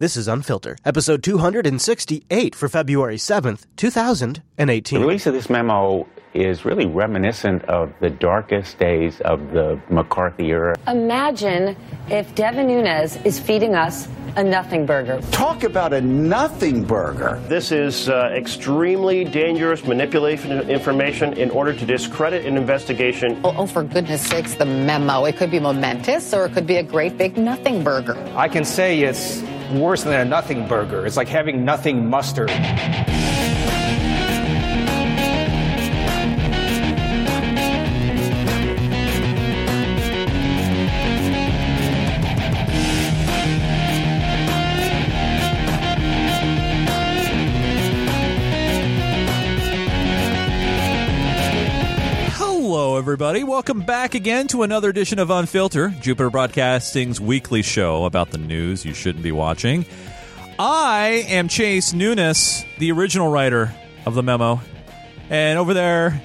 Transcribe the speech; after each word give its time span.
This 0.00 0.16
is 0.16 0.28
Unfilter, 0.28 0.76
episode 0.84 1.24
268 1.24 2.54
for 2.54 2.68
February 2.68 3.16
7th, 3.16 3.66
2018. 3.74 5.00
The 5.00 5.04
release 5.04 5.26
of 5.26 5.34
this 5.34 5.50
memo 5.50 6.06
is 6.34 6.64
really 6.64 6.86
reminiscent 6.86 7.64
of 7.64 7.92
the 7.98 8.08
darkest 8.08 8.78
days 8.78 9.20
of 9.22 9.50
the 9.50 9.80
McCarthy 9.90 10.50
era. 10.50 10.76
Imagine 10.86 11.76
if 12.10 12.32
Devin 12.36 12.68
Nunes 12.68 13.16
is 13.24 13.40
feeding 13.40 13.74
us 13.74 14.06
a 14.36 14.44
nothing 14.44 14.86
burger. 14.86 15.20
Talk 15.32 15.64
about 15.64 15.92
a 15.92 16.00
nothing 16.00 16.84
burger. 16.84 17.42
This 17.48 17.72
is 17.72 18.08
uh, 18.08 18.30
extremely 18.32 19.24
dangerous 19.24 19.84
manipulation 19.84 20.60
of 20.60 20.70
information 20.70 21.32
in 21.32 21.50
order 21.50 21.72
to 21.72 21.84
discredit 21.84 22.46
an 22.46 22.56
investigation. 22.56 23.40
Oh, 23.42 23.52
oh, 23.56 23.66
for 23.66 23.82
goodness 23.82 24.24
sakes, 24.24 24.54
the 24.54 24.64
memo. 24.64 25.24
It 25.24 25.36
could 25.36 25.50
be 25.50 25.58
momentous 25.58 26.32
or 26.32 26.44
it 26.46 26.52
could 26.52 26.68
be 26.68 26.76
a 26.76 26.84
great 26.84 27.18
big 27.18 27.36
nothing 27.36 27.82
burger. 27.82 28.16
I 28.36 28.46
can 28.46 28.64
say 28.64 29.00
it's 29.00 29.42
worse 29.70 30.04
than 30.04 30.14
a 30.14 30.24
nothing 30.24 30.66
burger. 30.66 31.06
It's 31.06 31.16
like 31.16 31.28
having 31.28 31.64
nothing 31.64 32.08
mustard. 32.08 32.50
Everybody. 52.98 53.44
Welcome 53.44 53.82
back 53.82 54.16
again 54.16 54.48
to 54.48 54.64
another 54.64 54.90
edition 54.90 55.20
of 55.20 55.28
Unfilter, 55.28 55.98
Jupiter 56.00 56.30
Broadcasting's 56.30 57.20
weekly 57.20 57.62
show 57.62 58.06
about 58.06 58.32
the 58.32 58.38
news 58.38 58.84
you 58.84 58.92
shouldn't 58.92 59.22
be 59.22 59.30
watching. 59.30 59.86
I 60.58 61.24
am 61.28 61.46
Chase 61.46 61.92
Nunes, 61.92 62.64
the 62.78 62.90
original 62.90 63.30
writer 63.30 63.72
of 64.04 64.16
the 64.16 64.24
memo, 64.24 64.60
and 65.30 65.60
over 65.60 65.74
there, 65.74 66.20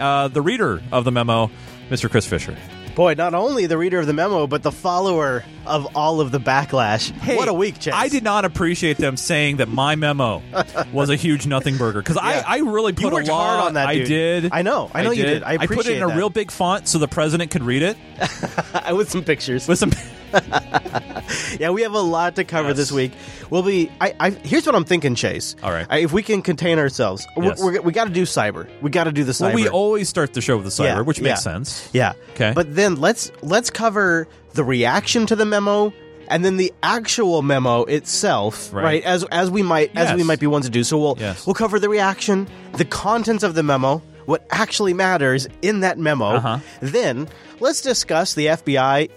uh, 0.00 0.26
the 0.26 0.42
reader 0.42 0.82
of 0.90 1.04
the 1.04 1.12
memo, 1.12 1.52
Mr. 1.88 2.10
Chris 2.10 2.26
Fisher. 2.26 2.56
Boy, 2.98 3.14
not 3.14 3.32
only 3.32 3.66
the 3.66 3.78
reader 3.78 4.00
of 4.00 4.08
the 4.08 4.12
memo, 4.12 4.48
but 4.48 4.64
the 4.64 4.72
follower 4.72 5.44
of 5.64 5.94
all 5.94 6.20
of 6.20 6.32
the 6.32 6.40
backlash. 6.40 7.12
what 7.36 7.46
a 7.46 7.54
week, 7.54 7.78
Chase. 7.78 7.94
I 7.94 8.08
did 8.08 8.24
not 8.24 8.44
appreciate 8.44 8.96
them 8.96 9.16
saying 9.16 9.58
that 9.58 9.68
my 9.68 9.94
memo 9.94 10.42
was 10.92 11.08
a 11.08 11.14
huge 11.14 11.46
nothing 11.46 11.76
burger 11.76 12.00
because 12.02 12.16
Yeah. 12.16 12.42
I, 12.44 12.56
I 12.56 12.58
really 12.58 12.92
put 12.92 13.12
You 13.12 13.20
a 13.20 13.22
lot 13.22 13.66
on 13.68 13.74
that, 13.74 13.86
I 13.86 13.98
did. 14.00 14.48
I 14.52 14.62
know. 14.62 14.90
I 14.92 15.04
know 15.04 15.12
you 15.12 15.22
did. 15.22 15.44
I 15.44 15.64
put 15.68 15.86
it 15.86 15.96
in 15.96 16.02
a 16.02 16.08
that. 16.08 16.16
real 16.16 16.28
big 16.28 16.50
font 16.50 16.88
so 16.88 16.98
the 16.98 17.06
president 17.06 17.52
could 17.52 17.62
read 17.62 17.82
it 17.82 17.96
with 18.92 19.08
some 19.08 19.22
pictures. 19.22 19.68
with 19.68 19.78
some. 19.78 19.92
Yeah, 21.60 21.70
we 21.70 21.82
have 21.82 21.92
a 21.94 22.00
lot 22.00 22.36
to 22.36 22.44
cover 22.44 22.68
Yes. 22.68 22.76
this 22.76 22.92
week. 22.92 23.12
We'll 23.50 23.62
be. 23.62 23.90
I, 24.00 24.14
I 24.20 24.30
here's 24.30 24.64
what 24.66 24.74
I'm 24.74 24.84
thinking, 24.84 25.14
Chase. 25.14 25.56
All 25.62 25.70
right. 25.70 25.86
I, 25.90 25.98
if 25.98 26.12
we 26.12 26.22
can 26.22 26.40
contain 26.42 26.78
ourselves, 26.78 27.26
Yes. 27.36 27.60
we're, 27.60 27.72
we're, 27.74 27.80
we 27.82 27.92
got 27.92 28.04
to 28.04 28.10
do 28.12 28.22
cyber. 28.22 28.68
We 28.80 28.90
got 28.90 29.04
to 29.04 29.12
do 29.12 29.24
the 29.24 29.32
cyber. 29.32 29.46
Well, 29.46 29.54
we 29.54 29.68
always 29.68 30.08
start 30.08 30.32
the 30.34 30.40
show 30.40 30.56
with 30.56 30.64
the 30.64 30.70
cyber, 30.70 30.84
Yeah, 30.96 31.00
which 31.02 31.20
makes 31.20 31.44
yeah. 31.44 31.52
sense. 31.52 31.90
Yeah. 31.92 32.12
Okay. 32.34 32.52
But 32.54 32.74
then 32.74 32.96
let's 32.96 33.30
let's 33.42 33.70
cover 33.70 34.28
the 34.54 34.64
reaction 34.64 35.26
to 35.26 35.36
the 35.36 35.44
memo 35.44 35.92
and 36.28 36.44
then 36.44 36.56
the 36.56 36.72
actual 36.82 37.42
memo 37.42 37.84
itself, 37.84 38.72
Right. 38.72 38.82
right? 38.84 39.02
As 39.04 39.24
as 39.24 39.50
we 39.50 39.62
might 39.62 39.96
as 39.96 40.14
we 40.16 40.22
might 40.22 40.40
be 40.40 40.46
ones 40.46 40.64
to 40.66 40.70
do. 40.70 40.84
So 40.84 40.98
we'll 40.98 41.16
Yes. 41.18 41.46
we'll 41.46 41.54
cover 41.54 41.78
the 41.78 41.88
reaction, 41.88 42.46
the 42.74 42.84
contents 42.84 43.42
of 43.42 43.54
the 43.54 43.62
memo, 43.62 44.02
what 44.26 44.46
actually 44.50 44.94
matters 44.94 45.46
in 45.62 45.80
that 45.80 45.98
memo. 45.98 46.26
Uh-huh. 46.36 46.58
Then 46.80 47.28
let's 47.60 47.80
discuss 47.80 48.34
the 48.34 48.46
FBI 48.46 49.08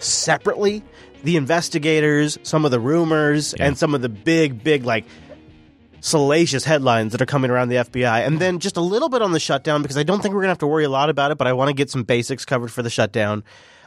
separately, 0.00 0.82
the 1.24 1.36
investigators, 1.36 2.38
some 2.42 2.64
of 2.64 2.70
the 2.70 2.80
rumors, 2.80 3.54
Yeah. 3.58 3.66
and 3.66 3.78
some 3.78 3.94
of 3.94 4.02
the 4.02 4.08
big 4.08 4.62
big 4.62 4.84
like 4.84 5.04
salacious 6.00 6.64
headlines 6.64 7.12
that 7.12 7.20
are 7.20 7.26
coming 7.26 7.50
around 7.50 7.68
the 7.68 7.76
FBI, 7.76 8.20
and 8.24 8.38
then 8.38 8.60
just 8.60 8.76
a 8.76 8.80
little 8.80 9.08
bit 9.08 9.20
on 9.20 9.32
the 9.32 9.40
shutdown 9.40 9.82
because 9.82 9.96
I 9.96 10.04
don't 10.04 10.22
think 10.22 10.34
we're 10.34 10.42
gonna 10.42 10.50
have 10.52 10.58
to 10.58 10.66
worry 10.66 10.84
a 10.84 10.88
lot 10.88 11.10
about 11.10 11.32
it, 11.32 11.38
but 11.38 11.46
I 11.48 11.52
want 11.52 11.68
to 11.70 11.74
get 11.74 11.90
some 11.90 12.04
basics 12.04 12.44
covered 12.44 12.70
for 12.70 12.82
the 12.82 12.90
shutdown, 12.90 13.42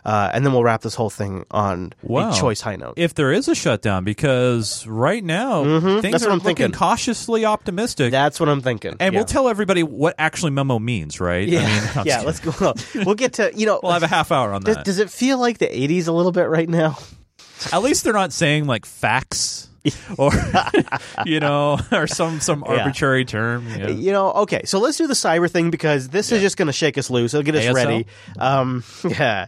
uh, 0.06 0.29
and 0.34 0.45
then 0.45 0.53
we'll 0.53 0.63
wrap 0.63 0.81
this 0.81 0.95
whole 0.95 1.09
thing 1.09 1.45
on 1.51 1.94
Wow. 2.01 2.31
a 2.31 2.34
choice 2.34 2.62
high 2.62 2.75
note. 2.75 2.94
If 2.97 3.13
there 3.13 3.31
is 3.31 3.47
a 3.47 3.56
shutdown, 3.56 4.03
because 4.03 4.85
right 4.88 5.23
now 5.23 5.63
things 5.63 5.84
Mm-hmm. 5.84 6.12
That's 6.12 6.23
are 6.23 6.28
what 6.28 6.31
I'm 6.34 6.38
looking 6.39 6.56
thinking. 6.56 6.72
cautiously 6.78 7.45
optimistic. 7.45 8.12
That's 8.12 8.39
what 8.39 8.50
I'm 8.50 8.62
thinking, 8.62 8.95
and 9.00 9.13
yeah. 9.13 9.19
we'll 9.19 9.25
tell 9.25 9.47
everybody 9.47 9.84
what 9.84 10.16
actually 10.17 10.51
memo 10.51 10.79
means, 10.79 11.19
right? 11.19 11.47
Yeah, 11.47 11.62
I 11.62 11.97
mean, 11.97 12.06
yeah. 12.07 12.22
Let's 12.22 12.39
go. 12.39 12.73
We'll 13.06 13.16
get 13.16 13.34
to 13.34 13.51
you 13.56 13.66
know. 13.66 13.79
We'll 13.81 13.91
have 13.94 14.03
a 14.03 14.07
half 14.07 14.31
hour 14.31 14.53
on 14.53 14.63
that. 14.63 14.85
does 14.85 15.00
it 15.00 15.09
feel 15.09 15.38
like 15.38 15.57
the 15.57 15.67
'80s 15.67 16.07
a 16.07 16.12
little 16.12 16.31
bit 16.31 16.50
right 16.50 16.68
now? 16.69 16.97
At 17.72 17.83
least 17.83 18.03
they're 18.03 18.13
not 18.13 18.33
saying 18.33 18.66
like 18.66 18.85
facts 18.85 19.69
or 20.18 20.31
you 21.25 21.39
know 21.39 21.79
or 21.91 22.07
some 22.07 22.39
some 22.39 22.63
Yeah. 22.68 22.78
arbitrary 22.78 23.25
term. 23.25 23.68
you 23.69 23.78
know. 23.78 23.89
You 23.89 24.12
know, 24.12 24.31
okay, 24.33 24.62
so 24.66 24.79
let's 24.79 24.97
do 24.97 25.07
the 25.07 25.13
cyber 25.13 25.50
thing 25.50 25.69
because 25.72 26.09
this 26.09 26.31
is 26.31 26.41
just 26.41 26.57
going 26.57 26.68
to 26.68 26.73
shake 26.73 26.97
us 26.97 27.09
loose. 27.09 27.33
It'll 27.33 27.44
get 27.44 27.56
us 27.56 27.66
ASL? 27.66 27.73
ready. 27.75 28.06
Um, 28.39 28.83
yeah. 29.07 29.47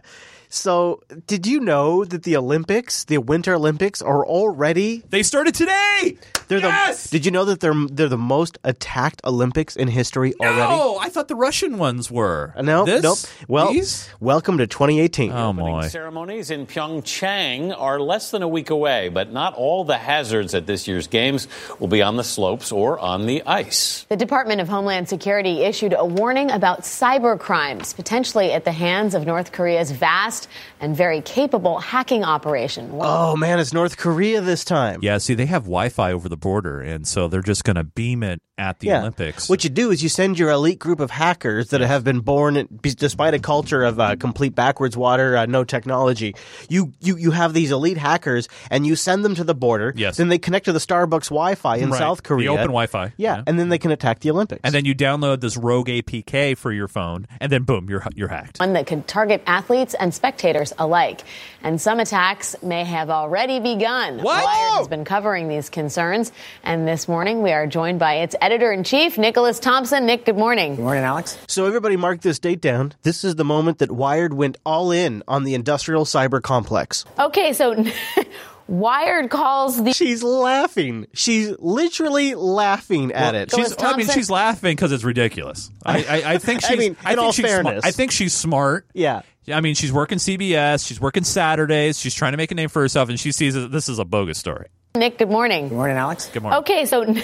So, 0.54 1.02
did 1.26 1.48
you 1.48 1.58
know 1.58 2.04
that 2.04 2.22
the 2.22 2.36
Olympics, 2.36 3.04
the 3.04 3.18
Winter 3.18 3.54
Olympics, 3.54 4.00
are 4.00 4.24
already 4.24 5.02
They 5.10 5.24
started 5.24 5.52
today. 5.52 6.16
They're 6.46 6.58
yes! 6.60 7.04
the. 7.10 7.16
Did 7.18 7.26
you 7.26 7.32
know 7.32 7.44
that 7.46 7.58
they're 7.60 7.74
they're 7.90 8.08
the 8.08 8.16
most 8.18 8.58
attacked 8.62 9.20
Olympics 9.24 9.74
in 9.74 9.88
history 9.88 10.32
already? 10.40 10.60
Oh, 10.60 10.98
I 11.00 11.08
thought 11.08 11.26
the 11.26 11.34
Russian 11.34 11.76
ones 11.78 12.08
were. 12.10 12.52
Uh, 12.56 12.62
No, 12.62 12.84
this? 12.84 13.02
nope. 13.02 13.18
Well, 13.48 13.72
These? 13.72 14.08
welcome 14.20 14.58
to 14.58 14.66
2018. 14.68 15.32
Oh 15.32 15.48
Opening 15.48 15.72
my! 15.74 15.88
ceremonies 15.88 16.50
in 16.52 16.66
Pyeongchang 16.66 17.74
are 17.76 17.98
less 17.98 18.30
than 18.30 18.42
a 18.42 18.48
week 18.48 18.70
away, 18.70 19.08
but 19.08 19.32
not 19.32 19.54
all 19.54 19.84
the 19.84 19.96
hazards 19.98 20.54
at 20.54 20.66
this 20.66 20.86
year's 20.86 21.08
games 21.08 21.48
will 21.80 21.88
be 21.88 22.00
on 22.02 22.16
the 22.16 22.24
slopes 22.24 22.70
or 22.70 22.98
on 23.00 23.26
the 23.26 23.42
ice. 23.44 24.04
The 24.08 24.16
Department 24.16 24.60
of 24.60 24.68
Homeland 24.68 25.08
Security 25.08 25.62
issued 25.64 25.94
a 25.98 26.04
warning 26.04 26.50
about 26.52 26.82
cyber 26.82 27.40
crimes, 27.40 27.92
potentially 27.94 28.52
at 28.52 28.64
the 28.64 28.72
hands 28.72 29.14
of 29.14 29.26
North 29.26 29.50
Korea's 29.50 29.90
vast 29.90 30.43
and 30.80 30.96
very 30.96 31.20
capable 31.20 31.78
hacking 31.78 32.24
operation. 32.24 32.90
Oh 33.00 33.36
man, 33.36 33.58
it's 33.58 33.72
North 33.72 33.96
Korea 33.96 34.40
this 34.40 34.64
time. 34.64 35.00
Yeah, 35.02 35.18
see, 35.18 35.34
they 35.34 35.46
have 35.46 35.62
Wi-Fi 35.64 36.12
over 36.12 36.28
the 36.28 36.36
border, 36.36 36.80
and 36.80 37.06
so 37.06 37.28
they're 37.28 37.42
just 37.42 37.64
going 37.64 37.76
to 37.76 37.84
beam 37.84 38.22
it 38.22 38.40
at 38.56 38.78
the 38.78 38.86
Yeah. 38.86 39.00
Olympics. 39.00 39.48
What 39.48 39.64
you 39.64 39.70
do 39.70 39.90
is 39.90 40.00
you 40.00 40.08
send 40.08 40.38
your 40.38 40.50
elite 40.50 40.78
group 40.78 41.00
of 41.00 41.10
hackers 41.10 41.70
that 41.70 41.80
have 41.80 42.04
been 42.04 42.20
born 42.20 42.68
despite 42.80 43.34
a 43.34 43.40
culture 43.40 43.82
of 43.82 43.98
uh, 43.98 44.14
complete 44.14 44.54
backwards 44.54 44.96
water, 44.96 45.36
uh, 45.36 45.46
no 45.46 45.64
technology. 45.64 46.36
You, 46.68 46.92
you 47.00 47.16
you 47.16 47.30
have 47.32 47.52
these 47.52 47.72
elite 47.72 47.96
hackers 47.98 48.48
and 48.70 48.86
you 48.86 48.94
send 48.94 49.24
them 49.24 49.34
to 49.34 49.42
the 49.44 49.56
border. 49.56 49.92
Yes. 49.96 50.18
Then 50.18 50.28
they 50.28 50.38
connect 50.38 50.66
to 50.66 50.72
the 50.72 50.78
Starbucks 50.78 51.30
Wi-Fi 51.30 51.76
in 51.78 51.90
Right. 51.90 51.98
South 51.98 52.18
The 52.18 52.28
Korea. 52.28 52.52
open 52.52 52.66
Wi-Fi. 52.66 53.12
Yeah, 53.16 53.36
Yeah. 53.38 53.42
and 53.48 53.58
then 53.58 53.70
they 53.70 53.78
can 53.78 53.90
attack 53.90 54.20
the 54.20 54.30
Olympics. 54.30 54.60
and 54.62 54.72
then 54.72 54.84
you 54.84 54.94
download 54.94 55.40
this 55.40 55.56
rogue 55.56 55.88
APK 55.88 56.56
for 56.56 56.70
your 56.70 56.86
phone, 56.86 57.26
and 57.40 57.50
then 57.50 57.64
boom, 57.64 57.88
you're 57.90 58.06
you're 58.14 58.28
hacked. 58.28 58.60
One 58.60 58.74
that 58.74 58.86
could 58.86 59.08
target 59.08 59.42
athletes 59.48 59.94
and 59.94 60.14
spectators 60.14 60.33
alike. 60.78 61.22
And 61.62 61.80
some 61.80 62.00
attacks 62.00 62.54
may 62.62 62.84
have 62.84 63.10
already 63.10 63.58
begun. 63.60 64.18
What? 64.18 64.44
Wired 64.44 64.78
has 64.78 64.88
been 64.88 65.04
covering 65.04 65.48
these 65.48 65.70
concerns. 65.70 66.30
And 66.62 66.86
this 66.86 67.08
morning 67.08 67.42
we 67.42 67.52
are 67.52 67.66
joined 67.66 67.98
by 67.98 68.16
its 68.16 68.36
editor 68.40 68.70
in 68.70 68.84
chief, 68.84 69.16
Nicholas 69.16 69.58
Thompson. 69.58 70.06
Nick, 70.06 70.26
good 70.26 70.36
morning. 70.36 70.76
Good 70.76 70.82
morning, 70.82 71.04
Alex. 71.04 71.38
So 71.48 71.66
everybody 71.66 71.96
mark 71.96 72.20
this 72.20 72.38
date 72.38 72.60
down. 72.60 72.92
This 73.02 73.24
is 73.24 73.36
the 73.36 73.44
moment 73.44 73.78
that 73.78 73.90
Wired 73.90 74.34
went 74.34 74.58
all 74.66 74.90
in 74.90 75.22
on 75.26 75.44
the 75.44 75.54
industrial 75.54 76.04
cyber 76.04 76.42
complex. 76.42 77.04
Okay, 77.18 77.52
so 77.52 77.84
Wired 78.66 79.30
calls 79.30 79.82
the 79.82 79.92
She's 79.92 80.22
laughing. 80.22 81.06
She's 81.12 81.54
literally 81.58 82.34
laughing 82.34 83.12
at 83.12 83.34
it. 83.34 83.50
She's, 83.54 83.74
I 83.78 83.96
mean, 83.96 84.06
she's 84.08 84.30
laughing 84.30 84.72
because 84.74 84.90
it's 84.92 85.04
ridiculous. 85.04 85.70
I, 85.84 86.04
I, 86.04 86.32
I 86.34 86.38
think 86.38 86.64
I 86.64 86.68
she's. 86.68 86.78
mean, 86.78 86.96
in 87.08 87.18
all 87.18 87.32
think 87.32 87.34
she's 87.34 87.50
smart. 87.50 87.64
fairness. 87.66 87.84
I 87.84 87.90
think 87.90 88.10
she's 88.10 88.32
smart. 88.34 88.86
Yeah. 88.94 89.22
I 89.52 89.60
mean, 89.60 89.74
she's 89.74 89.92
working 89.92 90.16
CBS. 90.16 90.86
She's 90.86 90.98
working 91.00 91.24
Saturdays. 91.24 91.98
She's 91.98 92.14
trying 92.14 92.32
to 92.32 92.38
make 92.38 92.50
a 92.50 92.54
name 92.54 92.70
for 92.70 92.80
herself, 92.80 93.10
and 93.10 93.20
she 93.20 93.30
sees 93.32 93.52
that 93.54 93.70
this 93.70 93.90
is 93.90 93.98
a 93.98 94.04
bogus 94.04 94.38
story. 94.38 94.68
Nick, 94.96 95.18
good 95.18 95.28
morning. 95.28 95.68
Good 95.68 95.74
morning, 95.74 95.96
Alex. 95.98 96.30
Good 96.32 96.42
morning. 96.42 96.60
Okay, 96.60 96.86
so 96.86 97.02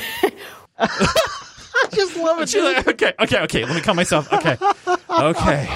I 0.78 1.88
just 1.94 2.16
love 2.16 2.40
it. 2.42 2.48
She's 2.50 2.62
like, 2.62 2.86
okay, 2.86 3.12
okay, 3.20 3.38
okay. 3.44 3.64
Let 3.64 3.74
me 3.74 3.80
calm 3.80 3.96
myself. 3.96 4.30
Okay, 4.32 4.58
okay. 5.08 5.68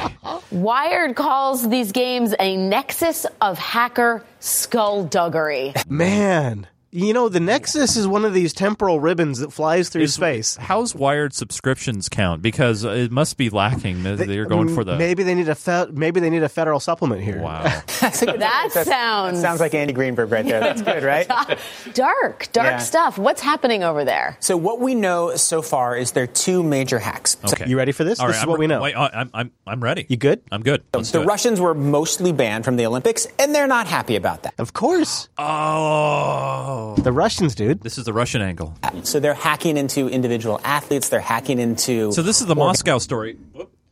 Wired 0.55 1.17
calls 1.17 1.69
these 1.69 1.91
games 1.91 2.33
a 2.39 2.57
nexus 2.57 3.27
of 3.41 3.59
hacker 3.59 4.25
skullduggery. 4.39 5.75
Man, 5.89 6.69
you 6.95 7.13
know 7.13 7.29
the 7.29 7.41
Nexus 7.41 7.97
is 7.97 8.07
one 8.07 8.25
of 8.25 8.33
these 8.33 8.53
temporal 8.53 9.01
ribbons 9.01 9.41
that 9.41 9.53
flies 9.53 9.89
through 9.89 10.07
space. 10.07 10.57
How's 10.57 10.95
Wired 10.95 11.35
subscriptions 11.35 12.09
count? 12.09 12.41
Because 12.41 12.85
it 12.85 13.11
must 13.11 13.37
be 13.37 13.51
lacking. 13.51 14.03
They're 14.05 14.47
going 14.47 14.73
for 14.75 14.85
the. 14.85 14.97
Maybe 14.97 15.25
they 15.25 15.35
need 15.35 15.49
a 15.49 15.55
fe- 15.57 15.89
maybe 15.93 16.21
they 16.21 16.31
need 16.31 16.45
a 16.45 16.49
federal 16.49 16.79
supplement 16.79 17.23
here. 17.23 17.41
Wow. 17.41 17.63
That 18.05 18.71
sounds 18.87 19.41
Sounds 19.41 19.61
like 19.61 19.75
Andy 19.75 19.93
Greenberg 19.93 20.31
right 20.31 20.45
there. 20.45 20.61
That's 20.61 20.83
good, 20.83 21.03
right? 21.03 21.27
dark, 21.95 22.49
dark 22.53 22.67
Yeah. 22.67 22.79
stuff. 22.79 23.19
What's 23.19 23.41
happening 23.41 23.83
over 23.83 24.05
there? 24.05 24.37
So 24.41 24.57
what 24.57 24.79
we 24.81 24.95
know 24.95 25.35
so 25.37 25.63
far 25.63 25.97
is 25.97 26.13
there 26.13 26.25
are 26.25 26.29
two 26.29 26.63
major 26.63 26.99
hacks. 26.99 27.37
So 27.47 27.55
Okay. 27.55 27.69
You 27.69 27.77
ready 27.77 27.93
for 27.93 28.05
this? 28.05 28.21
All 28.21 28.27
this 28.27 28.35
right, 28.37 28.41
is 28.41 28.45
I'm 28.45 28.49
what 28.51 28.59
we 28.59 28.67
know. 28.67 28.83
Wait, 28.83 28.95
I'm, 28.95 29.31
I'm, 29.35 29.51
I'm 29.67 29.83
ready. 29.83 30.07
You 30.09 30.17
good? 30.17 30.43
I'm 30.53 30.63
good. 30.63 30.83
Let's 30.95 31.11
do 31.11 31.19
the 31.19 31.25
it. 31.25 31.27
Russians 31.29 31.61
were 31.61 31.75
mostly 31.75 32.33
banned 32.33 32.65
from 32.65 32.77
the 32.77 32.87
Olympics, 32.87 33.27
and 33.39 33.55
they're 33.55 33.67
not 33.67 33.87
happy 33.87 34.17
about 34.17 34.43
that. 34.45 34.55
Of 34.59 34.73
course. 34.75 35.29
Oh. 35.39 36.84
The 36.93 37.13
Russians, 37.13 37.55
dude. 37.55 37.81
This 37.81 37.99
is 37.99 38.05
the 38.05 38.13
Russian 38.13 38.43
angle. 38.43 38.77
So 39.03 39.21
they're 39.21 39.35
hacking 39.35 39.77
into 39.77 40.09
individual 40.09 40.61
athletes. 40.65 41.09
They're 41.09 41.21
hacking 41.21 41.59
into. 41.59 42.13
So 42.13 42.23
this 42.23 42.41
is 42.41 42.47
the 42.47 42.55
Moscow 42.55 42.99
story. 42.99 43.37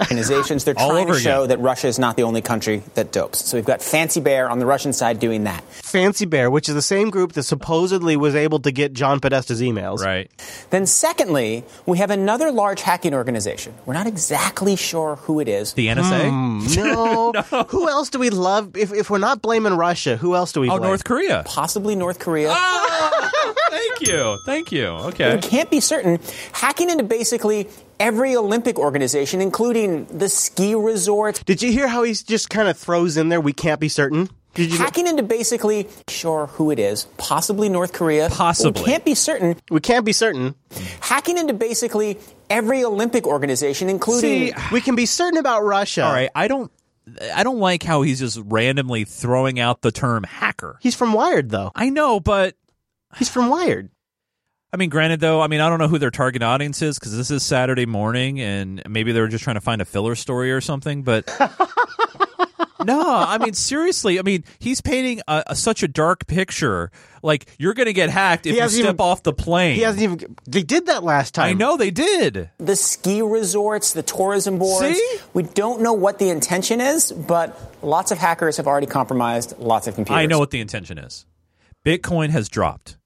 Organizations. 0.03 0.65
They're 0.65 0.75
trying 0.75 1.07
to 1.07 1.15
show 1.19 1.45
again. 1.45 1.59
that 1.59 1.63
Russia 1.63 1.87
is 1.89 1.99
not 1.99 2.17
the 2.17 2.23
only 2.25 2.43
country 2.43 2.83
that 2.95 3.13
dopes. 3.13 3.45
So 3.45 3.57
we've 3.57 3.65
got 3.65 3.83
Fancy 3.83 4.21
Bear 4.21 4.49
on 4.51 4.59
the 4.59 4.67
Russian 4.67 4.93
side 4.93 5.19
doing 5.21 5.45
that. 5.45 5.63
Fancy 5.65 6.27
Bear, 6.27 6.51
which 6.51 6.69
is 6.69 6.75
the 6.75 6.83
same 6.83 7.11
group 7.11 7.33
that 7.33 7.43
supposedly 7.45 8.17
was 8.17 8.35
able 8.35 8.61
to 8.61 8.73
get 8.73 8.93
John 8.93 9.21
Podesta's 9.21 9.61
emails. 9.61 9.99
Right. 10.01 10.31
Then, 10.71 10.87
secondly, 10.87 11.65
we 11.87 11.99
have 11.99 12.11
another 12.11 12.51
large 12.51 12.81
hacking 12.83 13.15
organization. 13.15 13.75
We're 13.87 13.95
not 13.95 14.07
exactly 14.07 14.77
sure 14.77 15.17
who 15.17 15.41
it 15.41 15.49
is. 15.49 15.73
The 15.75 15.89
NSA? 15.89 16.29
Hmm, 16.31 16.67
no. 17.53 17.65
Who 17.69 17.89
else 17.89 18.11
do 18.11 18.19
we 18.19 18.31
love? 18.31 18.77
If, 18.77 18.93
if 18.93 19.11
we're 19.11 19.19
not 19.19 19.43
blaming 19.43 19.75
Russia, 19.75 20.17
who 20.17 20.35
else 20.35 20.53
do 20.53 20.61
we 20.61 20.69
Oh, 20.71 20.79
blame? 20.79 20.89
North 20.91 21.05
Korea. 21.05 21.43
Possibly 21.47 21.95
North 21.95 22.19
Korea. 22.19 22.55
Thank 23.71 24.01
you. 24.09 24.39
Thank 24.47 24.73
you. 24.73 24.87
Okay. 24.87 25.35
We 25.37 25.41
can't 25.43 25.71
be 25.71 25.81
certain. 25.81 26.19
Hacking 26.53 26.91
into 26.91 27.05
basically 27.05 27.69
every 28.03 28.37
Olympic 28.37 28.79
organization, 28.79 29.41
including 29.41 30.07
the 30.07 30.29
ski 30.29 30.75
resorts. 30.75 31.43
Did 31.45 31.63
you 31.63 31.71
hear 31.73 31.87
how 31.89 32.03
he 32.03 32.13
just 32.13 32.51
kind 32.51 32.69
of 32.69 32.77
throws 32.77 33.17
in 33.17 33.29
there, 33.29 33.41
we 33.41 33.53
can't 33.53 33.81
be 33.81 33.89
certain? 33.89 34.29
Did 34.55 34.71
you 34.71 34.77
Hacking 34.77 35.07
into 35.07 35.23
basically 35.23 35.89
sure 36.09 36.47
who 36.49 36.71
it 36.71 36.79
is, 36.79 37.05
possibly 37.17 37.71
North 37.71 37.95
Korea. 37.95 38.29
Possibly. 38.29 38.83
We 38.83 38.87
can't 38.87 39.05
be 39.05 39.15
certain. 39.15 39.57
We 39.71 39.81
can't 39.81 40.05
be 40.05 40.13
certain. 40.13 40.55
Hacking 41.01 41.39
into 41.39 41.55
basically 41.55 42.19
every 42.51 42.85
Olympic 42.85 43.27
organization, 43.27 43.89
including 43.89 44.49
See, 44.49 44.53
We 44.71 44.83
can 44.83 44.95
be 44.95 45.07
certain 45.07 45.39
about 45.39 45.63
Russia. 45.63 46.05
all 46.05 46.13
right. 46.13 46.29
I 46.35 46.49
don't. 46.49 46.71
I 47.35 47.43
don't 47.43 47.59
like 47.59 47.83
how 47.83 48.03
he's 48.03 48.21
just 48.21 48.39
randomly 48.45 49.05
throwing 49.05 49.59
out 49.59 49.81
the 49.83 49.91
term 49.91 50.23
hacker. 50.23 50.79
He's 50.81 50.95
from 50.95 51.13
Wired, 51.15 51.51
though. 51.51 51.73
I 51.75 51.89
know, 51.89 52.21
but 52.21 52.55
He's 53.17 53.29
from 53.29 53.49
Wired. 53.49 53.91
I 54.73 54.79
mean, 54.79 54.89
granted, 54.89 55.21
though, 55.21 55.41
I 55.43 55.49
mean, 55.49 55.61
I 55.61 55.69
don't 55.69 55.79
know 55.79 55.89
who 55.89 55.99
their 55.99 56.11
target 56.11 56.43
audience 56.43 56.81
is 56.81 56.99
because 56.99 57.15
this 57.15 57.31
is 57.31 57.43
Saturday 57.43 57.85
morning, 57.85 58.41
and 58.41 58.83
maybe 58.89 59.13
they 59.13 59.21
were 59.21 59.29
just 59.29 59.45
trying 59.45 59.57
to 59.57 59.61
find 59.61 59.83
a 59.83 59.85
filler 59.85 60.15
story 60.15 60.51
or 60.51 60.63
something. 60.63 61.03
But 61.03 61.27
no, 62.85 63.05
I 63.07 63.39
mean, 63.39 63.53
seriously, 63.53 64.19
I 64.19 64.23
mean, 64.23 64.45
he's 64.59 64.81
painting 64.81 65.21
a, 65.29 65.45
a- 65.49 65.57
such 65.57 65.83
a 65.83 65.89
dark 65.89 66.27
picture. 66.27 66.91
Like 67.23 67.47
you're 67.59 67.75
going 67.75 67.87
to 67.87 67.93
get 67.93 68.09
hacked 68.11 68.47
if 68.47 68.57
you 68.57 68.69
step 68.69 68.85
even- 68.85 68.97
off 68.99 69.23
the 69.23 69.33
plane. 69.33 69.77
He 69.77 69.83
hasn't 69.83 70.03
even. 70.03 70.37
They 70.49 70.63
did 70.63 70.87
that 70.87 71.05
last 71.05 71.35
time. 71.35 71.51
I 71.51 71.53
know 71.53 71.77
they 71.77 71.91
did. 71.91 72.51
the 72.59 72.75
ski 72.75 73.23
resorts, 73.23 73.93
the 73.93 74.03
tourism 74.03 74.59
boards. 74.59 74.97
See? 74.99 75.19
We 75.35 75.43
don't 75.45 75.83
know 75.83 75.93
what 75.93 76.19
the 76.19 76.31
intention 76.31 76.81
is, 76.81 77.13
but 77.13 77.57
lots 77.83 78.11
of 78.11 78.19
hackers 78.19 78.57
have 78.57 78.67
already 78.67 78.87
compromised 78.89 79.57
lots 79.59 79.87
of 79.87 79.95
computers. 79.95 80.19
I 80.19 80.27
know 80.27 80.39
what 80.39 80.51
the 80.51 80.61
intention 80.61 80.99
is. 80.99 81.27
Bitcoin 81.85 82.31
has 82.31 82.49
dropped, 82.49 82.97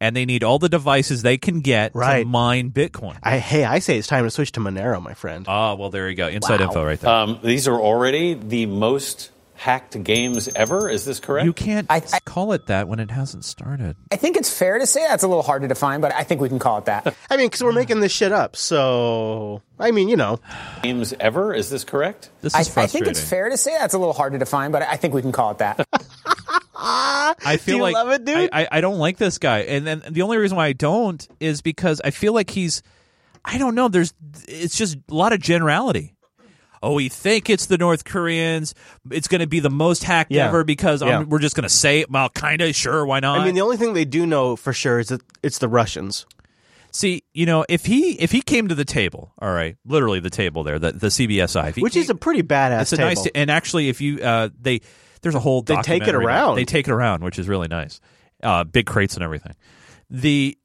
and 0.00 0.14
they 0.16 0.24
need 0.24 0.42
all 0.44 0.58
the 0.58 0.68
devices 0.68 1.22
they 1.22 1.38
can 1.38 1.60
get 1.60 1.94
Right. 1.94 2.22
to 2.22 2.28
mine 2.28 2.70
Bitcoin. 2.70 3.16
I, 3.22 3.38
hey, 3.38 3.64
I 3.64 3.78
say 3.78 3.98
it's 3.98 4.08
time 4.08 4.24
to 4.24 4.30
switch 4.30 4.52
to 4.52 4.60
Monero, 4.60 5.00
my 5.02 5.14
friend. 5.14 5.44
Ah, 5.48 5.74
well, 5.74 5.90
there 5.90 6.08
you 6.08 6.16
go. 6.16 6.28
Inside 6.28 6.60
Wow. 6.60 6.66
info 6.66 6.84
right 6.84 7.00
there. 7.00 7.10
Um, 7.10 7.38
these 7.42 7.66
are 7.68 7.78
already 7.80 8.34
the 8.34 8.66
most 8.66 9.30
hacked 9.64 10.04
games 10.04 10.46
ever. 10.54 10.90
Is 10.90 11.06
this 11.06 11.20
correct? 11.20 11.46
you 11.46 11.54
can't 11.54 11.86
I- 11.88 12.02
I- 12.12 12.20
call 12.20 12.52
it 12.52 12.66
that 12.66 12.86
when 12.86 13.00
it 13.00 13.10
hasn't 13.10 13.46
started. 13.46 13.96
I 14.12 14.16
think 14.16 14.36
it's 14.36 14.52
fair 14.52 14.78
to 14.78 14.86
say 14.86 15.02
that's 15.08 15.22
a 15.22 15.26
little 15.26 15.42
hard 15.42 15.62
to 15.62 15.68
define, 15.68 16.02
but 16.02 16.12
I 16.12 16.22
think 16.22 16.42
we 16.42 16.50
can 16.50 16.58
call 16.58 16.76
it 16.76 16.84
that. 16.84 17.14
I 17.30 17.38
mean, 17.38 17.46
because 17.46 17.62
we're 17.62 17.72
making 17.72 18.00
this 18.00 18.12
shit 18.12 18.30
up. 18.30 18.56
So, 18.56 19.62
I 19.80 19.90
mean, 19.90 20.10
you 20.10 20.16
know. 20.16 20.38
games 20.82 21.14
ever. 21.18 21.54
Is 21.54 21.70
this 21.70 21.82
correct? 21.82 22.28
This 22.42 22.54
I, 22.54 22.60
is 22.60 22.68
I 22.68 22.72
frustrating. 22.72 23.06
think 23.06 23.16
it's 23.16 23.26
fair 23.26 23.48
to 23.48 23.56
say 23.56 23.74
that's 23.78 23.94
a 23.94 23.98
little 23.98 24.12
hard 24.12 24.34
to 24.34 24.38
define, 24.38 24.70
but 24.70 24.82
I 24.82 24.96
think 24.96 25.14
we 25.14 25.22
can 25.22 25.32
call 25.32 25.50
it 25.52 25.58
that. 25.58 25.88
I 26.76 27.56
feel 27.58 27.76
you 27.76 27.82
like 27.82 27.94
love 27.94 28.10
it, 28.10 28.26
dude? 28.26 28.50
I, 28.52 28.64
I, 28.64 28.68
I 28.72 28.80
don't 28.82 28.98
like 28.98 29.16
this 29.16 29.38
guy, 29.38 29.60
and 29.60 29.86
then 29.86 30.02
the 30.10 30.20
only 30.20 30.36
reason 30.36 30.58
why 30.58 30.66
I 30.66 30.72
don't 30.74 31.26
is 31.40 31.62
because 31.62 32.02
I 32.04 32.10
feel 32.10 32.34
like 32.34 32.50
he's, 32.50 32.82
I 33.42 33.56
don't 33.56 33.74
know. 33.74 33.88
There's, 33.88 34.12
it's 34.46 34.76
just 34.76 34.98
a 35.10 35.14
lot 35.14 35.32
of 35.32 35.40
generality. 35.40 36.13
Oh, 36.84 36.92
we 36.94 37.08
think 37.08 37.48
it's 37.50 37.66
the 37.66 37.78
North 37.78 38.04
Koreans. 38.04 38.74
It's 39.10 39.26
going 39.28 39.40
to 39.40 39.46
be 39.46 39.60
the 39.60 39.70
most 39.70 40.04
hacked 40.04 40.30
Yeah. 40.30 40.48
ever 40.48 40.64
because 40.64 41.02
Yeah. 41.02 41.22
we're 41.22 41.38
just 41.38 41.56
going 41.56 41.62
to 41.64 41.68
say 41.74 42.00
it. 42.00 42.10
Well, 42.10 42.28
kind 42.28 42.60
of 42.60 42.74
sure. 42.74 43.04
Why 43.06 43.20
not? 43.20 43.40
I 43.40 43.44
mean, 43.44 43.54
the 43.54 43.60
only 43.62 43.76
thing 43.76 43.94
they 43.94 44.04
do 44.04 44.26
know 44.26 44.54
for 44.56 44.72
sure 44.72 44.98
is 44.98 45.08
that 45.08 45.20
it's 45.42 45.58
the 45.58 45.68
Russians. 45.68 46.26
See, 46.92 47.24
you 47.32 47.44
know, 47.46 47.64
if 47.68 47.86
he 47.86 48.12
if 48.20 48.30
he 48.30 48.40
came 48.40 48.68
to 48.68 48.74
the 48.76 48.84
table, 48.84 49.32
all 49.40 49.50
right, 49.52 49.76
literally 49.84 50.20
the 50.20 50.30
table 50.30 50.62
there, 50.62 50.78
the 50.78 50.92
the 50.92 51.08
CBSI, 51.08 51.74
Which 51.82 51.94
came- 51.94 52.02
is 52.02 52.10
a 52.10 52.14
pretty 52.14 52.42
badass 52.44 52.82
it's 52.82 52.92
a 52.92 52.96
table. 52.98 53.08
nice 53.08 53.26
and 53.34 53.50
actually 53.50 53.88
if 53.88 54.00
you 54.00 54.20
uh 54.22 54.50
they 54.60 54.80
there's 55.22 55.34
a 55.34 55.40
whole 55.40 55.62
They 55.62 55.74
take 55.82 56.06
it 56.06 56.12
now. 56.12 56.18
around. 56.18 56.56
they 56.56 56.64
take 56.64 56.86
it 56.86 56.92
around 56.92 57.24
which 57.24 57.38
is 57.38 57.48
really 57.48 57.66
nice 57.66 57.98
uh 58.44 58.62
big 58.62 58.86
crates 58.86 59.14
and 59.14 59.24
everything 59.24 59.54
the 60.10 60.56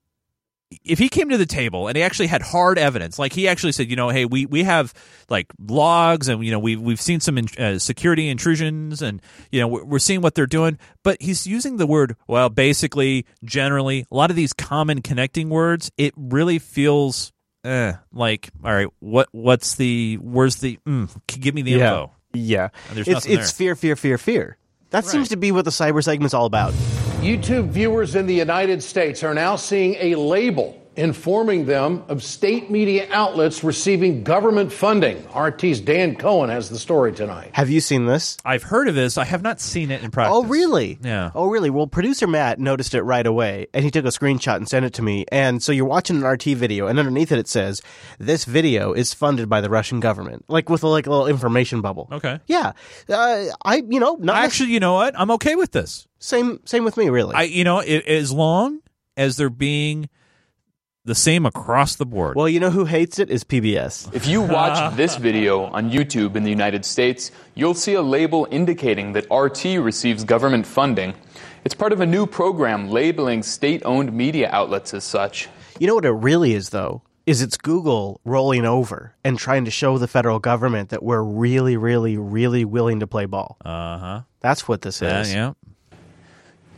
if 0.83 0.99
he 0.99 1.09
came 1.09 1.29
to 1.29 1.37
the 1.37 1.45
table 1.45 1.87
and 1.87 1.97
he 1.97 2.03
actually 2.03 2.27
had 2.27 2.41
hard 2.41 2.77
evidence 2.77 3.17
like 3.17 3.33
he 3.33 3.47
actually 3.47 3.71
said 3.71 3.89
you 3.89 3.95
know 3.95 4.09
hey 4.09 4.25
we 4.25 4.45
we 4.45 4.63
have 4.63 4.93
like 5.29 5.47
logs 5.67 6.27
and 6.27 6.43
you 6.45 6.51
know 6.51 6.59
we 6.59 6.75
we've 6.75 7.01
seen 7.01 7.19
some 7.19 7.37
in, 7.37 7.47
uh, 7.57 7.79
security 7.79 8.29
intrusions 8.29 9.01
and 9.01 9.21
you 9.51 9.59
know 9.59 9.67
we're, 9.67 9.99
seeing 9.99 10.21
what 10.21 10.35
they're 10.35 10.45
doing 10.45 10.77
but 11.03 11.17
he's 11.21 11.45
using 11.47 11.77
the 11.77 11.87
word 11.87 12.15
well 12.27 12.49
basically 12.49 13.25
generally 13.43 14.05
a 14.11 14.15
lot 14.15 14.29
of 14.29 14.35
these 14.35 14.53
common 14.53 15.01
connecting 15.01 15.49
words 15.49 15.91
it 15.97 16.13
really 16.15 16.59
feels 16.59 17.33
eh, 17.63 17.93
like 18.13 18.49
all 18.63 18.73
right 18.73 18.87
what 18.99 19.27
what's 19.31 19.75
the 19.75 20.17
where's 20.21 20.57
the 20.57 20.77
mm, 20.87 21.09
give 21.27 21.53
me 21.55 21.61
the 21.61 21.73
info 21.73 22.11
Yeah. 22.33 22.69
And 22.89 22.97
there's 22.97 23.07
it's 23.07 23.25
it's 23.25 23.53
there. 23.53 23.75
fear, 23.75 23.75
fear, 23.75 23.95
fear, 23.95 24.17
fear. 24.17 24.57
That 24.91 25.05
seems 25.05 25.29
to 25.29 25.37
be 25.37 25.51
what 25.51 25.65
the 25.65 25.71
cyber 25.71 26.03
segment's 26.03 26.33
all 26.33 26.45
about. 26.45 26.73
YouTube 27.21 27.69
viewers 27.69 28.15
in 28.15 28.25
the 28.25 28.33
United 28.33 28.81
States 28.81 29.23
are 29.23 29.33
now 29.33 29.55
seeing 29.55 29.95
a 29.99 30.15
label 30.15 30.78
informing 30.99 31.65
them 31.65 32.03
of 32.09 32.21
state 32.21 32.69
media 32.69 33.07
outlets 33.11 33.63
receiving 33.63 34.23
government 34.23 34.71
funding. 34.71 35.25
RT's 35.33 35.79
Dan 35.79 36.15
Cohen 36.15 36.49
has 36.49 36.69
the 36.69 36.77
story 36.77 37.13
tonight. 37.13 37.51
Have 37.53 37.69
you 37.69 37.79
seen 37.79 38.05
this? 38.05 38.37
I've 38.43 38.63
heard 38.63 38.89
of 38.89 38.95
this. 38.95 39.17
I 39.17 39.23
have 39.23 39.41
not 39.41 39.61
seen 39.61 39.91
it 39.91 40.03
in 40.03 40.11
practice. 40.11 40.35
Oh, 40.35 40.43
really? 40.43 40.99
Yeah. 41.01 41.31
Oh, 41.33 41.47
really? 41.47 41.69
Well, 41.69 41.87
producer 41.87 42.27
Matt 42.27 42.59
noticed 42.59 42.93
it 42.93 43.03
right 43.03 43.25
away, 43.25 43.67
and 43.73 43.85
he 43.85 43.91
took 43.91 44.05
a 44.05 44.09
screenshot 44.09 44.57
and 44.57 44.67
sent 44.67 44.85
it 44.85 44.93
to 44.95 45.01
me. 45.01 45.25
And 45.31 45.63
so 45.63 45.71
you're 45.71 45.85
watching 45.85 46.17
an 46.17 46.25
RT 46.25 46.43
video, 46.43 46.87
and 46.87 46.99
underneath 46.99 47.31
it 47.31 47.39
it 47.39 47.47
says, 47.47 47.81
"This 48.19 48.43
video 48.43 48.91
is 48.91 49.13
funded 49.13 49.47
by 49.47 49.61
the 49.61 49.69
Russian 49.69 50.01
government," 50.01 50.45
like 50.49 50.69
with 50.69 50.83
a, 50.83 50.87
like 50.87 51.07
a 51.07 51.09
little 51.09 51.27
information 51.27 51.79
bubble. 51.81 52.09
Okay. 52.11 52.39
Yeah. 52.47 52.73
Uh, 53.07 53.45
I, 53.63 53.83
you 53.87 53.99
know, 53.99 54.17
not 54.19 54.35
Actually, 54.35 54.71
you 54.71 54.79
know 54.79 54.95
what? 54.95 55.17
I'm 55.17 55.31
okay 55.31 55.55
with 55.55 55.71
this. 55.71 56.07
same 56.19 56.59
same 56.65 56.83
with 56.83 56.97
me, 56.97 57.09
really. 57.09 57.35
I, 57.35 57.43
you 57.43 57.63
know, 57.63 57.79
i 57.79 58.03
as 58.05 58.31
long 58.31 58.81
as 59.15 59.37
they're 59.37 59.49
being 59.49 60.09
the 61.05 61.15
same 61.15 61.45
across 61.45 61.95
the 61.95 62.05
board. 62.05 62.35
well, 62.35 62.47
you 62.49 62.59
know 62.59 62.69
who 62.69 62.85
hates 62.85 63.19
it 63.19 63.29
is 63.29 63.43
PBS. 63.43 64.13
If 64.13 64.27
you 64.27 64.41
watch 64.41 64.95
this 64.97 65.15
video 65.15 65.63
on 65.65 65.89
YouTube 65.89 66.35
in 66.35 66.43
the 66.43 66.49
United 66.49 66.85
States, 66.85 67.31
you'll 67.55 67.73
see 67.73 67.93
a 67.95 68.01
label 68.01 68.47
indicating 68.51 69.13
that 69.13 69.25
RT 69.31 69.81
receives 69.83 70.23
government 70.23 70.65
funding. 70.67 71.13
It's 71.65 71.73
part 71.75 71.91
of 71.93 71.99
a 72.01 72.05
new 72.05 72.25
program 72.25 72.89
labeling 72.89 73.43
state 73.43 73.81
owned 73.85 74.11
media 74.13 74.49
outlets 74.51 74.93
as 74.93 75.03
such. 75.03 75.49
You 75.79 75.87
know 75.87 75.95
what 75.95 76.05
it 76.05 76.11
really 76.11 76.53
is, 76.53 76.69
though, 76.69 77.01
is 77.25 77.41
it's 77.41 77.57
Google 77.57 78.19
rolling 78.25 78.65
over 78.65 79.13
and 79.23 79.37
trying 79.37 79.65
to 79.65 79.71
show 79.71 79.97
the 79.97 80.07
federal 80.07 80.39
government 80.39 80.89
that 80.89 81.03
we're 81.03 81.21
really, 81.21 81.77
really, 81.77 82.17
really 82.17 82.65
willing 82.65 82.99
to 83.01 83.07
play 83.07 83.25
ball. 83.25 83.57
Uh 83.63 83.97
huh. 83.97 84.21
That's 84.41 84.67
what 84.67 84.81
this 84.81 85.01
Yeah, 85.01 85.21
is. 85.21 85.33
yeah. 85.33 85.53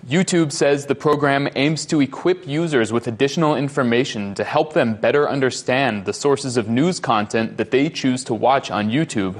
YouTube 0.08 0.52
says 0.52 0.88
the 0.88 0.96
program 0.96 1.48
aims 1.56 1.86
to 1.86 2.02
equip 2.02 2.48
users 2.48 2.92
with 2.92 3.08
additional 3.08 3.56
information 3.56 4.34
to 4.34 4.44
help 4.44 4.74
them 4.74 4.96
better 4.96 5.30
understand 5.30 6.06
the 6.06 6.14
sources 6.14 6.58
of 6.58 6.68
news 6.68 7.00
content 7.00 7.58
that 7.58 7.70
they 7.70 7.88
choose 7.88 8.24
to 8.24 8.34
watch 8.34 8.72
on 8.72 8.90
YouTube. 8.90 9.40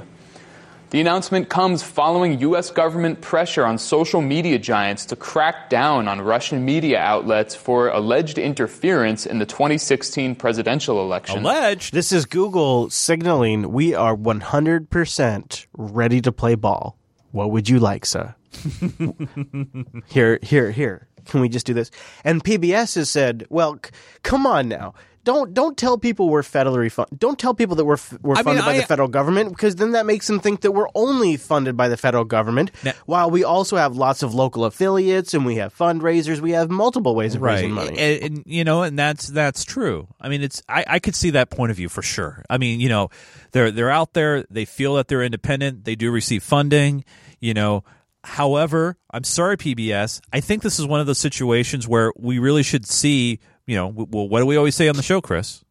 The 0.90 1.00
announcement 1.00 1.48
comes 1.48 1.82
following 1.82 2.38
U.S. 2.40 2.70
government 2.70 3.22
pressure 3.22 3.64
on 3.64 3.78
social 3.78 4.20
media 4.20 4.58
giants 4.58 5.06
to 5.06 5.16
crack 5.16 5.68
down 5.68 6.06
on 6.06 6.20
Russian 6.20 6.64
media 6.64 7.00
outlets 7.00 7.56
for 7.56 7.88
alleged 7.88 8.38
interference 8.38 9.26
in 9.26 9.38
the 9.38 9.46
2016 9.46 10.36
presidential 10.36 11.00
election. 11.00 11.38
Alleged. 11.38 11.92
This 11.92 12.12
is 12.12 12.24
Google 12.26 12.88
signaling 12.90 13.72
we 13.72 13.94
are 13.94 14.14
100% 14.14 15.66
ready 15.72 16.20
to 16.20 16.30
play 16.30 16.54
ball. 16.54 16.96
What 17.32 17.50
would 17.50 17.68
you 17.68 17.80
like, 17.80 18.04
sir? 18.06 18.36
here, 20.06 20.38
here, 20.42 20.70
here. 20.70 21.08
Can 21.26 21.40
we 21.40 21.48
just 21.48 21.66
do 21.66 21.74
this? 21.74 21.90
And 22.24 22.42
PBS 22.42 22.96
has 22.96 23.08
said, 23.10 23.46
"Well, 23.48 23.78
c- 23.84 23.90
come 24.22 24.46
on 24.46 24.68
now. 24.68 24.94
Don't 25.24 25.54
don't 25.54 25.76
tell 25.76 25.98
people 25.98 26.28
we're 26.28 26.42
federally 26.42 26.90
fun- 26.90 27.06
Don't 27.16 27.38
tell 27.38 27.54
people 27.54 27.76
that 27.76 27.84
we're 27.84 27.94
f- 27.94 28.18
we're 28.22 28.34
I 28.34 28.38
mean, 28.38 28.44
funded 28.44 28.64
by 28.64 28.72
I- 28.72 28.78
the 28.78 28.86
federal 28.86 29.06
government 29.06 29.50
because 29.50 29.76
then 29.76 29.92
that 29.92 30.04
makes 30.04 30.26
them 30.26 30.40
think 30.40 30.62
that 30.62 30.72
we're 30.72 30.88
only 30.96 31.36
funded 31.36 31.76
by 31.76 31.88
the 31.88 31.96
federal 31.96 32.24
government. 32.24 32.72
Now- 32.82 32.94
while 33.06 33.30
we 33.30 33.44
also 33.44 33.76
have 33.76 33.94
lots 33.96 34.24
of 34.24 34.34
local 34.34 34.64
affiliates 34.64 35.32
and 35.32 35.46
we 35.46 35.56
have 35.56 35.72
fundraisers, 35.78 36.40
we 36.40 36.50
have 36.50 36.70
multiple 36.70 37.14
ways 37.14 37.36
of 37.36 37.42
raising 37.42 37.70
money. 37.70 37.96
And, 37.96 38.22
and, 38.24 38.42
you 38.46 38.64
know, 38.64 38.82
and 38.82 38.98
that's 38.98 39.28
that's 39.28 39.62
true. 39.64 40.08
I 40.20 40.28
mean, 40.28 40.42
it's 40.42 40.60
I, 40.68 40.84
I 40.88 40.98
could 40.98 41.14
see 41.14 41.30
that 41.30 41.50
point 41.50 41.70
of 41.70 41.76
view 41.76 41.88
for 41.88 42.02
sure. 42.02 42.44
I 42.50 42.58
mean, 42.58 42.80
you 42.80 42.88
know, 42.88 43.10
they're 43.52 43.70
they're 43.70 43.90
out 43.92 44.14
there. 44.14 44.42
They 44.50 44.64
feel 44.64 44.96
that 44.96 45.06
they're 45.06 45.22
independent. 45.22 45.84
They 45.84 45.94
do 45.94 46.10
receive 46.10 46.42
funding. 46.42 47.04
You 47.38 47.54
know, 47.54 47.84
However, 48.24 48.96
I'm 49.10 49.24
sorry, 49.24 49.56
PBS. 49.56 50.20
I 50.32 50.40
think 50.40 50.62
this 50.62 50.78
is 50.78 50.86
one 50.86 51.00
of 51.00 51.06
those 51.06 51.18
situations 51.18 51.88
where 51.88 52.12
we 52.16 52.38
really 52.38 52.62
should 52.62 52.86
see. 52.86 53.40
You 53.66 53.76
know, 53.76 53.88
well, 53.88 54.28
what 54.28 54.40
do 54.40 54.46
we 54.46 54.56
always 54.56 54.74
say 54.74 54.88
on 54.88 54.96
the 54.96 55.02
show, 55.02 55.20
Chris? 55.20 55.64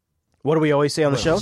What 0.44 0.56
do 0.56 0.62
we 0.62 0.72
always 0.72 0.94
say 0.94 1.04
on 1.04 1.12
the 1.12 1.18
show? 1.18 1.40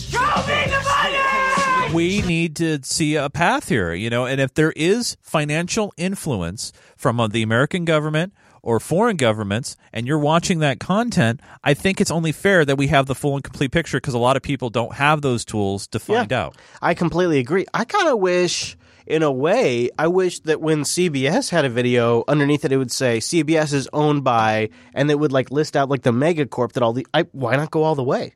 we 1.93 2.21
need 2.21 2.55
to 2.57 2.79
see 2.83 3.15
a 3.15 3.29
path 3.29 3.69
here, 3.69 3.93
you 3.93 4.09
know, 4.09 4.25
and 4.25 4.39
if 4.39 4.53
there 4.53 4.71
is 4.75 5.17
financial 5.21 5.93
influence 5.97 6.71
from 6.95 7.19
uh, 7.19 7.27
the 7.27 7.41
American 7.41 7.85
government 7.85 8.33
or 8.61 8.79
foreign 8.79 9.17
governments 9.17 9.75
and 9.93 10.05
you're 10.05 10.19
watching 10.19 10.59
that 10.59 10.79
content, 10.79 11.39
I 11.63 11.73
think 11.73 12.01
it's 12.01 12.11
only 12.11 12.31
fair 12.31 12.65
that 12.65 12.77
we 12.77 12.87
have 12.87 13.05
the 13.05 13.15
full 13.15 13.35
and 13.35 13.43
complete 13.43 13.71
picture 13.71 13.97
because 13.97 14.13
a 14.13 14.19
lot 14.19 14.35
of 14.35 14.43
people 14.43 14.69
don't 14.69 14.93
have 14.95 15.21
those 15.21 15.45
tools 15.45 15.87
to 15.87 15.99
find 15.99 16.33
out. 16.33 16.57
I 16.81 16.93
completely 16.93 17.39
agree. 17.39 17.65
I 17.73 17.85
kind 17.85 18.09
of 18.09 18.19
wish, 18.19 18.77
in 19.09 19.23
a 19.23 19.31
way, 19.31 19.89
I 19.97 20.07
wish 20.07 20.39
that 20.41 20.61
when 20.61 20.81
CBS 20.83 21.49
had 21.49 21.65
a 21.65 21.69
video 21.69 22.23
underneath 22.27 22.63
it, 22.63 22.71
it 22.71 22.77
would 22.77 22.91
say 22.91 23.17
CBS 23.19 23.73
is 23.73 23.89
owned 23.91 24.23
by, 24.23 24.69
and 24.93 25.09
it 25.11 25.19
would 25.19 25.31
like 25.31 25.51
list 25.51 25.75
out 25.75 25.89
like 25.89 26.03
the 26.03 26.11
megacorp 26.11 26.73
that 26.73 26.83
all 26.83 26.93
the. 26.93 27.05
I, 27.13 27.23
why 27.31 27.55
not 27.55 27.71
go 27.71 27.83
all 27.83 27.95
the 27.95 28.03
way? 28.03 28.33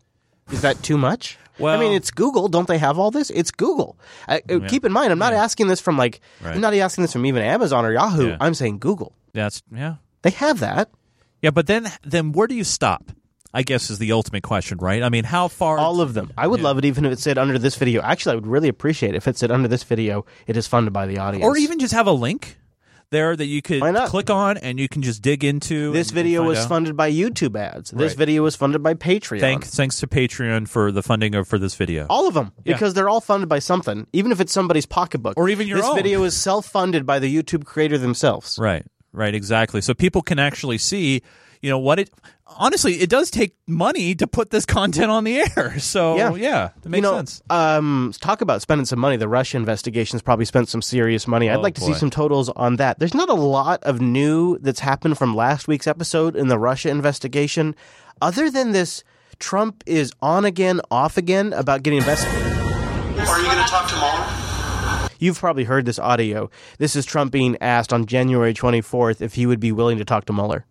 Is 0.51 0.61
that 0.61 0.81
too 0.83 0.97
much? 0.97 1.37
Well- 1.59 1.73
I 1.75 1.79
mean, 1.79 1.93
it's 1.93 2.09
Google. 2.11 2.47
Don't 2.49 2.67
they 2.67 2.79
have 2.79 2.97
all 2.99 3.11
this? 3.11 3.29
It's 3.29 3.51
Google. 3.51 3.97
I, 4.27 4.41
uh 4.49 4.59
Keep 4.67 4.85
in 4.85 4.91
mind, 4.91 5.11
I'm 5.11 5.19
not 5.19 5.33
asking 5.33 5.67
this 5.67 5.79
from 5.79 5.97
like, 5.97 6.19
Right. 6.41 6.55
I'm 6.55 6.61
not 6.61 6.73
asking 6.73 7.03
this 7.03 7.13
from 7.13 7.25
even 7.25 7.43
Amazon 7.43 7.85
or 7.85 7.93
Yahoo. 7.93 8.29
Yeah. 8.29 8.37
I'm 8.41 8.53
saying 8.55 8.79
Google. 8.79 9.13
That's 9.33 9.61
yeah. 9.71 9.95
They 10.23 10.31
have 10.31 10.59
that. 10.61 10.89
Yeah, 11.41 11.51
but 11.51 11.67
then 11.67 11.87
then 12.03 12.31
where 12.31 12.47
do 12.47 12.55
you 12.55 12.63
stop? 12.63 13.11
I 13.53 13.61
guess 13.63 13.89
is 13.89 13.99
the 13.99 14.11
ultimate 14.13 14.41
question, 14.43 14.79
right? 14.79 15.03
I 15.03 15.09
mean, 15.09 15.25
how 15.25 15.47
far 15.47 15.77
All 15.77 16.01
of 16.01 16.13
them. 16.15 16.31
I 16.37 16.47
would 16.47 16.61
love 16.61 16.77
it 16.79 16.85
even 16.85 17.05
if 17.05 17.11
it 17.11 17.19
said 17.19 17.37
under 17.37 17.59
this 17.59 17.75
video. 17.75 18.01
Actually, 18.01 18.33
I 18.33 18.35
would 18.35 18.47
really 18.47 18.67
appreciate 18.69 19.13
it 19.13 19.17
if 19.17 19.27
it 19.27 19.37
said 19.37 19.51
under 19.51 19.67
this 19.67 19.83
video, 19.83 20.25
it 20.47 20.57
is 20.57 20.65
funded 20.67 20.91
by 20.93 21.05
the 21.05 21.19
audience. 21.19 21.43
or 21.45 21.55
even 21.57 21.77
just 21.79 21.93
have 21.93 22.07
a 22.07 22.11
link 22.11 22.57
there 23.11 23.35
that 23.35 23.45
you 23.45 23.61
could 23.61 23.83
click 24.07 24.31
on 24.31 24.57
and 24.57 24.79
you 24.79 24.89
can 24.89 25.03
just 25.03 25.21
dig 25.21 25.43
into. 25.43 25.91
This 25.93 26.09
video 26.09 26.41
was 26.41 26.57
out. 26.57 26.69
funded 26.69 26.97
by 26.97 27.11
YouTube 27.11 27.55
ads. 27.55 27.91
This 27.91 28.13
Right. 28.13 28.17
video 28.17 28.41
was 28.41 28.55
funded 28.55 28.81
by 28.81 28.95
Patreon. 28.95 29.39
Thanks, 29.39 29.69
thanks 29.75 29.99
to 29.99 30.07
Patreon 30.07 30.67
for 30.67 30.91
the 30.91 31.03
funding 31.03 31.35
of 31.35 31.47
for 31.47 31.59
this 31.59 31.75
video. 31.75 32.07
All 32.09 32.27
of 32.27 32.33
them, 32.33 32.53
Yeah. 32.65 32.73
because 32.73 32.95
they're 32.95 33.09
all 33.09 33.21
funded 33.21 33.49
by 33.49 33.59
something, 33.59 34.07
even 34.13 34.31
if 34.31 34.41
it's 34.41 34.51
somebody's 34.51 34.87
pocketbook 34.87 35.35
Or 35.37 35.47
even 35.47 35.67
your 35.67 35.77
This 35.77 35.85
own. 35.85 35.95
This 35.95 36.01
video 36.01 36.23
is 36.23 36.35
self-funded 36.35 37.05
by 37.05 37.19
the 37.19 37.31
YouTube 37.33 37.65
creator 37.65 37.99
themselves. 37.99 38.57
Right, 38.59 38.83
right, 39.11 39.35
exactly. 39.35 39.81
So 39.81 39.93
people 39.93 40.23
can 40.23 40.39
actually 40.39 40.79
see, 40.79 41.21
you 41.63 41.69
know, 41.69 41.79
what 41.79 41.97
it. 41.97 42.11
Honestly, 42.45 42.95
it 42.95 43.09
does 43.09 43.31
take 43.31 43.55
money 43.65 44.13
to 44.15 44.27
put 44.27 44.51
this 44.51 44.65
content 44.65 45.09
on 45.09 45.23
the 45.23 45.37
air. 45.39 45.73
So 45.79 46.17
Yeah. 46.17 46.35
yeah, 46.35 46.69
it 46.85 46.89
makes 46.89 46.97
you 46.97 47.01
know, 47.11 47.15
sense. 47.17 47.41
Um, 47.49 48.13
talk 48.21 48.41
about 48.41 48.61
spending 48.61 48.85
some 48.85 48.99
money. 48.99 49.15
The 49.17 49.27
Russia 49.29 49.57
investigation's 49.57 50.21
probably 50.21 50.45
spent 50.45 50.69
some 50.69 50.81
serious 50.83 51.27
money. 51.27 51.49
I'd 51.49 51.55
Oh, 51.57 51.61
like 51.61 51.75
to 51.75 51.81
see 51.81 51.93
some 51.95 52.11
totals 52.11 52.49
on 52.49 52.75
that. 52.75 52.99
There's 52.99 53.15
not 53.15 53.29
a 53.29 53.33
lot 53.33 53.81
of 53.83 54.01
new 54.01 54.59
that's 54.59 54.81
happened 54.81 55.17
from 55.17 55.35
last 55.35 55.67
week's 55.67 55.87
episode 55.87 56.35
in 56.35 56.47
the 56.49 56.59
Russia 56.59 56.89
investigation, 56.89 57.75
other 58.21 58.51
than 58.51 58.71
this. 58.73 59.03
Trump 59.39 59.83
is 59.87 60.11
on 60.21 60.45
again, 60.45 60.79
off 60.91 61.17
again 61.17 61.53
about 61.53 61.81
getting 61.81 61.97
investigated. 61.99 62.43
Are 62.53 63.39
you 63.39 63.45
going 63.45 63.57
to 63.57 63.69
talk 63.69 63.89
to 63.89 63.95
Mueller? 63.95 65.09
You've 65.19 65.39
probably 65.39 65.63
heard 65.63 65.85
this 65.85 65.97
audio. 65.99 66.49
This 66.77 66.95
is 66.95 67.03
Trump 67.05 67.31
being 67.31 67.57
asked 67.61 67.91
on 67.91 68.05
January 68.05 68.53
24th 68.53 69.21
if 69.21 69.33
he 69.33 69.45
would 69.45 69.59
be 69.59 69.71
willing 69.71 69.97
to 69.97 70.05
talk 70.05 70.25
to 70.25 70.33
Mueller. 70.33 70.65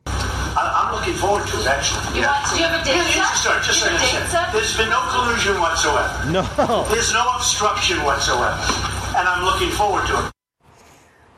I- 1.03 1.05
I'm 1.05 1.09
looking 1.09 1.21
forward 1.21 1.47
to 1.49 1.61
it, 1.61 1.67
actually. 1.67 2.15
Do 2.15 2.19
you 2.21 2.25
have 2.25 2.81
a 2.81 2.85
date, 2.85 2.95
Yeah, 2.95 3.33
sir? 3.33 3.49
Sorry, 3.51 3.63
just 3.65 3.83
Do 3.85 3.91
you 3.91 3.97
a 3.97 3.99
date, 3.99 4.07
second. 4.09 4.29
sir? 4.29 4.47
There's 4.53 4.77
been 4.77 4.89
no 4.91 5.01
collusion 5.11 5.61
whatsoever. 5.61 6.31
No. 6.31 6.85
There's 6.93 7.13
no 7.13 7.25
obstruction 7.37 8.03
whatsoever. 8.05 8.57
And 9.17 9.27
I'm 9.29 9.45
looking 9.45 9.71
forward 9.71 10.07
to 10.07 10.27
it. 10.27 10.33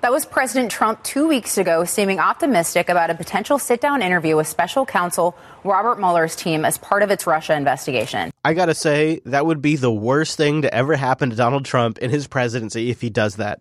That 0.03 0.13
was 0.13 0.27
President 0.27 0.71
Trump 0.71 1.03
two 1.03 1.27
weeks 1.27 1.57
ago, 1.57 1.85
seeming 1.87 2.19
optimistic 2.19 2.91
about 2.91 3.09
a 3.09 3.15
potential 3.15 3.59
sit 3.59 3.81
down 3.81 4.03
interview 4.03 4.37
with 4.37 4.47
special 4.47 4.85
counsel 4.85 5.35
Robert 5.65 5.99
Mueller's 5.99 6.37
team 6.37 6.67
as 6.67 6.77
part 6.77 7.03
of 7.03 7.11
its 7.11 7.27
Russia 7.27 7.55
investigation. 7.55 8.31
I 8.45 8.53
gotta 8.53 8.75
say, 8.75 9.21
that 9.25 9.47
would 9.47 9.63
be 9.63 9.77
the 9.77 9.91
worst 9.93 10.37
thing 10.37 10.61
to 10.63 10.75
ever 10.75 10.95
happen 10.97 11.31
to 11.31 11.37
Donald 11.37 11.65
Trump 11.65 11.97
in 11.99 12.11
his 12.11 12.27
presidency 12.27 12.91
if 12.91 13.01
he 13.01 13.09
does 13.09 13.37
that. 13.37 13.61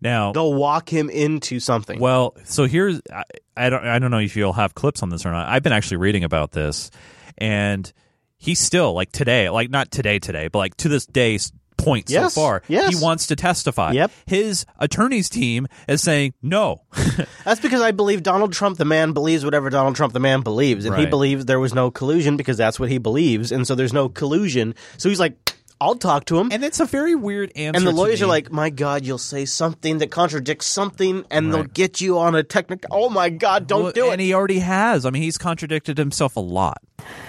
Now 0.00 0.32
they'll 0.32 0.54
walk 0.54 0.88
him 0.88 1.10
into 1.10 1.60
something. 1.60 1.98
Well, 1.98 2.36
so 2.44 2.64
here's 2.64 3.00
I, 3.12 3.24
I 3.56 3.70
don't 3.70 3.84
I 3.84 3.98
don't 3.98 4.10
know 4.10 4.18
if 4.18 4.36
you'll 4.36 4.52
have 4.52 4.74
clips 4.74 5.02
on 5.02 5.10
this 5.10 5.26
or 5.26 5.32
not. 5.32 5.48
I've 5.48 5.62
been 5.62 5.72
actually 5.72 5.98
reading 5.98 6.24
about 6.24 6.52
this, 6.52 6.90
and 7.36 7.90
he's 8.36 8.60
still 8.60 8.92
like 8.94 9.12
today, 9.12 9.50
like 9.50 9.70
not 9.70 9.90
today 9.90 10.18
today, 10.18 10.48
but 10.48 10.58
like 10.58 10.76
to 10.78 10.88
this 10.88 11.06
day 11.06 11.38
point 11.78 12.10
Yes, 12.10 12.34
so 12.34 12.40
far, 12.40 12.62
yes. 12.68 12.94
he 12.94 13.02
wants 13.02 13.28
to 13.28 13.36
testify. 13.36 13.92
Yep. 13.92 14.10
His 14.26 14.66
attorney's 14.78 15.30
team 15.30 15.66
is 15.86 16.02
saying 16.02 16.34
no. 16.42 16.82
That's 17.44 17.60
because 17.60 17.80
I 17.80 17.92
believe 17.92 18.22
Donald 18.22 18.52
Trump, 18.52 18.76
the 18.76 18.84
man, 18.84 19.12
believes 19.12 19.44
whatever 19.44 19.70
Donald 19.70 19.96
Trump, 19.96 20.12
the 20.12 20.20
man, 20.20 20.42
believes. 20.42 20.84
And 20.84 20.96
he 20.96 21.06
believes 21.06 21.46
there 21.46 21.60
was 21.60 21.72
no 21.72 21.90
collusion 21.90 22.36
because 22.36 22.56
that's 22.56 22.78
what 22.78 22.90
he 22.90 22.98
believes. 22.98 23.52
And 23.52 23.66
so 23.66 23.74
there's 23.74 23.92
no 23.92 24.08
collusion. 24.08 24.74
So 24.98 25.08
he's 25.08 25.20
like, 25.20 25.36
I'll 25.80 25.94
talk 25.94 26.24
to 26.26 26.38
him. 26.38 26.48
And 26.50 26.64
it's 26.64 26.80
a 26.80 26.84
very 26.84 27.14
weird 27.14 27.52
answer. 27.54 27.78
And 27.78 27.86
the 27.86 27.92
lawyers 27.92 28.20
are 28.20 28.26
like, 28.26 28.50
my 28.50 28.70
God, 28.70 29.04
you'll 29.04 29.18
say 29.18 29.44
something 29.44 29.98
that 29.98 30.10
contradicts 30.10 30.66
something 30.66 31.24
and 31.30 31.54
they'll 31.54 31.64
get 31.64 32.00
you 32.00 32.18
on 32.18 32.34
a 32.34 32.42
technical. 32.42 32.88
Oh 32.92 33.08
my 33.08 33.28
God, 33.28 33.66
don't 33.66 33.84
Well, 33.84 33.92
do 33.92 34.06
it. 34.08 34.12
And 34.12 34.20
he 34.20 34.34
already 34.34 34.58
has. 34.58 35.06
I 35.06 35.10
mean, 35.10 35.22
he's 35.22 35.38
contradicted 35.38 35.96
himself 35.98 36.36
a 36.36 36.40
lot. 36.40 36.82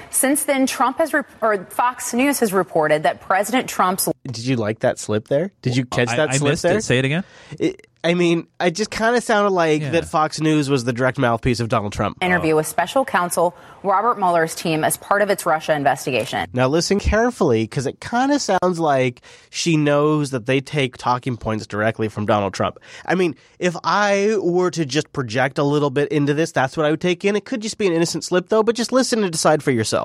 Since 0.09 0.45
then, 0.45 0.65
Trump 0.65 0.97
has, 0.97 1.13
re- 1.13 1.23
or 1.41 1.63
Fox 1.65 2.13
News 2.13 2.39
has 2.39 2.51
reported 2.53 3.03
that 3.03 3.21
President 3.21 3.69
Trump's 3.69 4.09
Did 4.25 4.45
you 4.45 4.55
like 4.55 4.79
that 4.79 4.99
slip 4.99 5.27
there? 5.27 5.51
Did 5.61 5.77
you 5.77 5.85
catch 5.85 6.09
I- 6.09 6.15
that 6.17 6.29
I 6.31 6.37
slip 6.37 6.51
missed 6.51 6.63
there? 6.63 6.77
it. 6.77 6.83
Say 6.83 6.99
it 6.99 7.05
again. 7.05 7.23
It, 7.59 7.85
I 8.01 8.13
mean, 8.13 8.47
it 8.61 8.71
just 8.71 8.91
kind 8.91 9.17
of 9.17 9.23
sounded 9.23 9.49
like 9.49 9.81
Yeah. 9.81 9.89
that 9.91 10.05
Fox 10.05 10.39
News 10.39 10.69
was 10.69 10.85
the 10.85 10.93
direct 10.93 11.17
mouthpiece 11.17 11.59
of 11.59 11.67
Donald 11.67 11.91
Trump. 11.91 12.17
interview 12.21 12.53
oh. 12.53 12.57
with 12.57 12.67
special 12.67 13.03
counsel 13.03 13.53
Robert 13.83 14.17
Mueller's 14.17 14.55
team 14.55 14.85
as 14.85 14.95
part 14.95 15.21
of 15.21 15.29
its 15.29 15.45
Russia 15.45 15.73
investigation. 15.73 16.47
Now 16.53 16.69
listen 16.69 16.97
carefully 16.99 17.63
because 17.63 17.85
it 17.85 17.99
kind 17.99 18.31
of 18.31 18.41
sounds 18.41 18.79
like 18.79 19.21
she 19.49 19.75
knows 19.75 20.31
that 20.31 20.45
they 20.45 20.61
take 20.61 20.95
talking 20.95 21.35
points 21.35 21.67
directly 21.67 22.07
from 22.07 22.25
Donald 22.25 22.53
Trump. 22.53 22.79
I 23.05 23.15
mean, 23.15 23.35
if 23.59 23.75
I 23.83 24.37
were 24.39 24.71
to 24.71 24.85
just 24.85 25.11
project 25.11 25.57
a 25.57 25.63
little 25.63 25.89
bit 25.89 26.09
into 26.09 26.33
this, 26.33 26.53
that's 26.53 26.77
what 26.77 26.85
I 26.85 26.91
would 26.91 27.01
take 27.01 27.25
in. 27.25 27.35
It 27.35 27.43
could 27.43 27.61
just 27.61 27.77
be 27.77 27.85
an 27.87 27.91
innocent 27.93 28.23
slip 28.23 28.47
though, 28.47 28.63
but 28.63 28.75
just 28.75 28.93
listen 28.93 29.23
and 29.23 29.31
decide 29.31 29.61
for 29.61 29.71
yourself. 29.71 29.98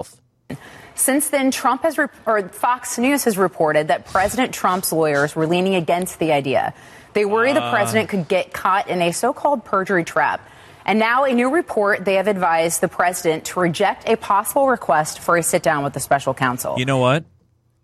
Since 0.94 1.30
then, 1.30 1.50
Trump 1.50 1.82
has, 1.82 1.98
re- 1.98 2.06
or 2.26 2.48
Fox 2.48 2.98
News 2.98 3.24
has 3.24 3.36
reported 3.36 3.88
that 3.88 4.06
President 4.06 4.54
Trump's 4.54 4.92
lawyers 4.92 5.34
were 5.34 5.46
leaning 5.46 5.74
against 5.74 6.18
the 6.20 6.30
idea. 6.32 6.72
They 7.14 7.24
worry 7.24 7.52
the 7.52 7.62
Uh. 7.62 7.70
president 7.70 8.08
could 8.08 8.28
get 8.28 8.52
caught 8.52 8.88
in 8.88 9.00
a 9.02 9.10
so-called 9.12 9.64
perjury 9.64 10.04
trap. 10.04 10.46
And 10.86 10.98
now, 10.98 11.24
a 11.24 11.32
new 11.32 11.50
report, 11.50 12.04
they 12.04 12.14
have 12.14 12.28
advised 12.28 12.80
the 12.82 12.88
president 12.88 13.44
to 13.46 13.60
reject 13.60 14.06
a 14.08 14.16
possible 14.16 14.68
request 14.68 15.18
for 15.18 15.36
a 15.36 15.42
sit 15.42 15.62
down 15.62 15.82
with 15.82 15.94
the 15.94 16.00
special 16.00 16.34
counsel. 16.34 16.74
You 16.78 16.84
know 16.84 16.98
what? 16.98 17.24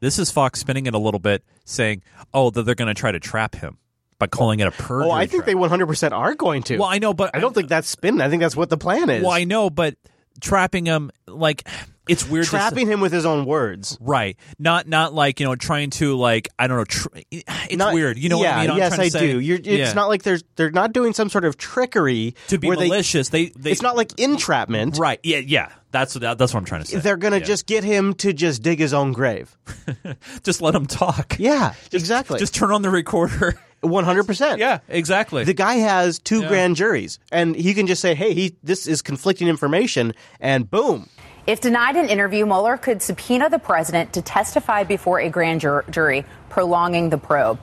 This 0.01 0.19
is 0.19 0.31
Fox 0.31 0.61
spinning 0.61 0.87
it 0.87 0.95
a 0.95 0.99
little 0.99 1.21
bit, 1.21 1.43
saying, 1.65 2.03
"Oh, 2.35 2.51
that 2.51 2.63
they're 2.65 2.75
going 2.75 2.89
to 2.89 2.95
try 2.95 3.11
to 3.11 3.21
trap 3.21 3.55
him 3.55 3.79
by 4.19 4.27
calling 4.27 4.61
it 4.61 4.67
a 4.67 4.71
perjury." 4.71 5.07
Oh, 5.09 5.11
I 5.13 5.27
think 5.27 5.45
trap. 5.45 5.47
they 5.47 5.55
100% 5.55 6.13
are 6.13 6.35
going 6.35 6.63
to. 6.65 6.79
Well, 6.79 6.89
I 6.89 6.99
know, 6.99 7.15
but 7.15 7.31
I 7.35 7.41
don't 7.41 7.55
think 7.55 7.69
that's 7.69 7.89
spin. 7.89 8.21
I 8.21 8.29
think 8.29 8.41
that's 8.43 8.57
what 8.57 8.69
the 8.71 8.79
plan 8.79 9.09
is. 9.11 9.23
Well, 9.23 9.33
I 9.33 9.45
know, 9.45 9.71
but 9.71 9.95
trapping 10.41 10.85
him 10.87 11.11
like 11.27 11.67
it's 12.11 12.29
weird. 12.29 12.45
to 12.45 12.51
Trapping 12.51 12.87
him 12.89 13.01
with 13.01 13.13
his 13.13 13.25
own 13.25 13.45
words. 13.47 13.97
right? 14.01 14.37
Not 14.59 14.87
not 14.89 15.15
like 15.15 15.41
you 15.41 15.47
know 15.47 15.55
trying 15.57 15.91
to 15.91 16.17
like 16.17 16.49
I 16.59 16.67
don't 16.67 16.77
know. 16.79 16.85
Tr- 16.85 17.09
it's 17.31 17.77
Not- 17.77 17.95
weird. 17.95 18.19
You 18.19 18.29
know 18.29 18.39
what 18.39 18.45
yeah, 18.45 18.57
I 18.59 18.61
mean? 18.63 18.71
I'm 18.73 18.77
yes, 18.79 18.99
I 18.99 19.09
say- 19.09 19.33
do. 19.33 19.41
You're, 19.41 19.59
it's 19.59 19.67
Yeah. 19.67 19.93
not 19.95 20.09
like 20.09 20.23
there's 20.25 20.43
they're 20.57 20.71
not 20.71 20.93
doing 20.93 21.13
some 21.15 21.31
sort 21.31 21.45
of 21.45 21.57
trickery 21.57 22.35
to 22.49 22.59
be 22.59 22.69
where 22.69 22.77
they- 22.77 22.89
malicious. 22.89 23.29
They, 23.31 23.47
they 23.57 23.71
it's 23.73 23.83
not 23.83 23.97
like 23.97 24.19
entrapment. 24.19 24.99
right. 24.99 25.21
Yeah, 25.23 25.39
yeah. 25.39 25.71
That's 25.93 26.15
what 26.15 26.39
that's 26.39 26.53
what 26.55 26.61
I'm 26.61 26.65
trying 26.67 26.83
to 26.83 26.87
say. 26.89 26.99
They're 26.99 27.17
going 27.17 27.33
to 27.33 27.39
Yeah. 27.41 27.45
just 27.47 27.67
get 27.67 27.83
him 27.83 28.15
to 28.15 28.33
just 28.33 28.63
dig 28.63 28.79
his 28.79 28.95
own 28.95 29.13
grave. 29.13 29.57
just 30.45 30.61
let 30.63 30.75
him 30.75 30.87
talk. 30.87 31.37
Yeah, 31.39 31.75
exactly. 31.93 32.39
Just 32.39 32.55
turn 32.55 32.71
on 32.71 32.83
the 32.83 32.91
recorder. 32.91 33.59
One 33.83 34.05
hundred 34.05 34.25
percent. 34.25 34.59
yeah, 34.59 34.81
exactly. 34.89 35.45
The 35.45 35.55
guy 35.55 35.77
has 35.77 36.19
two 36.19 36.43
Yeah. 36.43 36.49
grand 36.49 36.77
juries, 36.77 37.19
and 37.33 37.57
he 37.57 37.73
can 37.73 37.87
just 37.87 38.03
say, 38.03 38.15
"Hey, 38.15 38.35
he 38.35 38.55
this 38.63 38.87
is 38.87 39.01
conflicting 39.01 39.49
information," 39.49 40.13
and 40.39 40.71
boom. 40.71 41.09
If 41.51 41.61
denied 41.61 41.97
an 41.97 42.09
interview, 42.09 42.47
Mueller 42.47 42.77
could 42.77 43.03
subpoena 43.03 43.51
the 43.51 43.59
president 43.59 44.13
to 44.13 44.23
testify 44.23 44.85
before 44.85 45.19
a 45.19 45.29
grand 45.29 45.61
jur- 45.61 45.85
jury, 45.91 46.25
prolonging 46.49 47.11
the 47.11 47.19
probe. 47.19 47.59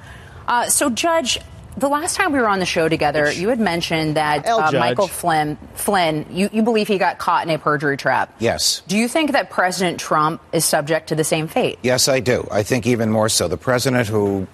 Uh, 0.45 0.67
so, 0.67 0.89
Judge, 0.89 1.39
the 1.77 1.87
last 1.87 2.17
time 2.17 2.33
we 2.33 2.39
were 2.39 2.49
on 2.49 2.59
the 2.59 2.65
show 2.65 2.89
together, 2.89 3.31
you 3.31 3.47
had 3.47 3.61
mentioned 3.61 4.17
that 4.17 4.45
uh, 4.45 4.73
Michael 4.73 5.07
Flynn, 5.07 5.57
Flynn 5.75 6.25
you, 6.29 6.49
you 6.51 6.63
believe 6.63 6.89
he 6.89 6.97
got 6.97 7.17
caught 7.17 7.47
in 7.47 7.53
a 7.53 7.57
perjury 7.57 7.95
trap. 7.95 8.35
Yes. 8.39 8.81
Do 8.89 8.97
you 8.97 9.07
think 9.07 9.31
that 9.31 9.51
President 9.51 10.01
Trump 10.01 10.41
is 10.51 10.65
subject 10.65 11.07
to 11.07 11.15
the 11.15 11.23
same 11.23 11.47
fate? 11.47 11.79
Yes, 11.81 12.09
I 12.09 12.19
do. 12.19 12.45
I 12.51 12.63
think 12.63 12.87
even 12.87 13.09
more 13.09 13.29
so. 13.29 13.47
The 13.47 13.55
president, 13.55 14.09
who, 14.09 14.47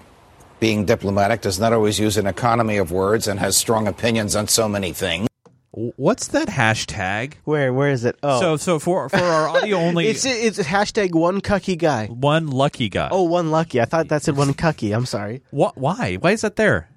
being 0.59 0.85
diplomatic, 0.85 1.41
does 1.41 1.59
not 1.59 1.73
always 1.73 1.97
use 1.97 2.17
an 2.17 2.27
economy 2.27 2.77
of 2.77 2.91
words 2.91 3.27
and 3.27 3.39
has 3.39 3.57
strong 3.57 3.87
opinions 3.87 4.35
on 4.35 4.47
so 4.47 4.69
many 4.69 4.93
things. 4.93 5.27
What's 5.75 6.27
that 6.29 6.47
hashtag? 6.49 7.33
Where 7.45 7.73
where 7.73 7.89
is 7.89 8.05
it? 8.05 8.17
Oh, 8.21 8.39
So 8.39 8.57
so 8.57 8.77
for 8.79 9.09
for 9.09 9.17
our 9.17 9.49
audio 9.49 9.77
only, 9.87 10.07
it's 10.07 10.23
it's 10.23 10.59
hashtag 10.59 11.13
one 11.13 11.41
cucky 11.41 11.77
guy. 11.77 12.05
one 12.07 12.47
lucky 12.47 12.89
guy. 12.89 13.09
Oh, 13.11 13.23
one 13.23 13.49
lucky. 13.49 13.81
I 13.81 13.85
thought 13.85 14.07
that 14.09 14.21
said 14.21 14.37
one 14.37 14.53
cucky. 14.53 14.95
I'm 14.95 15.07
sorry. 15.07 15.41
What? 15.49 15.75
Why? 15.77 16.15
Why 16.15 16.31
is 16.31 16.41
that 16.41 16.55
there? 16.57 16.89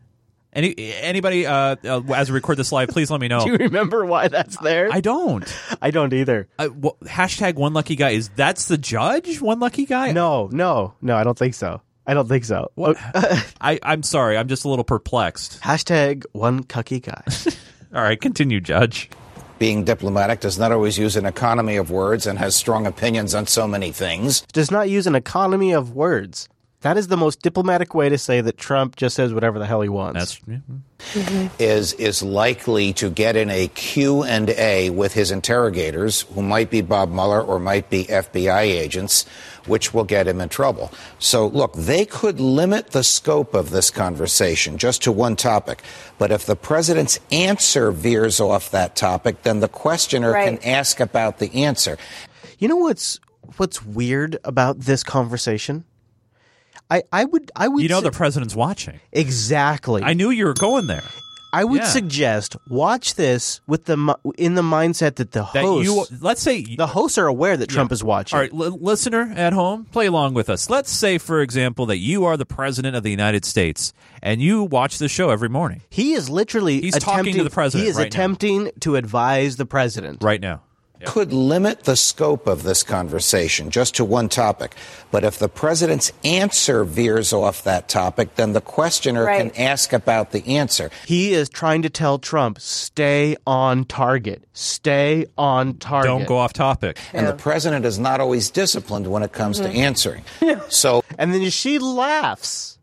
Any 0.52 0.74
anybody 1.00 1.46
uh, 1.46 1.76
uh, 1.84 2.00
as 2.14 2.30
we 2.30 2.34
record 2.34 2.58
this 2.58 2.70
live, 2.72 2.88
please 2.88 3.10
let 3.10 3.20
me 3.20 3.28
know. 3.32 3.44
Do 3.44 3.52
you 3.52 3.56
remember 3.58 4.04
why 4.04 4.28
that's 4.28 4.56
there? 4.58 4.88
I 4.92 5.00
don't. 5.00 5.44
I 5.80 5.90
don't 5.90 6.12
either. 6.12 6.48
Wh- 6.58 6.96
hashtag 7.04 7.54
one 7.54 7.72
lucky 7.72 7.96
guy 7.96 8.10
is 8.10 8.28
that's 8.36 8.66
the 8.68 8.76
judge. 8.78 9.40
One 9.40 9.58
lucky 9.58 9.86
guy. 9.86 10.12
No, 10.12 10.48
no, 10.52 10.94
no. 11.00 11.16
I 11.16 11.24
don't 11.24 11.36
think 11.38 11.54
so. 11.54 11.80
I 12.06 12.14
don't 12.14 12.28
think 12.28 12.44
so. 12.44 12.66
Oh, 12.68 12.72
What? 12.74 12.96
I 13.60 13.78
I'm 13.82 14.02
sorry. 14.02 14.36
I'm 14.36 14.48
just 14.48 14.64
a 14.64 14.68
little 14.68 14.84
perplexed. 14.84 15.60
Hashtag 15.62 16.24
one 16.32 16.62
cucky 16.64 17.02
guy. 17.02 17.22
All 17.94 18.02
right, 18.02 18.20
continue, 18.20 18.60
Judge. 18.60 19.08
Being 19.58 19.84
diplomatic 19.84 20.40
does 20.40 20.58
not 20.58 20.72
always 20.72 20.98
use 20.98 21.16
an 21.16 21.24
economy 21.24 21.76
of 21.76 21.90
words 21.90 22.26
and 22.26 22.38
has 22.38 22.54
strong 22.54 22.86
opinions 22.86 23.34
on 23.34 23.46
so 23.46 23.66
many 23.66 23.90
things. 23.90 24.42
Does 24.52 24.70
not 24.70 24.90
use 24.90 25.06
an 25.06 25.14
economy 25.14 25.72
of 25.72 25.94
words. 25.94 26.48
That 26.82 26.98
is 26.98 27.08
the 27.08 27.16
most 27.16 27.40
diplomatic 27.42 27.94
way 27.94 28.08
to 28.10 28.18
say 28.18 28.40
that 28.42 28.58
Trump 28.58 28.96
just 28.96 29.16
says 29.16 29.32
whatever 29.32 29.58
the 29.58 29.66
hell 29.66 29.80
he 29.80 29.88
wants. 29.88 30.18
That's 30.18 30.40
yeah. 30.46 30.58
Mm-hmm. 31.14 31.46
is 31.58 31.94
is 31.94 32.22
likely 32.22 32.92
to 32.94 33.10
get 33.10 33.34
in 33.34 33.50
a 33.50 33.68
Q 33.68 34.22
and 34.22 34.50
A 34.50 34.90
with 34.90 35.14
his 35.14 35.30
interrogators, 35.30 36.22
who 36.34 36.42
might 36.42 36.70
be 36.70 36.82
Bob 36.82 37.10
Mueller 37.10 37.40
or 37.42 37.58
might 37.58 37.88
be 37.90 38.04
FBI 38.04 38.60
agents, 38.62 39.24
which 39.66 39.94
will 39.94 40.04
get 40.04 40.28
him 40.28 40.40
in 40.40 40.48
trouble. 40.48 40.92
So, 41.18 41.46
look, 41.46 41.72
they 41.74 42.04
could 42.04 42.40
limit 42.40 42.88
the 42.88 43.02
scope 43.02 43.54
of 43.54 43.70
this 43.70 43.90
conversation 43.90 44.76
just 44.78 45.02
to 45.04 45.12
one 45.12 45.34
topic, 45.36 45.82
but 46.18 46.30
if 46.30 46.44
the 46.46 46.56
president's 46.56 47.18
answer 47.32 47.90
veers 47.90 48.38
off 48.38 48.70
that 48.70 48.94
topic, 48.96 49.42
then 49.42 49.60
the 49.60 49.68
questioner 49.68 50.32
Right. 50.32 50.60
can 50.60 50.68
ask 50.68 51.00
about 51.00 51.38
the 51.38 51.64
answer. 51.64 51.96
You 52.58 52.68
know 52.68 52.76
what's 52.76 53.18
what's 53.56 53.84
weird 53.84 54.38
about 54.44 54.80
this 54.80 55.02
conversation? 55.02 55.84
I 56.90 57.02
I 57.12 57.24
would 57.24 57.50
I 57.56 57.68
would 57.68 57.82
You 57.82 57.88
know 57.88 57.98
su- 58.00 58.04
the 58.04 58.10
president's 58.12 58.54
watching. 58.54 59.00
exactly. 59.12 60.02
I 60.02 60.14
knew 60.14 60.30
you 60.30 60.46
were 60.46 60.54
going 60.54 60.86
there. 60.86 61.02
I 61.52 61.64
would 61.64 61.80
Yeah. 61.82 61.86
suggest 61.88 62.56
watch 62.68 63.14
this 63.14 63.60
with 63.66 63.86
the 63.86 63.96
mi- 63.96 64.14
in 64.36 64.56
the 64.56 64.62
mindset 64.62 65.14
that 65.16 65.32
the 65.32 65.46
That 65.54 65.64
hosts 65.64 66.10
you 66.10 66.18
let's 66.20 66.42
say 66.42 66.62
the 66.76 66.88
hosts 66.88 67.16
are 67.16 67.26
aware 67.26 67.56
that 67.56 67.68
Trump 67.68 67.92
is 67.92 68.04
watching. 68.04 68.36
All 68.36 68.42
right, 68.42 68.52
li- 68.52 68.76
listener 68.78 69.32
at 69.34 69.52
home, 69.54 69.86
play 69.90 70.06
along 70.06 70.34
with 70.34 70.50
us. 70.50 70.68
Let's 70.68 70.92
say, 70.92 71.16
for 71.18 71.40
example, 71.40 71.86
that 71.86 71.96
you 71.98 72.24
are 72.26 72.36
the 72.36 72.44
president 72.44 72.94
of 72.94 73.04
the 73.04 73.10
United 73.10 73.44
States 73.46 73.92
and 74.22 74.42
you 74.42 74.64
watch 74.64 74.98
the 74.98 75.08
show 75.08 75.30
every 75.30 75.48
morning, 75.48 75.80
He 75.88 76.12
is 76.12 76.28
literally 76.28 76.80
He's 76.82 76.94
talking 76.94 77.12
attempting 77.14 77.34
to 77.38 77.44
the 77.44 77.50
president 77.50 77.84
He 77.84 77.90
is 77.90 77.96
right 77.96 78.02
now. 78.02 78.06
attempting 78.08 78.70
to 78.80 78.96
advise 78.96 79.56
the 79.56 79.66
president. 79.66 80.22
right 80.22 80.40
now. 80.40 80.60
Could 81.04 81.32
limit 81.32 81.84
the 81.84 81.96
scope 81.96 82.46
of 82.46 82.62
this 82.62 82.82
conversation 82.82 83.70
just 83.70 83.94
to 83.96 84.04
one 84.04 84.28
topic. 84.28 84.74
But 85.10 85.24
if 85.24 85.38
the 85.38 85.48
president's 85.48 86.12
answer 86.24 86.84
veers 86.84 87.32
off 87.32 87.62
that 87.64 87.88
topic, 87.88 88.36
then 88.36 88.52
the 88.52 88.60
questioner 88.60 89.24
Right. 89.24 89.52
can 89.52 89.60
ask 89.62 89.92
about 89.92 90.32
the 90.32 90.56
answer. 90.56 90.90
He 91.06 91.32
is 91.32 91.48
trying 91.48 91.82
to 91.82 91.90
tell 91.90 92.18
Trump, 92.18 92.60
stay 92.60 93.36
on 93.46 93.84
target. 93.84 94.44
Stay 94.52 95.26
on 95.38 95.74
target. 95.74 96.08
Don't 96.08 96.26
go 96.26 96.38
off 96.38 96.52
topic. 96.52 96.98
And 97.12 97.26
the 97.26 97.34
president 97.34 97.84
is 97.84 97.98
not 97.98 98.20
always 98.20 98.50
disciplined 98.50 99.06
when 99.06 99.22
it 99.22 99.32
comes 99.32 99.60
Mm-hmm. 99.60 99.72
to 99.72 99.78
answering. 99.78 100.24
So 100.68 101.02
And 101.18 101.32
then 101.32 101.48
she 101.50 101.78
laughs. 101.78 102.75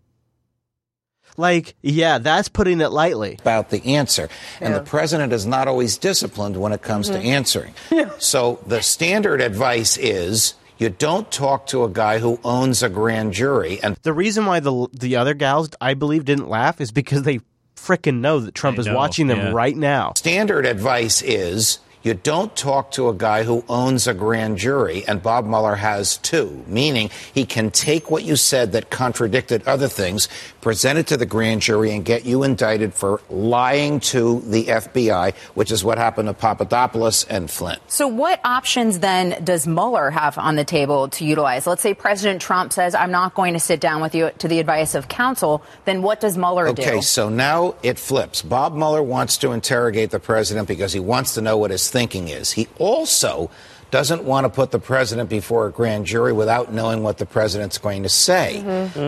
Like, 1.37 1.75
yeah, 1.81 2.19
that's 2.19 2.49
putting 2.49 2.81
it 2.81 2.89
lightly. 2.89 3.37
about 3.39 3.69
the 3.69 3.95
answer. 3.95 4.29
And 4.61 4.73
the 4.73 4.81
president 4.81 5.33
is 5.33 5.45
not 5.45 5.67
always 5.67 5.97
disciplined 5.97 6.57
when 6.57 6.71
it 6.71 6.81
comes 6.81 7.09
to 7.09 7.15
mm-hmm. 7.15 7.27
answering. 7.27 7.73
Yeah. 7.93 8.11
So 8.17 8.59
the 8.65 8.81
standard 8.81 9.39
advice 9.39 9.97
is 9.97 10.55
you 10.77 10.89
don't 10.89 11.31
talk 11.31 11.67
to 11.67 11.83
a 11.83 11.89
guy 11.89 12.17
who 12.17 12.39
owns 12.43 12.81
a 12.81 12.89
grand 12.89 13.33
jury 13.33 13.79
and 13.83 13.95
The 14.01 14.13
reason 14.13 14.45
why 14.45 14.59
the 14.59 14.87
the 14.91 15.15
other 15.15 15.33
gals, 15.35 15.69
I 15.79 15.93
believe, 15.93 16.25
didn't 16.25 16.49
laugh 16.49 16.81
is 16.81 16.91
because 16.91 17.21
they 17.21 17.39
frickin' 17.75 18.19
know 18.21 18.39
that 18.39 18.55
Trump 18.55 18.77
They 18.77 18.81
is 18.81 18.87
know, 18.87 18.95
watching 18.95 19.27
them 19.27 19.37
yeah. 19.37 19.51
right 19.51 19.75
now. 19.75 20.13
Standard 20.15 20.65
advice 20.65 21.21
is 21.21 21.79
you 22.03 22.13
don't 22.13 22.55
talk 22.55 22.91
to 22.91 23.07
a 23.07 23.13
guy 23.13 23.43
who 23.43 23.63
owns 23.69 24.07
a 24.07 24.13
grand 24.13 24.57
jury, 24.57 25.05
and 25.07 25.24
Bob 25.24 25.45
Mueller 25.45 25.75
has 25.75 26.17
two, 26.17 26.63
meaning 26.68 27.09
he 27.33 27.46
can 27.46 27.72
take 27.72 28.11
what 28.11 28.24
you 28.24 28.35
said 28.35 28.74
that 28.74 28.89
contradicted 28.89 29.66
other 29.66 29.87
things, 29.87 30.27
present 30.59 31.00
it 31.00 31.07
to 31.07 31.18
the 31.18 31.25
grand 31.25 31.61
jury, 31.61 31.94
and 31.94 32.03
get 32.03 32.25
you 32.25 32.44
indicted 32.44 32.94
for 32.94 33.22
lying 33.29 34.01
to 34.01 34.42
the 34.42 34.66
FBI, 34.66 35.33
which 35.55 35.72
is 35.72 35.83
what 35.83 35.98
happened 35.98 36.27
to 36.27 36.33
Papadopoulos 36.33 37.24
and 37.25 37.50
Flynn. 37.50 37.77
So, 37.87 38.07
what 38.07 38.42
options 38.44 39.00
then 39.00 39.42
does 39.44 39.66
Mueller 39.66 40.09
have 40.09 40.37
on 40.37 40.55
the 40.57 40.66
table 40.66 41.07
to 41.09 41.25
utilize? 41.25 41.66
Let's 41.66 41.81
say 41.81 41.94
President 41.94 42.42
Trump 42.42 42.74
says, 42.74 42.96
I'm 42.96 43.11
not 43.11 43.33
going 43.33 43.53
to 43.53 43.59
sit 43.59 43.79
down 43.79 44.01
with 44.01 44.13
you 44.13 44.31
to 44.39 44.48
the 44.50 44.59
advice 44.59 44.94
of 44.94 45.07
counsel. 45.07 45.63
Then 45.85 46.01
what 46.01 46.20
does 46.20 46.37
Mueller 46.37 46.68
Okay, 46.68 46.83
do? 46.83 46.89
Okay, 46.89 47.01
so 47.01 47.29
now 47.29 47.75
it 47.81 47.98
flips. 47.98 48.42
Bob 48.42 48.75
Mueller 48.75 49.01
wants 49.03 49.37
to 49.37 49.51
interrogate 49.51 50.11
the 50.11 50.20
president 50.20 50.68
because 50.68 50.92
he 50.92 51.00
wants 51.00 51.35
to 51.35 51.42
know 51.42 51.57
what 51.57 51.72
his 51.72 51.93
thinking 51.94 52.27
is. 52.27 52.51
He 52.51 52.68
also 52.77 53.50
doesn't 53.92 54.24
want 54.24 54.44
to 54.46 54.50
put 54.50 54.72
the 54.72 54.79
president 54.79 55.29
before 55.29 55.68
a 55.68 55.72
grand 55.72 56.08
jury 56.08 56.34
without 56.34 56.74
knowing 56.74 57.03
what 57.03 57.20
the 57.20 57.27
president's 57.27 57.77
going 57.77 58.01
to 58.01 58.10
say. 58.10 58.60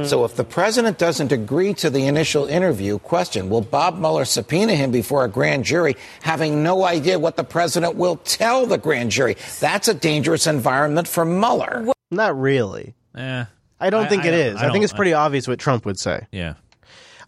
So 0.05 0.23
if 0.25 0.35
the 0.35 0.43
president 0.43 0.99
doesn't 0.99 1.31
agree 1.31 1.73
to 1.81 1.89
the 1.89 2.05
initial 2.05 2.45
interview, 2.45 2.99
question, 2.99 3.49
will 3.49 3.61
Bob 3.61 3.97
Mueller 3.97 4.25
subpoena 4.25 4.75
him 4.75 4.91
before 4.91 5.25
a 5.25 5.27
grand 5.27 5.65
jury 5.65 5.95
having 6.21 6.61
no 6.61 6.83
idea 6.85 7.17
what 7.17 7.35
the 7.35 7.43
president 7.43 7.95
will 7.95 8.17
tell 8.17 8.67
the 8.67 8.77
grand 8.77 9.09
jury? 9.09 9.37
That's 9.59 9.87
a 9.87 9.95
dangerous 9.95 10.45
environment 10.45 11.07
for 11.07 11.25
Mueller. 11.25 11.87
Not 12.11 12.39
really. 12.39 12.93
Eh, 13.17 13.45
I 13.79 13.89
don't 13.89 14.05
I- 14.05 14.09
think 14.09 14.23
I 14.23 14.27
it 14.27 14.31
don't- 14.31 14.39
is. 14.39 14.61
I 14.61 14.67
I, 14.67 14.71
think 14.71 14.83
it's 14.83 14.93
pretty 14.93 15.13
obvious 15.13 15.47
what 15.47 15.57
Trump 15.57 15.85
would 15.87 15.97
say. 15.99 16.27
yeah. 16.31 16.53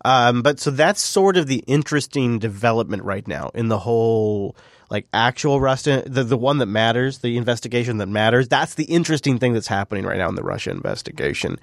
Um, 0.06 0.44
but 0.44 0.60
so 0.60 0.70
that's 0.70 1.02
sort 1.02 1.38
of 1.38 1.48
the 1.48 1.64
interesting 1.66 2.38
development 2.40 3.04
right 3.04 3.28
now 3.28 3.50
in 3.56 3.68
the 3.68 3.80
whole 3.80 4.56
like 4.90 5.08
actual 5.14 5.60
Russia, 5.60 6.04
the 6.06 6.24
the 6.24 6.38
one 6.38 6.60
that 6.60 6.66
matters, 6.68 7.20
the 7.20 7.38
investigation 7.38 7.98
that 7.98 8.08
matters. 8.08 8.48
That's 8.48 8.76
the 8.76 8.86
interesting 8.86 9.40
thing 9.40 9.54
that's 9.54 9.68
happening 9.68 10.06
right 10.06 10.18
now 10.18 10.30
in 10.30 10.36
the 10.36 10.44
Russia 10.44 10.72
investigation. 10.72 11.60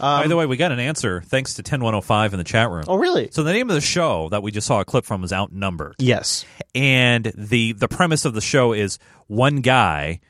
Um, 0.00 0.22
by 0.22 0.26
the 0.26 0.36
way, 0.36 0.46
we 0.46 0.56
got 0.56 0.72
an 0.72 0.80
answer 0.80 1.22
thanks 1.22 1.54
to 1.54 1.62
10105 1.62 2.32
in 2.32 2.38
the 2.38 2.44
chat 2.44 2.70
room. 2.70 2.84
Oh, 2.88 2.96
really? 2.96 3.28
So 3.30 3.42
the 3.42 3.52
name 3.52 3.70
of 3.70 3.74
the 3.74 3.80
show 3.80 4.28
that 4.30 4.42
we 4.42 4.50
just 4.50 4.66
saw 4.66 4.80
a 4.80 4.84
clip 4.84 5.04
from 5.04 5.22
is 5.24 5.32
Outnumbered. 5.32 5.96
Yes. 5.98 6.44
And 6.74 7.32
the 7.36 7.72
the 7.72 7.88
premise 7.88 8.24
of 8.24 8.34
the 8.34 8.40
show 8.40 8.72
is 8.72 8.98
one 9.26 9.60
guy 9.60 10.20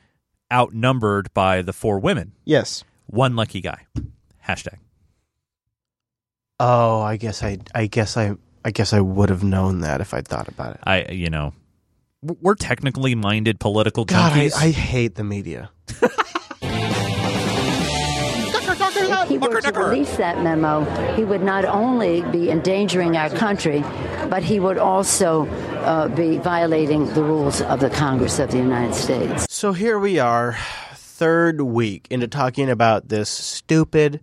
outnumbered 0.51 1.33
by 1.33 1.61
the 1.61 1.73
four 1.73 1.99
women. 1.99 2.33
Yes. 2.45 2.83
One 3.07 3.35
lucky 3.35 3.61
guy. 3.61 3.85
Hashtag. 4.47 4.77
Oh, 6.59 7.01
I 7.01 7.17
guess 7.17 7.43
I 7.43 7.57
I 7.73 7.87
guess 7.87 8.17
I 8.17 8.35
I 8.63 8.71
guess 8.71 8.93
I 8.93 9.01
would 9.01 9.29
have 9.29 9.43
known 9.43 9.81
that 9.81 10.01
if 10.01 10.13
I'd 10.13 10.27
thought 10.27 10.47
about 10.47 10.75
it. 10.75 10.79
I 10.83 11.11
you 11.11 11.29
know 11.29 11.53
we're 12.41 12.55
technically 12.55 13.15
minded 13.15 13.59
political 13.59 14.05
God, 14.05 14.33
I, 14.33 14.47
junkies. 14.47 14.55
I 14.55 14.71
hate 14.71 15.15
the 15.15 15.23
media. 15.23 15.69
If 18.97 19.29
he 19.29 19.37
were 19.39 19.61
to 19.61 19.71
release 19.71 20.17
that 20.17 20.41
memo, 20.43 20.83
he 21.15 21.23
would 21.23 21.41
not 21.41 21.65
only 21.65 22.21
be 22.23 22.51
endangering 22.51 23.17
our 23.17 23.29
country, 23.29 23.83
but 24.29 24.43
he 24.43 24.59
would 24.59 24.77
also 24.77 25.47
uh, 25.47 26.07
be 26.09 26.37
violating 26.37 27.11
the 27.13 27.23
rules 27.23 27.61
of 27.61 27.79
the 27.79 27.89
Congress 27.89 28.37
of 28.39 28.51
the 28.51 28.57
United 28.57 28.93
States. 28.93 29.47
So 29.49 29.73
here 29.73 29.97
we 29.99 30.19
are, 30.19 30.57
third 30.93 31.61
week 31.61 32.07
into 32.09 32.27
talking 32.27 32.69
about 32.69 33.09
this 33.09 33.29
stupid 33.29 34.21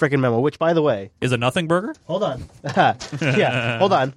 freaking 0.00 0.20
memo. 0.20 0.40
Which, 0.40 0.58
by 0.58 0.72
the 0.72 0.82
way, 0.82 1.10
is 1.20 1.32
a 1.32 1.36
nothing 1.36 1.68
burger. 1.68 1.94
Hold 2.06 2.22
on. 2.22 2.44
yeah, 2.64 3.78
hold 3.78 3.92
on. 3.92 4.14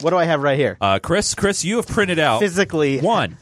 What 0.00 0.10
do 0.10 0.16
I 0.16 0.24
have 0.24 0.42
right 0.42 0.58
here? 0.58 0.76
Uh, 0.80 0.98
Chris, 0.98 1.34
Chris, 1.34 1.64
you 1.64 1.76
have 1.76 1.86
printed 1.86 2.18
out 2.18 2.40
Physically, 2.40 2.98
one, 3.00 3.36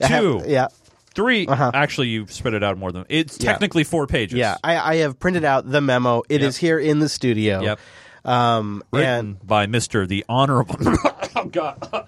I 0.00 0.06
have- 0.06 0.22
two, 0.22 0.42
yeah. 0.46 0.68
three. 1.14 1.46
Actually, 1.48 2.08
you've 2.08 2.32
spread 2.32 2.54
it 2.54 2.62
out 2.62 2.78
more 2.78 2.92
than 2.92 3.04
it's 3.08 3.38
Yeah. 3.42 3.52
technically 3.52 3.84
four 3.84 4.06
pages. 4.06 4.38
Yeah, 4.38 4.56
I, 4.64 4.76
I 4.78 4.96
have 4.96 5.18
printed 5.18 5.44
out 5.44 5.70
the 5.70 5.80
memo. 5.80 6.22
It 6.28 6.42
is 6.42 6.56
Yep. 6.56 6.60
here 6.60 6.78
in 6.78 6.98
the 7.00 7.08
studio. 7.08 7.60
Yep. 7.60 7.80
Um, 8.24 8.82
written 8.92 9.08
and 9.08 9.46
by 9.46 9.66
Mister 9.66 10.06
the 10.06 10.24
Honorable. 10.28 10.76
oh 11.36 11.44
God. 11.50 12.06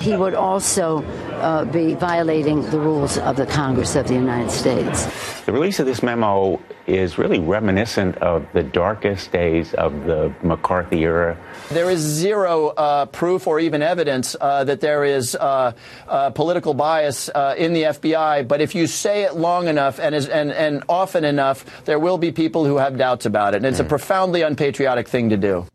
He 0.00 0.16
would 0.16 0.34
also 0.34 1.02
uh, 1.40 1.64
be 1.64 1.94
violating 1.94 2.62
the 2.70 2.78
rules 2.78 3.16
of 3.18 3.36
the 3.36 3.46
Congress 3.46 3.96
of 3.96 4.08
the 4.08 4.14
United 4.14 4.50
States. 4.50 5.06
The 5.46 5.52
release 5.52 5.78
of 5.78 5.86
this 5.86 6.02
memo 6.02 6.60
is 6.86 7.16
really 7.16 7.38
reminiscent 7.38 8.16
of 8.18 8.46
the 8.52 8.62
darkest 8.62 9.32
days 9.32 9.72
of 9.74 10.04
the 10.04 10.34
McCarthy 10.42 11.04
era. 11.04 11.38
There 11.70 11.90
is 11.90 12.00
zero 12.00 12.68
uh, 12.68 13.06
proof 13.06 13.46
or 13.46 13.60
even 13.60 13.82
evidence 13.82 14.36
uh, 14.40 14.64
that 14.64 14.80
there 14.80 15.04
is 15.04 15.34
uh, 15.34 15.72
uh, 16.08 16.30
political 16.30 16.74
bias 16.74 17.30
uh, 17.34 17.54
in 17.56 17.72
the 17.72 17.82
FBI. 17.84 18.46
But 18.46 18.60
if 18.60 18.74
you 18.74 18.86
say 18.86 19.22
it 19.22 19.36
long 19.36 19.68
enough 19.68 19.98
and, 19.98 20.14
is, 20.14 20.28
and, 20.28 20.52
and 20.52 20.82
often 20.88 21.24
enough, 21.24 21.84
there 21.84 21.98
will 21.98 22.18
be 22.18 22.32
people 22.32 22.64
who 22.64 22.76
have 22.76 22.98
doubts 22.98 23.24
about 23.26 23.54
it. 23.54 23.58
And 23.58 23.66
it's 23.66 23.80
a 23.80 23.84
profoundly 23.84 24.42
unpatriotic 24.42 25.08
thing 25.08 25.30
to 25.30 25.36
do. 25.36 25.66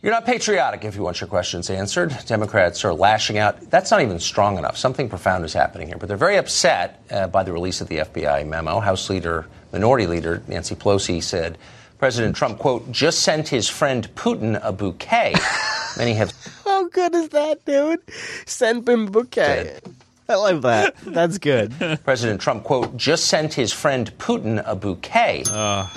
You're 0.00 0.12
not 0.12 0.26
patriotic 0.26 0.84
if 0.84 0.94
you 0.94 1.02
want 1.02 1.20
your 1.20 1.26
questions 1.26 1.70
answered. 1.70 2.16
Democrats 2.26 2.84
are 2.84 2.94
lashing 2.94 3.36
out. 3.36 3.60
That's 3.68 3.90
not 3.90 4.00
even 4.00 4.20
strong 4.20 4.56
enough. 4.56 4.76
Something 4.76 5.08
profound 5.08 5.44
is 5.44 5.52
happening 5.52 5.88
here. 5.88 5.96
But 5.98 6.06
they're 6.06 6.16
very 6.16 6.36
upset 6.36 7.02
uh, 7.10 7.26
by 7.26 7.42
the 7.42 7.52
release 7.52 7.80
of 7.80 7.88
the 7.88 7.98
FBI 7.98 8.46
memo. 8.46 8.78
House 8.78 9.10
Leader, 9.10 9.46
Minority 9.72 10.06
Leader 10.06 10.40
Nancy 10.46 10.76
Pelosi 10.76 11.20
said 11.20 11.58
President 11.98 12.36
Trump, 12.36 12.60
quote, 12.60 12.92
just 12.92 13.22
sent 13.22 13.48
his 13.48 13.68
friend 13.68 14.08
Putin 14.14 14.60
a 14.62 14.70
bouquet. 14.70 15.34
Many 15.98 16.14
have 16.14 16.32
How 16.64 16.88
good 16.88 17.12
is 17.16 17.30
that, 17.30 17.64
dude? 17.64 18.00
Send 18.46 18.88
him 18.88 19.08
a 19.08 19.10
bouquet. 19.10 19.80
I 20.30 20.34
love 20.34 20.60
that. 20.62 20.94
That's 21.06 21.38
good. 21.38 21.72
President 22.04 22.38
Trump, 22.38 22.64
quote, 22.64 22.94
just 22.98 23.26
sent 23.26 23.54
his 23.54 23.72
friend 23.72 24.12
Putin 24.18 24.62
a 24.66 24.76
bouquet. 24.76 25.44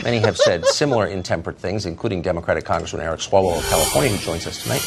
Many 0.03 0.19
have 0.19 0.37
said 0.37 0.65
similar 0.67 1.05
intemperate 1.05 1.57
things, 1.57 1.85
including 1.85 2.21
Democratic 2.21 2.63
Congressman 2.63 3.01
Eric 3.01 3.19
Swalwell 3.19 3.57
of 3.57 3.67
California, 3.67 4.11
who 4.11 4.17
joins 4.23 4.47
us 4.47 4.63
tonight. 4.63 4.79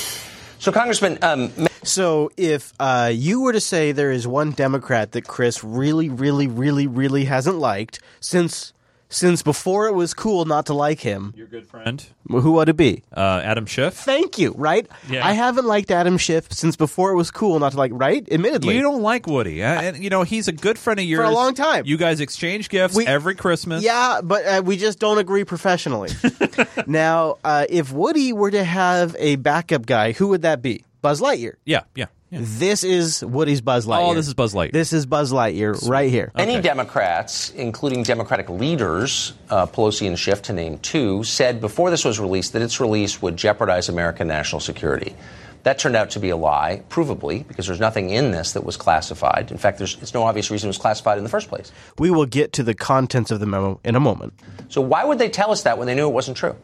So, 0.59 0.72
Congressman, 0.72 1.18
um, 1.20 1.52
So, 1.83 2.30
if 2.38 2.72
uh, 2.80 3.12
you 3.14 3.42
were 3.42 3.52
to 3.52 3.61
say 3.61 3.92
there 3.92 4.12
is 4.12 4.26
one 4.26 4.52
Democrat 4.52 5.12
that 5.12 5.26
Chris 5.26 5.62
really, 5.62 6.09
really, 6.09 6.46
really, 6.46 6.87
really 6.87 7.26
hasn't 7.26 7.59
liked 7.59 8.00
since 8.20 8.72
since 9.09 9.43
before 9.43 9.87
it 9.87 9.95
was 9.95 10.12
cool 10.14 10.45
not 10.45 10.67
to 10.67 10.75
like 10.75 11.01
him, 11.01 11.33
Your 11.37 11.47
good 11.47 11.67
friend, 11.67 12.05
who 12.29 12.53
would 12.53 12.69
it 12.69 12.77
be? 12.77 13.03
uh, 13.17 13.40
Adam 13.45 13.67
Schiff. 13.67 13.95
Thank 13.95 14.38
you. 14.38 14.53
Right? 14.57 14.88
Yeah. 15.09 15.25
I 15.27 15.33
haven't 15.33 15.67
liked 15.67 15.90
Adam 15.90 16.19
Schiff 16.19 16.53
since 16.53 16.75
before 16.77 17.12
it 17.12 17.17
was 17.17 17.31
cool 17.31 17.59
not 17.61 17.73
to 17.73 17.79
like. 17.79 17.93
Right? 17.95 18.27
Admittedly, 18.31 18.75
You 18.77 18.83
don't 18.83 19.03
like 19.03 19.27
Woody, 19.27 19.62
uh, 19.62 19.81
and 19.81 20.03
you 20.03 20.11
know 20.11 20.23
he's 20.23 20.49
a 20.49 20.53
good 20.53 20.79
friend 20.79 20.99
of 20.99 21.07
yours 21.07 21.21
For 21.25 21.31
a 21.31 21.35
long 21.35 21.55
time. 21.55 21.85
You 21.87 21.97
guys 21.97 22.21
exchange 22.21 22.69
gifts 22.69 22.97
We- 22.97 23.07
every 23.07 23.35
Christmas. 23.35 23.83
Yeah, 23.85 24.21
but 24.23 24.45
uh, 24.47 24.62
we 24.64 24.77
just 24.77 24.99
don't 24.99 25.19
agree 25.19 25.45
professionally. 25.45 26.11
now, 26.87 27.37
uh, 27.45 27.67
if 27.69 27.93
Woody 27.93 28.33
were 28.33 28.51
to 28.51 28.64
have 28.64 29.14
a 29.19 29.37
backup 29.37 29.87
guy, 29.87 30.12
who 30.12 30.29
would 30.29 30.43
that 30.43 30.62
be? 30.62 30.85
Buzz 31.03 31.21
Lightyear. 31.21 31.55
yeah, 31.67 31.83
yeah. 31.95 32.07
Yeah. 32.35 32.40
This 32.42 32.83
is 32.83 33.25
Woody's 33.25 33.61
Buzz 33.61 33.87
Lightyear. 33.87 34.11
Oh, 34.11 34.14
this 34.14 34.27
is 34.27 34.35
Buzz 34.35 34.55
Lightyear. 34.55 34.73
This 34.73 34.92
is 34.92 35.07
Buzz 35.07 35.33
Lightyear 35.33 35.88
right 35.88 36.11
here. 36.11 36.33
Many 36.35 36.61
Democrats, 36.61 37.51
including 37.51 38.03
Democratic 38.03 38.49
leaders, 38.49 39.35
uh, 39.51 39.66
Pelosi 39.66 40.09
and 40.09 40.18
Schiff, 40.18 40.42
to 40.42 40.53
name 40.53 40.79
two, 40.79 41.23
said 41.23 41.61
before 41.61 41.90
this 41.90 42.05
was 42.05 42.18
released 42.18 42.53
that 42.55 42.62
its 42.62 42.81
release 42.81 43.23
would 43.23 43.37
jeopardize 43.37 43.88
American 43.88 44.27
national 44.27 44.61
security. 44.61 45.14
That 45.62 45.79
turned 45.79 45.97
out 45.97 46.11
to 46.11 46.20
be 46.20 46.29
a 46.29 46.37
lie, 46.37 46.83
provably, 46.90 47.47
because 47.47 47.66
there's 47.66 47.81
nothing 47.81 48.11
in 48.11 48.33
this 48.33 48.53
that 48.53 48.64
was 48.64 48.77
classified. 48.77 49.51
In 49.51 49.57
fact, 49.57 49.79
there's 49.79 49.97
it's 50.03 50.12
no 50.12 50.25
obvious 50.25 50.51
reason 50.51 50.66
it 50.66 50.70
was 50.70 50.79
classified 50.79 51.16
in 51.18 51.25
the 51.25 51.31
first 51.31 51.49
place. 51.49 51.73
We 51.99 52.11
will 52.11 52.27
get 52.27 52.53
to 52.55 52.62
the 52.62 52.75
contents 52.75 53.31
of 53.31 53.40
the 53.40 53.47
memo 53.47 53.81
in 53.85 53.94
a 53.94 54.01
moment. 54.01 54.35
So 54.68 54.81
why 54.81 55.05
would 55.05 55.18
they 55.18 55.31
tell 55.31 55.53
us 55.53 55.62
that 55.62 55.79
when 55.79 55.87
they 55.87 55.94
knew 55.94 56.09
it 56.09 56.12
wasn't 56.12 56.37
true? 56.37 56.57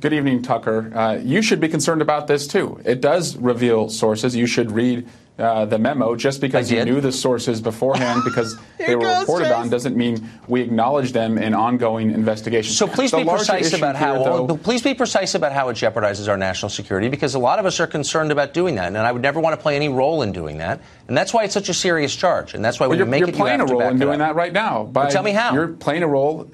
Good 0.00 0.12
evening, 0.12 0.42
Tucker. 0.42 0.92
Uh, 0.94 1.14
you 1.14 1.40
should 1.40 1.60
be 1.60 1.68
concerned 1.68 2.02
about 2.02 2.26
this 2.26 2.46
too. 2.46 2.78
It 2.84 3.00
does 3.00 3.36
reveal 3.36 3.88
sources. 3.88 4.36
You 4.36 4.46
should 4.46 4.70
read 4.70 5.08
uh, 5.38 5.64
the 5.64 5.78
memo. 5.78 6.14
Just 6.14 6.42
because 6.42 6.70
you 6.70 6.84
knew 6.84 7.00
the 7.00 7.10
sources 7.10 7.62
beforehand, 7.62 8.20
because 8.22 8.54
they 8.78 8.94
were 8.94 9.02
goes, 9.02 9.20
reported 9.20 9.44
Chase. 9.46 9.54
on, 9.54 9.70
doesn't 9.70 9.96
mean 9.96 10.28
we 10.46 10.60
acknowledge 10.60 11.12
them 11.12 11.38
in 11.38 11.54
ongoing 11.54 12.10
investigations. 12.10 12.76
So 12.76 12.86
please 12.86 13.12
The 13.12 13.18
be 13.18 13.24
precise 13.24 13.72
about 13.72 13.96
how. 13.96 14.16
here, 14.16 14.24
though- 14.24 14.56
please 14.58 14.82
be 14.82 14.92
precise 14.92 15.34
about 15.34 15.52
how 15.52 15.70
it 15.70 15.74
jeopardizes 15.74 16.28
our 16.28 16.36
national 16.36 16.68
security, 16.68 17.08
because 17.08 17.34
a 17.34 17.38
lot 17.38 17.58
of 17.58 17.64
us 17.64 17.80
are 17.80 17.86
concerned 17.86 18.30
about 18.30 18.52
doing 18.52 18.74
that, 18.74 18.88
and 18.88 18.98
I 18.98 19.10
would 19.10 19.22
never 19.22 19.40
want 19.40 19.54
to 19.56 19.62
play 19.62 19.74
any 19.74 19.88
role 19.88 20.20
in 20.20 20.32
doing 20.32 20.58
that, 20.58 20.82
and 21.08 21.16
that's 21.16 21.32
why 21.32 21.44
it's 21.44 21.54
such 21.54 21.70
a 21.70 21.74
serious 21.74 22.14
charge, 22.14 22.52
and 22.52 22.62
that's 22.62 22.78
why 22.78 22.84
Well, 22.84 22.90
when 22.90 22.98
you're, 22.98 23.06
you 23.06 23.10
make 23.10 23.20
you're 23.20 23.28
it, 23.30 23.36
you 23.36 23.40
playing 23.40 23.60
have 23.60 23.70
a 23.70 23.72
role 23.72 23.82
in 23.88 23.98
doing 23.98 24.18
that 24.18 24.34
right 24.34 24.52
now. 24.52 24.84
By, 24.84 25.08
tell 25.08 25.22
me 25.22 25.32
how. 25.32 25.54
You're 25.54 25.68
playing 25.68 26.02
a 26.02 26.08
role 26.08 26.50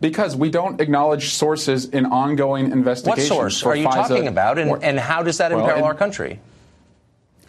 because 0.00 0.34
we 0.36 0.50
don't 0.50 0.80
acknowledge 0.80 1.30
sources 1.34 1.86
in 1.86 2.06
ongoing 2.06 2.72
investigations. 2.72 3.30
What 3.30 3.36
source 3.36 3.62
are 3.64 3.76
you 3.76 3.86
FISA 3.86 3.92
talking 4.08 4.28
about, 4.28 4.58
and, 4.58 4.70
or- 4.70 4.80
and 4.82 4.98
how 4.98 5.22
does 5.22 5.38
that 5.38 5.52
Well, 5.52 5.60
imperil 5.64 5.84
our 5.84 5.94
country? 5.94 6.40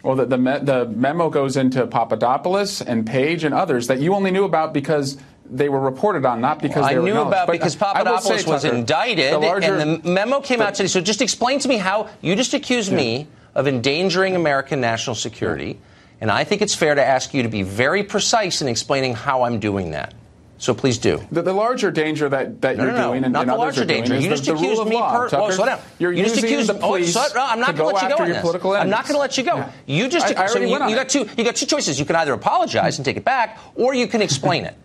Well, 0.02 0.16
the, 0.16 0.26
the, 0.26 0.38
me- 0.38 0.58
the 0.60 0.86
memo 0.86 1.30
goes 1.30 1.56
into 1.56 1.86
Papadopoulos 1.86 2.80
and 2.82 3.06
Page 3.06 3.44
and 3.44 3.54
others 3.54 3.86
that 3.86 4.00
you 4.00 4.14
only 4.14 4.30
knew 4.32 4.44
about 4.44 4.72
because 4.72 5.16
they 5.48 5.68
were 5.68 5.78
reported 5.80 6.24
on, 6.24 6.40
not 6.40 6.60
because 6.60 6.84
I 6.84 6.94
they 6.94 6.98
were 6.98 7.04
knew 7.04 7.20
about 7.20 7.46
But 7.46 7.52
because 7.52 7.80
I 7.80 7.86
will 7.86 7.94
say, 7.94 7.98
Papadopoulos 8.04 8.46
was 8.46 8.62
Tucker, 8.62 8.74
indicted, 8.76 9.32
the 9.32 9.38
larger- 9.38 9.76
and 9.78 10.02
the 10.02 10.08
memo 10.10 10.40
came 10.40 10.58
the- 10.58 10.66
out 10.66 10.74
today. 10.74 10.88
So 10.88 11.00
just 11.00 11.22
explain 11.22 11.58
to 11.60 11.68
me 11.68 11.76
how 11.76 12.08
you 12.20 12.34
just 12.36 12.52
accused 12.54 12.92
me 12.92 13.28
of 13.54 13.68
endangering 13.68 14.34
American 14.34 14.80
national 14.80 15.14
security, 15.14 15.78
and 16.20 16.30
I 16.30 16.44
think 16.44 16.62
it's 16.62 16.74
fair 16.74 16.94
to 16.94 17.04
ask 17.04 17.32
you 17.34 17.42
to 17.44 17.48
be 17.48 17.62
very 17.62 18.02
precise 18.02 18.60
in 18.62 18.68
explaining 18.68 19.14
how 19.14 19.42
I'm 19.42 19.60
doing 19.60 19.90
that. 19.92 20.14
So 20.62 20.74
please 20.74 20.96
do. 20.98 21.20
The, 21.32 21.42
the 21.42 21.52
larger 21.52 21.90
danger 21.90 22.28
that, 22.28 22.60
that 22.60 22.76
No, 22.76 22.84
you're 22.84 22.92
no, 22.92 22.98
no, 22.98 23.08
doing 23.08 23.24
and, 23.24 23.32
not 23.32 23.40
and 23.42 23.50
the 23.50 23.56
larger 23.56 23.84
danger. 23.84 24.14
You 24.16 24.28
just 24.28 24.44
the 24.44 24.54
accused 24.54 24.84
me 24.86 24.96
per- 24.96 25.28
Tucker. 25.28 25.36
oh, 25.42 25.50
slow 25.50 25.66
down. 25.66 25.80
You're 25.98 26.12
You 26.12 26.22
just 26.22 26.36
accused- 26.38 26.68
the 26.68 26.76
oh, 26.76 26.78
police 26.78 27.16
no, 27.16 27.24
I'm 27.36 27.58
not 27.58 27.66
to 27.66 27.72
gonna 27.72 27.92
let 27.92 28.02
you 28.04 28.08
go 28.10 28.14
on 28.22 28.26
your 28.28 28.34
this. 28.34 28.40
political 28.42 28.76
I'm 28.76 28.88
not 28.88 29.02
going 29.06 29.14
to 29.16 29.18
let 29.18 29.36
you 29.36 29.42
go. 29.42 29.56
Yeah. 29.56 29.72
You 29.86 30.08
just 30.08 30.38
I, 30.38 30.44
I 30.44 30.46
so 30.46 30.60
you, 30.60 30.68
you 30.68 30.94
got 30.94 31.08
two 31.08 31.26
you 31.36 31.42
got 31.42 31.56
two 31.56 31.66
choices. 31.66 31.98
You 31.98 32.04
can 32.04 32.14
either 32.14 32.32
apologize 32.32 32.96
and 32.96 33.04
take 33.04 33.16
it 33.16 33.24
back, 33.24 33.58
or 33.74 33.92
you 33.92 34.06
can 34.06 34.22
explain 34.22 34.64
it. 34.64 34.76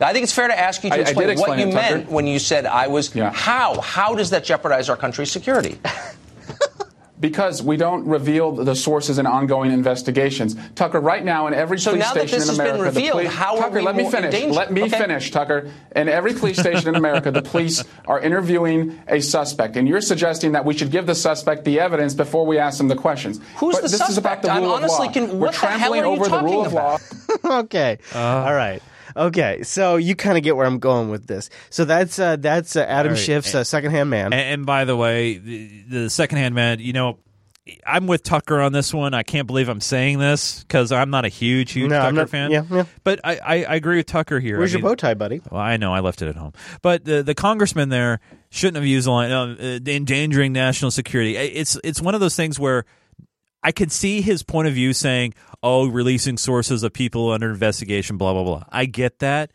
I 0.00 0.12
think 0.12 0.24
it's 0.24 0.32
fair 0.32 0.48
to 0.48 0.58
ask 0.58 0.82
you 0.82 0.90
to 0.90 0.96
I- 0.96 0.98
I 0.98 1.02
explain, 1.02 1.26
what 1.28 1.32
explain 1.32 1.58
you 1.60 1.66
it, 1.68 1.74
meant 1.74 2.10
when 2.10 2.26
you 2.26 2.40
said 2.40 2.66
I 2.66 2.88
was. 2.88 3.14
Yeah. 3.14 3.30
How? 3.32 3.80
How 3.80 4.16
does 4.16 4.30
that 4.30 4.42
jeopardize 4.42 4.88
our 4.88 4.96
country's 4.96 5.30
security? 5.30 5.78
Because 7.20 7.62
we 7.62 7.76
don't 7.76 8.06
reveal 8.06 8.52
the 8.52 8.74
sources 8.74 9.18
in 9.18 9.26
ongoing 9.26 9.70
investigations. 9.72 10.56
Tucker, 10.74 10.98
right 11.00 11.22
now 11.22 11.46
in 11.48 11.54
every 11.54 11.78
So 11.78 11.90
police 11.90 12.04
now 12.06 12.14
that 12.14 12.28
station 12.28 12.38
this 12.38 12.48
in 12.48 12.54
has 12.54 12.58
been 12.58 12.66
America, 12.76 12.94
the 12.94 13.00
revealed, 13.00 13.12
police- 13.20 13.32
how 13.34 13.56
are 13.56 13.60
Tucker, 13.64 13.78
we 13.80 13.82
let 13.84 13.96
me 13.96 14.02
more 14.04 14.10
finish. 14.12 14.34
in? 14.34 14.52
Let 14.52 14.72
me 14.72 14.82
Okay. 14.84 14.98
finish, 14.98 15.30
Tucker. 15.30 15.68
In 15.94 16.08
every 16.08 16.32
police 16.32 16.58
station 16.58 16.88
in 16.88 16.94
America, 16.94 17.30
the 17.30 17.42
police 17.42 17.84
are 18.08 18.18
interviewing 18.20 18.98
a 19.06 19.20
suspect, 19.20 19.76
and 19.76 19.86
you're 19.86 20.00
suggesting 20.00 20.52
that 20.52 20.64
we 20.64 20.72
should 20.72 20.90
give 20.90 21.04
the 21.04 21.14
suspect 21.14 21.64
the 21.64 21.78
evidence 21.80 22.14
before 22.14 22.46
we 22.46 22.58
ask 22.58 22.78
them 22.78 22.88
the 22.88 22.96
questions. 22.96 23.38
Who's 23.56 23.74
but 23.74 23.82
the 23.82 23.88
this 23.88 24.08
is 24.08 24.16
about 24.16 24.40
the 24.40 24.48
suspect? 24.48 24.56
I'm 24.56 24.62
rule 24.62 24.72
honestly 24.72 25.08
of 25.08 25.16
law. 25.16 25.26
con- 25.26 25.38
We're 25.38 25.46
what 25.48 25.54
the 25.54 25.58
hell 25.66 25.78
trampling 25.78 26.00
are 26.00 26.06
you 26.06 26.12
over 26.12 26.24
the 26.28 26.38
rule 26.42 26.64
talking 26.64 26.66
of 26.66 26.72
law. 27.44 27.58
okay. 27.60 27.98
Uh, 28.14 28.18
All 28.18 28.54
right. 28.54 28.82
Okay. 29.16 29.62
So 29.62 29.96
you 29.96 30.14
kind 30.14 30.36
of 30.38 30.44
get 30.44 30.56
where 30.56 30.66
I'm 30.66 30.78
going 30.78 31.10
with 31.10 31.26
this. 31.26 31.50
So 31.70 31.84
that's 31.84 32.18
uh, 32.18 32.36
that's 32.36 32.76
uh, 32.76 32.80
Adam 32.80 33.12
right. 33.12 33.18
Schiff's 33.20 33.54
uh, 33.54 33.64
secondhand 33.64 34.10
man. 34.10 34.26
And, 34.32 34.34
and 34.34 34.66
by 34.66 34.84
the 34.84 34.96
way, 34.96 35.38
the, 35.38 35.82
the 35.88 36.10
secondhand 36.10 36.54
man, 36.54 36.78
you 36.80 36.92
know, 36.92 37.18
I'm 37.86 38.06
with 38.06 38.22
Tucker 38.22 38.60
on 38.60 38.72
this 38.72 38.92
one. 38.92 39.14
I 39.14 39.22
can't 39.22 39.46
believe 39.46 39.68
I'm 39.68 39.80
saying 39.80 40.18
this 40.18 40.64
because 40.64 40.90
I'm 40.92 41.10
not 41.10 41.24
a 41.24 41.28
huge, 41.28 41.72
huge 41.72 41.90
No, 41.90 42.00
Tucker 42.00 42.12
not- 42.12 42.30
fan. 42.30 42.50
yeah, 42.50 42.62
yeah. 42.70 42.84
But 43.04 43.20
I, 43.22 43.36
I, 43.36 43.64
I 43.64 43.74
agree 43.76 43.98
with 43.98 44.06
Tucker 44.06 44.40
here. 44.40 44.58
Where's 44.58 44.74
I 44.74 44.78
your 44.78 44.88
bow 44.88 44.94
tie, 44.94 45.14
buddy? 45.14 45.40
Well, 45.50 45.60
I 45.60 45.76
know 45.76 45.92
I 45.94 46.00
left 46.00 46.22
it 46.22 46.28
at 46.28 46.36
home, 46.36 46.52
but 46.82 47.04
the 47.04 47.22
the 47.22 47.34
congressman 47.34 47.88
there 47.88 48.20
shouldn't 48.48 48.76
have 48.76 48.86
used 48.86 49.06
the 49.06 49.12
line 49.12 49.30
uh, 49.30 49.56
uh, 49.60 49.78
endangering 49.86 50.52
national 50.52 50.90
security. 50.90 51.36
It's 51.36 51.78
it's 51.84 52.00
one 52.00 52.14
of 52.14 52.20
those 52.20 52.34
things 52.34 52.58
where 52.58 52.86
I 53.62 53.72
could 53.72 53.92
see 53.92 54.20
his 54.22 54.42
point 54.42 54.68
of 54.68 54.74
view 54.74 54.92
saying, 54.92 55.34
"Oh, 55.62 55.86
releasing 55.86 56.36
sources 56.38 56.82
of 56.82 56.92
people 56.92 57.30
under 57.30 57.50
investigation, 57.50 58.16
blah 58.16 58.32
blah 58.32 58.44
blah." 58.44 58.64
I 58.70 58.86
get 58.86 59.18
that, 59.20 59.50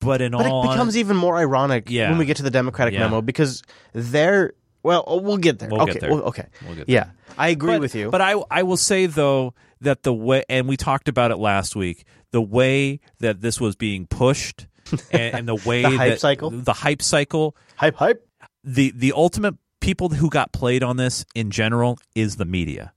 but 0.00 0.20
in 0.22 0.32
But 0.32 0.46
all 0.46 0.64
it 0.64 0.72
becomes 0.72 0.96
even 0.96 1.16
more 1.16 1.36
ironic 1.36 1.90
Yeah. 1.90 2.08
when 2.10 2.18
we 2.18 2.24
get 2.24 2.36
to 2.38 2.42
the 2.42 2.50
Democratic 2.50 2.94
Yeah. 2.94 3.00
memo 3.00 3.20
because 3.20 3.62
they're 3.92 4.52
well, 4.82 5.02
oh, 5.06 5.20
we'll 5.20 5.36
get 5.38 5.58
there. 5.58 5.68
We'll 5.68 5.82
okay, 5.82 5.92
get 5.94 6.00
there. 6.00 6.10
well, 6.10 6.22
okay, 6.24 6.46
We'll 6.64 6.76
get 6.76 6.88
yeah, 6.88 7.10
I 7.36 7.48
agree 7.48 7.72
But- 7.74 7.80
with 7.80 7.94
you. 7.94 8.10
But 8.10 8.20
I 8.22 8.34
I 8.50 8.62
will 8.62 8.76
say 8.76 9.06
though 9.06 9.54
that 9.80 10.02
the 10.04 10.14
way 10.14 10.44
and 10.48 10.66
we 10.68 10.76
talked 10.76 11.08
about 11.08 11.30
it 11.30 11.36
last 11.36 11.76
week, 11.76 12.04
the 12.32 12.40
way 12.42 13.00
that 13.20 13.40
this 13.40 13.60
was 13.60 13.76
being 13.76 14.06
pushed 14.06 14.66
and, 15.12 15.34
and 15.34 15.48
the 15.48 15.56
way 15.56 15.82
The 15.82 15.90
hype 15.90 16.10
that- 16.12 16.20
cycle? 16.20 16.50
the 16.50 16.72
hype 16.72 17.02
cycle, 17.02 17.56
hype 17.76 17.96
hype. 17.96 18.24
The 18.64 18.92
the 18.96 19.12
ultimate 19.14 19.56
people 19.80 20.08
who 20.08 20.30
got 20.30 20.52
played 20.52 20.82
on 20.82 20.96
this 20.96 21.24
in 21.34 21.50
general 21.50 21.98
is 22.14 22.36
the 22.36 22.44
media. 22.46 22.92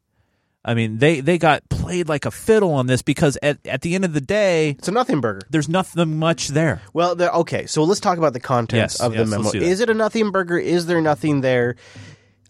I 0.63 0.75
mean, 0.75 0.99
they 0.99 1.21
they 1.21 1.37
got 1.37 1.67
played 1.69 2.07
like 2.07 2.25
a 2.25 2.31
fiddle 2.31 2.73
on 2.73 2.85
this 2.85 3.01
because 3.01 3.37
at 3.41 3.65
at 3.65 3.81
the 3.81 3.95
end 3.95 4.05
of 4.05 4.13
the 4.13 4.21
day, 4.21 4.71
it's 4.71 4.87
a 4.87 4.91
nothing 4.91 5.19
burger. 5.19 5.41
There's 5.49 5.67
nothing 5.67 6.19
much 6.19 6.49
there. 6.49 6.81
Well, 6.93 7.15
there, 7.15 7.31
okay, 7.31 7.65
so 7.65 7.83
let's 7.83 7.99
talk 7.99 8.19
about 8.19 8.33
the 8.33 8.39
contents 8.39 8.95
Yes, 8.95 9.01
of 9.01 9.13
yes, 9.15 9.21
the 9.25 9.25
memo. 9.31 9.41
let's 9.43 9.53
do 9.53 9.59
that. 9.59 9.65
Is 9.65 9.79
it 9.79 9.89
a 9.89 9.93
nothing 9.95 10.31
burger? 10.31 10.57
Is 10.59 10.85
there 10.85 11.01
nothing 11.01 11.41
there? 11.41 11.77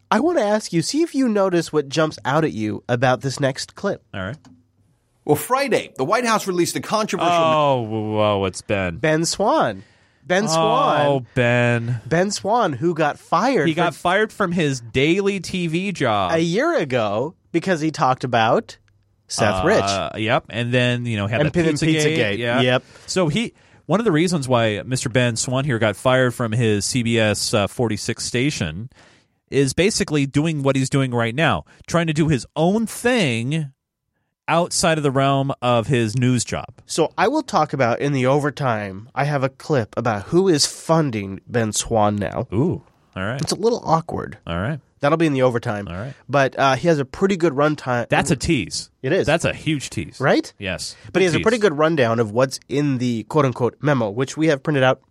I 0.10 0.20
want 0.20 0.40
to 0.40 0.44
ask 0.44 0.74
you, 0.74 0.82
see 0.82 1.04
if 1.04 1.16
you 1.16 1.30
notice 1.30 1.72
what 1.72 1.88
jumps 1.88 2.20
out 2.26 2.44
at 2.44 2.52
you 2.52 2.84
about 2.90 3.22
this 3.22 3.40
next 3.40 3.76
clip. 3.76 4.04
All 4.14 4.22
right. 4.22 4.38
Well, 5.24 5.38
Friday, 5.38 5.94
the 5.96 6.04
White 6.04 6.26
House 6.26 6.48
released 6.48 6.76
a 6.76 6.82
controversial. 6.82 7.34
Oh, 7.34 7.82
whoa, 7.84 8.46
it's 8.46 8.62
Ben. 8.62 8.98
Ben 8.98 9.24
Swann. 9.24 9.84
Ben 10.26 10.44
oh, 10.44 10.48
Swann. 10.48 11.06
Oh, 11.08 11.26
Ben. 11.34 12.02
Ben 12.06 12.30
Swann, 12.32 12.74
who 12.74 12.94
got 12.94 13.20
fired. 13.20 13.68
He 13.70 13.74
for- 13.74 13.78
got 13.78 13.96
fired 13.96 14.34
from 14.34 14.52
his 14.52 14.82
daily 14.82 15.40
TV 15.40 15.94
job 15.94 16.34
a 16.34 16.40
year 16.40 16.76
ago 16.78 17.36
because 17.52 17.82
he 17.82 17.92
talked 17.92 18.24
about 18.24 18.78
Seth 19.28 19.64
Uh, 19.64 19.68
Rich. 20.14 20.22
Yep, 20.24 20.46
and 20.50 20.74
then 20.74 21.06
you 21.06 21.18
know 21.18 21.28
had 21.28 21.42
And 21.42 21.48
the 21.48 21.52
Pin 21.54 21.68
and 21.68 21.78
Pizzagate. 21.78 22.18
Pizzagate, 22.18 22.38
Yeah. 22.38 22.62
yep. 22.62 22.84
So 23.08 23.28
he 23.28 23.54
one 23.86 24.00
of 24.00 24.06
the 24.06 24.12
reasons 24.12 24.48
why 24.48 24.82
Mr. 24.86 25.12
Ben 25.12 25.36
Swann 25.36 25.66
here 25.66 25.80
got 25.80 25.96
fired 25.96 26.34
from 26.34 26.52
his 26.52 26.86
CBS 26.86 27.54
uh, 27.54 27.68
46 27.68 28.24
station 28.24 28.90
is 29.50 29.74
basically 29.74 30.26
doing 30.26 30.64
what 30.64 30.76
he's 30.78 30.90
doing 30.90 31.12
right 31.14 31.36
now, 31.36 31.66
trying 31.88 32.08
to 32.08 32.14
do 32.14 32.30
his 32.30 32.46
own 32.56 32.88
thing 32.88 33.72
outside 34.48 34.98
of 34.98 35.04
the 35.04 35.12
realm 35.12 35.52
of 35.62 35.88
his 35.88 36.18
news 36.18 36.44
job. 36.46 36.66
So 36.86 37.14
I 37.18 37.28
will 37.28 37.42
talk 37.44 37.74
about 37.74 38.00
in 38.00 38.12
the 38.14 38.26
overtime. 38.26 39.10
I 39.16 39.26
have 39.26 39.44
a 39.44 39.50
clip 39.50 39.94
about 39.98 40.24
who 40.24 40.48
is 40.48 40.66
funding 40.66 41.42
Ben 41.48 41.72
Swann 41.74 42.16
now. 42.16 42.48
Ooh, 42.54 42.84
all 43.16 43.24
right. 43.24 43.42
It's 43.42 43.52
a 43.52 43.56
little 43.56 43.82
awkward. 43.86 44.38
All 44.48 44.60
right. 44.60 44.80
That'll 45.02 45.18
be 45.18 45.26
in 45.26 45.34
the 45.34 45.42
overtime. 45.42 45.88
All 45.88 45.96
right. 45.96 46.14
But 46.30 46.58
uh, 46.58 46.76
he 46.76 46.88
has 46.88 47.00
a 47.00 47.06
pretty 47.06 47.36
good 47.36 47.54
runtime. 47.54 48.08
That's 48.08 48.32
a 48.32 48.36
tease. 48.36 48.90
It 49.02 49.12
is. 49.12 49.26
That's 49.26 49.46
a 49.46 49.54
huge 49.54 49.90
tease. 49.90 50.20
right? 50.20 50.52
Yes. 50.60 50.96
But 51.12 51.22
he 51.22 51.26
has 51.26 51.36
a 51.36 51.40
pretty 51.40 51.58
good 51.58 51.78
rundown 51.78 52.20
of 52.20 52.32
what's 52.32 52.60
in 52.70 53.00
the 53.00 53.24
quote 53.24 53.46
unquote 53.46 53.78
memo, 53.82 54.10
which 54.10 54.38
we 54.38 54.48
have 54.48 54.62
printed 54.64 54.84
out. 54.84 55.02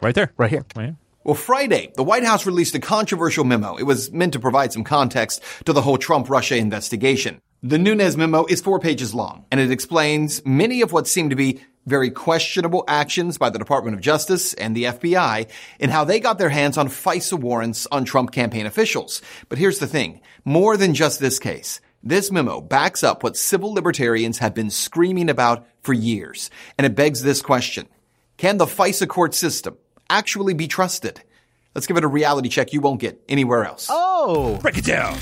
Right 0.00 0.14
there. 0.14 0.32
Right 0.36 0.50
here. 0.50 0.64
Right 0.76 0.84
here. 0.86 0.96
Well, 1.24 1.34
Friday, 1.34 1.92
the 1.96 2.04
White 2.04 2.24
House 2.24 2.46
released 2.46 2.74
a 2.74 2.80
controversial 2.80 3.44
memo. 3.44 3.76
It 3.76 3.82
was 3.82 4.10
meant 4.12 4.32
to 4.32 4.40
provide 4.40 4.72
some 4.72 4.84
context 4.84 5.42
to 5.66 5.72
the 5.72 5.82
whole 5.82 5.98
Trump 5.98 6.30
Russia 6.30 6.56
investigation. 6.56 7.40
The 7.62 7.76
Nunes 7.76 8.16
memo 8.16 8.46
is 8.46 8.60
four 8.62 8.78
pages 8.78 9.12
long, 9.14 9.44
and 9.50 9.60
it 9.60 9.72
explains 9.72 10.40
many 10.46 10.80
of 10.80 10.92
what 10.92 11.08
seem 11.08 11.28
to 11.28 11.36
be 11.36 11.60
very 11.88 12.10
questionable 12.10 12.84
actions 12.86 13.38
by 13.38 13.50
the 13.50 13.58
Department 13.58 13.94
of 13.96 14.00
Justice 14.00 14.54
and 14.54 14.76
the 14.76 14.84
FBI 14.84 15.48
in 15.80 15.90
how 15.90 16.04
they 16.04 16.20
got 16.20 16.38
their 16.38 16.48
hands 16.50 16.76
on 16.78 16.88
FISA 16.88 17.38
warrants 17.38 17.86
on 17.90 18.04
Trump 18.04 18.30
campaign 18.30 18.66
officials. 18.66 19.22
But 19.48 19.58
here's 19.58 19.78
the 19.78 19.86
thing. 19.86 20.20
More 20.44 20.76
than 20.76 20.94
just 20.94 21.18
this 21.18 21.38
case. 21.38 21.80
This 22.02 22.30
memo 22.30 22.60
backs 22.60 23.02
up 23.02 23.22
what 23.22 23.36
civil 23.36 23.72
libertarians 23.72 24.38
have 24.38 24.54
been 24.54 24.70
screaming 24.70 25.28
about 25.30 25.66
for 25.80 25.92
years. 25.92 26.50
And 26.76 26.86
it 26.86 26.94
begs 26.94 27.22
this 27.22 27.42
question. 27.42 27.88
Can 28.36 28.58
the 28.58 28.66
FISA 28.66 29.08
court 29.08 29.34
system 29.34 29.76
actually 30.08 30.54
be 30.54 30.68
trusted? 30.68 31.20
Let's 31.74 31.86
give 31.86 31.96
it 31.96 32.04
a 32.04 32.08
reality 32.08 32.48
check 32.48 32.72
you 32.72 32.80
won't 32.80 33.00
get 33.00 33.20
anywhere 33.28 33.64
else. 33.64 33.88
Oh! 33.90 34.58
Break 34.62 34.78
it 34.78 34.84
down. 34.84 35.18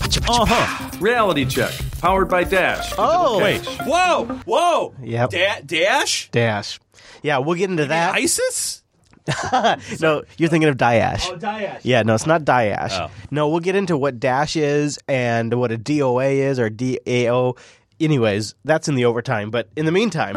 Uh-huh. 0.00 0.90
Reality 1.00 1.44
check. 1.44 1.72
Powered 2.00 2.28
by 2.28 2.44
Dash. 2.44 2.92
Oh! 2.98 3.42
Wait. 3.42 3.64
Whoa! 3.84 4.24
Whoa! 4.46 4.94
Yep. 5.02 5.30
Da- 5.30 5.60
Dash? 5.64 6.30
Dash. 6.30 6.78
Yeah, 7.22 7.38
we'll 7.38 7.56
get 7.56 7.70
into 7.70 7.86
that. 7.86 8.14
ISIS? 8.14 8.82
no, 10.00 10.22
you're 10.38 10.48
thinking 10.48 10.68
of 10.68 10.76
Dash. 10.76 11.28
Oh, 11.28 11.36
Dash. 11.36 11.84
Yeah, 11.84 12.02
no, 12.02 12.14
it's 12.14 12.26
not 12.26 12.44
Dash. 12.44 12.92
Oh. 12.94 13.10
No, 13.30 13.48
we'll 13.48 13.60
get 13.60 13.74
into 13.76 13.96
what 13.96 14.18
Dash 14.20 14.56
is 14.56 14.98
and 15.08 15.52
what 15.54 15.72
a 15.72 15.78
DOA 15.78 16.34
is 16.36 16.58
or 16.58 16.70
DAO. 16.70 17.58
Anyways, 18.00 18.54
that's 18.64 18.88
in 18.88 18.94
the 18.94 19.04
overtime. 19.04 19.50
But 19.50 19.68
in 19.76 19.84
the 19.84 19.92
meantime, 19.92 20.36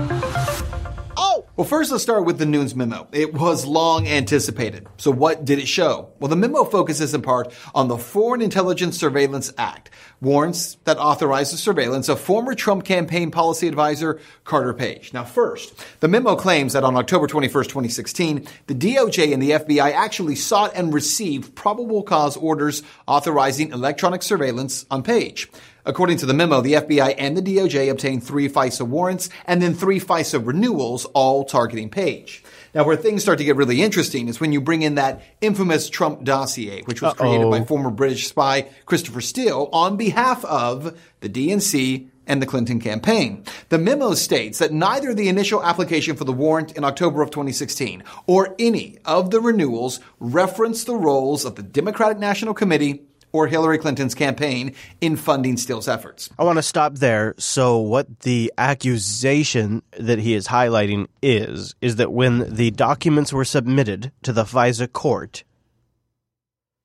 Well, 1.62 1.67
first 1.67 1.91
let's 1.91 2.02
start 2.02 2.26
with 2.26 2.39
the 2.39 2.47
Nunes 2.47 2.74
memo. 2.74 3.08
It 3.12 3.36
was 3.36 3.67
long 3.67 4.08
anticipated. 4.08 4.88
So 4.97 5.12
what 5.12 5.45
did 5.45 5.60
it 5.60 5.67
show? 5.67 6.12
Well, 6.19 6.28
the 6.28 6.36
memo 6.36 6.63
focuses 6.63 7.13
in 7.13 7.21
part 7.21 7.54
on 7.76 7.88
the 7.88 8.00
Foreign 8.00 8.41
Intelligence 8.41 8.97
Surveillance 8.97 9.54
Act, 9.60 9.91
warrants 10.21 10.78
that 10.86 10.97
authorize 10.97 11.52
the 11.52 11.58
surveillance 11.58 12.10
of 12.10 12.19
former 12.19 12.56
Trump 12.56 12.84
campaign 12.84 13.30
policy 13.30 13.67
advisor 13.67 14.19
Carter 14.43 14.74
Page. 14.74 15.13
Now, 15.13 15.24
first, 15.24 15.86
the 16.00 16.08
memo 16.08 16.36
claims 16.36 16.74
that 16.74 16.84
on 16.84 16.97
October 16.97 17.28
21st, 17.28 17.65
2016, 17.65 18.47
the 18.65 18.74
DOJ 18.74 19.32
and 19.32 19.43
the 19.43 19.52
FBI 19.52 19.93
actually 19.93 20.38
sought 20.38 20.76
and 20.76 20.91
received 20.91 21.54
probable 21.54 22.02
cause 22.02 22.38
orders 22.38 22.82
authorizing 23.08 23.69
electronic 23.69 24.24
surveillance 24.24 24.88
on 24.89 25.04
Page. 25.04 25.47
According 25.86 26.17
to 26.17 26.26
the 26.26 26.34
memo, 26.34 26.62
the 26.62 26.74
FBI 26.74 27.15
and 27.17 27.36
the 27.36 27.41
DOJ 27.41 27.89
obtained 27.89 28.24
three 28.24 28.48
FISA 28.48 28.88
warrants 28.88 29.30
and 29.46 29.62
then 29.62 29.74
three 29.74 30.00
FISA 30.00 30.46
renewals, 30.46 31.06
all 31.06 31.44
targeting 31.44 31.89
Page. 31.89 32.44
Now, 32.74 32.86
where 32.86 32.96
things 32.96 33.22
start 33.22 33.39
to 33.39 33.44
get 33.44 33.56
really 33.56 33.82
interesting 33.82 34.28
is 34.28 34.39
when 34.39 34.54
you 34.54 34.62
bring 34.62 34.82
in 34.82 34.96
that 34.96 35.22
infamous 35.41 35.89
Trump 35.89 36.24
dossier, 36.24 36.84
which 36.84 37.02
was 37.02 37.13
created 37.15 37.50
by 37.50 37.63
former 37.65 37.89
British 37.89 38.28
spy 38.28 38.70
Christopher 38.86 39.22
Steele 39.22 39.70
on 39.74 39.98
behalf 39.98 40.46
of 40.46 40.98
the 41.20 41.30
DNC 41.30 42.08
and 42.28 42.41
the 42.41 42.46
Clinton 42.46 42.80
campaign. 42.80 43.44
The 43.70 43.78
memo 43.78 44.13
states 44.13 44.60
that 44.60 44.72
neither 44.72 45.13
the 45.13 45.28
initial 45.28 45.63
application 45.63 46.15
for 46.15 46.24
the 46.24 46.32
warrant 46.32 46.78
in 46.78 46.84
October 46.84 47.22
of 47.22 47.32
2016 47.32 48.04
or 48.26 48.56
any 48.58 48.98
of 49.04 49.32
the 49.32 49.41
renewals 49.41 50.00
reference 50.20 50.84
the 50.84 50.96
roles 50.96 51.44
of 51.44 51.56
the 51.56 51.63
Democratic 51.63 52.20
National 52.20 52.54
Committee 52.54 53.04
or 53.32 53.48
Hillary 53.48 53.78
Clinton's 53.78 54.15
campaign 54.15 54.74
in 55.00 55.15
funding 55.15 55.58
Steele's 55.58 55.88
efforts. 55.88 56.30
I 56.38 56.44
want 56.44 56.58
to 56.58 56.63
stop 56.63 56.96
there. 56.96 57.36
So, 57.38 57.78
what 57.78 58.22
the 58.22 58.52
accusation 58.58 59.84
that 59.98 60.20
he 60.20 60.34
is 60.34 60.48
highlighting 60.48 61.08
is, 61.22 61.76
is 61.82 61.98
that 61.98 62.12
when 62.12 62.54
the 62.54 62.72
documents 62.72 63.34
were 63.34 63.46
submitted 63.46 64.12
to 64.24 64.34
the 64.34 64.44
FISA 64.44 64.91
court, 64.91 65.44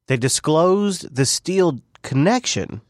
they 0.07 0.17
disclosed 0.17 1.15
the 1.15 1.27
Steele 1.27 1.81
connection, 2.03 2.81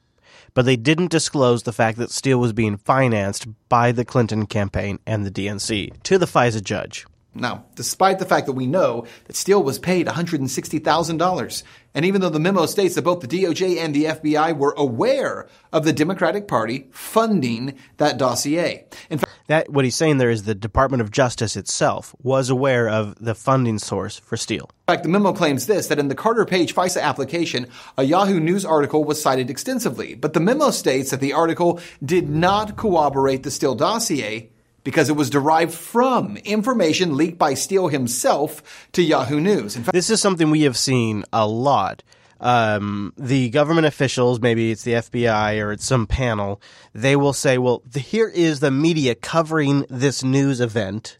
but 0.52 0.66
they 0.66 0.76
didn't 0.76 1.10
disclose 1.10 1.62
the 1.62 1.72
fact 1.72 1.98
that 1.98 2.10
Steele 2.10 2.38
was 2.38 2.52
being 2.52 2.76
financed 2.76 3.46
by 3.68 3.92
the 3.92 4.04
Clinton 4.04 4.46
campaign 4.46 4.98
and 5.06 5.24
the 5.24 5.30
DNC 5.30 6.02
to 6.02 6.18
the 6.18 6.26
FISA 6.26 6.62
judge. 6.62 7.06
Now, 7.40 7.66
despite 7.74 8.18
the 8.18 8.24
fact 8.24 8.46
that 8.46 8.52
we 8.52 8.66
know 8.66 9.06
that 9.26 9.36
Steele 9.36 9.62
was 9.62 9.78
paid 9.78 10.06
$160,000, 10.06 11.62
and 11.94 12.04
even 12.04 12.20
though 12.20 12.30
the 12.30 12.40
memo 12.40 12.66
states 12.66 12.94
that 12.94 13.02
both 13.02 13.20
the 13.20 13.28
DOJ 13.28 13.78
and 13.78 13.94
the 13.94 14.04
FBI 14.04 14.56
were 14.56 14.74
aware 14.76 15.48
of 15.72 15.84
the 15.84 15.92
Democratic 15.92 16.48
Party 16.48 16.88
funding 16.90 17.78
that 17.98 18.18
dossier. 18.18 18.86
In 19.10 19.18
fact, 19.18 19.32
That 19.48 19.70
what 19.70 19.84
he's 19.84 19.94
saying 19.94 20.18
there 20.18 20.30
is 20.30 20.42
the 20.42 20.54
Department 20.54 21.00
of 21.00 21.10
Justice 21.10 21.56
itself 21.56 22.14
was 22.22 22.50
aware 22.50 22.88
of 22.88 23.14
the 23.22 23.34
funding 23.34 23.78
source 23.78 24.18
for 24.18 24.36
Steele. 24.36 24.68
In 24.88 24.94
fact, 24.94 25.02
the 25.04 25.08
memo 25.08 25.32
claims 25.32 25.66
this 25.66 25.86
that 25.86 25.98
in 25.98 26.08
the 26.08 26.14
Carter 26.14 26.44
Page 26.44 26.74
FISA 26.74 27.00
application, 27.00 27.68
a 27.96 28.02
Yahoo 28.02 28.40
News 28.40 28.64
article 28.64 29.04
was 29.04 29.22
cited 29.22 29.50
extensively. 29.50 30.14
But 30.14 30.32
the 30.32 30.40
memo 30.40 30.70
states 30.70 31.10
that 31.10 31.20
the 31.20 31.32
article 31.32 31.80
did 32.04 32.28
not 32.28 32.76
corroborate 32.76 33.42
the 33.42 33.50
Steele 33.50 33.74
dossier 33.74 34.50
because 34.86 35.08
it 35.08 35.16
was 35.16 35.30
derived 35.30 35.74
from 35.74 36.36
information 36.44 37.16
leaked 37.16 37.38
by 37.38 37.54
Steele 37.54 37.88
himself 37.88 38.86
to 38.92 39.02
Yahoo 39.02 39.40
News. 39.40 39.74
Fact, 39.74 39.92
This 39.92 40.10
is 40.10 40.20
something 40.20 40.48
we 40.48 40.62
have 40.62 40.76
seen 40.76 41.24
a 41.32 41.44
lot. 41.44 42.04
Um, 42.38 43.12
the 43.18 43.50
government 43.50 43.88
officials, 43.88 44.40
maybe 44.40 44.70
it's 44.70 44.84
the 44.84 44.92
FBI 44.92 45.60
or 45.60 45.72
it's 45.72 45.84
some 45.84 46.06
panel, 46.06 46.62
they 46.94 47.16
will 47.16 47.32
say, 47.32 47.58
well, 47.58 47.82
the, 47.84 47.98
here 47.98 48.28
is 48.28 48.60
the 48.60 48.70
media 48.70 49.16
covering 49.16 49.86
this 49.90 50.22
news 50.22 50.60
event, 50.60 51.18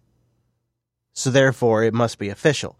so 1.12 1.30
therefore 1.30 1.82
it 1.82 1.92
must 1.92 2.20
be 2.20 2.28
official. 2.28 2.78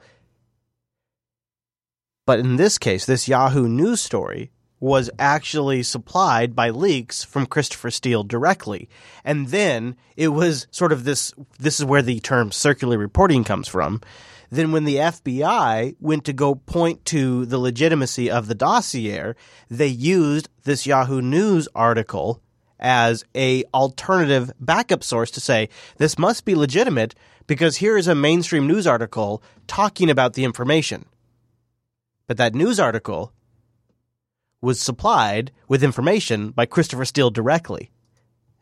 But 2.27 2.39
in 2.39 2.57
this 2.57 2.79
case, 2.79 3.07
this 3.07 3.27
Yahoo 3.27 3.69
News 3.69 4.01
story 4.01 4.53
was 4.81 5.11
actually 5.19 5.83
supplied 5.83 6.55
by 6.55 6.71
leaks 6.71 7.25
from 7.25 7.47
Christopher 7.47 7.91
Steele 7.91 8.23
directly. 8.23 8.89
And 9.25 9.49
then 9.49 9.97
it 10.17 10.29
was 10.29 10.67
sort 10.71 10.93
of 10.93 11.05
this 11.05 11.33
this 11.59 11.81
is 11.81 11.87
where 11.87 12.03
the 12.03 12.21
term 12.21 12.53
circular 12.53 12.99
reporting 12.99 13.45
comes 13.45 13.69
from. 13.69 14.01
Then 14.51 14.73
when 14.73 14.85
the 14.85 14.97
FBI 14.97 15.97
went 15.99 16.25
to 16.27 16.33
go 16.33 16.55
point 16.55 17.05
to 17.07 17.47
the 17.47 17.59
legitimacy 17.59 18.31
of 18.31 18.47
the 18.47 18.55
dossier, 18.55 19.35
they 19.69 19.89
used 19.89 20.49
this 20.65 20.87
Yahoo 20.87 21.21
News 21.21 21.69
article 21.75 22.41
as 22.79 23.25
a 23.35 23.65
alternative 23.75 24.53
backup 24.61 25.03
source 25.03 25.31
to 25.33 25.41
say 25.41 25.69
this 25.97 26.19
must 26.19 26.45
be 26.45 26.55
legitimate 26.55 27.15
because 27.47 27.79
here 27.79 27.97
is 27.97 28.09
a 28.09 28.15
mainstream 28.15 28.67
news 28.67 28.87
article 28.87 29.43
talking 29.67 30.11
about 30.11 30.35
the 30.35 30.45
information. 30.45 31.07
But 32.27 32.37
that 32.37 32.55
news 32.55 32.79
article 32.81 33.33
was 34.67 34.81
supplied 34.81 35.53
with 35.69 35.85
information 35.85 36.51
by 36.51 36.67
Christopher 36.67 37.05
Steele 37.05 37.31
directly. 37.31 37.91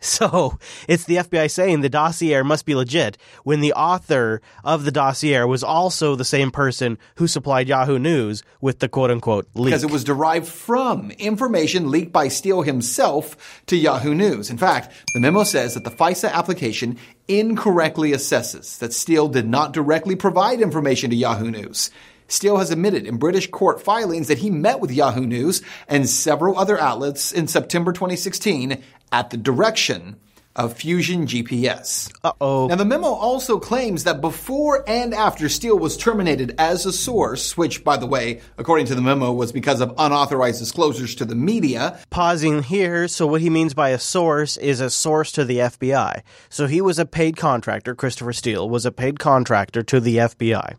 So 0.04 0.58
it's 0.86 1.04
the 1.04 1.16
FBI 1.16 1.50
saying 1.50 1.80
the 1.80 1.88
dossier 1.88 2.42
must 2.42 2.66
be 2.66 2.74
legit 2.74 3.16
when 3.42 3.60
the 3.60 3.72
author 3.72 4.42
of 4.62 4.84
the 4.84 4.92
dossier 4.92 5.44
was 5.44 5.64
also 5.64 6.14
the 6.14 6.26
same 6.26 6.50
person 6.50 6.98
who 7.14 7.26
supplied 7.26 7.68
Yahoo 7.68 7.98
News 7.98 8.42
with 8.60 8.80
the 8.80 8.88
quote 8.88 9.10
unquote 9.10 9.48
leak. 9.54 9.70
because 9.70 9.82
it 9.82 9.90
was 9.90 10.04
derived 10.04 10.46
from 10.46 11.10
information 11.12 11.90
leaked 11.90 12.12
by 12.12 12.28
Steele 12.28 12.60
himself 12.60 13.62
to 13.64 13.76
Yahoo 13.76 14.14
News. 14.14 14.50
In 14.50 14.58
fact, 14.58 14.92
the 15.14 15.20
memo 15.20 15.42
says 15.42 15.72
that 15.72 15.84
the 15.84 15.90
FISA 15.90 16.30
application 16.30 16.98
incorrectly 17.26 18.12
assesses 18.12 18.78
that 18.80 18.92
Steele 18.92 19.28
did 19.28 19.48
not 19.48 19.72
directly 19.72 20.16
provide 20.16 20.60
information 20.60 21.08
to 21.08 21.16
Yahoo 21.16 21.50
News. 21.50 21.90
Steele 22.28 22.58
has 22.58 22.70
admitted 22.70 23.06
in 23.06 23.16
British 23.16 23.50
court 23.50 23.82
filings 23.82 24.28
that 24.28 24.38
he 24.38 24.50
met 24.50 24.80
with 24.80 24.90
Yahoo 24.90 25.26
News 25.26 25.62
and 25.88 26.08
several 26.08 26.58
other 26.58 26.80
outlets 26.80 27.32
in 27.32 27.46
September 27.46 27.92
2016 27.92 28.82
at 29.12 29.30
the 29.30 29.36
direction 29.36 30.16
of 30.56 30.74
Fusion 30.74 31.26
GPS. 31.26 32.12
Uh-oh. 32.22 32.68
Now 32.68 32.76
the 32.76 32.84
memo 32.84 33.08
also 33.08 33.58
claims 33.58 34.04
that 34.04 34.20
before 34.20 34.84
and 34.88 35.12
after 35.12 35.48
Steele 35.48 35.78
was 35.78 35.96
terminated 35.96 36.54
as 36.58 36.86
a 36.86 36.92
source, 36.92 37.56
which 37.56 37.82
by 37.82 37.96
the 37.96 38.06
way, 38.06 38.40
according 38.56 38.86
to 38.86 38.94
the 38.94 39.02
memo 39.02 39.32
was 39.32 39.52
because 39.52 39.80
of 39.80 39.92
unauthorized 39.98 40.60
disclosures 40.60 41.14
to 41.16 41.24
the 41.24 41.34
media, 41.34 41.98
pausing 42.10 42.62
here. 42.62 43.08
So 43.08 43.26
what 43.26 43.40
he 43.40 43.50
means 43.50 43.74
by 43.74 43.90
a 43.90 43.98
source 43.98 44.56
is 44.56 44.80
a 44.80 44.90
source 44.90 45.32
to 45.32 45.44
the 45.44 45.58
FBI. 45.58 46.22
So 46.48 46.66
he 46.66 46.80
was 46.80 46.98
a 46.98 47.06
paid 47.06 47.36
contractor. 47.36 47.94
Christopher 47.94 48.32
Steele 48.32 48.68
was 48.68 48.86
a 48.86 48.92
paid 48.92 49.18
contractor 49.18 49.82
to 49.82 50.00
the 50.00 50.18
FBI. 50.18 50.76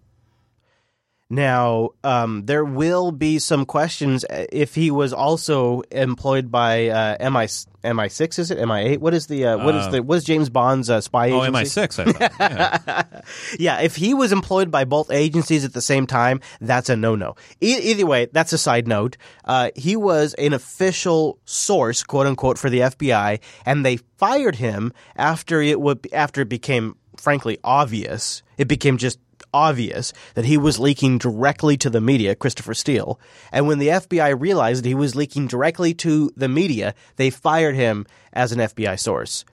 Now, 1.35 1.89
um, 2.03 2.45
there 2.45 2.63
will 2.63 3.11
be 3.11 3.39
some 3.39 3.65
questions 3.65 4.23
if 4.29 4.73
he 4.75 4.89
was 4.89 5.11
also 5.11 5.81
employed 5.91 6.49
by 6.49 6.87
uh, 6.87 7.29
MI 7.29 7.47
MI 7.83 8.07
six. 8.09 8.39
Is 8.39 8.51
it 8.51 8.65
MI 8.65 8.79
eight? 8.81 9.01
What 9.01 9.13
is 9.13 9.27
the 9.27 9.45
uh, 9.45 9.57
what 9.65 9.75
is 9.75 9.85
Uh, 9.87 9.91
the 9.91 10.03
what 10.03 10.15
is 10.19 10.23
James 10.23 10.49
Bond's 10.49 10.89
uh, 10.89 11.01
spy 11.01 11.31
Oh, 11.31 11.43
agency? 11.43 11.79
MI6, 11.81 11.99
I 11.99 12.11
thought. 12.11 12.31
Yeah. 12.39 13.21
yeah, 13.59 13.81
if 13.81 13.95
he 13.97 14.13
was 14.13 14.31
employed 14.31 14.71
by 14.71 14.85
both 14.85 15.11
agencies 15.11 15.65
at 15.65 15.73
the 15.73 15.81
same 15.81 16.07
time, 16.07 16.39
that's 16.61 16.89
a 16.89 16.95
no 16.95 17.15
no. 17.15 17.35
E- 17.61 17.79
either 17.91 18.05
way, 18.05 18.27
that's 18.31 18.53
a 18.53 18.57
side 18.57 18.87
note. 18.87 19.17
Uh, 19.43 19.69
he 19.75 19.95
was 19.97 20.33
an 20.35 20.53
official 20.53 21.37
source, 21.45 22.01
quote 22.03 22.27
unquote, 22.27 22.57
for 22.57 22.69
the 22.69 22.79
FBI, 22.79 23.39
and 23.65 23.85
they 23.85 23.97
fired 24.17 24.55
him 24.55 24.93
after 25.17 25.61
it 25.61 25.81
would 25.81 26.07
after 26.13 26.41
it 26.41 26.49
became 26.49 26.95
frankly 27.17 27.57
obvious. 27.63 28.41
It 28.57 28.67
became 28.69 28.97
just 28.97 29.19
obvious 29.55 30.11
that 30.33 30.43
he 30.43 30.57
was 30.57 30.79
leaking 30.79 31.17
directly 31.17 31.77
to 31.77 31.89
the 31.89 32.01
media, 32.01 32.35
Christopher 32.35 32.73
Steele. 32.73 33.17
And 33.53 33.67
when 33.67 33.79
the 33.79 33.87
FBI 33.87 34.37
realized 34.37 34.83
that 34.83 34.89
he 34.89 34.93
was 34.93 35.15
leaking 35.15 35.47
directly 35.47 35.93
to 35.95 36.29
the 36.35 36.49
media, 36.49 36.93
they 37.15 37.29
fired 37.29 37.75
him 37.75 38.05
as 38.33 38.51
an 38.51 38.59
FBI 38.59 38.99
source 38.99 39.45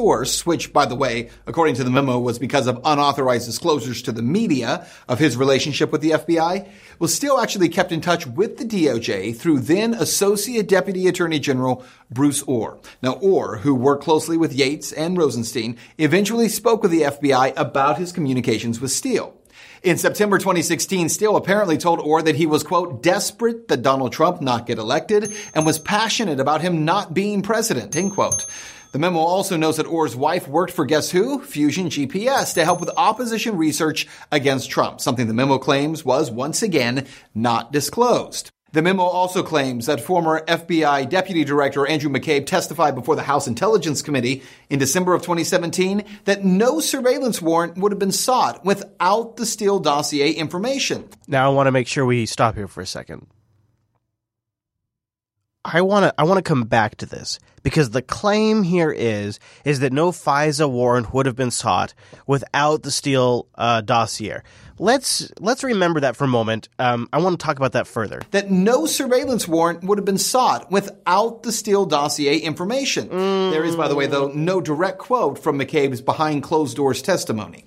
source, 0.00 0.46
which, 0.46 0.72
by 0.72 0.86
the 0.86 0.94
way, 0.94 1.28
according 1.46 1.74
to 1.74 1.84
the 1.84 1.90
memo, 1.90 2.18
was 2.18 2.38
because 2.38 2.66
of 2.66 2.80
unauthorized 2.86 3.44
disclosures 3.44 4.00
to 4.00 4.10
the 4.10 4.22
media 4.22 4.86
of 5.10 5.18
his 5.18 5.36
relationship 5.36 5.92
with 5.92 6.00
the 6.00 6.12
FBI, 6.12 6.66
was 6.98 7.14
still 7.14 7.38
actually 7.38 7.68
kept 7.68 7.92
in 7.92 8.00
touch 8.00 8.26
with 8.26 8.56
the 8.56 8.64
DOJ 8.64 9.36
through 9.36 9.60
then 9.60 9.92
Associate 9.92 10.66
Deputy 10.66 11.06
Attorney 11.06 11.38
General 11.38 11.84
Bruce 12.10 12.42
Ohr. 12.46 12.78
Now, 13.02 13.16
Ohr, 13.16 13.58
who 13.58 13.74
worked 13.74 14.02
closely 14.02 14.38
with 14.38 14.54
Yates 14.54 14.90
and 14.90 15.18
Rosenstein, 15.18 15.76
eventually 15.98 16.48
spoke 16.48 16.82
with 16.82 16.92
the 16.92 17.02
FBI 17.02 17.52
about 17.58 17.98
his 17.98 18.10
communications 18.10 18.80
with 18.80 18.92
Steele. 18.92 19.36
In 19.82 19.98
September 19.98 20.38
2016, 20.38 21.10
Steele 21.10 21.36
apparently 21.36 21.76
told 21.76 22.00
Ohr 22.00 22.22
that 22.22 22.36
he 22.36 22.46
was, 22.46 22.62
quote, 22.62 23.02
desperate 23.02 23.68
that 23.68 23.82
Donald 23.82 24.12
Trump 24.12 24.40
not 24.40 24.66
get 24.66 24.78
elected 24.78 25.34
and 25.54 25.66
was 25.66 25.78
passionate 25.78 26.40
about 26.40 26.62
him 26.62 26.86
not 26.86 27.12
being 27.12 27.42
president, 27.42 27.94
end 27.94 28.12
quote. 28.12 28.46
The 28.92 28.98
memo 28.98 29.20
also 29.20 29.56
notes 29.56 29.76
that 29.76 29.86
Ohr's 29.86 30.16
wife 30.16 30.48
worked 30.48 30.72
for 30.72 30.84
guess 30.84 31.12
who? 31.12 31.40
Fusion 31.44 31.90
GPS 31.90 32.54
to 32.54 32.64
help 32.64 32.80
with 32.80 32.90
opposition 32.96 33.56
research 33.56 34.08
against 34.32 34.68
Trump, 34.68 35.00
something 35.00 35.28
the 35.28 35.34
memo 35.34 35.58
claims 35.58 36.04
was 36.04 36.28
once 36.28 36.60
again 36.60 37.06
not 37.32 37.70
disclosed. 37.70 38.50
The 38.72 38.82
memo 38.82 39.04
also 39.04 39.44
claims 39.44 39.86
that 39.86 40.00
former 40.00 40.44
FBI 40.44 41.08
Deputy 41.08 41.44
Director 41.44 41.86
Andrew 41.86 42.10
McCabe 42.10 42.46
testified 42.46 42.96
before 42.96 43.14
the 43.14 43.22
House 43.22 43.46
Intelligence 43.46 44.02
Committee 44.02 44.42
in 44.68 44.80
December 44.80 45.14
of 45.14 45.22
2017 45.22 46.04
that 46.24 46.44
no 46.44 46.80
surveillance 46.80 47.40
warrant 47.40 47.78
would 47.78 47.92
have 47.92 47.98
been 48.00 48.10
sought 48.10 48.64
without 48.64 49.36
the 49.36 49.46
Steele 49.46 49.78
dossier 49.78 50.32
information. 50.32 51.08
Now 51.28 51.50
I 51.50 51.54
want 51.54 51.68
to 51.68 51.72
make 51.72 51.86
sure 51.86 52.04
we 52.04 52.26
stop 52.26 52.56
here 52.56 52.68
for 52.68 52.80
a 52.80 52.86
second. 52.86 53.28
I 55.64 55.82
want 55.82 56.04
to 56.04 56.14
I 56.18 56.24
want 56.24 56.38
to 56.38 56.48
come 56.48 56.64
back 56.64 56.96
to 56.96 57.06
this 57.06 57.38
because 57.62 57.90
the 57.90 58.00
claim 58.00 58.62
here 58.62 58.90
is 58.90 59.38
is 59.64 59.80
that 59.80 59.92
no 59.92 60.10
FISA 60.10 60.70
warrant 60.70 61.12
would 61.12 61.26
have 61.26 61.36
been 61.36 61.50
sought 61.50 61.92
without 62.26 62.82
the 62.82 62.90
Steele 62.90 63.46
uh, 63.56 63.82
dossier. 63.82 64.40
Let's 64.78 65.30
let's 65.38 65.62
remember 65.62 66.00
that 66.00 66.16
for 66.16 66.24
a 66.24 66.28
moment. 66.28 66.70
Um, 66.78 67.10
I 67.12 67.18
want 67.18 67.38
to 67.38 67.44
talk 67.44 67.58
about 67.58 67.72
that 67.72 67.86
further. 67.86 68.22
That 68.30 68.50
no 68.50 68.86
surveillance 68.86 69.46
warrant 69.46 69.84
would 69.84 69.98
have 69.98 70.06
been 70.06 70.16
sought 70.16 70.70
without 70.70 71.42
the 71.42 71.52
Steele 71.52 71.84
dossier 71.84 72.38
information. 72.38 73.10
Mm. 73.10 73.50
There 73.50 73.62
is, 73.62 73.76
by 73.76 73.88
the 73.88 73.94
way, 73.94 74.06
though, 74.06 74.28
no 74.28 74.62
direct 74.62 74.98
quote 74.98 75.38
from 75.38 75.58
McCabe's 75.58 76.00
behind 76.00 76.42
closed 76.42 76.78
doors 76.78 77.02
testimony. 77.02 77.66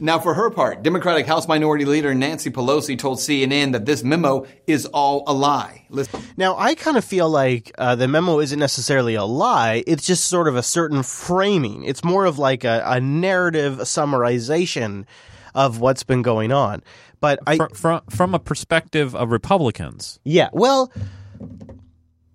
Now, 0.00 0.18
for 0.20 0.34
her 0.34 0.50
part, 0.50 0.82
Democratic 0.82 1.26
House 1.26 1.48
Minority 1.48 1.84
Leader 1.84 2.14
Nancy 2.14 2.50
Pelosi 2.50 2.96
told 2.96 3.18
CNN 3.18 3.72
that 3.72 3.84
this 3.84 4.04
memo 4.04 4.46
is 4.66 4.86
all 4.86 5.24
a 5.26 5.32
lie. 5.32 5.86
Listen. 5.90 6.22
Now, 6.36 6.56
I 6.56 6.76
kind 6.76 6.96
of 6.96 7.04
feel 7.04 7.28
like 7.28 7.72
uh, 7.78 7.96
the 7.96 8.06
memo 8.06 8.38
isn't 8.38 8.58
necessarily 8.58 9.16
a 9.16 9.24
lie. 9.24 9.82
It's 9.86 10.06
just 10.06 10.26
sort 10.26 10.46
of 10.46 10.54
a 10.54 10.62
certain 10.62 11.02
framing. 11.02 11.84
It's 11.84 12.04
more 12.04 12.26
of 12.26 12.38
like 12.38 12.62
a, 12.62 12.82
a 12.86 13.00
narrative 13.00 13.78
summarization 13.78 15.04
of 15.54 15.80
what's 15.80 16.04
been 16.04 16.22
going 16.22 16.52
on. 16.52 16.82
But 17.20 17.40
I, 17.46 17.56
from, 17.56 17.70
from 17.70 18.00
from 18.08 18.34
a 18.34 18.38
perspective 18.38 19.16
of 19.16 19.32
Republicans, 19.32 20.20
yeah. 20.22 20.50
Well, 20.52 20.92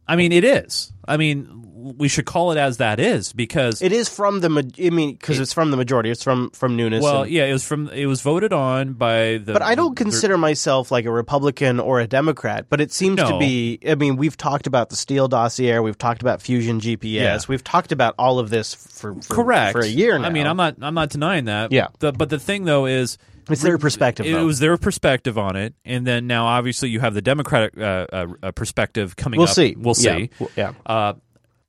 I 0.06 0.18
mean, 0.18 0.34
it 0.34 0.44
is. 0.44 0.92
I 1.08 1.16
mean, 1.16 1.63
we 1.84 2.08
should 2.08 2.26
call 2.26 2.52
it 2.52 2.58
as 2.58 2.78
that 2.78 3.00
is 3.00 3.34
because 3.34 3.82
it 3.82 3.92
is 3.92 4.08
from 4.08 4.40
the. 4.40 4.50
I 4.80 4.90
mean, 4.90 5.14
because 5.14 5.40
it, 5.40 5.44
it's 5.44 5.54
from 5.54 5.72
the 5.72 5.78
majority. 5.78 6.10
It's 6.10 6.24
from 6.24 6.50
from 6.52 6.76
Nunes. 6.76 7.04
Well, 7.04 7.24
and, 7.24 7.32
yeah, 7.32 7.46
it 7.46 7.54
was 7.54 7.66
from. 7.66 7.90
It 7.90 8.06
was 8.06 8.22
voted 8.22 8.54
on 8.54 8.94
by 8.94 9.38
the. 9.38 9.54
But 9.54 9.62
I 9.62 9.76
don't 9.76 9.96
consider 9.96 10.38
myself 10.38 10.92
like 10.92 11.06
a 11.06 11.12
Republican 11.12 11.80
or 11.80 12.00
a 12.00 12.08
Democrat. 12.08 12.68
But 12.70 12.82
it 12.82 12.92
seems 12.92 13.18
no. 13.18 13.32
to 13.32 13.40
be. 13.40 13.80
I 13.88 13.96
mean, 13.96 14.16
we've 14.16 14.38
talked 14.38 14.68
about 14.68 14.90
the 14.90 14.96
Steele 14.96 15.28
dossier. 15.28 15.80
We've 15.80 15.98
talked 15.98 16.22
about 16.22 16.42
Fusion 16.42 16.80
GPS. 16.80 17.14
Yeah. 17.14 17.40
We've 17.48 17.64
talked 17.64 17.92
about 17.92 18.16
all 18.18 18.40
of 18.40 18.50
this 18.50 18.74
for, 18.74 19.14
for 19.16 19.34
correct 19.34 19.74
for 19.74 19.82
a 19.82 19.88
year 19.88 20.18
now. 20.18 20.28
I 20.28 20.30
mean, 20.30 20.48
I'm 20.48 20.58
not. 20.58 20.76
I'm 20.82 20.96
not 20.96 21.10
denying 21.10 21.46
that. 21.46 21.72
Yeah. 21.72 21.88
The, 22.00 22.14
but 22.14 22.30
the 22.30 22.40
thing 22.40 22.66
though 22.66 22.86
is. 22.86 23.18
It's 23.50 23.62
their 23.62 23.78
perspective. 23.78 24.26
It 24.26 24.32
though. 24.32 24.46
was 24.46 24.60
their 24.60 24.78
perspective 24.78 25.38
on 25.38 25.58
it, 25.58 25.74
and 25.84 26.08
then 26.08 26.28
now 26.28 26.46
obviously 26.46 26.88
you 26.88 27.02
have 27.02 27.14
the 27.14 27.22
Democratic 27.22 27.78
uh, 27.78 28.06
uh, 28.42 28.52
perspective 28.52 29.18
coming 29.18 29.38
we'll 29.38 29.50
up. 29.50 29.54
See. 29.54 29.76
We'll 29.78 29.96
see. 29.96 30.30
Yeah. 30.40 30.48
yeah. 30.56 30.74
Uh, 30.86 31.14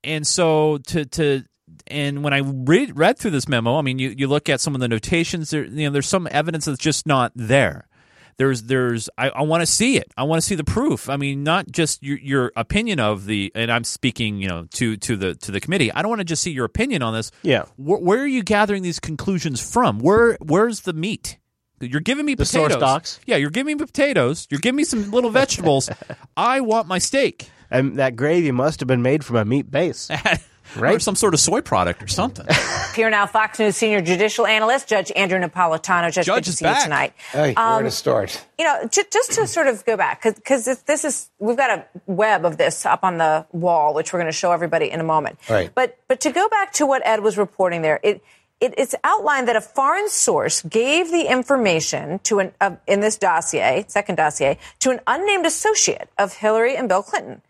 and 0.05 0.27
so 0.27 0.79
to 0.87 1.05
to 1.05 1.45
and 1.87 2.25
when 2.25 2.33
I 2.33 2.39
read 2.39 2.99
read 2.99 3.19
through 3.19 3.33
this 3.33 3.49
memo, 3.49 3.77
I 3.77 3.83
mean, 3.83 3.99
you, 3.99 4.15
you 4.17 4.27
look 4.27 4.49
at 4.49 4.61
some 4.61 4.75
of 4.75 4.81
the 4.81 4.89
notations. 4.89 5.51
There, 5.51 5.65
you 5.65 5.87
know, 5.87 5.91
there's 5.91 6.07
some 6.07 6.29
evidence 6.31 6.65
that's 6.65 6.79
just 6.79 7.07
not 7.07 7.33
there. 7.35 7.89
There's 8.37 8.65
there's 8.65 9.09
I, 9.17 9.29
I 9.31 9.43
want 9.43 9.63
to 9.63 9.67
see 9.67 9.97
it. 9.97 10.13
I 10.17 10.25
want 10.25 10.43
to 10.43 10.47
see 10.47 10.55
the 10.55 10.65
proof. 10.65 11.09
I 11.09 11.17
mean, 11.17 11.45
not 11.45 11.71
just 11.71 12.03
your, 12.03 12.19
your 12.19 12.53
opinion 12.57 12.99
of 13.01 13.27
the. 13.27 13.53
And 13.55 13.71
I'm 13.71 13.85
speaking, 13.85 14.39
you 14.39 14.49
know, 14.49 14.67
to 14.73 14.97
to 14.97 15.17
the 15.17 15.35
to 15.37 15.53
the 15.53 15.61
committee. 15.61 15.93
I 15.93 16.03
don't 16.03 16.09
want 16.09 16.21
to 16.21 16.25
just 16.25 16.43
see 16.43 16.51
your 16.51 16.65
opinion 16.65 17.03
on 17.03 17.15
this. 17.15 17.31
Yeah. 17.43 17.67
Where, 17.77 17.99
where 17.99 18.21
are 18.21 18.27
you 18.27 18.43
gathering 18.43 18.83
these 18.83 18.99
conclusions 18.99 19.61
from? 19.61 19.99
Where 20.01 20.37
where's 20.41 20.81
the 20.81 20.93
meat? 20.93 21.39
You're 21.81 22.01
giving 22.01 22.25
me 22.25 22.35
the 22.35 22.45
potatoes. 22.45 23.21
Yeah, 23.27 23.37
you're 23.37 23.51
giving 23.51 23.77
me 23.77 23.85
potatoes. 23.85 24.47
You're 24.51 24.61
giving 24.61 24.77
me 24.77 24.85
some 24.85 25.11
little 25.11 25.31
vegetables. 25.31 25.91
I 26.37 26.61
want 26.61 26.89
my 26.89 26.99
steak. 26.99 27.51
And 27.71 27.97
that 27.97 28.17
gravy 28.17 28.51
must 28.53 28.81
have 28.81 28.87
been 28.87 29.03
made 29.03 29.25
from 29.25 29.37
a 29.37 29.45
meat 29.45 29.71
base. 29.71 30.11
right? 30.77 30.97
Or 30.97 30.99
some 31.01 31.15
sort 31.17 31.35
of 31.35 31.41
soy 31.41 31.61
product 31.61 32.03
or 32.03 32.07
something. 32.09 32.47
Here 32.95 33.11
now, 33.11 33.27
Fox 33.27 33.59
News 33.59 33.77
senior 33.77 34.01
judicial 34.01 34.47
analyst 34.47 34.89
Judge 34.89 35.11
Andrew 35.17 35.39
Napolitano. 35.41 36.13
Judge, 36.13 36.27
Judge 36.27 36.37
good 36.37 36.45
to 36.45 36.51
is 36.51 36.59
see 36.59 36.65
back. 36.65 36.79
you 36.79 36.85
tonight. 36.85 37.13
Hey, 37.33 37.55
Um, 37.55 37.75
where 37.75 37.83
to 37.83 37.91
start? 37.91 38.45
You 38.59 38.65
know, 38.65 38.89
j- 38.91 39.03
just 39.13 39.33
to 39.33 39.47
sort 39.47 39.67
of 39.67 39.85
go 39.85 39.97
back, 39.97 40.23
because 40.23 40.65
this, 40.65 40.79
this 40.83 41.05
is 41.05 41.29
we've 41.39 41.57
got 41.57 41.71
a 41.79 41.85
web 42.07 42.45
of 42.45 42.57
this 42.57 42.87
up 42.87 43.03
on 43.03 43.19
the 43.19 43.45
wall, 43.53 43.95
which 43.95 44.13
we're 44.13 44.21
going 44.21 44.31
to 44.33 44.37
show 44.37 44.53
everybody 44.53 44.91
in 44.91 45.01
a 45.01 45.05
moment. 45.05 45.39
Right. 45.51 45.71
But 45.75 45.99
but 46.09 46.21
to 46.21 46.31
go 46.31 46.49
back 46.49 46.73
to 46.75 46.87
what 46.87 47.05
Ed 47.07 47.21
was 47.21 47.37
reporting 47.39 47.83
there, 47.83 48.01
it. 48.03 48.23
It, 48.61 48.73
it's 48.79 48.95
outlined 49.03 49.49
that 49.49 49.57
a 49.57 49.61
foreign 49.61 50.09
source 50.09 50.63
gave 50.63 51.11
the 51.11 51.31
information 51.31 52.21
to 52.21 52.39
an 52.39 52.53
uh, 52.61 52.77
in 52.87 53.01
this 53.01 53.19
dossier, 53.19 53.85
second 53.89 54.15
dossier, 54.15 54.59
to 54.79 54.91
an 54.91 55.01
unnamed 55.09 55.45
associate 55.45 56.09
of 56.17 56.35
Hillary 56.35 56.77
and 56.77 56.89
Bill 56.89 57.03
Clinton, 57.03 57.43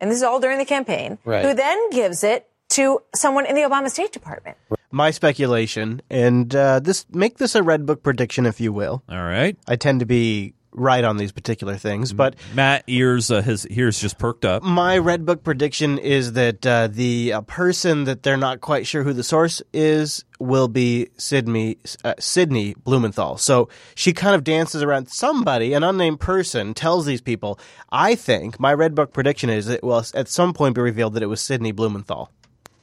and 0.00 0.10
this 0.10 0.18
is 0.18 0.22
all 0.22 0.40
during 0.40 0.58
the 0.58 0.64
campaign. 0.64 1.18
Right. 1.24 1.44
Who 1.44 1.54
then 1.54 1.90
gives 1.90 2.24
it 2.24 2.48
to 2.70 3.00
someone 3.14 3.46
in 3.46 3.54
the 3.54 3.62
Obama 3.62 3.90
State 3.90 4.12
Department. 4.12 4.56
My 4.90 5.10
speculation, 5.10 6.00
and 6.08 6.54
uh, 6.54 6.80
this 6.80 7.06
make 7.10 7.38
this 7.38 7.54
a 7.54 7.62
red 7.62 7.84
book 7.86 8.02
prediction, 8.02 8.46
if 8.46 8.60
you 8.60 8.72
will. 8.72 9.02
All 9.08 9.22
right. 9.22 9.56
I 9.66 9.76
tend 9.76 10.00
to 10.00 10.06
be 10.06 10.54
right 10.78 11.04
on 11.04 11.16
these 11.16 11.32
particular 11.32 11.76
things, 11.76 12.12
but 12.12 12.36
Matt 12.54 12.84
ears 12.86 13.30
uh, 13.30 13.42
his 13.42 13.66
ears 13.68 14.00
just 14.00 14.18
perked 14.18 14.44
up. 14.44 14.62
my 14.62 14.98
red 14.98 15.26
book 15.26 15.42
prediction 15.42 15.98
is 15.98 16.32
that 16.32 16.66
uh, 16.66 16.88
the 16.88 17.32
uh, 17.32 17.40
person 17.42 18.04
that 18.04 18.22
they're 18.22 18.36
not 18.36 18.60
quite 18.60 18.86
sure 18.86 19.02
who 19.02 19.12
the 19.12 19.22
source 19.22 19.62
is 19.72 20.24
will 20.38 20.68
be 20.68 21.08
Sidney 21.16 21.78
uh, 22.04 22.14
Sidney 22.18 22.74
Blumenthal. 22.84 23.36
So 23.38 23.68
she 23.94 24.12
kind 24.12 24.34
of 24.34 24.44
dances 24.44 24.82
around 24.82 25.08
somebody, 25.08 25.72
an 25.72 25.82
unnamed 25.82 26.20
person, 26.20 26.74
tells 26.74 27.06
these 27.06 27.20
people. 27.20 27.58
I 27.90 28.14
think 28.14 28.60
my 28.60 28.72
red 28.72 28.94
book 28.94 29.12
prediction 29.12 29.50
is 29.50 29.68
it 29.68 29.82
will 29.82 30.02
at 30.14 30.28
some 30.28 30.52
point 30.52 30.74
be 30.74 30.80
revealed 30.80 31.14
that 31.14 31.22
it 31.22 31.26
was 31.26 31.40
Sidney 31.40 31.72
Blumenthal. 31.72 32.30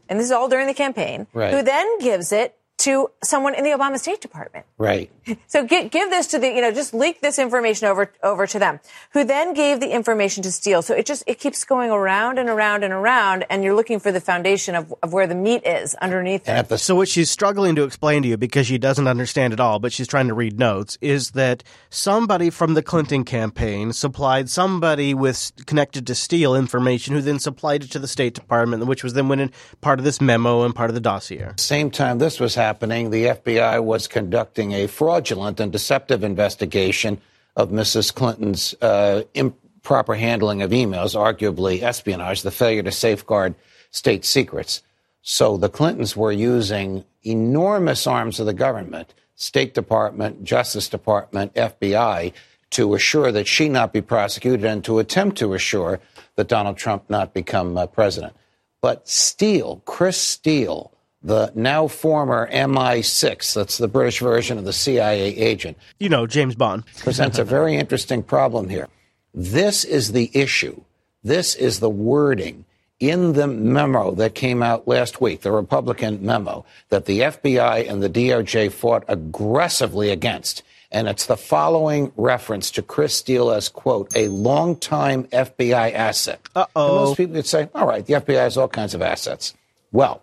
And 0.07 0.19
this 0.19 0.25
is 0.25 0.31
all 0.31 0.47
during 0.47 0.67
the 0.67 0.73
campaign. 0.73 1.27
Right. 1.33 1.53
Who 1.53 1.63
then 1.63 1.99
gives 1.99 2.31
it 2.31 2.55
to 2.77 3.09
someone 3.23 3.55
in 3.55 3.63
the 3.63 3.69
Obama 3.71 3.97
State 3.99 4.21
Department. 4.21 4.65
Right. 4.77 5.11
So 5.47 5.63
give, 5.63 5.91
give 5.91 6.09
this 6.09 6.27
to 6.27 6.39
the, 6.39 6.47
you 6.47 6.61
know, 6.61 6.71
just 6.71 6.93
leak 6.93 7.21
this 7.21 7.39
information 7.39 7.87
over, 7.87 8.11
over 8.23 8.45
to 8.47 8.59
them, 8.59 8.79
who 9.11 9.23
then 9.23 9.53
gave 9.53 9.79
the 9.79 9.89
information 9.89 10.43
to 10.43 10.51
Steele. 10.51 10.81
So 10.81 10.93
it 10.93 11.05
just, 11.05 11.23
it 11.27 11.39
keeps 11.39 11.63
going 11.63 11.91
around 11.91 12.39
and 12.39 12.49
around 12.49 12.83
and 12.83 12.93
around, 12.93 13.45
and 13.49 13.63
you're 13.63 13.75
looking 13.75 13.99
for 13.99 14.11
the 14.11 14.19
foundation 14.19 14.75
of, 14.75 14.93
of 15.01 15.13
where 15.13 15.27
the 15.27 15.35
meat 15.35 15.65
is 15.65 15.95
underneath 15.95 16.47
it. 16.47 16.79
so 16.79 16.95
what 16.95 17.07
she's 17.07 17.29
struggling 17.29 17.75
to 17.75 17.83
explain 17.83 18.21
to 18.23 18.27
you 18.27 18.37
because 18.37 18.67
she 18.67 18.77
doesn't 18.77 19.07
understand 19.07 19.53
it 19.53 19.59
all, 19.59 19.79
but 19.79 19.93
she's 19.93 20.07
trying 20.07 20.27
to 20.27 20.33
read 20.33 20.59
notes, 20.59 20.97
is 21.01 21.31
that 21.31 21.63
somebody 21.89 22.49
from 22.49 22.73
the 22.73 22.83
Clinton 22.83 23.23
campaign 23.23 23.93
supplied 23.93 24.49
somebody 24.49 25.13
with 25.13 25.51
connected 25.65 26.05
to 26.07 26.15
Steele 26.15 26.55
information, 26.55 27.13
who 27.13 27.21
then 27.21 27.39
supplied 27.39 27.83
it 27.83 27.91
to 27.91 27.99
the 27.99 28.07
State 28.07 28.33
Department, 28.33 28.85
which 28.85 29.03
was 29.03 29.13
then 29.13 29.27
went 29.27 29.41
in 29.41 29.51
part 29.81 29.99
of 29.99 30.05
this 30.05 30.19
memo 30.19 30.63
and 30.63 30.75
part 30.75 30.89
of 30.89 30.93
the 30.93 31.01
dossier. 31.01 31.51
Same 31.57 31.89
time 31.91 32.19
this 32.19 32.39
was 32.39 32.55
happening, 32.55 32.64
the 33.09 33.25
FBI 33.25 33.83
was 33.83 34.07
conducting 34.07 34.73
a 34.73 34.87
fraudulent 34.87 35.59
and 35.59 35.71
deceptive 35.71 36.23
investigation 36.23 37.19
of 37.55 37.69
Mrs. 37.69 38.13
Clinton's 38.13 38.73
uh, 38.81 39.23
improper 39.33 40.15
handling 40.15 40.61
of 40.61 40.71
emails, 40.71 41.15
arguably 41.15 41.81
espionage, 41.81 42.41
the 42.41 42.51
failure 42.51 42.83
to 42.83 42.91
safeguard 42.91 43.55
state 43.91 44.25
secrets. 44.25 44.81
So 45.21 45.57
the 45.57 45.69
Clintons 45.69 46.15
were 46.15 46.31
using 46.31 47.03
enormous 47.23 48.05
arms 48.05 48.39
of 48.39 48.45
the 48.45 48.53
government, 48.53 49.13
State 49.35 49.73
Department, 49.73 50.43
Justice 50.43 50.87
Department, 50.87 51.53
FBI, 51.55 52.31
to 52.71 52.93
assure 52.93 53.31
that 53.31 53.47
she 53.47 53.69
not 53.69 53.93
be 53.93 54.01
prosecuted 54.01 54.65
and 54.65 54.83
to 54.83 54.99
attempt 54.99 55.37
to 55.37 55.53
assure 55.53 55.99
that 56.35 56.47
Donald 56.47 56.77
Trump 56.77 57.09
not 57.09 57.33
become 57.33 57.77
uh, 57.77 57.87
president. 57.87 58.35
But 58.81 59.07
Steele, 59.07 59.81
Chris 59.85 60.17
Steele, 60.17 60.91
the 61.25 61.51
now 61.55 61.87
former 61.87 62.47
MI6, 62.51 63.55
that's 63.55 63.79
the 63.79 63.87
British 63.87 64.19
version 64.19 64.59
of 64.59 64.63
the 64.63 64.71
CIA 64.71 65.35
agent, 65.35 65.75
You 65.99 66.07
know, 66.07 66.27
James 66.27 66.55
Bond. 66.55 66.85
presents 66.97 67.39
a 67.39 67.43
very 67.43 67.75
interesting 67.75 68.21
problem 68.21 68.69
here. 68.69 68.87
This 69.33 69.83
is 69.83 70.11
the 70.11 70.29
issue. 70.33 70.81
This 71.23 71.55
is 71.55 71.79
the 71.79 71.89
wording 71.89 72.65
in 72.99 73.33
the 73.33 73.47
memo 73.47 74.11
that 74.11 74.35
came 74.35 74.61
out 74.61 74.87
last 74.87 75.19
week, 75.19 75.41
the 75.41 75.51
Republican 75.51 76.23
memo, 76.23 76.63
that 76.89 77.05
the 77.05 77.21
FBI 77.21 77.89
and 77.89 78.01
the 78.01 78.09
DOJ 78.09 78.71
fought 78.71 79.03
aggressively 79.07 80.11
against. 80.11 80.61
And 80.91 81.07
it's 81.07 81.25
the 81.25 81.35
following 81.35 82.13
reference 82.15 82.71
to 82.71 82.81
Chris 82.81 83.15
Steele 83.15 83.51
as, 83.51 83.67
quote, 83.67 84.15
a 84.15 84.27
longtime 84.27 85.25
FBI 85.25 85.91
asset. 85.91 86.39
Uh-oh. 86.55 87.05
Most 87.05 87.17
people 87.17 87.35
would 87.35 87.47
say, 87.47 87.67
all 87.73 87.87
right, 87.87 88.05
the 88.05 88.13
FBI 88.13 88.35
has 88.35 88.55
all 88.55 88.69
kinds 88.69 88.93
of 88.93 89.01
assets. 89.01 89.55
Well, 89.91 90.21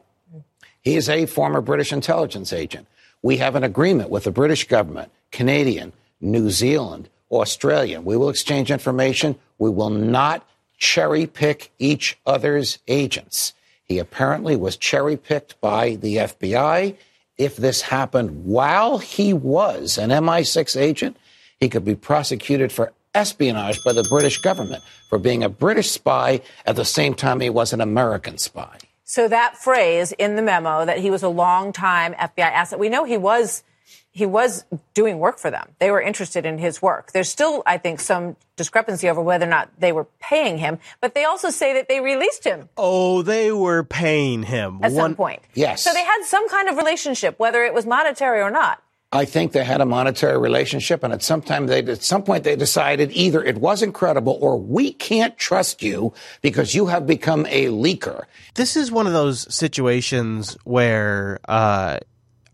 he 0.83 0.97
is 0.97 1.09
a 1.09 1.27
former 1.27 1.61
British 1.61 1.93
intelligence 1.93 2.53
agent. 2.53 2.87
We 3.23 3.37
have 3.39 3.55
an 3.55 3.65
agreement 3.65 4.11
with 4.11 4.25
the 4.25 4.31
British 4.31 4.67
government, 4.67 5.11
Canadian, 5.31 5.93
New 6.21 6.51
Zealand, 6.51 7.09
Australian. 7.31 8.05
We 8.05 8.17
will 8.17 8.29
exchange 8.29 8.71
information. 8.71 9.37
We 9.59 9.71
will 9.71 9.91
not 9.91 10.47
cherry 10.77 11.27
pick 11.27 11.73
each 11.79 12.19
other's 12.27 12.79
agents. 12.89 13.55
He 13.85 13.99
apparently 13.99 14.57
was 14.57 14.77
cherry 14.77 15.17
picked 15.17 15.61
by 15.61 15.97
the 15.97 16.17
FBI. 16.17 16.97
If 17.39 17.57
this 17.57 17.83
happened 17.83 18.45
while 18.45 18.99
he 18.99 19.33
was 19.33 19.99
an 19.99 20.11
MI6 20.11 20.81
agent, 20.81 21.17
he 21.61 21.69
could 21.69 21.85
be 21.85 21.95
prosecuted 21.95 22.73
for 22.73 22.93
espionage 23.15 23.79
by 23.85 23.93
the 23.93 24.07
British 24.09 24.39
government 24.39 24.83
for 25.09 25.19
being 25.19 25.45
a 25.45 25.49
British 25.49 25.91
spy 25.91 26.41
at 26.67 26.77
the 26.77 26.85
same 26.85 27.15
time 27.15 27.41
he 27.41 27.51
was 27.51 27.73
an 27.73 27.81
American 27.81 28.39
spy. 28.39 28.79
So 29.13 29.29
that 29.29 29.59
phrase 29.59 30.13
in 30.13 30.37
the 30.37 30.43
memo 30.43 30.87
that 30.87 30.97
he 30.97 31.11
was 31.11 31.23
a 31.23 31.29
longtime 31.29 32.15
FBI 32.15 32.39
asset, 32.51 32.79
we 32.79 32.89
know 32.89 33.05
he 33.05 33.19
was 33.19 33.63
he 34.11 34.25
was 34.25 34.65
doing 34.95 35.19
work 35.19 35.39
for 35.39 35.51
them. 35.51 35.69
They 35.81 35.91
were 35.91 36.01
interested 36.01 36.47
in 36.47 36.57
his 36.57 36.81
work. 36.81 37.13
There's 37.13 37.29
still, 37.29 37.63
I 37.67 37.77
think, 37.77 38.01
some 38.01 38.37
discrepancy 38.57 39.11
over 39.11 39.21
whether 39.21 39.45
or 39.45 39.51
not 39.51 39.69
they 39.79 39.93
were 39.93 40.07
paying 40.19 40.57
him, 40.57 40.79
but 41.03 41.15
they 41.15 41.25
also 41.27 41.51
say 41.51 41.75
that 41.75 41.89
they 41.89 42.01
released 42.01 42.45
him 42.45 42.71
Oh, 42.79 43.21
they 43.21 43.53
were 43.53 43.85
paying 43.85 44.45
him. 44.45 44.79
at 44.83 44.93
some 44.93 44.99
One- 44.99 45.15
point. 45.15 45.43
Yes. 45.53 45.83
So 45.83 45.93
they 45.93 46.05
had 46.05 46.23
some 46.25 46.49
kind 46.49 46.71
of 46.71 46.79
relationship, 46.79 47.39
whether 47.39 47.63
it 47.65 47.75
was 47.75 47.85
monetary 47.85 48.41
or 48.41 48.51
not. 48.51 48.83
I 49.15 49.27
think 49.27 49.53
they 49.53 49.63
had 49.63 49.83
a 49.83 49.87
monetary 49.87 50.39
relationship, 50.39 51.05
and 51.05 51.13
at 51.13 51.23
some 51.23 51.43
time 51.43 51.67
they, 51.67 51.81
at 51.81 52.03
some 52.03 52.23
point, 52.23 52.45
they 52.45 52.57
decided 52.57 53.13
either 53.13 53.45
it 53.45 53.59
wasn't 53.59 53.93
credible 53.93 54.39
or 54.41 54.59
we 54.59 54.93
can't 54.95 55.37
trust 55.37 55.83
you 55.83 56.15
because 56.41 56.75
you 56.75 56.87
have 56.87 57.07
become 57.07 57.45
a 57.51 57.67
leaker. 57.67 58.25
This 58.55 58.75
is 58.75 58.91
one 58.91 59.07
of 59.07 59.13
those 59.13 59.53
situations 59.55 60.57
where 60.65 61.41
uh, 61.47 61.99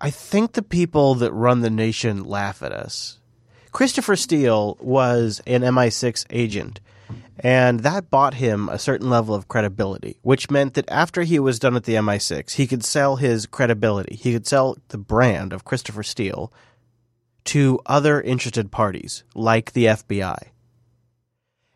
I 0.01 0.11
think 0.11 0.53
the 0.53 0.63
people 0.63 1.15
that 1.17 1.33
run 1.33 1.61
the 1.61 1.71
nation 1.71 2.25
laugh 2.25 2.61
at 2.63 2.73
us. 2.73 3.19
Christopher 3.71 4.17
Steele 4.17 4.77
was 4.81 5.41
an 5.47 5.63
MI6 5.63 6.27
agent, 6.31 6.81
and 7.41 7.81
that 7.81 8.11
bought 8.11 8.35
him 8.35 8.69
a 8.69 8.79
certain 8.79 9.11
level 9.11 9.35
of 9.35 9.49
credibility, 9.49 10.19
which 10.23 10.51
meant 10.51 10.75
that 10.75 10.91
after 10.91 11.23
he 11.23 11.39
was 11.39 11.59
done 11.59 11.77
at 11.77 11.85
the 11.85 11.95
MI6, 11.95 12.53
he 12.53 12.67
could 12.67 12.85
sell 12.85 13.17
his 13.17 13.47
credibility. 13.47 14.17
He 14.17 14.33
could 14.33 14.47
sell 14.47 14.77
the 14.89 14.99
brand 14.99 15.53
of 15.53 15.65
Christopher 15.65 16.03
Steele 16.03 16.53
to 17.45 17.81
other 17.87 18.21
interested 18.21 18.71
parties, 18.71 19.25
like 19.35 19.73
the 19.73 19.87
FBI. 19.87 20.39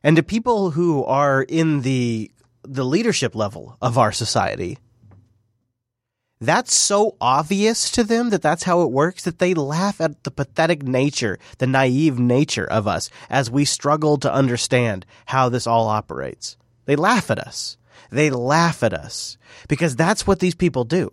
And 0.03 0.17
to 0.17 0.23
people 0.23 0.73
who 0.73 1.05
are 1.05 1.43
in 1.43 1.83
the 1.83 2.31
the 2.65 2.85
leadership 2.85 3.35
level 3.35 3.77
of 3.83 3.99
our 3.99 4.13
society, 4.13 4.79
that's 6.43 6.75
so 6.75 7.17
obvious 7.21 7.89
to 7.93 8.03
them 8.03 8.31
that 8.31 8.43
that's 8.43 8.65
how 8.65 8.83
it 8.83 8.91
works 8.91 9.23
that 9.25 9.39
they 9.39 9.55
laugh 9.55 10.01
at 10.01 10.25
the 10.25 10.31
pathetic 10.31 10.83
nature, 10.83 11.39
the 11.59 11.69
naive 11.69 12.19
nature 12.19 12.67
of 12.67 12.89
us 12.89 13.11
as 13.31 13.51
we 13.51 13.65
struggle 13.65 14.19
to 14.19 14.33
understand 14.33 15.07
how 15.27 15.49
this 15.49 15.69
all 15.69 15.87
operates. 15.87 16.57
They 16.85 16.97
laugh 16.97 17.31
at 17.31 17.39
us. 17.39 17.77
They 18.11 18.29
laugh 18.29 18.83
at 18.83 18.93
us 18.93 19.39
because 19.69 19.95
that's 19.95 20.27
what 20.27 20.41
these 20.41 20.57
people 20.57 20.85
do. 20.85 21.13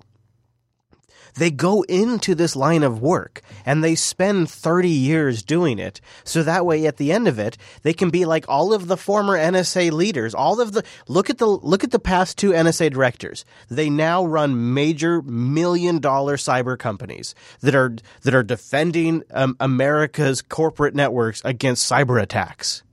They 1.35 1.51
go 1.51 1.83
into 1.83 2.35
this 2.35 2.55
line 2.55 2.83
of 2.83 3.01
work 3.01 3.41
and 3.65 3.83
they 3.83 3.95
spend 3.95 4.49
30 4.49 4.89
years 4.89 5.43
doing 5.43 5.79
it. 5.79 6.01
So 6.23 6.43
that 6.43 6.65
way 6.65 6.85
at 6.85 6.97
the 6.97 7.11
end 7.11 7.27
of 7.27 7.39
it, 7.39 7.57
they 7.83 7.93
can 7.93 8.09
be 8.09 8.25
like 8.25 8.45
all 8.47 8.73
of 8.73 8.87
the 8.87 8.97
former 8.97 9.37
NSA 9.37 9.91
leaders, 9.91 10.33
all 10.33 10.59
of 10.59 10.73
the 10.73 10.83
look 11.07 11.29
at 11.29 11.37
the 11.37 11.47
look 11.47 11.83
at 11.83 11.91
the 11.91 11.99
past 11.99 12.37
two 12.37 12.51
NSA 12.51 12.91
directors. 12.91 13.45
They 13.69 13.89
now 13.89 14.25
run 14.25 14.73
major 14.73 15.21
million 15.21 15.99
dollar 15.99 16.37
cyber 16.37 16.77
companies 16.77 17.35
that 17.61 17.75
are 17.75 17.95
that 18.23 18.35
are 18.35 18.43
defending 18.43 19.23
um, 19.31 19.55
America's 19.59 20.41
corporate 20.41 20.95
networks 20.95 21.41
against 21.45 21.89
cyber 21.89 22.21
attacks. 22.21 22.83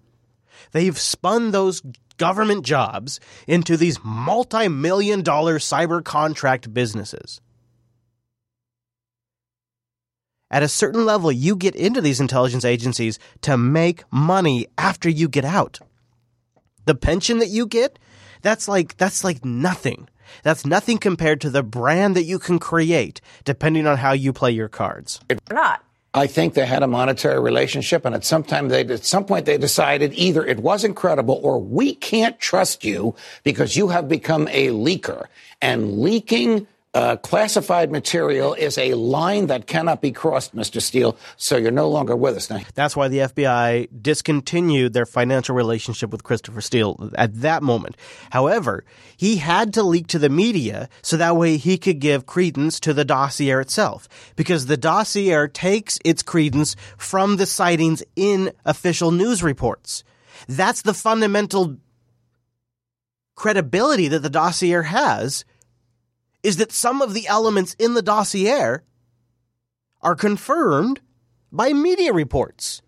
They've 0.73 0.99
spun 0.99 1.53
those 1.53 1.83
government 2.17 2.65
jobs 2.65 3.21
into 3.47 3.77
these 3.77 3.99
multi-million 4.03 5.23
dollar 5.23 5.59
cyber 5.59 6.05
contract 6.05 6.73
businesses. 6.73 7.41
At 10.51 10.63
a 10.63 10.69
certain 10.69 11.05
level, 11.05 11.33
you 11.33 11.57
get 11.57 11.75
into 11.75 12.01
these 12.01 12.21
intelligence 12.21 12.65
agencies 12.65 13.19
to 13.43 13.57
make 13.57 14.05
money 14.13 14.67
after 14.79 15.09
you 15.09 15.29
get 15.29 15.45
out. 15.45 15.81
The 16.85 16.95
pension 16.95 17.39
that 17.41 17.49
you 17.49 17.67
get, 17.67 17.99
that's 18.43 18.69
like 18.69 18.97
that's 18.97 19.25
like 19.25 19.45
nothing. 19.45 20.09
That's 20.43 20.65
nothing 20.65 20.99
compared 20.99 21.41
to 21.41 21.51
the 21.51 21.63
brand 21.63 22.17
that 22.17 22.25
you 22.25 22.39
can 22.39 22.59
create 22.59 23.21
depending 23.45 23.87
on 23.87 23.97
how 23.97 24.13
you 24.13 24.33
play 24.33 24.53
your 24.53 24.69
cards. 24.69 25.21
Or 25.31 25.37
not. 25.55 25.83
I 26.15 26.27
think 26.27 26.55
they 26.55 26.65
had 26.65 26.83
a 26.83 26.87
monetary 26.87 27.39
relationship, 27.39 28.07
and 28.07 28.15
at 28.15 28.25
some 28.25 28.43
time 28.43 28.69
they, 28.69 28.81
at 28.81 29.05
some 29.05 29.27
point, 29.27 29.45
they 29.45 29.59
decided 29.59 30.15
either 30.15 30.47
it 30.47 30.59
wasn't 30.61 30.97
credible 30.97 31.39
or 31.43 31.61
we 31.61 31.95
can't 31.95 32.39
trust 32.39 32.85
you 32.85 33.15
because 33.45 33.77
you 33.77 33.89
have 33.89 34.09
become 34.09 34.49
a 34.49 34.69
leaker, 34.69 35.27
and 35.61 35.99
leaking. 35.99 36.67
Uh, 36.97 37.15
classified 37.17 37.93
material 37.93 38.55
is 38.55 38.79
a 38.79 38.95
line 38.95 39.49
that 39.49 39.67
cannot 39.67 40.01
be 40.01 40.11
crossed, 40.11 40.57
Mr. 40.57 40.81
Steele. 40.81 41.15
So 41.37 41.59
you're 41.59 41.71
no 41.71 41.91
longer 41.91 42.17
with 42.17 42.37
us 42.37 42.49
now. 42.49 42.61
That's 42.75 42.97
why 42.97 43.09
the 43.09 43.19
FBI 43.19 43.89
discontinued 44.01 44.95
their 44.95 45.05
financial 45.05 45.55
relationship 45.55 46.09
with 46.09 46.25
Christopher 46.25 46.63
Steele 46.63 47.11
at 47.15 47.43
that 47.43 47.63
moment. 47.63 47.99
However, 48.31 48.83
he 49.15 49.37
had 49.37 49.75
to 49.75 49.83
leak 49.83 50.07
to 50.07 50.19
the 50.19 50.31
media 50.31 50.89
so 51.03 51.19
that 51.19 51.37
way 51.37 51.59
he 51.59 51.77
could 51.77 51.99
give 51.99 52.25
credence 52.25 52.81
to 52.81 52.95
the 52.95 53.05
dossier 53.05 53.61
itself. 53.61 54.09
Because 54.35 54.65
the 54.65 54.79
dossier 54.79 55.49
takes 55.49 55.99
its 56.03 56.23
credence 56.23 56.77
from 56.97 57.37
the 57.37 57.45
sightings 57.45 58.03
in 58.17 58.53
official 58.65 59.11
news 59.11 59.43
reports. 59.43 60.03
That's 60.49 60.81
the 60.81 60.95
fundamental 60.95 61.77
credibility 63.35 64.09
that 64.09 64.21
the 64.21 64.31
dossier 64.31 64.83
has 64.83 65.45
is 66.47 66.59
that 66.59 66.71
some 66.71 67.03
of 67.03 67.13
the 67.13 67.27
elements 67.27 67.75
in 67.75 67.95
the 67.95 68.03
dossier 68.03 68.77
are 70.01 70.15
confirmed 70.15 71.01
by 71.51 71.73
media 71.73 72.13
reports, 72.13 72.83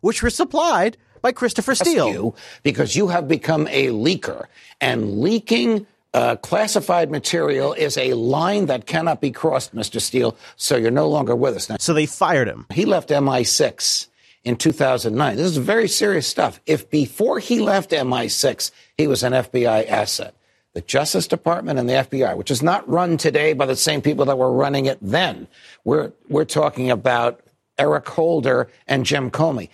which 0.00 0.24
were 0.24 0.30
supplied 0.30 0.96
by 1.22 1.30
Christopher 1.30 1.76
Steele. 1.76 2.10
You 2.10 2.34
because 2.64 2.96
you 2.96 3.06
have 3.08 3.28
become 3.28 3.68
a 3.68 3.86
leaker, 3.88 4.46
and 4.80 5.20
leaking 5.20 5.86
uh, 6.14 6.34
classified 6.36 7.12
material 7.12 7.74
is 7.74 7.96
a 7.96 8.14
line 8.14 8.66
that 8.66 8.86
cannot 8.86 9.20
be 9.20 9.30
crossed, 9.30 9.72
Mr. 9.72 10.00
Steele. 10.00 10.36
So 10.56 10.76
you're 10.76 10.90
no 10.90 11.08
longer 11.08 11.36
with 11.36 11.54
us 11.54 11.68
now. 11.68 11.76
So 11.78 11.94
they 11.94 12.06
fired 12.06 12.48
him. 12.48 12.66
He 12.72 12.86
left 12.86 13.10
MI6 13.10 14.08
in 14.42 14.56
2009. 14.56 15.36
This 15.36 15.46
is 15.46 15.56
very 15.58 15.86
serious 15.86 16.26
stuff. 16.26 16.60
If 16.66 16.90
before 16.90 17.38
he 17.38 17.60
left 17.60 17.92
MI6, 17.92 18.72
he 18.98 19.06
was 19.06 19.22
an 19.22 19.32
FBI 19.32 19.88
asset, 19.88 20.34
the 20.74 20.80
Justice 20.80 21.26
Department 21.26 21.78
and 21.78 21.88
the 21.88 21.94
FBI, 21.94 22.36
which 22.36 22.50
is 22.50 22.62
not 22.62 22.88
run 22.88 23.16
today 23.16 23.52
by 23.52 23.64
the 23.64 23.76
same 23.76 24.02
people 24.02 24.24
that 24.26 24.36
were 24.36 24.52
running 24.52 24.86
it 24.86 24.98
then. 25.00 25.46
We're, 25.84 26.12
we're 26.28 26.44
talking 26.44 26.90
about 26.90 27.40
Eric 27.78 28.08
Holder 28.08 28.68
and 28.86 29.06
Jim 29.06 29.30
Comey, 29.30 29.70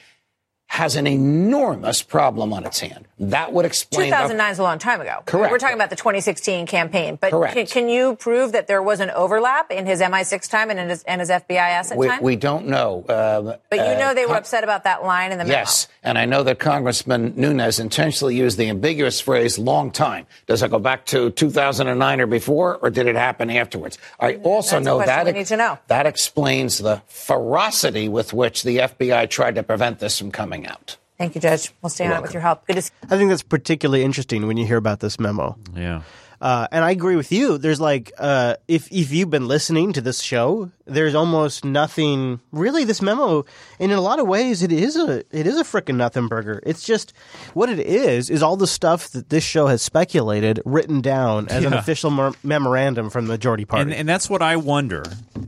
has 0.70 0.94
an 0.94 1.04
enormous 1.04 2.00
problem 2.00 2.52
on 2.52 2.64
its 2.64 2.78
hand. 2.78 3.04
That 3.18 3.52
would 3.52 3.64
explain. 3.64 4.06
2009 4.06 4.52
is 4.52 4.58
a 4.60 4.62
long 4.62 4.78
time 4.78 5.00
ago. 5.00 5.18
Correct. 5.26 5.50
We're 5.50 5.58
talking 5.58 5.74
about 5.74 5.90
the 5.90 5.96
2016 5.96 6.66
campaign. 6.68 7.18
But 7.20 7.32
Correct. 7.32 7.54
Can, 7.54 7.66
can 7.66 7.88
you 7.88 8.14
prove 8.14 8.52
that 8.52 8.68
there 8.68 8.80
was 8.80 9.00
an 9.00 9.10
overlap 9.10 9.72
in 9.72 9.84
his 9.84 10.00
MI6 10.00 10.48
time 10.48 10.70
and 10.70 10.78
in 10.78 10.88
his, 10.88 11.02
and 11.02 11.20
his 11.20 11.28
FBI 11.28 11.56
asset 11.56 11.98
we, 11.98 12.06
time? 12.06 12.22
we 12.22 12.36
don't 12.36 12.68
know. 12.68 13.04
Uh, 13.08 13.56
but 13.68 13.76
you 13.80 13.82
uh, 13.82 13.98
know 13.98 14.14
they 14.14 14.26
were 14.26 14.36
upset 14.36 14.62
about 14.62 14.84
that 14.84 15.02
line 15.02 15.32
in 15.32 15.38
the 15.38 15.44
memo. 15.44 15.58
Yes, 15.58 15.88
and 16.04 16.16
I 16.16 16.24
know 16.24 16.44
that 16.44 16.60
Congressman 16.60 17.34
Nunes 17.34 17.80
intentionally 17.80 18.36
used 18.36 18.56
the 18.56 18.68
ambiguous 18.68 19.20
phrase 19.20 19.58
"long 19.58 19.90
time." 19.90 20.28
Does 20.46 20.62
it 20.62 20.70
go 20.70 20.78
back 20.78 21.04
to 21.06 21.30
2009 21.30 22.20
or 22.20 22.26
before, 22.26 22.76
or 22.76 22.90
did 22.90 23.08
it 23.08 23.16
happen 23.16 23.50
afterwards? 23.50 23.98
I 24.20 24.36
also 24.36 24.76
That's 24.76 24.86
know 24.86 24.98
that 25.00 25.26
we 25.26 25.32
need 25.32 25.46
to 25.46 25.56
know. 25.56 25.80
that 25.88 26.06
explains 26.06 26.78
the 26.78 27.02
ferocity 27.08 28.08
with 28.08 28.32
which 28.32 28.62
the 28.62 28.78
FBI 28.78 29.28
tried 29.28 29.56
to 29.56 29.64
prevent 29.64 29.98
this 29.98 30.16
from 30.16 30.30
coming 30.30 30.59
out. 30.66 30.96
Thank 31.18 31.34
you, 31.34 31.40
Judge. 31.40 31.70
We'll 31.82 31.90
stay 31.90 32.06
on 32.06 32.12
it 32.12 32.22
with 32.22 32.32
your 32.32 32.40
help. 32.40 32.66
Good 32.66 32.76
to 32.76 32.82
see 32.82 32.92
I 33.04 33.18
think 33.18 33.28
that's 33.28 33.42
particularly 33.42 34.02
interesting 34.02 34.46
when 34.46 34.56
you 34.56 34.66
hear 34.66 34.78
about 34.78 35.00
this 35.00 35.20
memo. 35.20 35.58
Yeah. 35.74 36.02
Uh, 36.40 36.66
and 36.72 36.82
I 36.82 36.90
agree 36.90 37.16
with 37.16 37.30
you. 37.30 37.58
There's 37.58 37.82
like, 37.82 38.12
uh, 38.16 38.54
if 38.66 38.90
if 38.90 39.12
you've 39.12 39.28
been 39.28 39.46
listening 39.46 39.92
to 39.92 40.00
this 40.00 40.20
show, 40.20 40.70
there's 40.86 41.14
almost 41.14 41.66
nothing. 41.66 42.40
Really, 42.50 42.84
this 42.84 43.02
memo, 43.02 43.44
and 43.78 43.92
in 43.92 43.98
a 43.98 44.00
lot 44.00 44.18
of 44.18 44.26
ways, 44.26 44.62
it 44.62 44.72
is 44.72 44.96
a 44.96 45.18
it 45.30 45.46
is 45.46 45.58
a 45.58 45.64
frickin' 45.64 45.96
nothing 45.96 46.28
burger. 46.28 46.62
It's 46.64 46.82
just 46.82 47.12
what 47.52 47.68
it 47.68 47.78
is 47.78 48.30
is 48.30 48.42
all 48.42 48.56
the 48.56 48.66
stuff 48.66 49.10
that 49.10 49.28
this 49.28 49.44
show 49.44 49.66
has 49.66 49.82
speculated, 49.82 50.62
written 50.64 51.02
down 51.02 51.48
as 51.48 51.62
an 51.66 51.74
official 51.74 52.10
mer- 52.10 52.32
memorandum 52.42 53.10
from 53.10 53.26
the 53.26 53.34
majority 53.34 53.66
party. 53.66 53.82
And, 53.82 53.92
and 53.92 54.08
that's 54.08 54.30
what 54.30 54.40
I 54.40 54.56
wonder 54.56 55.04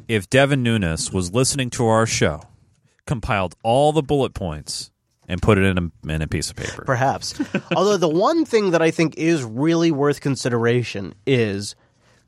if 0.09 0.29
Devin 0.29 0.63
Nunes 0.63 1.11
was 1.11 1.33
listening 1.33 1.71
to 1.71 1.87
our 1.87 2.05
show, 2.05 2.43
compiled 3.07 3.57
all 3.63 3.93
the 3.93 4.03
bullet 4.03 4.35
points, 4.35 4.91
and 5.33 5.43
put 5.43 5.59
it 5.59 5.65
in 5.65 5.79
a, 6.07 6.13
in 6.13 6.23
a 6.23 6.29
piece 6.29 6.51
of 6.51 6.57
paper. 6.57 6.85
Perhaps. 6.85 7.41
Although 7.75 7.97
the 7.97 8.09
one 8.09 8.45
thing 8.45 8.71
that 8.73 8.83
I 8.83 8.91
think 8.93 9.17
is 9.17 9.43
really 9.43 9.91
worth 9.91 10.21
consideration 10.21 11.15
is 11.27 11.75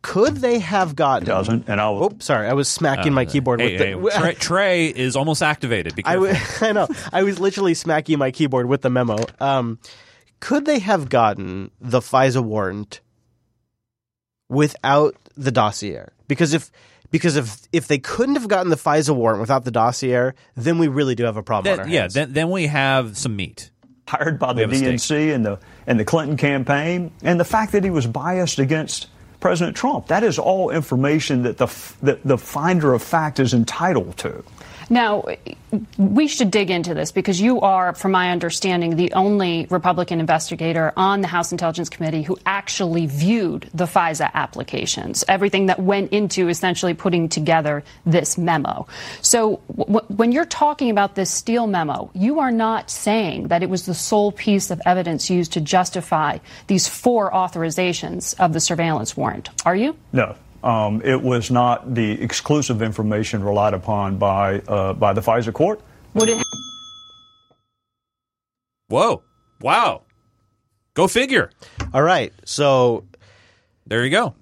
could 0.03 0.37
they 0.39 0.59
have 0.59 0.95
gotten 0.97 1.27
doesn't 1.27 1.69
and 1.69 1.81
I'll 1.81 1.95
Oh, 2.05 2.17
sorry, 2.19 2.47
I 2.49 2.53
was 2.53 2.69
smacking 2.69 3.15
my 3.15 3.23
Uh, 3.23 3.31
keyboard 3.31 3.61
hey, 3.61 3.95
with 3.95 4.13
the 4.13 4.19
hey, 4.19 4.21
Trey, 4.21 4.35
Trey 4.39 4.87
is 4.89 5.17
almost 5.17 5.43
activated. 5.43 5.95
Be 5.95 6.05
I, 6.05 6.17
careful. 6.17 6.27
w- 6.27 6.45
I 6.69 6.73
know. 6.73 6.89
I 7.13 7.23
was 7.23 7.39
literally 7.39 7.73
smacking 7.75 8.19
my 8.19 8.31
keyboard 8.31 8.67
with 8.67 8.83
the 8.83 8.91
memo. 8.91 9.17
Um, 9.41 9.79
could 10.41 10.67
they 10.67 10.79
have 10.81 11.09
gotten 11.09 11.71
the 11.81 12.01
FISA 12.01 12.43
warrant 12.45 13.01
without 14.49 15.17
the 15.37 15.51
dossier? 15.51 16.05
Because 16.29 16.53
if 16.55 16.71
because 17.15 17.37
if 17.37 17.57
if 17.73 17.87
they 17.87 17.99
couldn't 17.99 18.35
have 18.35 18.49
gotten 18.49 18.71
the 18.71 18.77
FISA 18.77 19.15
warrant 19.15 19.41
without 19.41 19.65
the 19.65 19.71
dossier, 19.71 20.33
then 20.57 20.79
we 20.79 20.89
really 20.89 21.15
do 21.15 21.23
have 21.25 21.37
a 21.37 21.45
problem. 21.45 21.71
on 21.73 21.77
Then- 21.79 21.87
our 21.87 21.93
yeah, 21.93 22.01
hands. 22.01 22.15
then, 22.15 22.33
then 22.33 22.51
we 22.51 22.67
have 22.67 23.17
some 23.17 23.37
meat. 23.37 23.71
hired 24.09 24.39
by 24.41 24.49
We 24.49 24.55
the 24.55 24.61
have 24.63 24.73
a. 24.73 24.75
DNC 24.75 25.33
and 25.35 25.47
the 25.47 25.59
and 25.87 26.01
the 26.01 26.05
Clinton 26.05 26.37
campaign, 26.37 27.13
and 27.23 27.39
the 27.39 27.45
fact 27.45 27.71
that 27.73 27.85
he 27.85 27.91
was 27.91 28.07
biased 28.09 28.59
against 28.59 29.07
President 29.39 29.77
Trump. 29.77 30.09
That 30.09 30.25
is 30.25 30.39
all 30.39 30.71
information 30.71 31.45
that 31.45 31.57
the 31.59 31.69
that 32.03 32.19
the 32.25 32.37
finder 32.37 32.93
of 32.95 33.03
fact 33.03 33.39
is 33.39 33.55
entitled 33.55 34.17
to. 34.19 34.43
Now, 34.91 35.25
we 35.99 36.29
should 36.29 36.51
dig 36.51 36.71
into 36.71 36.95
this 36.95 37.13
because 37.13 37.41
you 37.41 37.61
are, 37.61 37.95
from 37.95 38.13
my 38.13 38.31
understanding, 38.31 38.97
the 38.97 39.13
only 39.13 39.67
Republican 39.71 40.21
investigator 40.21 40.93
on 40.97 41.21
the 41.21 41.27
House 41.29 41.53
Intelligence 41.53 41.89
Committee 41.89 42.23
who 42.23 42.39
actually 42.47 43.07
viewed 43.07 43.69
the 43.75 43.87
FISA 43.87 44.33
applications, 44.35 45.25
everything 45.29 45.67
that 45.67 45.81
went 45.81 46.13
into 46.13 46.49
essentially 46.49 46.95
putting 46.95 47.29
together 47.29 47.83
this 48.07 48.39
memo. 48.39 48.87
So, 49.21 49.61
w- 49.77 50.07
when 50.09 50.33
you're 50.33 50.45
talking 50.45 50.91
about 50.91 51.15
this 51.15 51.31
Steele 51.31 51.67
memo, 51.67 52.11
you 52.15 52.41
are 52.41 52.53
not 52.53 52.91
saying 52.91 53.49
that 53.49 53.63
it 53.63 53.71
was 53.71 53.87
the 53.87 53.95
sole 53.95 54.33
piece 54.33 54.71
of 54.71 54.81
evidence 54.87 55.31
used 55.31 55.53
to 55.53 55.61
justify 55.61 56.39
these 56.67 56.89
four 56.89 57.31
authorizations 57.31 58.39
of 58.39 58.53
the 58.53 58.61
surveillance 58.61 59.17
warrant, 59.17 59.51
are 59.67 59.77
you? 59.77 59.97
No. 60.13 60.37
Um, 60.65 61.03
it 61.05 61.21
was 61.21 61.51
not 61.51 61.95
the 61.95 62.23
exclusive 62.23 62.81
information 62.81 63.45
relied 63.45 63.75
upon 63.75 64.17
by 64.17 64.61
uh, 64.61 64.95
by 64.95 65.13
the 65.13 65.21
FISA 65.21 65.53
court. 65.53 65.83
Would 66.15 66.31
it? 66.31 66.43
Whoa! 68.89 69.23
Wow! 69.61 70.03
Go 70.95 71.07
figure. 71.07 71.51
All 71.93 72.03
right, 72.03 72.33
so 72.47 73.05
there 73.87 74.03
you 74.05 74.11
go. 74.11 74.35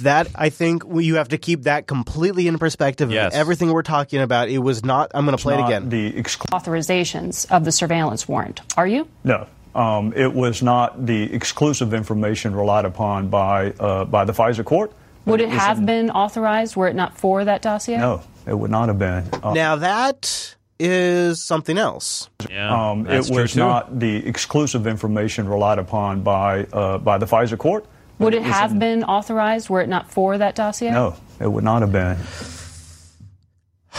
That 0.00 0.28
I 0.34 0.48
think 0.48 0.84
we, 0.86 1.04
you 1.04 1.16
have 1.16 1.28
to 1.28 1.38
keep 1.38 1.64
that 1.64 1.86
completely 1.86 2.48
in 2.48 2.58
perspective. 2.58 3.12
Yes. 3.12 3.34
Everything 3.34 3.70
we're 3.70 3.82
talking 3.82 4.20
about, 4.22 4.48
it 4.48 4.58
was 4.58 4.82
not. 4.82 5.10
I'm 5.14 5.26
going 5.26 5.36
to 5.36 5.42
play 5.42 5.58
it 5.58 5.64
again. 5.64 5.90
The 5.90 6.12
authorizations 6.12 7.50
of 7.52 7.64
the 7.66 7.70
surveillance 7.70 8.26
warrant, 8.26 8.62
are 8.78 8.86
you? 8.86 9.06
No. 9.24 9.46
Um, 9.74 10.14
it 10.16 10.32
was 10.32 10.62
not 10.62 11.04
the 11.04 11.30
exclusive 11.34 11.92
information 11.92 12.54
relied 12.56 12.86
upon 12.86 13.28
by 13.28 13.72
uh, 13.72 14.06
by 14.06 14.24
the 14.24 14.32
FISA 14.32 14.64
court. 14.64 14.92
Would 15.26 15.40
it 15.40 15.48
was 15.48 15.58
have 15.58 15.78
in- 15.78 15.86
been 15.86 16.10
authorized 16.10 16.76
were 16.76 16.88
it 16.88 16.94
not 16.96 17.16
for 17.18 17.44
that 17.44 17.60
dossier? 17.62 17.98
No, 17.98 18.22
it 18.46 18.54
would 18.54 18.70
not 18.70 18.88
have 18.88 18.98
been. 18.98 19.24
Uh, 19.42 19.52
now 19.54 19.76
that 19.76 20.54
is 20.78 21.42
something 21.42 21.78
else. 21.78 22.28
um, 22.56 23.06
it 23.06 23.08
that's 23.10 23.28
true, 23.28 23.42
was 23.42 23.52
too. 23.54 23.58
not 23.60 23.98
the 23.98 24.26
exclusive 24.26 24.86
information 24.86 25.48
relied 25.48 25.78
upon 25.78 26.22
by 26.22 26.64
uh, 26.72 26.98
by 26.98 27.18
the 27.18 27.26
FISA 27.26 27.58
court. 27.58 27.86
Would 28.18 28.34
it 28.34 28.42
was 28.42 28.50
have 28.52 28.72
in- 28.72 28.78
been 28.78 29.04
authorized 29.04 29.68
were 29.68 29.80
it 29.82 29.88
not 29.88 30.10
for 30.10 30.38
that 30.38 30.54
dossier? 30.54 30.90
No, 30.90 31.16
it 31.40 31.46
would 31.50 31.64
not 31.64 31.82
have 31.82 31.92
been. 31.92 32.16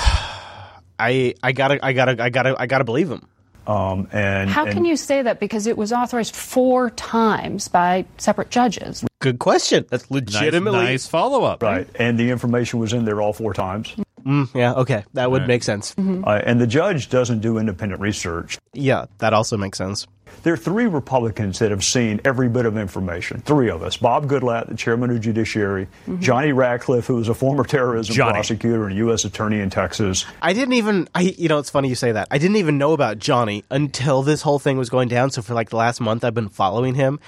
I 1.00 1.36
I 1.44 1.52
gotta 1.52 1.84
I 1.86 1.94
gotta 1.94 2.22
I 2.24 2.30
gotta 2.30 2.56
I 2.58 2.66
gotta 2.66 2.84
believe 2.84 3.12
him. 3.12 3.28
Um, 3.68 4.08
and 4.14 4.50
How 4.50 4.64
and 4.66 4.74
can 4.74 4.86
you 4.86 4.96
say 4.96 5.22
that? 5.24 5.40
Because 5.40 5.68
it 5.68 5.78
was 5.78 5.92
authorized 5.92 6.36
four 6.36 6.90
times 6.92 7.68
by 7.68 8.06
separate 8.18 8.50
judges. 8.50 9.04
Good 9.20 9.40
question. 9.40 9.86
That's 9.90 10.10
legitimately 10.12 10.80
nice 10.80 11.08
follow 11.08 11.44
up. 11.44 11.64
Right, 11.64 11.88
and 11.96 12.20
the 12.20 12.30
information 12.30 12.80
was 12.80 12.94
in 12.94 13.06
there 13.06 13.20
all 13.22 13.34
four 13.34 13.54
times. 13.54 13.96
Mm, 14.26 14.50
yeah. 14.54 14.74
Okay, 14.74 15.04
that 15.14 15.32
would 15.32 15.42
Right. 15.44 15.48
make 15.48 15.64
sense. 15.64 15.96
Uh, 15.98 16.42
and 16.46 16.60
the 16.62 16.68
judge 16.68 17.10
doesn't 17.10 17.40
do 17.40 17.58
independent 17.58 18.02
research. 18.02 18.58
Yeah, 18.74 19.06
that 19.20 19.34
also 19.34 19.58
makes 19.58 19.78
sense. 19.78 20.06
There 20.44 20.54
are 20.54 20.58
three 20.58 20.86
Republicans 20.86 21.60
that 21.60 21.72
have 21.72 21.84
seen 21.84 22.22
every 22.24 22.48
bit 22.48 22.66
of 22.66 22.78
information. 22.78 23.42
Three 23.46 23.70
of 23.70 23.82
us: 23.82 23.98
Bob 23.98 24.28
Goodlatte, 24.30 24.68
the 24.68 24.76
chairman 24.76 25.10
of 25.10 25.16
the 25.16 25.20
Judiciary; 25.20 25.88
Mhm. 26.08 26.20
Johnny 26.20 26.52
Ratcliffe, 26.52 27.08
who 27.08 27.16
was 27.16 27.28
a 27.28 27.34
former 27.34 27.64
terrorism 27.64 28.14
Johnny. 28.16 28.34
prosecutor 28.34 28.86
and 28.86 28.96
U.S. 28.98 29.26
attorney 29.26 29.60
in 29.62 29.70
Texas. 29.70 30.26
I 30.42 30.54
didn't 30.54 30.74
even 30.74 31.08
I 31.16 31.22
you 31.38 31.48
know 31.48 31.58
it's 31.58 31.70
funny 31.72 31.90
you 31.90 31.96
say 31.96 32.12
that. 32.12 32.28
I 32.30 32.38
didn't 32.38 32.58
even 32.58 32.78
know 32.78 32.94
about 32.94 33.18
Johnny 33.18 33.64
until 33.72 34.22
this 34.22 34.42
whole 34.44 34.60
thing 34.60 34.78
was 34.78 34.90
going 34.90 35.08
down. 35.08 35.32
So 35.32 35.42
for 35.42 35.54
like 35.56 35.70
the 35.70 35.78
last 35.78 36.00
month 36.02 36.24
I've 36.24 36.36
been 36.36 36.50
following 36.50 36.94
him. 36.96 37.20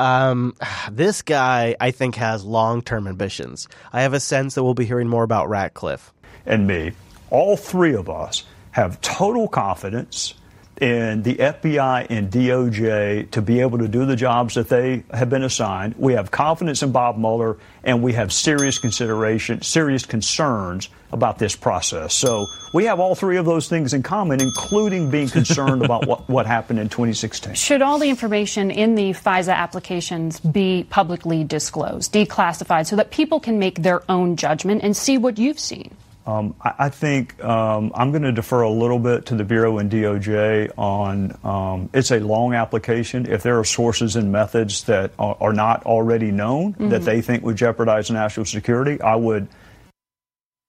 Um, 0.00 0.54
this 0.90 1.22
guy 1.22 1.76
I 1.80 1.90
think 1.90 2.16
has 2.16 2.44
long-term 2.44 3.06
ambitions. 3.06 3.68
I 3.92 4.02
have 4.02 4.14
a 4.14 4.20
sense 4.20 4.54
that 4.54 4.64
we'll 4.64 4.74
be 4.74 4.86
hearing 4.86 5.08
more 5.08 5.22
about 5.22 5.48
Ratcliffe. 5.48 6.12
and 6.46 6.66
me, 6.66 6.92
all 7.30 7.56
three 7.56 7.94
of 7.94 8.08
us 8.08 8.44
have 8.72 9.00
total 9.02 9.46
confidence 9.46 10.34
in 10.80 11.22
the 11.22 11.34
FBI 11.34 12.06
and 12.08 12.30
DOJ 12.30 13.30
to 13.32 13.42
be 13.42 13.60
able 13.60 13.78
to 13.78 13.88
do 13.88 14.06
the 14.06 14.16
jobs 14.16 14.54
that 14.54 14.68
they 14.68 15.04
have 15.12 15.28
been 15.28 15.42
assigned. 15.42 15.94
We 15.98 16.14
have 16.14 16.30
confidence 16.30 16.82
in 16.82 16.90
Bob 16.90 17.18
Mueller, 17.18 17.58
and 17.84 18.02
we 18.02 18.14
have 18.14 18.32
serious 18.32 18.78
consideration, 18.78 19.60
serious 19.60 20.06
concerns 20.06 20.88
about 21.12 21.38
this 21.38 21.54
process. 21.54 22.14
So 22.14 22.46
we 22.72 22.84
have 22.84 22.98
all 22.98 23.14
three 23.14 23.36
of 23.36 23.44
those 23.44 23.68
things 23.68 23.92
in 23.92 24.02
common, 24.02 24.40
including 24.40 25.10
being 25.10 25.28
concerned 25.40 25.84
about 25.84 26.06
what, 26.06 26.28
what 26.28 26.46
happened 26.46 26.78
in 26.78 26.88
2016. 26.88 27.54
Should 27.54 27.82
all 27.82 27.98
the 27.98 28.08
information 28.08 28.70
in 28.70 28.94
the 28.94 29.10
FISA 29.10 29.54
applications 29.54 30.40
be 30.40 30.86
publicly 30.88 31.44
disclosed, 31.44 32.12
declassified, 32.12 32.86
so 32.86 32.96
that 32.96 33.10
people 33.10 33.38
can 33.38 33.58
make 33.58 33.82
their 33.82 34.02
own 34.10 34.36
judgment 34.36 34.82
and 34.82 34.96
see 34.96 35.18
what 35.18 35.38
you've 35.38 35.60
seen? 35.60 35.94
Um, 36.26 36.54
I, 36.62 36.74
I 36.78 36.88
think 36.90 37.42
um, 37.42 37.92
I'm 37.94 38.10
going 38.10 38.22
to 38.22 38.32
defer 38.32 38.62
a 38.62 38.70
little 38.70 38.98
bit 38.98 39.26
to 39.26 39.34
the 39.34 39.44
Bureau 39.44 39.78
and 39.78 39.90
DOJ 39.90 40.70
on 40.78 41.38
um, 41.42 41.90
it's 41.94 42.10
a 42.10 42.20
long 42.20 42.54
application. 42.54 43.26
If 43.26 43.42
there 43.42 43.58
are 43.58 43.64
sources 43.64 44.16
and 44.16 44.30
methods 44.30 44.84
that 44.84 45.12
are, 45.18 45.36
are 45.40 45.52
not 45.52 45.84
already 45.86 46.30
known 46.30 46.72
that 46.78 47.02
Mhm. 47.02 47.04
they 47.04 47.20
think 47.22 47.42
would 47.44 47.56
jeopardize 47.56 48.10
national 48.10 48.46
security, 48.46 49.00
I 49.00 49.16
would 49.16 49.48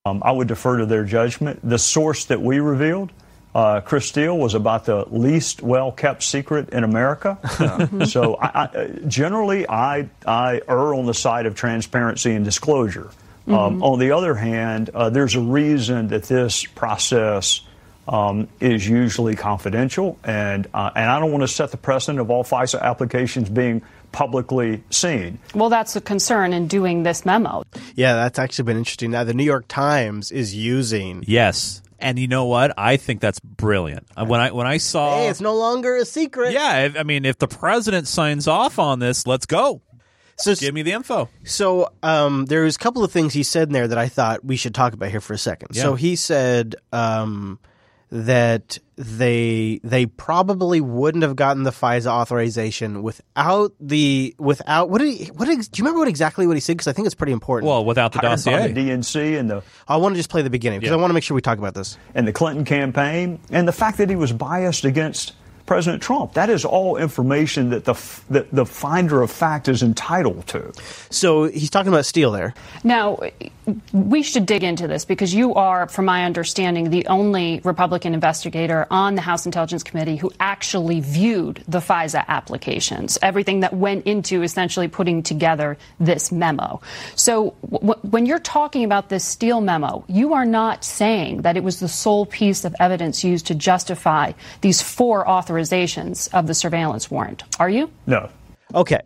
um, 0.05 0.21
I 0.25 0.31
would 0.31 0.47
defer 0.47 0.77
to 0.77 0.85
their 0.87 1.03
judgment. 1.03 1.59
The 1.63 1.77
source 1.77 2.25
that 2.25 2.41
we 2.41 2.59
revealed. 2.59 3.11
Uh, 3.53 3.81
Chris 3.81 4.07
Steele 4.07 4.37
was 4.37 4.53
about 4.55 4.85
the 4.85 5.03
least 5.11 5.61
well 5.61 5.91
kept 5.91 6.23
secret 6.23 6.69
in 6.69 6.85
America. 6.85 7.37
so, 8.07 8.35
I, 8.35 8.47
I, 8.63 8.87
generally, 9.07 9.67
I, 9.67 10.09
I 10.25 10.61
err 10.69 10.93
on 10.95 11.05
the 11.05 11.13
side 11.13 11.45
of 11.45 11.53
transparency 11.53 12.31
and 12.33 12.45
disclosure. 12.45 13.09
Um, 13.47 13.79
Mhm. 13.79 13.83
on 13.83 13.99
the 13.99 14.11
other 14.11 14.35
hand, 14.35 14.89
uh, 14.93 15.09
there's 15.09 15.35
a 15.35 15.41
reason 15.41 16.09
that 16.09 16.23
this 16.23 16.63
process 16.75 17.61
um, 18.07 18.47
is 18.59 18.87
usually 18.87 19.35
confidential, 19.35 20.17
and 20.23 20.67
uh, 20.73 20.89
and 20.95 21.09
I 21.09 21.19
don't 21.19 21.31
want 21.31 21.43
to 21.43 21.47
set 21.47 21.69
the 21.71 21.77
precedent 21.77 22.19
of 22.19 22.29
all 22.31 22.43
FISA 22.43 22.81
applications 22.81 23.47
being 23.47 23.83
publicly 24.11 24.83
seen. 24.89 25.37
Well, 25.55 25.69
that's 25.69 25.95
a 25.95 26.01
concern 26.01 26.51
in 26.51 26.67
doing 26.67 27.03
this 27.03 27.25
memo. 27.25 27.63
Yeah, 27.95 28.15
that's 28.15 28.39
actually 28.39 28.65
been 28.65 28.77
interesting. 28.77 29.11
Now 29.11 29.23
the 29.23 29.33
New 29.35 29.43
York 29.45 29.65
Times 29.67 30.31
is 30.31 30.53
using 30.55 31.23
Yes. 31.27 31.81
And 31.99 32.17
you 32.17 32.27
know 32.27 32.45
what? 32.45 32.73
I 32.77 32.97
think 32.97 33.21
that's 33.21 33.39
brilliant. 33.39 34.07
Uh, 34.17 34.25
When 34.25 34.41
I 34.41 34.51
when 34.51 34.65
I 34.65 34.77
saw 34.77 35.17
Hey, 35.17 35.27
it's 35.29 35.39
no 35.39 35.55
longer 35.55 35.95
a 35.97 36.03
secret. 36.05 36.51
Yeah, 36.53 36.89
I 36.97 37.03
mean 37.03 37.23
if 37.25 37.37
the 37.37 37.47
president 37.47 38.07
signs 38.07 38.47
off 38.47 38.79
on 38.79 38.97
this, 38.99 39.27
let's 39.27 39.45
go. 39.45 39.81
So 40.43 40.55
give 40.55 40.73
me 40.73 40.81
the 40.81 40.91
info. 40.93 41.29
So 41.43 41.91
um, 42.03 42.45
was 42.45 42.75
a 42.75 42.79
couple 42.79 43.03
of 43.03 43.11
things 43.11 43.33
he 43.33 43.43
said 43.43 43.69
in 43.69 43.73
there 43.73 43.87
that 43.87 43.97
I 43.97 44.07
thought 44.07 44.43
we 44.45 44.55
should 44.55 44.75
talk 44.75 44.93
about 44.93 45.09
here 45.09 45.21
for 45.21 45.33
a 45.33 45.37
second. 45.37 45.69
Yeah. 45.73 45.81
So 45.83 45.95
he 45.95 46.15
said 46.15 46.75
um, 46.91 47.59
that 48.09 48.77
they 48.97 49.79
they 49.83 50.05
probably 50.05 50.81
wouldn't 50.81 51.23
have 51.23 51.35
gotten 51.35 51.63
the 51.63 51.71
FISA 51.71 52.07
authorization 52.07 53.03
without 53.03 53.73
the 53.79 54.35
without 54.37 54.89
what 54.89 54.99
did 54.99 55.13
he, 55.17 55.25
what 55.27 55.45
did, 55.45 55.59
do 55.71 55.79
you 55.79 55.83
remember 55.83 55.99
what 55.99 56.07
exactly 56.09 56.45
what 56.45 56.55
he 56.57 56.59
said 56.59 56.73
because 56.73 56.87
I 56.87 56.93
think 56.93 57.05
it's 57.05 57.15
pretty 57.15 57.31
important. 57.31 57.69
Well, 57.69 57.85
without 57.85 58.11
the 58.11 58.19
dossier. 58.19 58.71
the 58.71 58.89
DNC 58.89 59.39
and 59.39 59.49
the 59.49 59.63
I 59.87 59.95
want 59.97 60.13
to 60.15 60.19
just 60.19 60.29
play 60.29 60.41
the 60.41 60.49
beginning 60.49 60.79
because 60.81 60.91
Yeah. 60.91 60.97
I 60.97 60.99
want 60.99 61.09
to 61.09 61.13
make 61.13 61.23
sure 61.23 61.35
we 61.35 61.41
talk 61.41 61.57
about 61.57 61.73
this. 61.73 61.97
and 62.13 62.27
the 62.27 62.33
Clinton 62.33 62.65
campaign, 62.65 63.39
and 63.49 63.67
the 63.67 63.71
fact 63.71 63.97
that 63.99 64.09
he 64.09 64.15
was 64.15 64.33
biased 64.33 64.83
against 64.85 65.33
President 65.71 66.03
Trump. 66.03 66.33
That 66.33 66.49
is 66.49 66.65
all 66.65 66.97
information 66.97 67.69
that 67.69 67.85
the, 67.85 67.93
that 68.29 68.51
the 68.51 68.65
finder 68.65 69.21
of 69.21 69.31
fact 69.31 69.69
is 69.69 69.81
entitled 69.81 70.45
to. 70.47 70.73
So 71.09 71.45
he's 71.45 71.69
talking 71.69 71.93
about 71.93 72.05
Steele 72.05 72.31
there. 72.31 72.53
Now, 72.83 73.17
we 73.93 74.23
should 74.23 74.45
dig 74.45 74.63
into 74.63 74.87
this 74.87 75.05
because 75.05 75.33
you 75.33 75.53
are, 75.53 75.87
from 75.87 76.05
my 76.05 76.25
understanding, 76.25 76.89
the 76.89 77.05
only 77.07 77.61
Republican 77.63 78.13
investigator 78.13 78.87
on 78.89 79.15
the 79.15 79.21
House 79.21 79.45
Intelligence 79.45 79.83
Committee 79.83 80.15
who 80.15 80.31
actually 80.39 80.99
viewed 80.99 81.63
the 81.67 81.79
FISA 81.79 82.25
applications, 82.27 83.17
everything 83.21 83.59
that 83.59 83.73
went 83.73 84.05
into 84.05 84.41
essentially 84.43 84.87
putting 84.87 85.21
together 85.21 85.77
this 85.99 86.31
memo. 86.31 86.81
So 87.15 87.55
w- 87.69 87.93
when 88.01 88.25
you're 88.25 88.39
talking 88.39 88.83
about 88.83 89.09
this 89.09 89.23
Steele 89.23 89.61
memo, 89.61 90.03
you 90.07 90.33
are 90.33 90.45
not 90.45 90.83
saying 90.83 91.43
that 91.43 91.55
it 91.55 91.63
was 91.63 91.79
the 91.79 91.87
sole 91.87 92.25
piece 92.25 92.65
of 92.65 92.75
evidence 92.79 93.23
used 93.23 93.47
to 93.47 93.55
justify 93.55 94.33
these 94.61 94.81
four 94.81 95.25
authorizations 95.25 96.33
of 96.33 96.47
the 96.47 96.53
surveillance 96.53 97.11
warrant, 97.11 97.43
are 97.59 97.69
you? 97.69 97.91
No. 98.07 98.29
Okay. 98.73 99.01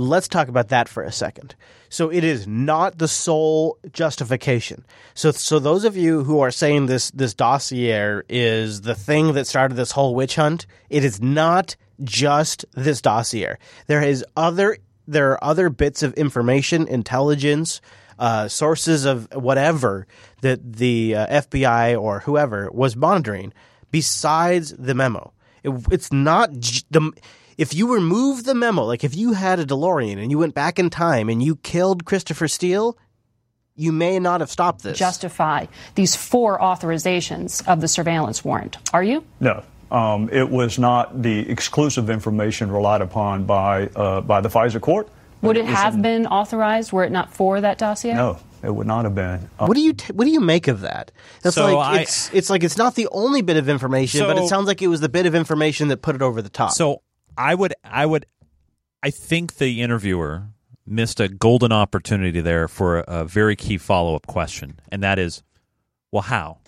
Let's 0.00 0.28
talk 0.28 0.46
about 0.46 0.68
that 0.68 0.88
for 0.88 1.02
a 1.02 1.10
second. 1.10 1.56
So 1.88 2.08
it 2.08 2.22
is 2.22 2.46
not 2.46 2.98
the 2.98 3.08
sole 3.08 3.78
justification. 3.92 4.84
So 5.14 5.32
so 5.32 5.58
those 5.58 5.84
of 5.84 5.96
you 5.96 6.22
who 6.22 6.38
are 6.38 6.52
saying 6.52 6.86
this 6.86 7.10
this 7.10 7.34
dossier 7.34 8.20
is 8.28 8.82
the 8.82 8.94
thing 8.94 9.32
that 9.32 9.48
started 9.48 9.76
this 9.76 9.90
whole 9.90 10.14
witch 10.14 10.36
hunt, 10.36 10.66
it 10.88 11.04
is 11.04 11.20
not 11.20 11.74
just 12.04 12.64
this 12.74 13.02
dossier. 13.02 13.56
There 13.88 14.00
is 14.00 14.24
other 14.36 14.78
there 15.08 15.32
are 15.32 15.42
other 15.42 15.68
bits 15.68 16.04
of 16.04 16.14
information, 16.14 16.86
intelligence, 16.86 17.80
uh, 18.20 18.46
sources 18.46 19.04
of 19.04 19.26
whatever 19.34 20.06
that 20.42 20.74
the 20.74 21.16
uh, 21.16 21.40
FBI 21.42 22.00
or 22.00 22.20
whoever 22.20 22.70
was 22.70 22.94
monitoring 22.94 23.52
besides 23.90 24.72
the 24.78 24.94
memo. 24.94 25.32
It, 25.64 25.72
it's 25.90 26.12
not 26.12 26.52
the 26.52 27.12
if 27.58 27.74
you 27.74 27.92
remove 27.92 28.44
the 28.44 28.54
memo, 28.54 28.84
like 28.84 29.04
if 29.04 29.14
you 29.14 29.34
had 29.34 29.58
a 29.58 29.66
DeLorean 29.66 30.16
and 30.22 30.30
you 30.30 30.38
went 30.38 30.54
back 30.54 30.78
in 30.78 30.88
time 30.88 31.28
and 31.28 31.42
you 31.42 31.56
killed 31.56 32.04
Christopher 32.06 32.48
Steele, 32.48 32.96
you 33.74 33.92
may 33.92 34.18
not 34.18 34.40
have 34.40 34.50
stopped 34.50 34.82
this. 34.82 34.96
Justify 34.98 35.66
these 35.94 36.16
four 36.16 36.58
authorizations 36.58 37.66
of 37.68 37.80
the 37.80 37.88
surveillance 37.88 38.44
warrant, 38.44 38.76
are 38.92 39.02
you? 39.02 39.24
No. 39.40 39.62
Um, 39.90 40.28
it 40.30 40.50
was 40.50 40.78
not 40.78 41.22
the 41.22 41.48
exclusive 41.50 42.10
information 42.10 42.70
relied 42.70 43.00
upon 43.00 43.44
by 43.44 43.86
uh, 43.88 44.20
by 44.20 44.40
the 44.40 44.48
FISA 44.50 44.80
court. 44.80 45.08
Would 45.40 45.56
it 45.56 45.64
was 45.64 45.74
have 45.74 45.94
in- 45.94 46.02
been 46.02 46.26
authorized 46.26 46.92
were 46.92 47.04
it 47.04 47.12
not 47.12 47.32
for 47.32 47.60
that 47.60 47.78
dossier? 47.78 48.12
No, 48.12 48.38
it 48.62 48.74
would 48.74 48.86
not 48.86 49.04
have 49.04 49.14
been. 49.14 49.48
Uh, 49.58 49.64
What 49.66 49.76
do 49.76 49.80
you 49.80 49.94
t- 49.94 50.12
what 50.12 50.26
do 50.26 50.30
you 50.30 50.40
make 50.40 50.68
of 50.68 50.80
that? 50.82 51.10
That's 51.42 51.54
So 51.54 51.72
like 51.74 51.76
I- 52.00 52.00
it's 52.02 52.30
it's 52.34 52.50
like 52.50 52.64
it's 52.64 52.76
not 52.76 52.96
the 52.96 53.08
only 53.12 53.40
bit 53.40 53.56
of 53.56 53.68
information, 53.70 54.20
but 54.26 54.36
it 54.36 54.48
sounds 54.48 54.66
like 54.66 54.82
it 54.82 54.88
was 54.88 55.00
the 55.00 55.08
bit 55.08 55.24
of 55.24 55.34
information 55.34 55.88
that 55.88 56.02
put 56.02 56.14
it 56.14 56.20
over 56.20 56.42
the 56.42 56.50
top. 56.50 56.72
So 56.72 57.00
I 57.38 57.54
would, 57.54 57.72
I 57.84 58.04
would, 58.04 58.26
I 59.02 59.10
think 59.10 59.56
the 59.56 59.80
interviewer 59.80 60.48
missed 60.84 61.20
a 61.20 61.28
golden 61.28 61.72
opportunity 61.72 62.40
there 62.40 62.66
for 62.68 62.98
a, 62.98 63.04
a 63.06 63.24
very 63.24 63.56
key 63.56 63.78
follow 63.78 64.14
up 64.14 64.26
question, 64.26 64.80
and 64.90 65.02
that 65.02 65.18
is, 65.18 65.42
well, 66.12 66.22
how? 66.22 66.58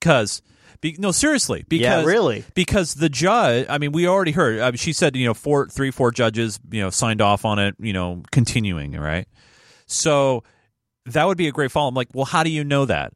Because. 0.00 0.42
Be, 0.82 0.94
no, 0.98 1.10
seriously. 1.10 1.64
Because 1.68 2.04
really. 2.04 2.44
because 2.54 2.94
the 2.94 3.08
judge. 3.08 3.64
I 3.70 3.78
mean, 3.78 3.92
we 3.92 4.06
already 4.06 4.32
heard. 4.32 4.60
I 4.60 4.66
mean, 4.66 4.76
she 4.76 4.92
said, 4.92 5.16
you 5.16 5.24
know, 5.24 5.32
four, 5.32 5.68
three, 5.68 5.90
four 5.90 6.10
judges, 6.10 6.60
you 6.70 6.82
know, 6.82 6.90
signed 6.90 7.22
off 7.22 7.46
on 7.46 7.58
it. 7.58 7.74
You 7.78 7.94
know, 7.94 8.22
continuing, 8.30 8.92
right? 8.92 9.26
So 9.86 10.44
that 11.06 11.26
would 11.26 11.38
be 11.38 11.48
a 11.48 11.52
great 11.52 11.72
follow. 11.72 11.88
I'm 11.88 11.94
like, 11.94 12.08
well, 12.12 12.26
how 12.26 12.42
do 12.42 12.50
you 12.50 12.62
know 12.62 12.84
that? 12.84 13.14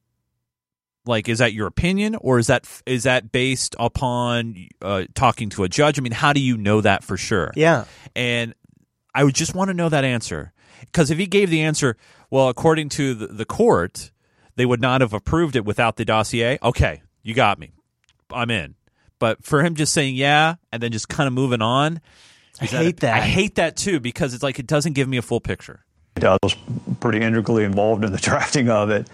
Like, 1.07 1.29
is 1.29 1.39
that 1.39 1.53
your 1.53 1.67
opinion, 1.67 2.17
or 2.21 2.39
is 2.39 2.49
that 2.49 2.67
is 2.87 3.05
that 3.05 3.33
based 3.33 3.75
upon 3.79 4.69
uh, 4.83 5.05
talking 5.15 5.49
to 5.51 5.65
a 5.65 5.69
judge? 5.69 5.99
I 5.99 6.03
mean, 6.03 6.13
how 6.13 6.33
do 6.33 6.41
you 6.41 6.57
know 6.57 6.81
that 6.83 7.03
for 7.03 7.17
sure? 7.17 7.53
Yeah. 7.57 7.87
And 8.15 8.55
I 9.15 9.25
would 9.25 9.35
just 9.35 9.55
want 9.55 9.69
to 9.69 9.75
know 9.75 9.89
that 9.89 10.05
answer 10.05 10.53
because 10.81 11.11
if 11.11 11.19
he 11.19 11.27
gave 11.27 11.51
the 11.51 11.63
answer, 11.63 11.97
well, 12.31 12.49
according 12.49 12.91
to 12.91 13.15
the, 13.15 13.27
the 13.29 13.45
court, 13.45 14.11
they 14.57 14.67
would 14.67 14.81
not 14.81 15.01
have 15.01 15.13
approved 15.13 15.57
it 15.57 15.65
without 15.65 15.97
the 15.97 16.05
dossier. 16.05 16.59
Okay, 16.63 17.03
you 17.23 17.35
got 17.35 17.59
me. 17.59 17.73
I'm 18.31 18.51
in. 18.51 18.75
But 19.19 19.45
for 19.45 19.63
him 19.63 19.75
just 19.75 19.93
saying 19.93 20.17
yeah 20.17 20.55
and 20.73 20.83
then 20.83 20.93
just 20.93 21.09
kind 21.09 21.27
of 21.27 21.33
moving 21.33 21.63
on, 21.63 22.01
I 22.61 22.65
is 22.65 22.71
hate 22.71 23.01
that. 23.01 23.17
I 23.17 23.21
hate 23.21 23.57
that 23.57 23.77
too 23.77 24.01
because 24.01 24.35
it's 24.35 24.43
like 24.43 24.59
it 24.59 24.67
doesn't 24.67 24.95
give 24.95 25.09
me 25.09 25.17
a 25.17 25.23
full 25.23 25.41
picture. 25.41 25.85
I 26.17 26.37
was 26.43 26.57
pretty 27.01 27.21
integrally 27.21 27.65
involved 27.65 28.05
in 28.05 28.13
the 28.13 28.19
drafting 28.23 28.69
of 28.69 28.91
it. 28.91 29.09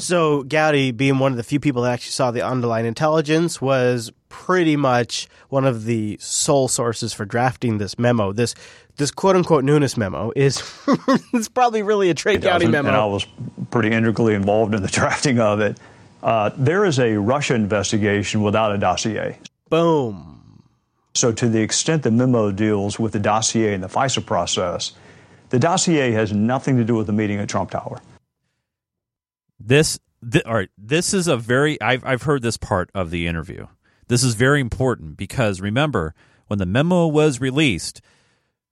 So 0.00 0.42
Gowdy, 0.42 0.90
being 0.92 1.18
one 1.18 1.32
of 1.32 1.36
the 1.36 1.42
few 1.42 1.60
people 1.60 1.82
that 1.82 1.92
actually 1.92 2.12
saw 2.12 2.30
the 2.30 2.42
underlying 2.42 2.86
intelligence, 2.86 3.60
was 3.60 4.10
pretty 4.28 4.76
much 4.76 5.28
one 5.48 5.64
of 5.66 5.84
the 5.84 6.16
sole 6.20 6.68
sources 6.68 7.12
for 7.12 7.24
drafting 7.24 7.78
this 7.78 7.98
memo. 7.98 8.32
This 8.32 8.54
this 8.96 9.10
quote 9.10 9.36
unquote 9.36 9.64
Nunes 9.64 9.96
memo 9.96 10.32
is 10.34 10.62
it's 11.32 11.48
probably 11.48 11.82
really 11.82 12.10
a 12.10 12.14
Trey 12.14 12.38
Gowdy 12.38 12.66
memo. 12.66 12.88
And 12.88 12.96
I 12.96 13.04
was 13.06 13.26
pretty 13.70 13.90
integrally 13.90 14.34
involved 14.34 14.74
in 14.74 14.82
the 14.82 14.88
drafting 15.00 15.38
of 15.38 15.60
it. 15.60 15.78
Uh, 16.22 16.50
there 16.56 16.84
is 16.84 16.98
a 16.98 17.16
Russia 17.16 17.54
investigation 17.54 18.42
without 18.42 18.74
a 18.74 18.78
dossier. 18.78 19.38
Boom. 19.68 20.62
So, 21.14 21.32
to 21.32 21.48
the 21.48 21.60
extent 21.60 22.02
the 22.02 22.10
memo 22.10 22.52
deals 22.52 22.98
with 22.98 23.12
the 23.12 23.18
dossier 23.18 23.74
and 23.74 23.82
the 23.82 23.88
FISA 23.88 24.24
process, 24.24 24.92
the 25.48 25.58
dossier 25.58 26.12
has 26.12 26.32
nothing 26.32 26.76
to 26.76 26.84
do 26.84 26.94
with 26.94 27.06
the 27.06 27.12
meeting 27.12 27.38
at 27.38 27.48
Trump 27.48 27.70
Tower. 27.70 28.00
This, 29.60 30.00
thi- 30.28 30.42
all 30.42 30.54
right, 30.54 30.70
this 30.78 31.12
is 31.14 31.28
a 31.28 31.36
very, 31.36 31.80
I've, 31.80 32.04
I've 32.04 32.22
heard 32.22 32.42
this 32.42 32.56
part 32.56 32.90
of 32.94 33.10
the 33.10 33.26
interview. 33.26 33.66
This 34.08 34.24
is 34.24 34.34
very 34.34 34.60
important 34.60 35.16
because 35.16 35.60
remember, 35.60 36.14
when 36.48 36.58
the 36.58 36.66
memo 36.66 37.06
was 37.06 37.40
released, 37.40 38.00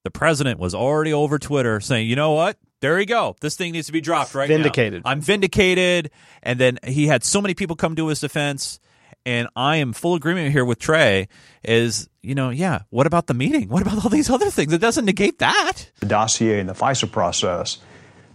the 0.03 0.11
president 0.11 0.59
was 0.59 0.75
already 0.75 1.13
over 1.13 1.39
Twitter 1.39 1.81
saying, 1.81 2.09
you 2.09 2.17
know 2.17 2.33
what? 2.33 2.57
There 2.81 2.99
you 2.99 3.07
go. 3.07 3.37
This 3.41 3.57
thing 3.57 3.73
needs 3.73 3.87
to 3.89 3.93
be 3.93 4.01
dropped 4.01 4.35
right 4.35 4.49
Vindicated. 4.49 5.05
now. 5.05 5.11
I'm 5.11 5.21
vindicated. 5.21 6.11
And 6.43 6.59
then 6.59 6.79
he 6.85 7.07
had 7.09 7.25
so 7.25 7.41
many 7.43 7.55
people 7.55 7.77
come 7.77 7.95
to 7.97 8.07
his 8.07 8.21
defense. 8.21 8.81
And 9.27 9.49
I 9.57 9.77
am 9.77 9.93
full 9.93 10.15
agreement 10.15 10.53
here 10.53 10.65
with 10.65 10.79
Trey 10.79 11.29
is, 11.63 12.09
you 12.23 12.35
know, 12.35 12.51
yeah, 12.51 12.83
what 12.91 13.07
about 13.07 13.27
the 13.27 13.35
meeting? 13.35 13.69
What 13.69 13.83
about 13.83 14.03
all 14.05 14.11
these 14.11 14.31
other 14.31 14.49
things? 14.51 14.73
It 14.73 14.81
doesn't 14.81 15.05
negate 15.05 15.41
that. 15.41 15.91
The 16.01 16.07
dossier 16.07 16.59
and 16.61 16.69
the 16.69 16.73
FISA 16.73 17.11
process, 17.11 17.79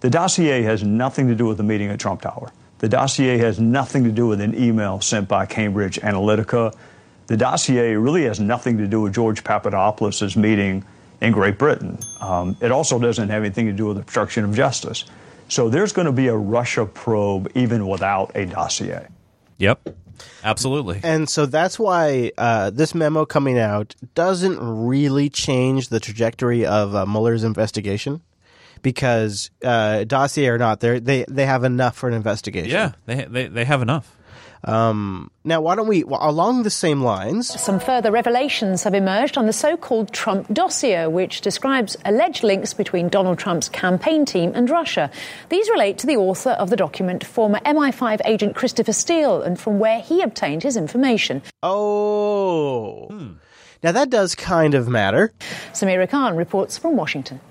the 0.03 0.09
dossier 0.09 0.63
has 0.63 0.83
nothing 0.83 1.29
to 1.29 1.35
do 1.35 1.45
with 1.45 1.55
the 1.55 1.63
meeting 1.63 1.87
at 1.87 1.97
Trump 1.97 2.23
Tower. 2.23 2.51
The 2.79 2.89
dossier 2.89 3.37
has 3.37 3.57
nothing 3.57 4.03
to 4.03 4.11
do 4.11 4.27
with 4.27 4.41
an 4.41 4.53
email 4.53 4.99
sent 4.99 5.29
by 5.29 5.45
Cambridge 5.45 5.97
Analytica. 6.01 6.75
The 7.27 7.37
dossier 7.37 7.95
really 7.95 8.25
has 8.25 8.37
nothing 8.37 8.77
to 8.79 8.85
do 8.85 8.99
with 8.99 9.13
George 9.13 9.45
Papadopoulos' 9.45 10.35
meeting 10.35 10.83
in 11.21 11.31
Great 11.31 11.57
Britain. 11.57 11.97
Um, 12.19 12.57
it 12.59 12.69
also 12.69 12.99
doesn't 12.99 13.29
have 13.29 13.43
anything 13.43 13.67
to 13.67 13.71
do 13.71 13.85
with 13.85 13.97
obstruction 13.97 14.43
of 14.43 14.53
justice. 14.53 15.05
So 15.47 15.69
there's 15.69 15.93
going 15.93 16.07
to 16.07 16.11
be 16.11 16.27
a 16.27 16.35
Russia 16.35 16.85
probe 16.85 17.49
even 17.55 17.87
without 17.87 18.33
a 18.35 18.45
dossier. 18.45 19.07
Yep. 19.59 19.95
Absolutely. 20.43 20.99
And 21.01 21.29
so 21.29 21.45
that's 21.45 21.79
why 21.79 22.33
uh, 22.37 22.71
this 22.71 22.93
memo 22.93 23.23
coming 23.23 23.57
out 23.57 23.95
doesn't 24.15 24.59
really 24.59 25.29
change 25.29 25.87
the 25.87 26.01
trajectory 26.01 26.65
of 26.65 26.93
uh, 26.93 27.05
Mueller's 27.05 27.45
investigation, 27.45 28.19
because 28.83 29.49
uh, 29.63 30.03
dossier 30.03 30.49
or 30.49 30.59
not, 30.59 30.79
they 30.79 30.99
they 30.99 31.25
they 31.27 31.47
have 31.47 31.63
enough 31.63 31.95
for 31.97 32.07
an 32.07 32.13
investigation. 32.13 32.69
Yeah, 32.69 32.91
they, 33.07 33.25
they, 33.25 33.47
they 33.47 33.65
have 33.65 33.81
enough. 33.81 34.15
Um, 34.65 35.29
now, 35.43 35.59
why 35.59 35.75
don't 35.75 35.87
we, 35.87 36.05
well, 36.05 36.21
along 36.21 36.63
the 36.63 36.69
same 36.69 37.01
lines, 37.01 37.59
Some 37.59 37.79
further 37.79 38.11
revelations 38.11 38.83
have 38.83 38.93
emerged 38.93 39.37
on 39.37 39.45
the 39.45 39.51
so 39.51 39.75
called 39.75 40.13
Trump 40.13 40.53
dossier, 40.53 41.07
which 41.07 41.41
describes 41.41 41.97
alleged 42.05 42.43
links 42.43 42.73
between 42.73 43.09
Donald 43.09 43.39
Trump's 43.39 43.67
campaign 43.67 44.23
team 44.25 44.53
and 44.55 44.69
Russia. 44.69 45.11
These 45.49 45.69
relate 45.69 45.97
to 45.99 46.07
the 46.07 46.15
author 46.15 46.51
of 46.51 46.69
the 46.69 46.77
document, 46.77 47.25
former 47.25 47.59
MI5 47.59 48.21
agent 48.25 48.55
Christopher 48.55 48.93
Steele, 48.93 49.41
and 49.41 49.59
from 49.59 49.79
where 49.79 49.99
he 49.99 50.21
obtained 50.21 50.63
his 50.63 50.77
information. 50.77 51.41
Oh. 51.61 53.09
Now, 53.83 53.91
that 53.91 54.09
does 54.09 54.33
kind 54.33 54.75
of 54.75 54.87
matter. 54.87 55.33
Samira 55.73 56.09
Khan 56.09 56.37
reports 56.37 56.77
from 56.77 56.95
Washington. 56.95 57.41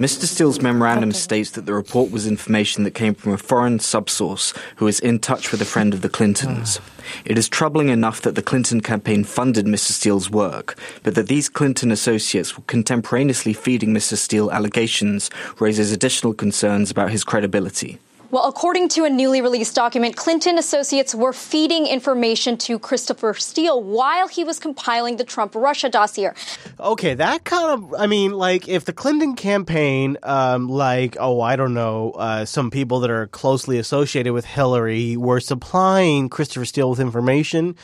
Mr. 0.00 0.24
Steele's 0.24 0.62
memorandum 0.62 1.12
states 1.12 1.50
that 1.50 1.66
the 1.66 1.74
report 1.74 2.10
was 2.10 2.26
information 2.26 2.84
that 2.84 2.92
came 2.92 3.14
from 3.14 3.34
a 3.34 3.36
foreign 3.36 3.76
subsource 3.76 4.56
who 4.76 4.86
is 4.86 4.98
in 4.98 5.18
touch 5.18 5.52
with 5.52 5.60
a 5.60 5.66
friend 5.66 5.92
of 5.92 6.00
the 6.00 6.08
Clintons. 6.08 6.80
Ah. 6.80 7.02
It 7.26 7.36
is 7.36 7.50
troubling 7.50 7.90
enough 7.90 8.22
that 8.22 8.34
the 8.34 8.40
Clinton 8.40 8.80
campaign 8.80 9.24
funded 9.24 9.66
Mr. 9.66 9.90
Steele's 9.90 10.30
work, 10.30 10.78
but 11.02 11.16
that 11.16 11.28
these 11.28 11.50
Clinton 11.50 11.92
associates 11.92 12.56
were 12.56 12.64
contemporaneously 12.66 13.52
feeding 13.52 13.92
Mr. 13.92 14.16
Steele 14.16 14.50
allegations 14.50 15.28
raises 15.58 15.92
additional 15.92 16.32
concerns 16.32 16.90
about 16.90 17.10
his 17.10 17.22
credibility. 17.22 17.98
Well, 18.30 18.46
according 18.46 18.90
to 18.90 19.04
a 19.04 19.10
newly 19.10 19.42
released 19.42 19.74
document, 19.74 20.14
Clinton 20.14 20.56
associates 20.56 21.16
were 21.16 21.32
feeding 21.32 21.86
information 21.86 22.56
to 22.58 22.78
Christopher 22.78 23.34
Steele 23.34 23.82
while 23.82 24.28
he 24.28 24.44
was 24.44 24.60
compiling 24.60 25.16
the 25.16 25.24
Trump 25.24 25.56
Russia 25.56 25.88
dossier. 25.88 26.30
Okay, 26.78 27.14
that 27.14 27.44
kind 27.44 27.72
of, 27.72 27.94
I 27.94 28.06
mean, 28.06 28.30
like, 28.30 28.68
if 28.68 28.84
the 28.84 28.92
Clinton 28.92 29.34
campaign, 29.34 30.16
um, 30.22 30.68
like, 30.68 31.16
oh, 31.18 31.40
I 31.40 31.56
don't 31.56 31.74
know, 31.74 32.12
uh, 32.12 32.44
some 32.44 32.70
people 32.70 33.00
that 33.00 33.10
are 33.10 33.26
closely 33.26 33.78
associated 33.78 34.32
with 34.32 34.44
Hillary 34.44 35.16
were 35.16 35.40
supplying 35.40 36.28
Christopher 36.28 36.64
Steele 36.64 36.90
with 36.90 37.00
information, 37.00 37.74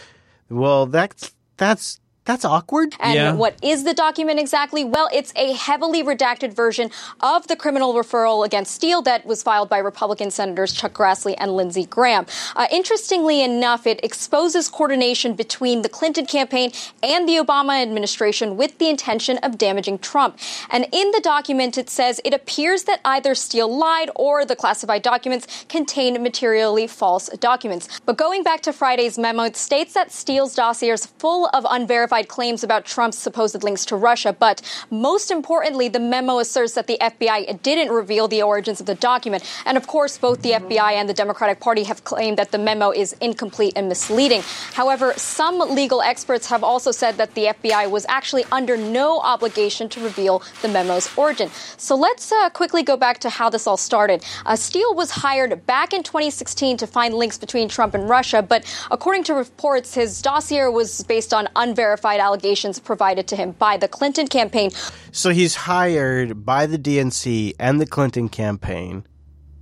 well, 0.49 0.87
that's, 0.87 1.35
that's, 1.57 1.99
that's 2.27 2.45
awkward. 2.45 2.95
And 3.01 3.39
what 3.39 3.57
is 3.63 3.85
the 3.85 3.95
document 3.95 4.41
exactly? 4.41 4.85
Well, 4.85 5.09
it's 5.13 5.33
a 5.37 5.53
heavily 5.53 6.03
redacted 6.03 6.53
version 6.53 6.91
of 7.21 7.47
the 7.47 7.55
criminal 7.55 7.95
referral 7.95 8.45
against 8.45 8.75
Steele 8.75 9.01
that 9.03 9.25
was 9.25 9.43
filed 9.43 9.69
by 9.69 9.79
Republican 9.79 10.33
Senators 10.33 10.73
Chuck 10.73 10.93
Grassley 10.93 11.37
and 11.39 11.53
Lindsey 11.57 11.87
Graham. 11.87 12.27
Uh, 12.57 12.67
interestingly 12.73 13.43
enough, 13.43 13.87
it 13.87 14.01
exposes 14.03 14.69
coordination 14.69 15.35
between 15.35 15.83
the 15.83 15.89
Clinton 15.89 16.27
campaign 16.27 16.73
and 17.01 17.29
the 17.29 17.37
Obama 17.37 17.81
administration 17.81 18.57
with 18.57 18.77
the 18.79 18.89
intention 18.89 19.39
of 19.39 19.57
damaging 19.57 19.99
Trump. 19.99 20.37
And 20.71 20.87
in 20.93 21.13
the 21.13 21.21
document, 21.21 21.79
it 21.79 21.89
says 21.89 22.21
it 22.25 22.35
appears 22.35 22.85
that 22.85 23.01
either 23.05 23.37
Steele 23.37 23.75
lied 23.75 24.11
or 24.17 24.45
the 24.45 24.57
classified 24.57 25.03
documents 25.03 25.65
contain 25.69 26.21
materially 26.21 26.89
false 26.89 27.29
documents. 27.39 28.01
But 28.05 28.19
going 28.19 28.43
back 28.43 28.63
to 28.63 28.73
Friday's 28.73 29.17
memo, 29.17 29.45
it 29.45 29.57
states 29.57 29.95
that 29.95 30.11
Steele's 30.11 30.57
dossier 30.57 30.91
is 30.91 31.07
full 31.07 31.49
of 31.53 31.65
unverified 31.71 32.16
claims 32.23 32.65
about 32.65 32.85
Trump's 32.85 33.19
supposed 33.19 33.63
links 33.63 33.85
to 33.87 33.97
Russia. 33.97 34.33
But 34.33 34.63
most 34.91 35.31
importantly, 35.31 35.89
the 35.89 36.01
memo 36.01 36.39
asserts 36.39 36.75
that 36.75 36.87
the 36.87 36.99
FBI 37.01 37.63
didn't 37.63 37.93
reveal 37.93 38.29
the 38.29 38.43
origins 38.43 38.81
of 38.81 38.87
the 38.87 38.95
document. 38.95 39.45
And 39.65 39.77
of 39.77 39.87
course, 39.87 40.19
both 40.19 40.43
the 40.43 40.53
FBI 40.53 40.93
and 40.93 41.09
the 41.09 41.15
Democratic 41.15 41.61
Party 41.61 41.85
have 41.85 42.05
claimed 42.05 42.39
that 42.39 42.53
the 42.53 42.59
memo 42.59 42.91
is 42.91 43.15
incomplete 43.21 43.75
and 43.77 43.89
misleading. 43.89 44.43
However, 44.73 45.13
some 45.17 45.59
legal 45.59 46.01
experts 46.03 46.47
have 46.47 46.63
also 46.65 46.91
said 46.91 47.17
that 47.17 47.35
the 47.35 47.47
FBI 47.47 47.91
was 47.91 48.07
actually 48.09 48.45
under 48.53 48.77
no 48.77 49.21
obligation 49.21 49.89
to 49.91 50.01
reveal 50.03 50.43
the 50.63 50.69
memo's 50.69 51.11
origin. 51.17 51.51
So 51.77 51.95
let's 51.97 52.33
uh, 52.33 52.51
quickly 52.51 52.83
go 52.83 52.97
back 52.97 53.19
to 53.21 53.31
how 53.31 53.51
this 53.51 53.67
all 53.67 53.77
started. 53.77 54.25
Uh, 54.45 54.57
Steele 54.57 54.95
was 54.95 55.11
hired 55.11 55.67
back 55.67 55.93
in 55.93 56.03
2016 56.03 56.77
to 56.79 56.87
find 56.87 57.15
links 57.15 57.39
between 57.39 57.69
Trump 57.69 57.95
and 57.95 58.09
Russia, 58.09 58.43
but 58.43 58.65
according 58.91 59.25
to 59.25 59.35
reports, 59.35 59.95
his 59.95 60.23
dossier 60.23 60.69
was 60.69 61.03
based 61.05 61.35
on 61.35 61.49
unverified 61.57 62.06
allegations 62.15 62.79
provided 62.79 63.27
to 63.29 63.37
him 63.37 63.53
by 63.53 63.77
the 63.77 63.89
Clinton 63.89 64.29
campaign. 64.29 64.71
So 65.13 65.31
he's 65.31 65.55
hired 65.55 66.45
by 66.45 66.67
the 66.67 66.79
DNC 66.79 67.55
and 67.59 67.81
the 67.81 67.87
Clinton 67.87 68.29
campaign 68.29 69.05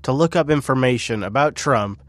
to 0.03 0.13
look 0.13 0.37
up 0.37 0.51
information 0.51 1.23
about 1.23 1.55
Trump, 1.55 2.03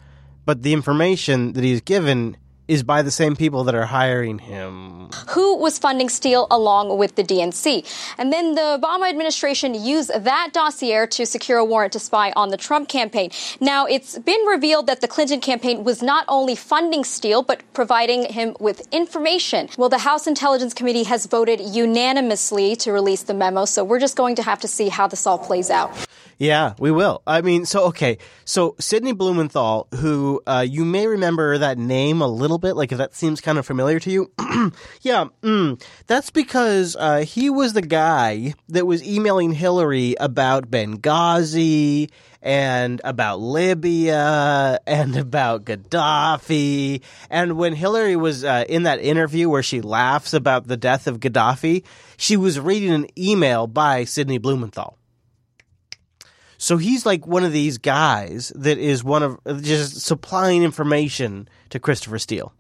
but 0.46 0.64
the 0.64 0.74
information 0.74 1.54
that 1.54 1.64
he's 1.64 1.82
given 1.82 2.38
is 2.68 2.84
by 2.84 3.02
the 3.02 3.12
same 3.12 3.36
people 3.36 3.64
that 3.66 3.76
are 3.76 3.86
hiring 3.86 4.40
him. 4.40 5.10
Who 5.30 5.58
was 5.58 5.78
funding 5.78 6.10
Steele 6.10 6.48
along 6.50 6.98
with 6.98 7.16
the 7.16 7.24
DNC? 7.24 7.86
And 8.18 8.34
then 8.34 8.56
the 8.56 8.80
Obama 8.82 9.10
administration 9.10 9.76
used 9.76 10.12
that 10.14 10.50
dossier 10.52 11.06
to 11.08 11.26
secure 11.26 11.60
a 11.60 11.66
warrant 11.66 11.94
to 11.94 12.00
spy 12.00 12.32
on 12.36 12.50
the 12.50 12.58
Trump 12.58 12.90
campaign. 12.90 13.30
Now, 13.60 13.86
it's 13.86 14.18
been 14.18 14.44
revealed 14.46 14.88
that 14.88 15.02
the 15.02 15.08
Clinton 15.08 15.42
campaign 15.42 15.84
was 15.84 16.02
not 16.02 16.26
only 16.28 16.56
funding 16.56 17.04
Steele, 17.04 17.44
but 17.44 17.62
providing 17.74 18.26
him 18.32 18.56
with 18.60 18.88
information. 18.92 19.70
Well, 19.78 19.90
the 19.90 20.00
House 20.00 20.26
Intelligence 20.26 20.74
Committee 20.74 21.04
has 21.04 21.28
voted 21.28 21.60
unanimously 21.60 22.76
to 22.78 22.92
release 22.92 23.24
the 23.24 23.34
memo, 23.34 23.66
so 23.66 23.84
we're 23.84 24.00
just 24.00 24.16
going 24.16 24.36
to 24.36 24.44
have 24.44 24.60
to 24.62 24.68
see 24.68 24.90
how 24.90 25.08
this 25.08 25.28
all 25.28 25.38
plays 25.38 25.70
out. 25.70 25.92
Yeah, 26.38 26.74
we 26.80 26.92
will. 26.92 27.22
I 27.26 27.42
mean, 27.42 27.66
so 27.66 27.86
okay, 27.86 28.18
so 28.44 28.76
Sidney 28.78 29.14
Blumenthal, 29.14 29.88
who 29.96 30.42
uh, 30.46 30.66
you 30.68 30.84
may 30.84 31.08
remember 31.08 31.58
that 31.58 31.78
name 31.78 32.22
a 32.22 32.28
little 32.28 32.58
bit, 32.58 32.76
like 32.76 32.92
if 32.92 32.98
that 32.98 33.16
seems 33.16 33.40
kind 33.40 33.58
of 33.58 33.66
familiar 33.66 34.00
to 34.02 34.12
you. 34.12 34.32
yeah, 35.02 35.26
mm, 35.42 35.82
that's 36.08 36.32
because 36.32 36.98
uh, 37.00 37.20
he 37.20 37.50
was 37.50 37.72
the 37.72 37.82
guy 37.82 38.54
that 38.68 38.86
was 38.86 39.02
emailing 39.08 39.54
Hillary 39.54 40.16
about 40.20 40.70
Benghazi 40.70 42.10
and 42.42 43.00
about 43.06 43.40
Libya 43.40 44.80
and 44.86 45.16
about 45.16 45.64
Gaddafi. 45.64 47.02
And 47.30 47.58
when 47.58 47.74
Hillary 47.74 48.18
was 48.18 48.44
uh, 48.44 48.66
in 48.68 48.84
that 48.84 49.00
interview 49.00 49.50
where 49.50 49.64
she 49.64 49.80
laughs 49.80 50.34
about 50.34 50.68
the 50.68 50.78
death 50.78 51.08
of 51.08 51.22
Gaddafi, 51.22 51.86
she 52.18 52.36
was 52.36 52.60
reading 52.60 52.92
an 52.92 53.08
email 53.18 53.68
by 53.68 54.04
Sidney 54.04 54.38
Blumenthal. 54.38 54.98
So 56.66 56.78
he's 56.78 57.06
like 57.06 57.28
one 57.28 57.44
of 57.44 57.52
these 57.52 57.78
guys 57.78 58.52
that 58.56 58.80
is 58.80 59.04
one 59.04 59.22
of 59.22 59.62
just 59.62 60.02
supplying 60.02 60.64
information 60.64 61.48
to 61.70 61.80
Christopher 61.80 62.18
Steele. 62.18 62.54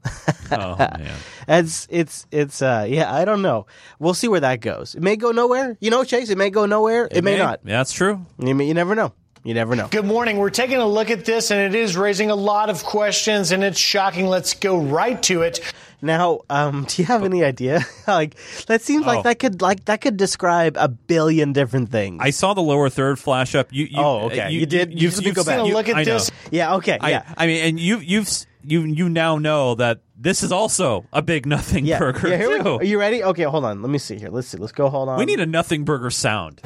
Oh 0.52 0.76
man. 0.78 1.16
it's 1.48 1.88
it's 1.90 2.28
it's 2.30 2.62
uh 2.62 2.86
yeah, 2.88 3.12
I 3.12 3.26
don't 3.26 3.42
know. 3.42 3.66
We'll 3.98 4.14
see 4.14 4.28
where 4.28 4.42
that 4.42 4.62
goes. 4.62 4.94
It 4.94 5.02
may 5.02 5.16
go 5.16 5.32
nowhere. 5.32 5.76
You 5.80 5.90
know, 5.90 6.04
Chase, 6.04 6.30
it 6.30 6.38
may 6.38 6.52
go 6.52 6.68
nowhere. 6.68 7.08
It, 7.10 7.24
may, 7.24 7.36
not. 7.36 7.62
Yeah, 7.66 7.78
that's 7.78 7.94
true. 7.94 8.24
You, 8.38 8.54
may, 8.54 8.68
you 8.68 8.76
never 8.76 8.94
know. 8.94 9.12
You 9.44 9.56
never 9.56 9.76
know. 9.76 9.88
Good 9.88 10.06
morning. 10.06 10.38
We're 10.38 10.52
taking 10.52 10.78
a 10.78 10.86
look 10.86 11.10
at 11.10 11.26
this, 11.26 11.50
and 11.50 11.60
it 11.60 11.74
is 11.74 11.98
raising 11.98 12.30
a 12.30 12.36
lot 12.36 12.70
of 12.70 12.84
questions, 12.84 13.52
and 13.52 13.64
it's 13.64 13.80
shocking. 13.80 14.28
Let's 14.28 14.54
go 14.54 14.78
right 14.78 15.22
to 15.24 15.42
it. 15.42 15.62
Now, 16.06 16.42
um, 16.50 16.86
do 16.88 17.02
you 17.02 17.06
have 17.08 17.24
any 17.24 17.44
idea? 17.44 17.82
like 18.08 18.36
that 18.68 18.82
seems 18.82 19.04
Oh. 19.04 19.08
like 19.08 19.24
that 19.24 19.40
could 19.40 19.62
like 19.62 19.86
that 19.86 20.02
could 20.02 20.18
describe 20.18 20.78
a 20.78 20.88
billion 20.88 21.52
different 21.54 21.90
things. 21.92 22.20
I 22.22 22.30
saw 22.30 22.54
the 22.54 22.62
lower 22.62 22.90
third 22.90 23.20
flash 23.20 23.56
up. 23.56 23.74
You, 23.74 23.86
you 23.86 23.98
oh, 23.98 24.28
okay. 24.28 24.52
You, 24.52 24.66
did. 24.66 24.92
You, 24.92 24.98
You've, 25.10 25.16
you 25.18 25.22
you've 25.28 25.36
go 25.36 25.44
back. 25.44 25.58
seen- 25.58 25.66
you- 25.68 25.74
look 25.74 25.90
at 25.90 25.96
I 25.98 26.04
know. 26.04 26.14
this. 26.14 26.32
Yeah. 26.52 26.76
Okay. 26.76 26.98
I, 27.02 27.10
yeah. 27.10 27.34
I 27.38 27.48
mean, 27.48 27.66
and 27.66 27.80
you, 27.80 27.98
you've, 28.00 28.28
s- 28.28 28.46
you, 28.64 28.82
you 28.84 29.10
now 29.10 29.38
know 29.38 29.76
that 29.76 30.00
this 30.18 30.44
is 30.44 30.52
also 30.52 31.06
a 31.12 31.22
big 31.22 31.46
nothing 31.46 31.86
Yeah. 31.86 32.00
burger 32.00 32.28
yeah 32.30 32.38
here 32.38 32.50
we 32.50 32.58
too. 32.58 32.64
go. 32.64 32.78
Are 32.78 32.84
you 32.84 33.00
ready? 33.00 33.24
Okay. 33.24 33.44
Hold 33.44 33.66
on. 33.66 33.82
Let 33.82 33.90
me 33.92 33.98
see 33.98 34.18
here. 34.18 34.30
Let's 34.30 34.48
see. 34.48 34.58
Let's 34.58 34.72
go. 34.72 34.90
Hold 34.90 35.10
on. 35.10 35.18
We 35.20 35.26
need 35.26 35.40
a 35.40 35.46
nothing 35.46 35.84
burger 35.86 36.10
sound. 36.10 36.62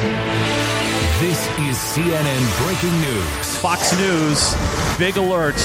This 1.19 1.47
is 1.59 1.75
CNN 1.75 2.65
breaking 2.65 3.01
news. 3.01 3.57
Fox 3.57 3.91
News, 3.97 4.55
big 4.97 5.17
alert. 5.17 5.57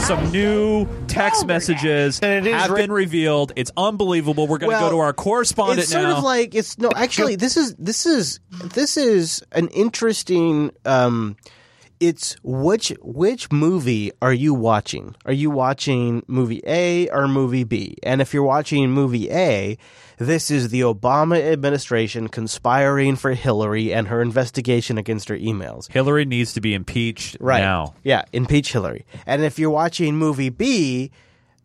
Some 0.00 0.32
new 0.32 0.88
text 1.06 1.46
messages 1.46 2.18
have 2.18 2.74
been 2.74 2.90
revealed. 2.90 3.52
It's 3.54 3.70
unbelievable. 3.76 4.48
We're 4.48 4.58
going 4.58 4.70
to 4.72 4.76
Well, 4.78 4.90
go 4.90 4.96
to 4.96 4.98
our 5.00 5.12
correspondent 5.12 5.80
it's 5.80 5.90
sort 5.92 6.04
now. 6.04 6.16
of 6.18 6.24
like 6.24 6.56
it's 6.56 6.76
no 6.78 6.90
actually 6.94 7.36
this 7.36 7.56
is 7.56 7.74
this 7.76 8.04
is 8.04 8.40
this 8.74 8.96
is 8.96 9.44
an 9.52 9.68
interesting 9.68 10.72
um 10.84 11.36
it's 12.00 12.36
which 12.42 12.92
which 13.00 13.50
movie 13.52 14.10
are 14.20 14.32
you 14.32 14.52
watching 14.54 15.14
are 15.24 15.32
you 15.32 15.50
watching 15.50 16.22
movie 16.26 16.62
a 16.66 17.08
or 17.10 17.26
movie 17.28 17.64
b 17.64 17.96
and 18.02 18.20
if 18.20 18.34
you're 18.34 18.42
watching 18.42 18.90
movie 18.90 19.30
a 19.30 19.78
this 20.18 20.50
is 20.50 20.68
the 20.70 20.80
obama 20.80 21.40
administration 21.52 22.28
conspiring 22.28 23.16
for 23.16 23.32
hillary 23.32 23.92
and 23.92 24.08
her 24.08 24.22
investigation 24.22 24.98
against 24.98 25.28
her 25.28 25.36
emails 25.36 25.90
Hillary 25.90 26.24
needs 26.24 26.52
to 26.54 26.60
be 26.60 26.74
impeached 26.74 27.36
right 27.40 27.60
now. 27.60 27.94
yeah 28.02 28.24
impeach 28.32 28.72
hillary 28.72 29.04
and 29.26 29.42
if 29.42 29.58
you're 29.58 29.70
watching 29.70 30.16
movie 30.16 30.50
b 30.50 31.10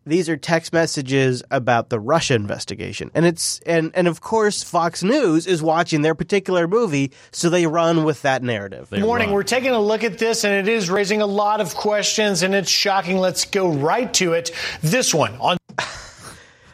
these 0.04 0.28
are 0.28 0.36
text 0.36 0.72
messages 0.72 1.42
about 1.50 1.88
the 1.88 2.00
Russia 2.00 2.34
investigation. 2.34 3.10
And 3.14 3.24
it's 3.24 3.60
and 3.60 3.92
and 3.94 4.08
of 4.08 4.20
course 4.20 4.62
Fox 4.62 5.02
News 5.02 5.46
is 5.46 5.62
watching 5.62 6.02
their 6.02 6.14
particular 6.14 6.66
movie, 6.66 7.12
so 7.30 7.48
they 7.48 7.66
run 7.66 8.04
with 8.04 8.22
that 8.22 8.42
narrative. 8.42 8.90
Good 8.90 9.00
morning. 9.00 9.30
We're 9.30 9.42
taking 9.44 9.70
a 9.70 9.80
look 9.80 10.02
at 10.04 10.18
this, 10.18 10.44
and 10.44 10.54
it 10.54 10.72
is 10.72 10.90
raising 10.90 11.22
a 11.22 11.26
lot 11.26 11.60
of 11.60 11.74
questions, 11.74 12.42
and 12.42 12.54
it's 12.54 12.70
shocking. 12.70 13.18
Let's 13.18 13.44
go 13.44 13.68
right 13.70 14.12
to 14.14 14.32
it. 14.32 14.50
This 14.82 15.14
one 15.14 15.36
on. 15.36 15.58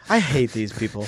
I 0.09 0.19
hate 0.19 0.51
these 0.51 0.73
people. 0.73 1.07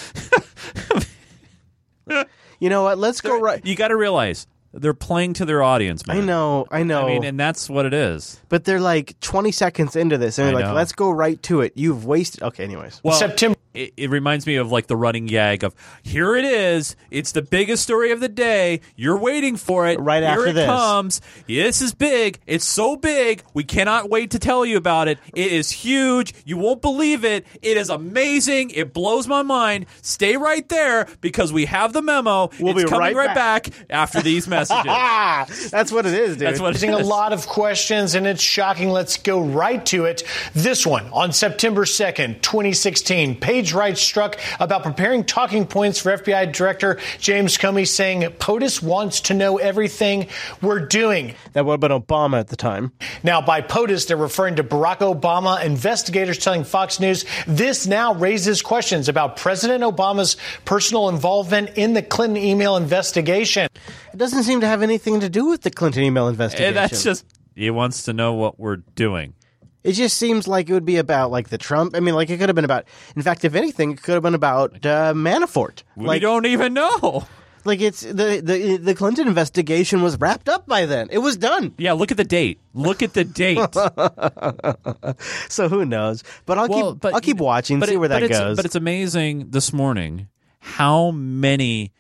you 2.60 2.70
know 2.70 2.84
what? 2.84 2.98
Let's 2.98 3.22
go 3.22 3.40
right. 3.40 3.66
You 3.66 3.76
got 3.76 3.90
to 3.90 3.96
realize 3.98 4.48
they're 4.74 4.94
playing 4.94 5.34
to 5.34 5.46
their 5.46 5.64
audience. 5.64 6.06
Man. 6.08 6.18
I 6.18 6.22
know, 6.22 6.68
I 6.72 6.84
know. 6.84 7.08
I 7.08 7.14
mean, 7.14 7.24
and 7.24 7.40
that's 7.40 7.70
what 7.70 7.86
it 7.86 7.94
is. 7.94 8.40
but 8.50 8.64
they're 8.64 8.80
like 8.80 9.20
20 9.20 9.52
seconds 9.52 9.96
into 9.96 10.18
this, 10.18 10.38
and 10.38 10.48
they're 10.48 10.56
like, 10.56 10.66
know. 10.66 10.74
"Let's 10.74 10.94
go 10.94 11.10
right 11.10 11.42
to 11.44 11.62
it." 11.62 11.74
You've 11.76 12.06
wasted. 12.06 12.44
Okay, 12.44 12.64
anyways. 12.64 13.02
Well, 13.04 13.18
September. 13.18 13.58
It, 13.74 13.94
it 13.98 14.10
reminds 14.10 14.46
me 14.46 14.56
of 14.58 14.72
like 14.72 14.88
the 14.88 14.96
running 14.96 15.26
gag 15.26 15.64
of 15.64 15.74
here 16.04 16.36
it 16.36 16.46
is. 16.46 16.96
It's 17.10 17.32
the 17.32 17.42
biggest 17.42 17.84
story 17.84 18.12
of 18.12 18.20
the 18.20 18.30
day. 18.30 18.82
You're 18.96 19.18
waiting 19.18 19.56
for 19.56 19.88
it. 19.88 20.00
Right 20.00 20.24
here 20.24 20.32
after 20.32 20.48
it 20.48 20.54
this. 20.54 20.66
comes. 20.66 21.22
This 21.48 21.82
is 21.82 21.94
big. 21.94 22.40
It's 22.46 22.66
so 22.66 22.96
big. 22.96 23.44
We 23.54 23.64
cannot 23.64 24.10
wait 24.10 24.32
to 24.32 24.40
tell 24.40 24.66
you 24.66 24.78
about 24.78 25.08
it. 25.08 25.20
It 25.34 25.52
is 25.52 25.72
huge. 25.72 26.34
You 26.46 26.58
won't 26.58 26.82
believe 26.82 27.24
it. 27.24 27.46
It 27.62 27.78
is 27.78 27.90
amazing. 27.90 28.72
It 28.72 28.94
blows 28.94 29.28
my 29.28 29.44
mind. 29.44 29.86
Stay 30.02 30.38
right 30.38 30.68
there 30.70 31.08
because 31.22 31.54
we 31.54 31.66
have 31.66 31.94
the 31.94 32.02
memo. 32.02 32.50
We'll 32.60 32.78
it's 32.78 32.84
be 32.84 32.90
coming 32.90 33.16
right 33.16 33.28
right 33.28 33.36
back. 33.36 33.70
after 33.90 34.22
these 34.22 34.48
messages. 34.48 34.84
That's 35.72 35.92
what 35.92 36.06
it 36.06 36.14
is, 36.14 36.38
dude. 36.38 36.48
That's 36.48 36.60
what 36.60 36.76
it 36.76 36.82
Raising 36.82 36.94
a 36.94 36.98
lot 36.98 37.32
of 37.32 37.48
questions, 37.48 38.16
and 38.16 38.26
it's 38.26 38.42
shocking. 38.42 38.90
Let's 38.90 39.18
go 39.18 39.40
right 39.42 39.86
to 39.88 40.06
it. 40.06 40.24
This 40.54 40.86
one 40.86 41.08
on 41.14 41.32
September 41.32 41.86
2nd, 41.86 42.42
2016. 42.42 43.36
Page 43.36 43.61
stage 43.62 43.74
right 43.74 43.94
Strzok 43.94 44.40
about 44.60 44.84
preparing 44.84 45.24
talking 45.24 45.68
points 45.68 46.00
for 46.00 46.18
FBI 46.18 46.52
Director 46.52 47.00
James 47.20 47.58
Comey, 47.58 47.88
saying 47.88 48.22
POTUS 48.22 48.82
wants 48.82 49.22
to 49.22 49.34
know 49.34 49.58
everything 49.58 50.28
we're 50.62 50.86
doing. 50.86 51.36
That 51.54 51.66
would 51.66 51.74
have 51.74 51.80
been 51.80 51.92
Obama 51.92 52.40
at 52.40 52.48
the 52.48 52.56
time. 52.56 52.92
Now, 53.24 53.42
by 53.42 53.62
POTUS, 53.62 54.08
they're 54.08 54.18
referring 54.18 54.56
to 54.56 54.64
Barack 54.64 55.00
Obama. 55.00 55.64
Investigators 55.64 56.40
telling 56.40 56.64
Fox 56.64 57.00
News 57.00 57.26
this 57.46 57.86
now 57.86 58.16
raises 58.16 58.62
questions 58.62 59.08
about 59.08 59.38
President 59.38 59.84
Obama's 59.84 60.38
personal 60.66 61.10
involvement 61.10 61.72
in 61.78 61.94
the 61.94 62.02
Clinton 62.02 62.38
email 62.38 62.78
investigation. 62.78 63.68
It 64.14 64.18
doesn't 64.18 64.44
seem 64.44 64.62
to 64.62 64.68
have 64.68 64.82
anything 64.82 65.20
to 65.20 65.30
do 65.30 65.46
with 65.46 65.62
the 65.62 65.72
Clinton 65.72 66.04
email 66.04 66.26
eh, 66.26 66.32
investigation. 66.32 66.68
And 66.70 66.78
that's 66.78 67.04
just 67.04 67.26
he 67.56 67.70
wants 67.70 68.04
to 68.04 68.14
know 68.14 68.34
what 68.34 68.60
we're 68.60 68.78
doing. 68.78 69.36
It 69.84 69.94
just 69.94 70.18
seems 70.18 70.48
like 70.48 70.70
it 70.70 70.74
would 70.74 70.86
be 70.86 70.98
about 70.98 71.32
like 71.32 71.50
the 71.50 71.58
Trump. 71.58 71.96
I 71.96 72.00
mean, 72.00 72.14
like 72.16 72.30
it 72.30 72.38
could 72.38 72.50
have 72.50 72.56
been 72.56 72.66
about. 72.66 72.86
In 73.16 73.22
fact, 73.22 73.44
if 73.46 73.56
anything, 73.56 73.92
it 73.92 74.04
could 74.04 74.14
have 74.14 74.24
been 74.24 74.36
about 74.36 74.86
uh, 74.86 75.14
Manafort. 75.14 75.84
We 75.96 76.06
like, 76.06 76.22
don't 76.22 76.46
even 76.46 76.74
know. 76.74 77.26
Like 77.64 77.80
it's 77.80 78.02
the, 78.02 78.42
the 78.44 78.78
the 78.78 78.96
Clinton 78.96 79.28
investigation 79.28 80.02
was 80.02 80.18
wrapped 80.20 80.50
up 80.50 80.66
by 80.68 80.88
then. 80.88 81.10
It 81.12 81.20
was 81.20 81.38
done. 81.38 81.74
Yeah, 81.78 81.94
look 81.94 82.10
at 82.10 82.18
the 82.18 82.24
date. 82.24 82.60
Look 82.74 83.04
at 83.04 83.14
the 83.14 83.24
date. 83.24 83.60
so 85.50 85.70
who 85.70 85.86
knows? 85.86 86.24
But 86.46 86.58
I'll 86.58 86.68
Well, 86.68 86.94
keep 86.94 87.02
but- 87.02 87.14
I'll 87.14 87.22
keep 87.22 87.38
watching, 87.38 87.80
But 87.80 87.90
see 87.90 87.96
it- 87.96 87.98
where 87.98 88.10
that 88.10 88.28
goes. 88.30 88.56
But 88.56 88.66
it's 88.66 88.76
amazing 88.76 89.52
this 89.52 89.72
morning 89.74 90.28
how 90.60 91.12
many 91.12 91.92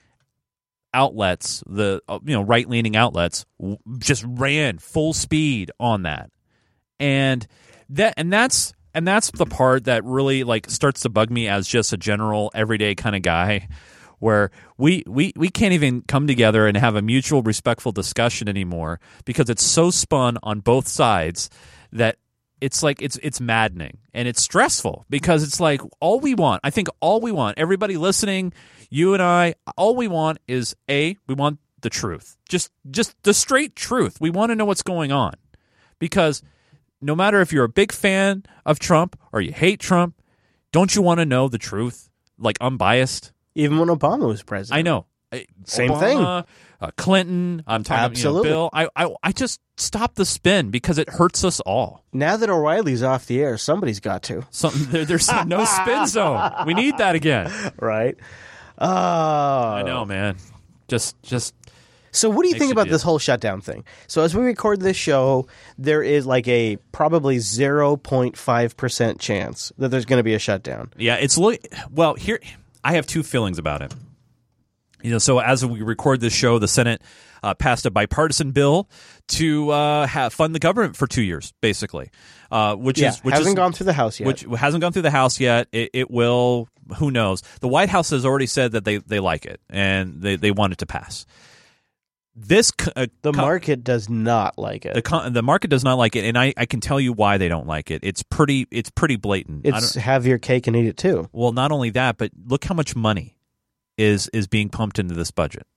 outlets, 0.93 1.63
the 1.67 2.01
uh, 2.07 2.19
you 2.25 2.33
know 2.33 2.41
right 2.41 2.67
leaning 2.67 2.95
outlets, 2.95 3.45
just 3.99 4.23
ran 4.27 4.77
full 4.79 5.13
speed 5.13 5.71
on 5.79 6.03
that, 6.03 6.31
and 6.99 7.45
that 7.91 8.13
and 8.17 8.31
that's 8.31 8.73
and 8.93 9.07
that's 9.07 9.31
the 9.31 9.45
part 9.45 9.85
that 9.85 10.03
really 10.03 10.43
like 10.43 10.69
starts 10.69 11.01
to 11.01 11.09
bug 11.09 11.29
me 11.29 11.47
as 11.47 11.67
just 11.67 11.93
a 11.93 11.97
general 11.97 12.51
everyday 12.53 12.95
kind 12.95 13.15
of 13.15 13.21
guy 13.21 13.67
where 14.19 14.51
we, 14.77 15.03
we 15.07 15.33
we 15.35 15.49
can't 15.49 15.73
even 15.73 16.01
come 16.03 16.27
together 16.27 16.67
and 16.67 16.77
have 16.77 16.95
a 16.95 17.01
mutual 17.01 17.41
respectful 17.41 17.91
discussion 17.91 18.47
anymore 18.47 18.99
because 19.25 19.49
it's 19.49 19.63
so 19.63 19.89
spun 19.89 20.37
on 20.43 20.59
both 20.59 20.87
sides 20.87 21.49
that 21.91 22.17
it's 22.59 22.83
like 22.83 23.01
it's 23.01 23.17
it's 23.23 23.41
maddening 23.41 23.97
and 24.13 24.27
it's 24.27 24.41
stressful 24.41 25.05
because 25.09 25.43
it's 25.43 25.59
like 25.59 25.81
all 25.99 26.19
we 26.19 26.35
want 26.35 26.61
i 26.63 26.69
think 26.69 26.87
all 26.99 27.19
we 27.19 27.31
want 27.31 27.57
everybody 27.57 27.97
listening 27.97 28.53
you 28.91 29.13
and 29.13 29.23
i 29.23 29.55
all 29.75 29.95
we 29.95 30.07
want 30.07 30.37
is 30.47 30.75
a 30.89 31.17
we 31.27 31.33
want 31.33 31.57
the 31.81 31.89
truth. 31.89 32.37
Just 32.47 32.71
just 32.89 33.21
the 33.23 33.33
straight 33.33 33.75
truth. 33.75 34.19
We 34.21 34.29
want 34.29 34.51
to 34.51 34.55
know 34.55 34.65
what's 34.65 34.83
going 34.83 35.11
on 35.11 35.33
because 35.99 36.41
no 37.01 37.15
matter 37.15 37.41
if 37.41 37.51
you're 37.51 37.63
a 37.65 37.69
big 37.69 37.91
fan 37.91 38.43
of 38.65 38.79
trump 38.79 39.17
or 39.31 39.41
you 39.41 39.51
hate 39.51 39.79
trump 39.79 40.15
don't 40.71 40.95
you 40.95 41.01
want 41.01 41.19
to 41.19 41.25
know 41.25 41.47
the 41.47 41.57
truth 41.57 42.09
like 42.37 42.57
unbiased 42.61 43.31
even 43.55 43.77
when 43.79 43.89
obama 43.89 44.27
was 44.27 44.43
president 44.43 44.77
i 44.77 44.81
know 44.81 45.05
Same 45.65 45.91
Obama, 45.91 45.99
thing. 45.99 46.17
uh, 46.19 46.91
clinton 46.97 47.63
i'm 47.67 47.83
talking 47.83 48.03
Absolutely. 48.05 48.49
About, 48.51 48.73
you 48.73 48.83
know, 48.83 48.89
bill 48.89 48.89
I, 48.95 49.05
I 49.05 49.15
i 49.23 49.31
just 49.31 49.59
stop 49.77 50.15
the 50.15 50.25
spin 50.25 50.69
because 50.69 50.97
it 50.97 51.09
hurts 51.09 51.43
us 51.43 51.59
all 51.61 52.03
now 52.13 52.37
that 52.37 52.49
O'Reilly's 52.49 53.01
off 53.03 53.25
the 53.25 53.41
air, 53.41 53.57
somebody's 53.57 53.99
got 53.99 54.21
to. 54.23 54.45
Something 54.51 54.91
there, 54.91 55.05
there's 55.05 55.31
no 55.47 55.63
spin 55.65 56.05
zone. 56.05 56.51
We 56.67 56.73
need 56.75 56.97
that 56.97 57.15
again, 57.15 57.49
right? 57.79 58.15
Oh, 58.77 58.85
I 58.87 59.83
know, 59.83 60.05
man. 60.05 60.35
Just, 60.87 61.21
just. 61.23 61.55
So, 62.11 62.29
what 62.29 62.43
do 62.43 62.49
you 62.49 62.53
Makes 62.53 62.59
think 62.63 62.71
about 62.73 62.89
this 62.89 63.01
whole 63.01 63.19
shutdown 63.19 63.61
thing? 63.61 63.85
So, 64.07 64.21
as 64.21 64.35
we 64.35 64.43
record 64.43 64.81
this 64.81 64.97
show, 64.97 65.47
there 65.77 66.03
is 66.03 66.25
like 66.25 66.47
a 66.47 66.77
probably 66.91 67.39
zero 67.39 67.95
point 67.97 68.37
five 68.37 68.75
percent 68.77 69.19
chance 69.19 69.71
that 69.77 69.89
there's 69.89 70.05
going 70.05 70.19
to 70.19 70.23
be 70.23 70.33
a 70.33 70.39
shutdown. 70.39 70.91
Yeah, 70.97 71.15
it's 71.15 71.37
look. 71.37 71.59
Well, 71.89 72.15
here 72.15 72.39
I 72.83 72.93
have 72.93 73.07
two 73.07 73.23
feelings 73.23 73.57
about 73.59 73.81
it. 73.81 73.93
You 75.01 75.11
know, 75.11 75.17
so 75.17 75.39
as 75.39 75.65
we 75.65 75.81
record 75.81 76.21
this 76.21 76.33
show, 76.33 76.59
the 76.59 76.67
Senate 76.67 77.01
uh, 77.41 77.53
passed 77.55 77.85
a 77.85 77.91
bipartisan 77.91 78.51
bill 78.51 78.87
to 79.29 79.71
uh, 79.71 80.05
have, 80.05 80.33
fund 80.33 80.53
the 80.53 80.59
government 80.59 80.95
for 80.95 81.07
two 81.07 81.23
years, 81.23 81.53
basically, 81.61 82.11
uh, 82.51 82.75
which 82.75 82.99
Yeah, 82.99 83.09
is 83.09 83.19
which 83.19 83.33
hasn't 83.33 83.49
is, 83.49 83.55
gone 83.55 83.73
through 83.73 83.85
the 83.85 83.93
House 83.93 84.19
yet. 84.19 84.27
Which 84.27 84.45
hasn't 84.59 84.81
gone 84.81 84.93
through 84.93 85.01
the 85.03 85.11
House 85.11 85.39
yet. 85.39 85.67
It, 85.71 85.89
it 85.93 86.11
will. 86.11 86.67
Who 86.97 87.09
knows? 87.09 87.41
The 87.61 87.67
White 87.69 87.89
House 87.89 88.09
has 88.09 88.25
already 88.25 88.47
said 88.47 88.73
that 88.73 88.83
they, 88.83 88.97
they 88.97 89.19
like 89.21 89.45
it 89.45 89.61
and 89.69 90.21
they, 90.21 90.35
they 90.35 90.51
want 90.51 90.73
it 90.73 90.79
to 90.79 90.85
pass. 90.85 91.25
This 92.35 92.71
uh, 92.95 93.07
The 93.23 93.33
market 93.33 93.83
does 93.83 94.09
not 94.09 94.57
like 94.57 94.85
it. 94.85 94.93
the 94.93 95.01
con- 95.01 95.33
the 95.33 95.41
market 95.43 95.69
does 95.69 95.83
not 95.83 95.95
like 95.97 96.15
it, 96.15 96.23
and 96.23 96.37
I, 96.37 96.53
I 96.55 96.65
can 96.65 96.79
tell 96.79 96.99
you 96.99 97.11
why 97.11 97.37
they 97.37 97.49
don't 97.49 97.67
like 97.67 97.91
it. 97.91 98.01
It's 98.03 98.23
pretty 98.23 98.67
it's 98.71 98.89
pretty 98.89 99.17
blatant. 99.17 99.65
It's 99.65 99.95
have 99.95 100.25
your 100.25 100.37
cake 100.37 100.65
and 100.67 100.75
eat 100.75 100.85
it 100.87 100.95
too. 100.97 101.27
well, 101.33 101.51
not 101.51 101.71
only 101.73 101.89
that, 101.91 102.17
but 102.17 102.31
look 102.47 102.63
how 102.63 102.73
much 102.75 102.95
money 102.95 103.35
is 103.97 104.29
is 104.33 104.47
being 104.47 104.69
pumped 104.69 104.97
into 104.97 105.13
this 105.13 105.29
budget. 105.31 105.67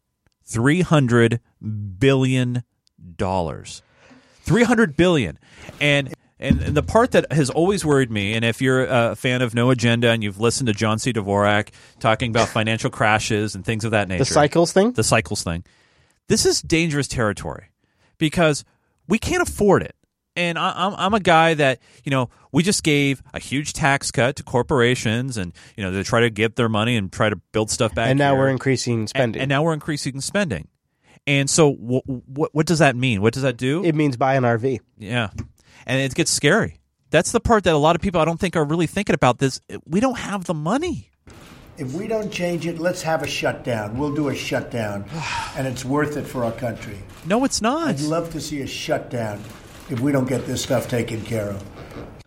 Three 0.45 0.83
hundred 0.83 1.41
billion 1.99 2.63
dollars. 3.17 3.83
Three 4.43 4.63
hundred 4.63 4.97
billion. 4.97 5.39
And 5.81 6.15
and 6.39 6.61
and 6.61 6.77
the 6.77 6.83
part 6.83 7.13
that 7.13 7.33
has 7.33 7.51
always 7.51 7.85
worried 7.85 8.11
me, 8.11 8.35
and 8.35 8.45
if 8.45 8.61
you're 8.63 8.85
a 8.85 9.17
fan 9.17 9.43
of 9.43 9.55
No 9.55 9.71
Agenda 9.71 10.11
and 10.11 10.23
you've 10.23 10.39
listened 10.41 10.67
to 10.69 10.73
John 10.73 10.99
C. 10.99 11.13
Dvorak 11.13 11.71
talking 11.99 12.31
about 12.31 12.49
financial 12.49 12.91
crashes 12.91 13.55
and 13.55 13.65
things 13.65 13.85
of 13.85 13.91
that 13.93 14.09
nature, 14.09 14.21
The 14.21 14.25
cycles 14.27 14.73
thing. 14.73 14.93
the 14.93 15.05
cycles 15.05 15.43
thing, 15.43 15.65
this 16.29 16.47
is 16.47 16.63
dangerous 16.63 17.09
territory 17.09 17.71
because 18.19 18.65
we 19.09 19.19
can't 19.19 19.43
afford 19.43 19.83
it. 19.83 19.95
And 20.37 20.59
I, 20.59 20.73
I'm, 20.75 20.95
I'm 20.95 21.15
a 21.15 21.21
guy 21.21 21.55
that, 21.55 21.79
you 22.03 22.11
know, 22.11 22.29
we 22.51 22.65
just 22.65 22.83
gave 22.83 23.23
a 23.33 23.39
huge 23.39 23.73
tax 23.73 24.11
cut 24.11 24.37
to 24.37 24.43
corporations 24.43 25.37
and, 25.37 25.53
you 25.77 25.85
know, 25.85 25.93
they 25.93 26.03
try 26.03 26.21
to 26.21 26.31
get 26.31 26.57
their 26.57 26.69
money 26.69 26.97
and 26.97 27.13
try 27.13 27.29
to 27.29 27.37
build 27.53 27.71
stuff 27.71 27.95
back. 27.95 28.09
and 28.09 28.19
now 28.19 28.33
here. 28.33 28.41
we're 28.41 28.49
increasing 28.49 29.07
spending. 29.07 29.41
And, 29.41 29.43
and 29.43 29.49
now 29.49 29.63
we're 29.63 29.75
increasing 29.75 30.21
spending. 30.21 30.69
And 31.27 31.49
so 31.49 31.71
what, 31.71 32.05
what, 32.07 32.55
what 32.55 32.67
does 32.67 32.81
that 32.81 32.97
mean? 32.97 33.23
What 33.23 33.33
does 33.33 33.45
that 33.45 33.57
do? 33.57 33.85
it 33.85 33.95
means 33.95 34.17
buy 34.17 34.35
an 34.35 34.43
RV. 34.43 34.81
yeah. 34.99 35.31
And 35.87 36.01
it 36.01 36.15
gets 36.15 36.31
scary. 36.31 36.81
That's 37.11 37.31
the 37.31 37.41
part 37.41 37.65
that 37.65 37.75
a 37.75 37.79
lot 37.79 37.95
of 37.95 38.03
people 38.03 38.21
I 38.21 38.25
don't 38.25 38.41
think 38.41 38.57
are 38.57 38.65
really 38.65 38.87
thinking 38.87 39.15
about 39.15 39.39
this. 39.39 39.61
We 39.87 40.01
don't 40.01 40.19
have 40.19 40.45
the 40.45 40.55
money. 40.55 41.11
If 41.77 41.93
we 41.93 42.07
don't 42.07 42.31
change 42.31 42.67
it, 42.67 42.79
let's 42.79 43.03
have 43.03 43.23
a 43.23 43.27
shutdown. 43.27 43.99
We'll 43.99 44.15
do 44.15 44.29
a 44.29 44.35
shutdown, 44.35 45.05
and 45.57 45.67
it's 45.67 45.85
worth 45.85 46.17
it 46.17 46.23
for 46.27 46.45
our 46.45 46.53
country. 46.53 46.99
No, 47.27 47.45
it's 47.45 47.61
not. 47.61 47.89
I'd 47.89 48.01
love 48.01 48.31
to 48.33 48.41
see 48.41 48.61
a 48.63 48.67
shutdown 48.67 49.43
if 49.91 49.99
we 50.01 50.13
don't 50.13 50.29
get 50.29 50.47
this 50.47 50.63
stuff 50.63 50.89
taken 50.89 51.23
care 51.23 51.51
of. 51.51 51.65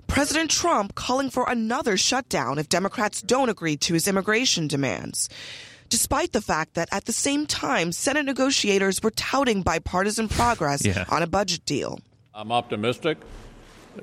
President 0.07 0.49
Trump 0.51 0.95
calling 0.95 1.29
for 1.29 1.45
another 1.49 1.95
shutdown 1.95 2.57
if 2.57 2.67
Democrats 2.69 3.21
don't 3.21 3.49
agree 3.49 3.77
to 3.77 3.93
his 3.93 4.07
immigration 4.07 4.67
demands. 4.67 5.29
Despite 5.89 6.33
the 6.33 6.41
fact 6.41 6.73
that 6.73 6.89
at 6.91 7.05
the 7.05 7.13
same 7.13 7.45
time, 7.45 7.91
Senate 7.93 8.25
negotiators 8.25 9.01
were 9.01 9.11
touting 9.11 9.61
bipartisan 9.61 10.27
progress 10.27 10.83
Yeah. 10.85 11.05
on 11.09 11.23
a 11.23 11.27
budget 11.27 11.65
deal. 11.65 11.99
I'm 12.33 12.51
optimistic 12.51 13.17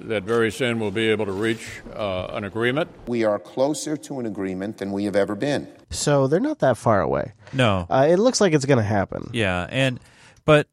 that 0.01 0.22
very 0.24 0.51
soon 0.51 0.78
we'll 0.80 0.90
be 0.90 1.09
able 1.11 1.26
to 1.26 1.32
reach 1.32 1.80
uh, 1.95 2.26
an 2.32 2.45
agreement. 2.45 2.90
We 3.07 3.24
are 3.24 3.38
closer 3.38 3.97
to 3.97 4.20
an 4.20 4.26
agreement 4.26 4.78
than 4.78 4.92
we 4.92 5.05
have 5.05 5.16
ever 5.16 5.34
been. 5.34 5.68
So 5.90 6.26
they're 6.26 6.40
not 6.40 6.59
that 6.61 6.76
far 6.76 7.01
away. 7.01 7.32
No. 7.53 7.86
Uh, 7.88 8.07
it 8.11 8.16
looks 8.18 8.40
like 8.40 8.53
it's 8.53 8.64
going 8.66 8.78
to 8.78 8.84
happen. 8.84 9.30
Yeah, 9.32 9.66
and 9.70 10.01
but 10.45 10.68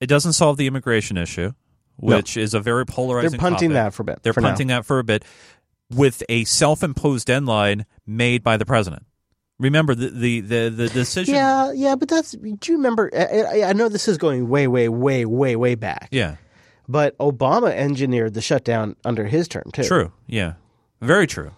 it 0.00 0.06
doesn't 0.06 0.32
solve 0.34 0.56
the 0.56 0.66
immigration 0.66 1.16
issue, 1.16 1.52
No. 2.00 2.16
which 2.16 2.36
is 2.36 2.54
a 2.54 2.60
very 2.60 2.86
polarizing. 2.86 3.32
They're 3.32 3.40
punting 3.40 3.70
topic. 3.70 3.84
that 3.84 3.94
for 3.94 4.02
a 4.02 4.04
bit- 4.06 4.22
They're 4.22 4.32
for 4.32 4.40
now. 4.40 4.48
punting 4.48 4.66
that 4.68 4.84
for 4.86 4.98
a 4.98 5.04
bit 5.04 5.24
with 5.90 6.22
a 6.28 6.44
self-imposed 6.44 7.26
deadline 7.26 7.84
made 8.06 8.42
by 8.44 8.56
the 8.56 8.64
president. 8.64 9.04
Remember 9.58 9.94
the 9.94 10.08
the 10.08 10.40
the, 10.40 10.70
the 10.70 10.88
decision. 10.88 11.34
Yeah, 11.34 11.72
yeah, 11.72 11.94
but 11.96 12.08
that's. 12.08 12.30
Do 12.32 12.48
you 12.72 12.76
remember? 12.78 13.10
I, 13.12 13.42
I- 13.64 13.68
I 13.68 13.72
know 13.74 13.90
this 13.90 14.08
is 14.08 14.16
going 14.16 14.48
way, 14.48 14.66
way, 14.66 14.88
way, 14.88 15.26
way, 15.26 15.54
way 15.56 15.74
back. 15.74 16.08
Yeah. 16.12 16.36
But 16.90 17.16
Obama 17.18 17.70
engineered 17.72 18.34
the 18.34 18.40
shutdown 18.40 18.96
under 19.04 19.26
his 19.26 19.46
term 19.46 19.70
too. 19.72 19.84
True. 19.84 20.12
Yeah. 20.26 20.54
Very 21.00 21.28
true. 21.28 21.52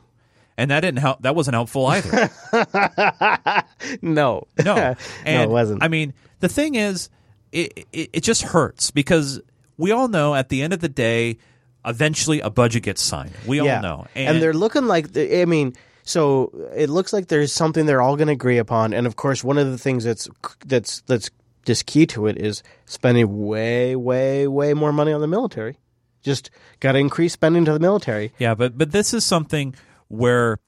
And 0.59 0.71
that 0.71 0.81
didn't 0.81 0.99
help. 0.99 1.23
That 1.23 1.35
wasn't 1.35 1.55
helpful 1.55 1.87
either. 1.87 2.29
no, 4.03 4.47
no, 4.63 4.75
and 5.25 5.43
it 5.43 5.49
wasn't. 5.49 5.83
I 5.83 5.89
mean, 5.89 6.13
the 6.41 6.49
thing 6.49 6.75
is, 6.75 7.09
it, 7.53 7.87
it 7.93 8.11
it 8.13 8.21
just 8.21 8.43
hurts 8.43 8.91
because 8.91 9.41
we 9.79 9.91
all 9.93 10.09
know 10.09 10.35
at 10.35 10.51
the 10.51 10.61
end 10.63 10.75
of 10.75 10.81
the 10.81 10.91
day, 10.91 11.39
eventually 11.87 12.41
a 12.41 12.51
budget 12.51 12.83
gets 12.83 13.01
signed. 13.03 13.33
We 13.47 13.63
Yeah. 13.63 13.77
all 13.77 13.83
know, 13.83 14.07
and, 14.15 14.43
they're 14.43 14.53
looking 14.53 14.87
like. 14.87 15.17
I 15.17 15.47
mean, 15.47 15.73
so 16.05 16.53
it 16.77 16.91
looks 16.91 17.15
like 17.15 17.29
there's 17.29 17.53
something 17.53 17.87
they're 17.87 18.03
all 18.03 18.17
going 18.17 18.29
to 18.29 18.35
agree 18.35 18.59
upon. 18.59 18.93
And 18.93 19.07
of 19.07 19.17
course, 19.17 19.43
one 19.43 19.57
of 19.57 19.71
the 19.71 19.79
things 19.79 20.05
that's 20.05 20.29
that's 20.67 21.01
that's 21.07 21.31
just 21.65 21.87
key 21.87 22.07
to 22.07 22.27
it 22.27 22.39
is 22.39 22.63
spending 22.85 23.47
way, 23.47 23.97
way, 23.97 24.47
way 24.47 24.75
more 24.75 24.93
money 24.93 25.13
on 25.13 25.21
the 25.21 25.27
military. 25.27 25.79
Just 26.23 26.51
got 26.81 26.93
to 26.93 26.99
increase 26.99 27.33
spending 27.33 27.65
to 27.65 27.73
the 27.73 27.81
military. 27.81 28.33
Yeah, 28.39 28.55
but 28.55 28.79
but 28.79 28.93
this 28.93 29.13
is 29.13 29.25
something 29.25 29.75
where 30.09 30.59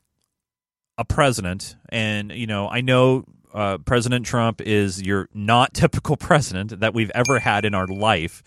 a 0.98 1.04
president, 1.04 1.76
and 1.90 2.32
you 2.32 2.46
know, 2.46 2.68
I 2.68 2.80
know 2.80 3.24
uh, 3.52 3.78
President 3.78 4.26
Trump 4.26 4.60
is 4.60 5.00
your 5.00 5.28
not 5.32 5.74
typical 5.74 6.16
president 6.18 6.80
that 6.80 6.92
we've 6.92 7.10
ever 7.14 7.38
had 7.38 7.64
in 7.64 7.74
our 7.74 7.86
life. 7.86 8.42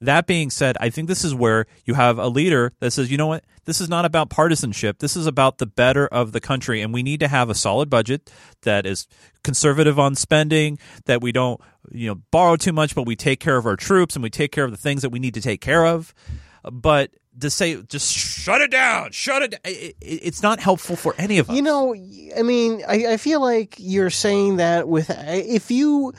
That 0.00 0.26
being 0.26 0.50
said, 0.50 0.76
I 0.78 0.90
think 0.90 1.08
this 1.08 1.24
is 1.24 1.34
where 1.34 1.66
you 1.84 1.94
have 1.94 2.18
a 2.18 2.28
leader 2.28 2.72
that 2.80 2.90
says, 2.90 3.10
you 3.10 3.16
know 3.16 3.28
what, 3.28 3.44
this 3.64 3.80
is 3.80 3.88
not 3.88 4.04
about 4.04 4.28
partisanship. 4.28 4.98
This 4.98 5.16
is 5.16 5.26
about 5.26 5.58
the 5.58 5.66
better 5.66 6.06
of 6.06 6.32
the 6.32 6.40
country. 6.40 6.82
And 6.82 6.92
we 6.92 7.02
need 7.02 7.20
to 7.20 7.28
have 7.28 7.48
a 7.48 7.54
solid 7.54 7.88
budget 7.88 8.30
that 8.62 8.84
is 8.84 9.06
conservative 9.42 9.98
on 9.98 10.14
spending, 10.14 10.78
that 11.06 11.22
we 11.22 11.32
don't, 11.32 11.60
you 11.90 12.08
know, 12.08 12.20
borrow 12.30 12.56
too 12.56 12.72
much, 12.72 12.94
but 12.94 13.06
we 13.06 13.16
take 13.16 13.40
care 13.40 13.56
of 13.56 13.64
our 13.64 13.76
troops 13.76 14.16
and 14.16 14.22
we 14.22 14.28
take 14.28 14.52
care 14.52 14.64
of 14.64 14.70
the 14.70 14.76
things 14.76 15.00
that 15.02 15.10
we 15.10 15.18
need 15.18 15.34
to 15.34 15.40
take 15.40 15.62
care 15.62 15.86
of. 15.86 16.14
But 16.62 17.12
to 17.40 17.50
say, 17.50 17.80
just 17.82 18.12
shut 18.12 18.60
it 18.60 18.70
down, 18.70 19.12
shut 19.12 19.42
it, 19.42 19.54
it 19.64 19.96
it's 20.00 20.42
not 20.42 20.60
helpful 20.60 20.96
for 20.96 21.14
any 21.18 21.38
of 21.38 21.48
us. 21.48 21.56
You 21.56 21.62
know, 21.62 21.94
I 22.36 22.42
mean, 22.42 22.82
I, 22.86 23.12
I 23.12 23.16
feel 23.16 23.40
like 23.40 23.76
you're 23.78 24.10
saying 24.10 24.56
that 24.56 24.88
with 24.88 25.10
if 25.10 25.70
you 25.70 26.12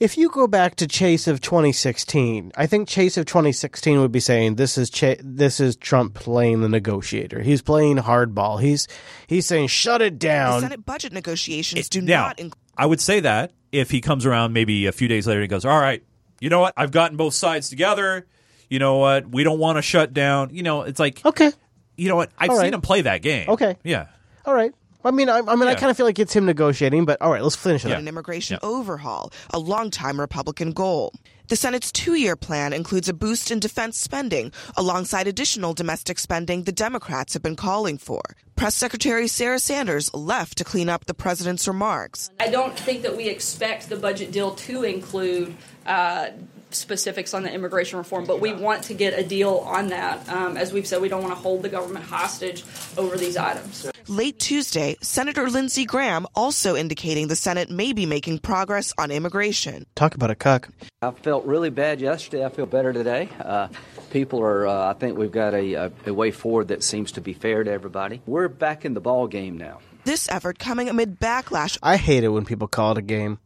if 0.00 0.18
you 0.18 0.28
go 0.30 0.46
back 0.46 0.74
to 0.76 0.86
Chase 0.86 1.28
of 1.28 1.40
2016, 1.40 2.52
I 2.56 2.66
think 2.66 2.88
Chase 2.88 3.16
of 3.16 3.26
2016 3.26 4.00
would 4.00 4.12
be 4.12 4.20
saying 4.20 4.56
this 4.56 4.76
is 4.76 4.90
Ch- 4.90 5.16
this 5.22 5.60
is 5.60 5.76
Trump 5.76 6.14
playing 6.14 6.60
the 6.60 6.68
negotiator. 6.68 7.40
He's 7.42 7.62
playing 7.62 7.98
hardball. 7.98 8.60
He's 8.60 8.88
he's 9.26 9.46
saying 9.46 9.68
shut 9.68 10.02
it 10.02 10.14
The 10.14 10.26
down. 10.26 10.60
Senate 10.62 10.84
budget 10.84 11.12
negotiations 11.12 11.88
do 11.88 12.00
now, 12.00 12.26
not 12.26 12.40
include. 12.40 12.60
I 12.76 12.86
would 12.86 13.00
say 13.00 13.20
that 13.20 13.52
if 13.72 13.90
he 13.90 14.00
comes 14.00 14.26
around 14.26 14.52
maybe 14.52 14.86
a 14.86 14.92
few 14.92 15.08
days 15.08 15.26
later 15.26 15.40
and 15.40 15.44
he 15.44 15.48
goes, 15.48 15.64
all 15.64 15.80
right, 15.80 16.02
you 16.40 16.50
know 16.50 16.60
what? 16.60 16.74
I've 16.76 16.90
gotten 16.90 17.16
both 17.16 17.34
sides 17.34 17.68
together. 17.68 18.26
You 18.68 18.78
know 18.78 18.96
what? 18.96 19.28
We 19.28 19.44
don't 19.44 19.58
want 19.58 19.76
to 19.78 19.82
shut 19.82 20.12
down. 20.12 20.50
You 20.52 20.62
know, 20.64 20.82
it's 20.82 20.98
like, 20.98 21.24
okay. 21.24 21.52
You 21.96 22.08
know 22.08 22.16
what? 22.16 22.32
I've 22.36 22.50
All 22.50 22.56
seen 22.56 22.64
right. 22.64 22.74
him 22.74 22.80
play 22.80 23.02
that 23.02 23.22
game. 23.22 23.48
Okay. 23.48 23.76
Yeah. 23.84 24.06
All 24.44 24.54
right. 24.54 24.72
I 25.04 25.10
mean, 25.10 25.28
I, 25.28 25.38
I 25.38 25.54
mean, 25.56 25.68
I 25.68 25.74
kind 25.74 25.90
of 25.90 25.96
feel 25.96 26.06
like 26.06 26.18
it's 26.18 26.34
him 26.34 26.46
negotiating, 26.46 27.04
but 27.04 27.20
all 27.20 27.30
right, 27.30 27.42
let's 27.42 27.56
finish 27.56 27.84
it. 27.84 27.92
an 27.92 28.08
immigration 28.08 28.58
overhaul, 28.62 29.32
a 29.50 29.58
longtime 29.58 30.18
Republican 30.18 30.72
goal. 30.72 31.12
The 31.48 31.56
Senate's 31.56 31.92
two 31.92 32.14
year 32.14 32.36
plan 32.36 32.72
includes 32.72 33.06
a 33.08 33.12
boost 33.12 33.50
in 33.50 33.60
defense 33.60 33.98
spending 33.98 34.50
alongside 34.78 35.26
additional 35.26 35.74
domestic 35.74 36.18
spending 36.18 36.62
the 36.62 36.72
Democrats 36.72 37.34
have 37.34 37.42
been 37.42 37.54
calling 37.54 37.98
for. 37.98 38.22
Press 38.56 38.74
Secretary 38.74 39.28
Sarah 39.28 39.58
Sanders 39.58 40.12
left 40.14 40.56
to 40.58 40.64
clean 40.64 40.88
up 40.88 41.04
the 41.04 41.12
president's 41.12 41.68
remarks. 41.68 42.30
I 42.40 42.48
don't 42.48 42.78
think 42.78 43.02
that 43.02 43.14
we 43.14 43.28
expect 43.28 43.90
the 43.90 43.96
budget 43.96 44.32
deal 44.32 44.54
to 44.54 44.84
include 44.84 45.54
uh, 45.84 46.28
specifics 46.74 47.34
on 47.34 47.42
the 47.42 47.52
immigration 47.52 47.98
reform, 47.98 48.24
but 48.24 48.40
we 48.40 48.52
want 48.52 48.84
to 48.84 48.94
get 48.94 49.18
a 49.18 49.22
deal 49.22 49.58
on 49.58 49.88
that. 49.88 50.28
Um, 50.28 50.56
as 50.56 50.72
we've 50.72 50.86
said, 50.86 51.00
we 51.00 51.08
don't 51.08 51.22
want 51.22 51.34
to 51.34 51.40
hold 51.40 51.62
the 51.62 51.68
government 51.68 52.04
hostage 52.04 52.64
over 52.96 53.16
these 53.16 53.36
items. 53.36 53.90
Late 54.06 54.38
Tuesday, 54.38 54.96
Senator 55.00 55.48
Lindsey 55.48 55.86
Graham 55.86 56.26
also 56.34 56.76
indicating 56.76 57.28
the 57.28 57.36
Senate 57.36 57.70
may 57.70 57.92
be 57.94 58.04
making 58.04 58.38
progress 58.40 58.92
on 58.98 59.10
immigration. 59.10 59.86
Talk 59.94 60.14
about 60.14 60.30
a 60.30 60.34
cuck. 60.34 60.68
I 61.00 61.10
felt 61.10 61.46
really 61.46 61.70
bad 61.70 62.00
yesterday. 62.00 62.44
I 62.44 62.50
feel 62.50 62.66
better 62.66 62.92
today. 62.92 63.30
Uh, 63.40 63.68
people 64.10 64.40
are. 64.42 64.66
Uh, 64.66 64.90
I 64.90 64.92
think 64.92 65.16
we've 65.16 65.32
got 65.32 65.54
a, 65.54 65.72
a, 65.74 65.92
a 66.06 66.12
way 66.12 66.30
forward 66.32 66.68
that 66.68 66.82
seems 66.82 67.12
to 67.12 67.22
be 67.22 67.32
fair 67.32 67.64
to 67.64 67.70
everybody. 67.70 68.20
We're 68.26 68.48
back 68.48 68.84
in 68.84 68.92
the 68.92 69.00
ball 69.00 69.26
game 69.26 69.56
now. 69.56 69.78
This 70.04 70.28
effort 70.28 70.58
coming 70.58 70.90
amid 70.90 71.18
backlash. 71.18 71.78
I 71.82 71.96
hate 71.96 72.24
it 72.24 72.28
when 72.28 72.44
people 72.44 72.68
call 72.68 72.92
it 72.92 72.98
a 72.98 73.02
game. 73.02 73.38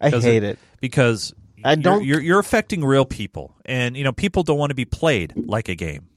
I 0.00 0.08
Does 0.10 0.24
hate 0.24 0.42
it. 0.42 0.58
because 0.80 1.34
I 1.66 1.72
you're- 1.72 1.82
don't- 1.82 2.04
You're, 2.04 2.20
you're 2.20 2.38
affecting 2.38 2.84
real 2.84 3.04
people, 3.04 3.54
and 3.64 3.96
you 3.96 4.04
know 4.04 4.12
people 4.12 4.42
don't 4.42 4.58
want 4.58 4.70
to 4.70 4.74
be 4.74 4.84
played 4.84 5.34
like 5.36 5.68
a 5.68 5.74
game. 5.74 6.08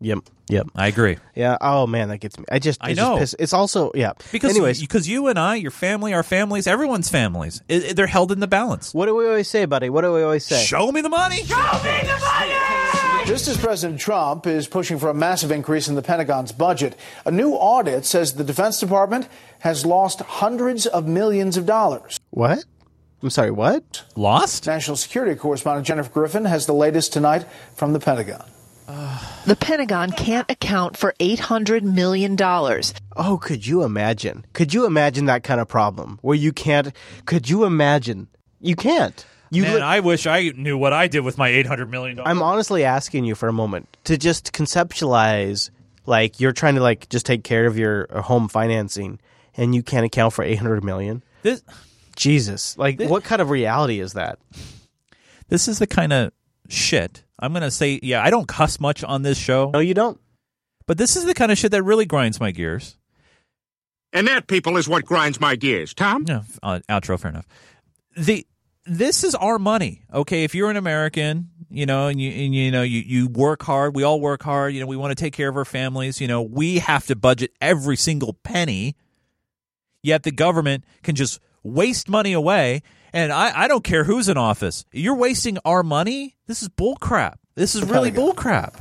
Yep. 0.00 0.18
Yep. 0.50 0.66
I 0.74 0.88
agree. 0.88 1.16
Yeah. 1.34 1.56
Oh 1.62 1.86
man, 1.86 2.08
that 2.08 2.18
gets 2.18 2.36
me. 2.38 2.44
I 2.52 2.58
just. 2.58 2.78
I 2.84 2.90
it 2.90 2.94
just 2.96 3.08
know. 3.10 3.16
piss- 3.16 3.34
it's 3.38 3.54
also 3.54 3.90
yeah. 3.94 4.12
Because 4.32 4.50
anyways, 4.50 4.80
because 4.82 5.08
you 5.08 5.28
and 5.28 5.38
I, 5.38 5.54
your 5.54 5.70
family, 5.70 6.12
our 6.12 6.22
families, 6.24 6.66
everyone's 6.66 7.08
families, 7.08 7.62
i- 7.70 7.74
i- 7.88 7.92
they're 7.94 8.06
held 8.08 8.30
in 8.30 8.40
the 8.40 8.46
balance. 8.48 8.92
What 8.92 9.06
do 9.06 9.14
we 9.14 9.26
always 9.26 9.48
say, 9.48 9.64
buddy? 9.64 9.88
What 9.88 10.02
do 10.02 10.12
we 10.12 10.22
always 10.22 10.44
say? 10.44 10.62
Show 10.62 10.92
me 10.92 11.00
the 11.00 11.08
money. 11.08 11.44
Show 11.44 11.56
me 11.56 12.00
the 12.02 12.18
money. 12.22 13.24
Just 13.24 13.48
as 13.48 13.56
President 13.56 13.98
Trump 13.98 14.46
is 14.46 14.66
pushing 14.68 14.98
for 14.98 15.08
a 15.08 15.14
massive 15.14 15.50
increase 15.50 15.88
in 15.88 15.94
the 15.94 16.02
Pentagon's 16.02 16.52
budget, 16.52 16.94
a 17.24 17.30
new 17.30 17.52
audit 17.54 18.04
says 18.04 18.34
the 18.34 18.44
Defense 18.44 18.78
Department 18.80 19.26
has 19.60 19.86
lost 19.86 20.20
hundreds 20.20 20.84
of 20.86 21.06
millions 21.06 21.56
of 21.56 21.64
dollars. 21.64 22.20
What? 22.30 22.62
I'm 23.24 23.30
sorry. 23.30 23.50
What? 23.50 24.04
Lost? 24.16 24.66
National 24.66 24.98
Security 24.98 25.34
Correspondent 25.34 25.86
Jennifer 25.86 26.10
Griffin 26.10 26.44
has 26.44 26.66
the 26.66 26.74
latest 26.74 27.14
tonight 27.14 27.46
from 27.74 27.94
the 27.94 27.98
Pentagon. 27.98 28.44
The 29.46 29.56
Pentagon 29.56 30.10
can't 30.10 30.50
account 30.50 30.96
for 30.96 31.14
$800 31.20 31.82
million. 31.82 32.34
Oh, 33.14 33.38
could 33.38 33.66
you 33.66 33.82
imagine? 33.82 34.46
Could 34.54 34.72
you 34.72 34.86
imagine 34.86 35.26
that 35.26 35.42
kind 35.42 35.60
of 35.60 35.68
problem 35.68 36.18
where 36.22 36.36
you 36.36 36.50
can't? 36.50 36.94
Could 37.26 37.50
you 37.50 37.64
imagine? 37.64 38.28
You 38.62 38.74
can't. 38.74 39.26
You. 39.50 39.62
Man, 39.64 39.74
li- 39.76 39.80
I 39.82 40.00
wish 40.00 40.26
I 40.26 40.52
knew 40.56 40.78
what 40.78 40.94
I 40.94 41.08
did 41.08 41.20
with 41.20 41.36
my 41.36 41.48
eight 41.48 41.66
hundred 41.66 41.90
million 41.90 42.16
dollars. 42.16 42.30
I'm 42.30 42.40
honestly 42.42 42.84
asking 42.84 43.26
you 43.26 43.34
for 43.34 43.48
a 43.48 43.52
moment 43.52 43.94
to 44.04 44.16
just 44.16 44.54
conceptualize, 44.54 45.68
like 46.06 46.40
you're 46.40 46.52
trying 46.52 46.76
to 46.76 46.82
like 46.82 47.10
just 47.10 47.26
take 47.26 47.44
care 47.44 47.66
of 47.66 47.76
your 47.76 48.06
uh, 48.08 48.22
home 48.22 48.48
financing, 48.48 49.20
and 49.58 49.74
you 49.74 49.82
can't 49.82 50.06
account 50.06 50.32
for 50.32 50.42
800 50.42 50.82
million. 50.82 51.22
This, 51.42 51.62
Jesus, 52.16 52.76
like 52.78 53.00
what 53.00 53.24
kind 53.24 53.42
of 53.42 53.50
reality 53.50 54.00
is 54.00 54.14
that? 54.14 54.38
This 55.48 55.68
is 55.68 55.78
the 55.78 55.86
kind 55.86 56.12
of 56.12 56.32
shit. 56.68 57.24
I'm 57.38 57.52
gonna 57.52 57.70
say, 57.70 58.00
yeah, 58.02 58.22
I 58.22 58.30
don't 58.30 58.48
cuss 58.48 58.80
much 58.80 59.04
on 59.04 59.22
this 59.22 59.38
show. 59.38 59.70
No, 59.70 59.80
you 59.80 59.94
don't. 59.94 60.20
But 60.86 60.98
this 60.98 61.16
is 61.16 61.24
the 61.24 61.34
kind 61.34 61.50
of 61.50 61.58
shit 61.58 61.70
that 61.72 61.82
really 61.82 62.06
grinds 62.06 62.40
my 62.40 62.50
gears. 62.50 62.96
And 64.12 64.28
that, 64.28 64.46
people, 64.46 64.76
is 64.76 64.88
what 64.88 65.04
grinds 65.04 65.40
my 65.40 65.56
gears. 65.56 65.92
Tom? 65.92 66.24
No, 66.24 66.42
uh, 66.62 66.80
outro, 66.88 67.18
fair 67.18 67.32
enough. 67.32 67.48
The 68.16 68.46
this 68.86 69.24
is 69.24 69.34
our 69.34 69.58
money, 69.58 70.02
okay? 70.12 70.44
If 70.44 70.54
you're 70.54 70.70
an 70.70 70.76
American, 70.76 71.50
you 71.70 71.86
know, 71.86 72.06
and 72.06 72.20
you 72.20 72.30
and 72.30 72.54
you 72.54 72.70
know 72.70 72.82
you 72.82 73.00
you 73.00 73.28
work 73.28 73.62
hard, 73.62 73.96
we 73.96 74.04
all 74.04 74.20
work 74.20 74.42
hard. 74.42 74.74
You 74.74 74.80
know, 74.80 74.86
we 74.86 74.96
want 74.96 75.16
to 75.16 75.20
take 75.20 75.32
care 75.32 75.48
of 75.48 75.56
our 75.56 75.64
families. 75.64 76.20
You 76.20 76.28
know, 76.28 76.42
we 76.42 76.78
have 76.78 77.06
to 77.06 77.16
budget 77.16 77.52
every 77.60 77.96
single 77.96 78.34
penny. 78.34 78.96
Yet 80.02 80.22
the 80.22 80.30
government 80.30 80.84
can 81.02 81.14
just 81.14 81.40
waste 81.64 82.08
money 82.08 82.32
away, 82.32 82.82
and 83.12 83.32
I 83.32 83.64
I 83.64 83.68
don't 83.68 83.82
care 83.82 84.04
who's 84.04 84.28
in 84.28 84.36
office. 84.36 84.84
You're 84.92 85.16
wasting 85.16 85.58
our 85.64 85.82
money. 85.82 86.36
This 86.46 86.62
is 86.62 86.68
bullcrap. 86.68 87.34
This 87.56 87.74
is 87.74 87.84
really 87.84 88.12
bullcrap. 88.12 88.74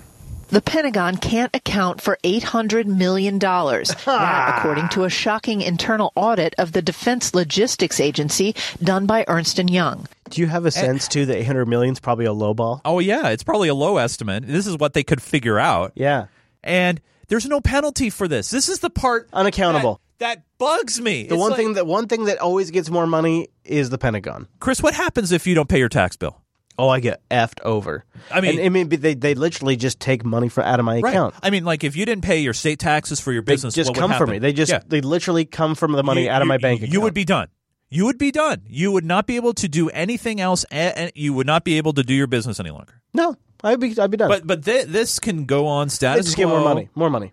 The 0.49 0.61
Pentagon 0.61 1.17
can't 1.17 1.55
account 1.55 1.99
for 1.99 2.19
$800 2.23 2.85
million. 2.85 3.39
that, 4.05 4.55
according 4.55 4.87
to 4.89 5.03
a 5.03 5.09
shocking 5.09 5.61
internal 5.61 6.11
audit 6.15 6.53
of 6.59 6.73
the 6.73 6.81
Defense 6.83 7.33
Logistics 7.33 7.99
Agency 7.99 8.53
done 8.83 9.07
by 9.07 9.25
Ernst 9.27 9.57
& 9.57 9.69
Young. 9.69 10.05
Do 10.29 10.41
you 10.41 10.47
have 10.47 10.67
a 10.67 10.71
sense 10.71 11.07
too 11.07 11.25
that 11.25 11.37
800 11.37 11.65
million 11.67 11.93
is 11.93 11.99
probably 11.99 12.25
a 12.25 12.33
low 12.33 12.53
ball? 12.53 12.81
Oh 12.85 12.99
yeah, 12.99 13.29
it's 13.29 13.43
probably 13.43 13.67
a 13.67 13.73
low 13.73 13.97
estimate. 13.97 14.45
This 14.45 14.67
is 14.67 14.77
what 14.77 14.93
they 14.93 15.03
could 15.03 15.23
figure 15.23 15.57
out. 15.57 15.93
Yeah. 15.95 16.27
And 16.63 17.01
there's 17.29 17.47
no 17.47 17.59
penalty 17.59 18.11
for 18.11 18.27
this. 18.27 18.51
This 18.51 18.69
is 18.69 18.77
the 18.77 18.91
part 18.91 19.29
Unaccountable. 19.33 20.01
That, 20.23 20.43
bugs 20.57 20.99
me. 20.99 21.23
The 21.27 21.35
It's 21.35 21.39
one 21.39 21.51
like- 21.51 21.57
thing 21.59 21.73
that 21.75 21.85
one 21.87 22.07
thing 22.07 22.25
that 22.25 22.39
always 22.39 22.71
gets 22.71 22.89
more 22.89 23.05
money 23.07 23.47
is 23.63 23.89
the 23.89 23.97
Pentagon. 23.97 24.47
Chris, 24.59 24.81
what 24.81 24.93
happens 24.93 25.31
if 25.31 25.45
you 25.47 25.55
don't 25.55 25.69
pay 25.69 25.79
your 25.79 25.89
tax 25.89 26.15
bill? 26.17 26.39
Oh, 26.79 26.89
I 26.89 26.99
get 27.01 27.21
effed 27.29 27.61
over. 27.61 28.03
I 28.31 28.41
mean- 28.41 28.57
and, 28.57 28.65
I 28.65 28.69
mean, 28.69 28.89
they 28.89 29.13
they 29.13 29.35
literally 29.35 29.75
just 29.75 29.99
take 29.99 30.25
money 30.25 30.49
from 30.49 30.63
out 30.63 30.79
of 30.79 30.85
my 30.85 30.97
account. 30.97 31.35
I 31.43 31.51
mean, 31.51 31.63
like 31.65 31.83
if 31.83 31.95
you 31.95 32.03
didn't 32.05 32.23
pay 32.23 32.39
your 32.39 32.53
state 32.53 32.79
taxes 32.79 33.19
for 33.19 33.31
your 33.31 33.43
They 33.43 33.53
business, 33.53 33.75
just 33.75 33.89
what 33.91 33.95
would 33.97 34.01
come 34.01 34.09
from 34.11 34.29
happen? 34.29 34.31
me. 34.31 34.39
They 34.39 34.53
just 34.53 34.71
Yeah. 34.71 34.79
they 34.87 35.01
literally 35.01 35.45
come 35.45 35.75
from 35.75 35.91
the 35.91 36.03
money 36.03 36.23
You- 36.23 36.29
out 36.31 36.41
of 36.41 36.45
you- 36.47 36.49
my 36.49 36.57
bank 36.57 36.79
account. 36.81 36.93
You 36.93 37.01
would 37.01 37.13
be 37.13 37.25
done. 37.25 37.47
You 37.89 38.05
would 38.05 38.17
be 38.17 38.31
done. 38.31 38.61
You 38.67 38.91
would 38.91 39.05
not 39.05 39.27
be 39.27 39.35
able 39.35 39.53
to 39.53 39.67
do 39.67 39.89
anything 39.89 40.41
else, 40.41 40.65
and 40.71 40.97
and 40.97 41.11
you 41.13 41.31
would 41.35 41.45
not 41.45 41.63
be 41.63 41.77
able 41.77 41.93
to 41.93 42.01
do 42.01 42.13
your 42.15 42.25
business 42.27 42.59
any 42.59 42.71
longer. 42.71 43.01
no. 43.13 43.35
I'd 43.65 43.79
be 43.79 43.97
I'd 43.97 44.11
be 44.11 44.17
done. 44.17 44.27
But 44.27 44.45
but 44.45 44.65
thi- 44.65 44.83
this 44.83 45.19
can 45.19 45.45
go 45.45 45.67
on 45.67 45.87
status 45.89 46.25
just 46.25 46.35
get 46.37 46.47
more 46.49 46.57
quo. 46.59 46.73
money, 46.73 46.89
more 46.95 47.09
money. 47.09 47.31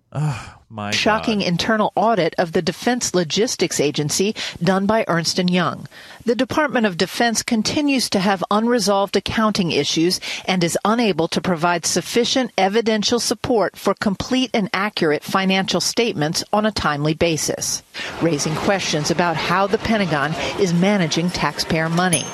My 0.73 0.93
shocking 0.93 1.41
God. 1.41 1.49
internal 1.49 1.93
audit 1.97 2.37
of 2.39 2.53
the 2.53 2.62
Defense 2.62 3.12
Logistics 3.12 3.81
Agency 3.81 4.37
done 4.62 4.87
by 4.87 5.05
Ernst 5.09 5.39
& 5.39 5.51
Young. 5.51 5.89
The 6.25 6.37
Department 6.37 6.87
of 6.87 6.97
Defense 6.97 7.43
continues 7.43 8.09
to 8.11 8.21
have 8.21 8.45
unresolved 8.53 9.16
accounting 9.16 9.73
issues 9.73 10.21
and 10.45 10.62
is 10.62 10.79
unable 10.85 11.27
to 11.27 11.41
provide 11.41 11.87
sufficient 11.87 12.53
evidential 12.57 13.18
support 13.18 13.77
for 13.77 13.95
complete 13.95 14.51
and 14.55 14.71
accurate 14.73 15.25
financial 15.25 15.81
statements 15.81 16.45
on 16.53 16.64
a 16.64 16.71
timely 16.71 17.14
basis, 17.14 17.83
raising 18.23 18.55
questions 18.55 19.11
about 19.11 19.37
how 19.37 19.67
the 19.67 19.79
Pentagon 19.79 20.35
is 20.61 20.73
managing 20.75 21.31
taxpayer 21.31 21.89
money. 21.89 22.25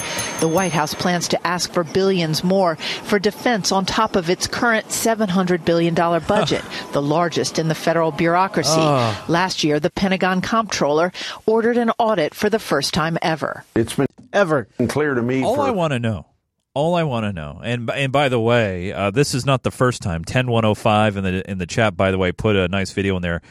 The 0.41 0.49
White 0.49 0.73
House 0.73 0.95
plans 0.95 1.29
to 1.29 1.47
ask 1.47 1.73
for 1.73 1.85
billions 1.85 2.45
more 2.45 2.77
for 2.77 3.19
defense 3.19 3.73
on 3.73 3.85
top 3.85 4.17
of 4.17 4.31
its 4.31 4.47
current 4.47 4.87
$700 4.89 5.65
billion 5.65 5.95
budget, 5.95 6.63
the 6.93 7.03
largest 7.03 7.59
in 7.59 7.69
the 7.69 7.75
federal 7.75 8.11
bureaucracy. 8.13 8.71
Ah. 8.75 9.25
Last 9.29 9.65
year, 9.65 9.81
the 9.81 9.91
Pentagon 9.91 10.41
comptroller 10.41 11.13
ordered 11.47 11.77
an 11.77 11.91
audit 11.99 12.35
for 12.35 12.51
the 12.51 12.59
first 12.59 12.95
time 12.95 13.19
ever. 13.23 13.65
It's 13.75 13.95
been 13.95 14.07
ever 14.33 14.69
clear 14.89 15.15
to 15.15 15.23
me. 15.23 15.43
All 15.43 15.57
for 15.57 15.63
I 15.63 15.71
want 15.71 15.93
to 15.93 15.99
know, 15.99 16.27
all 16.75 16.95
I 16.95 17.05
want 17.05 17.25
to 17.25 17.33
know, 17.33 17.61
and 17.63 17.91
and 17.91 18.13
by 18.13 18.29
the 18.29 18.41
way, 18.41 18.93
uh, 18.93 19.11
this 19.11 19.35
is 19.35 19.47
not 19.47 19.63
the 19.63 19.71
first 19.71 20.03
time. 20.03 20.25
Ten 20.25 20.47
one 20.47 20.65
hundred 20.65 20.77
five 20.77 21.17
in 21.17 21.25
the 21.25 21.51
in 21.51 21.59
the 21.59 21.67
chat. 21.67 21.97
By 21.97 22.11
the 22.11 22.19
way, 22.19 22.33
put 22.33 22.57
a 22.57 22.69
nice 22.69 22.93
video 22.93 23.17
in 23.17 23.23
there. 23.23 23.43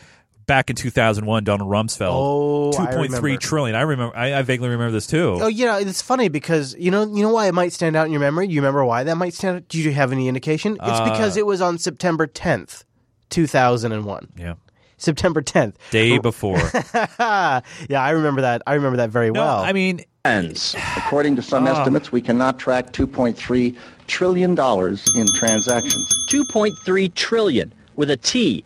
Back 0.48 0.70
in 0.70 0.76
2001, 0.76 1.44
Donald 1.44 1.70
Rumsfeld, 1.70 2.10
Oh, 2.12 2.72
I 2.78 2.94
remember. 2.94 3.28
I 3.76 3.82
remember. 3.82 4.16
I, 4.16 4.36
I 4.36 4.42
vaguely 4.42 4.70
remember 4.70 4.92
this 4.92 5.08
too. 5.08 5.38
Oh, 5.42 5.48
you 5.48 5.66
know, 5.66 5.78
it's 5.78 6.02
funny 6.02 6.30
because 6.30 6.76
you 6.78 6.92
know, 6.92 7.04
you 7.04 7.24
know 7.24 7.30
why 7.34 7.48
it 7.48 7.54
might 7.54 7.74
stand 7.74 7.96
out 7.96 8.06
in 8.06 8.12
your 8.12 8.22
memory. 8.22 8.48
You 8.48 8.62
remember 8.62 8.86
why 8.86 9.04
that 9.04 9.16
might 9.16 9.34
stand 9.34 9.58
out? 9.58 9.68
Do 9.68 9.80
you 9.80 9.92
have 9.94 10.12
any 10.12 10.28
indication? 10.28 10.74
It's 10.74 10.82
Uh, 10.84 11.10
because 11.12 11.38
it 11.38 11.46
was 11.46 11.62
on 11.62 11.78
September 11.78 12.28
tenth, 12.28 12.84
two 13.30 13.48
thousand 13.48 13.92
and 13.92 14.06
one. 14.06 14.30
Yeah, 14.38 14.56
September 14.98 15.42
tenth, 15.42 15.78
day 15.92 16.18
before. 16.20 16.58
yeah, 17.20 17.62
I 17.92 18.10
remember 18.12 18.42
that. 18.42 18.62
I 18.68 18.74
remember 18.76 18.98
that 18.98 19.10
very 19.10 19.32
well. 19.32 19.60
I 19.64 19.74
mean, 19.74 20.02
According 20.26 21.36
to 21.36 21.42
some 21.44 21.68
Oh. 21.68 21.72
estimates, 21.72 22.12
we 22.12 22.20
cannot 22.20 22.58
track 22.58 22.92
2.3 22.94 23.76
trillion 24.08 24.56
dollars 24.56 25.06
in 25.16 25.28
transactions. 25.36 26.08
2.3 26.32 27.14
trillion 27.14 27.72
with 27.96 28.10
a 28.10 28.18
T. 28.18 28.66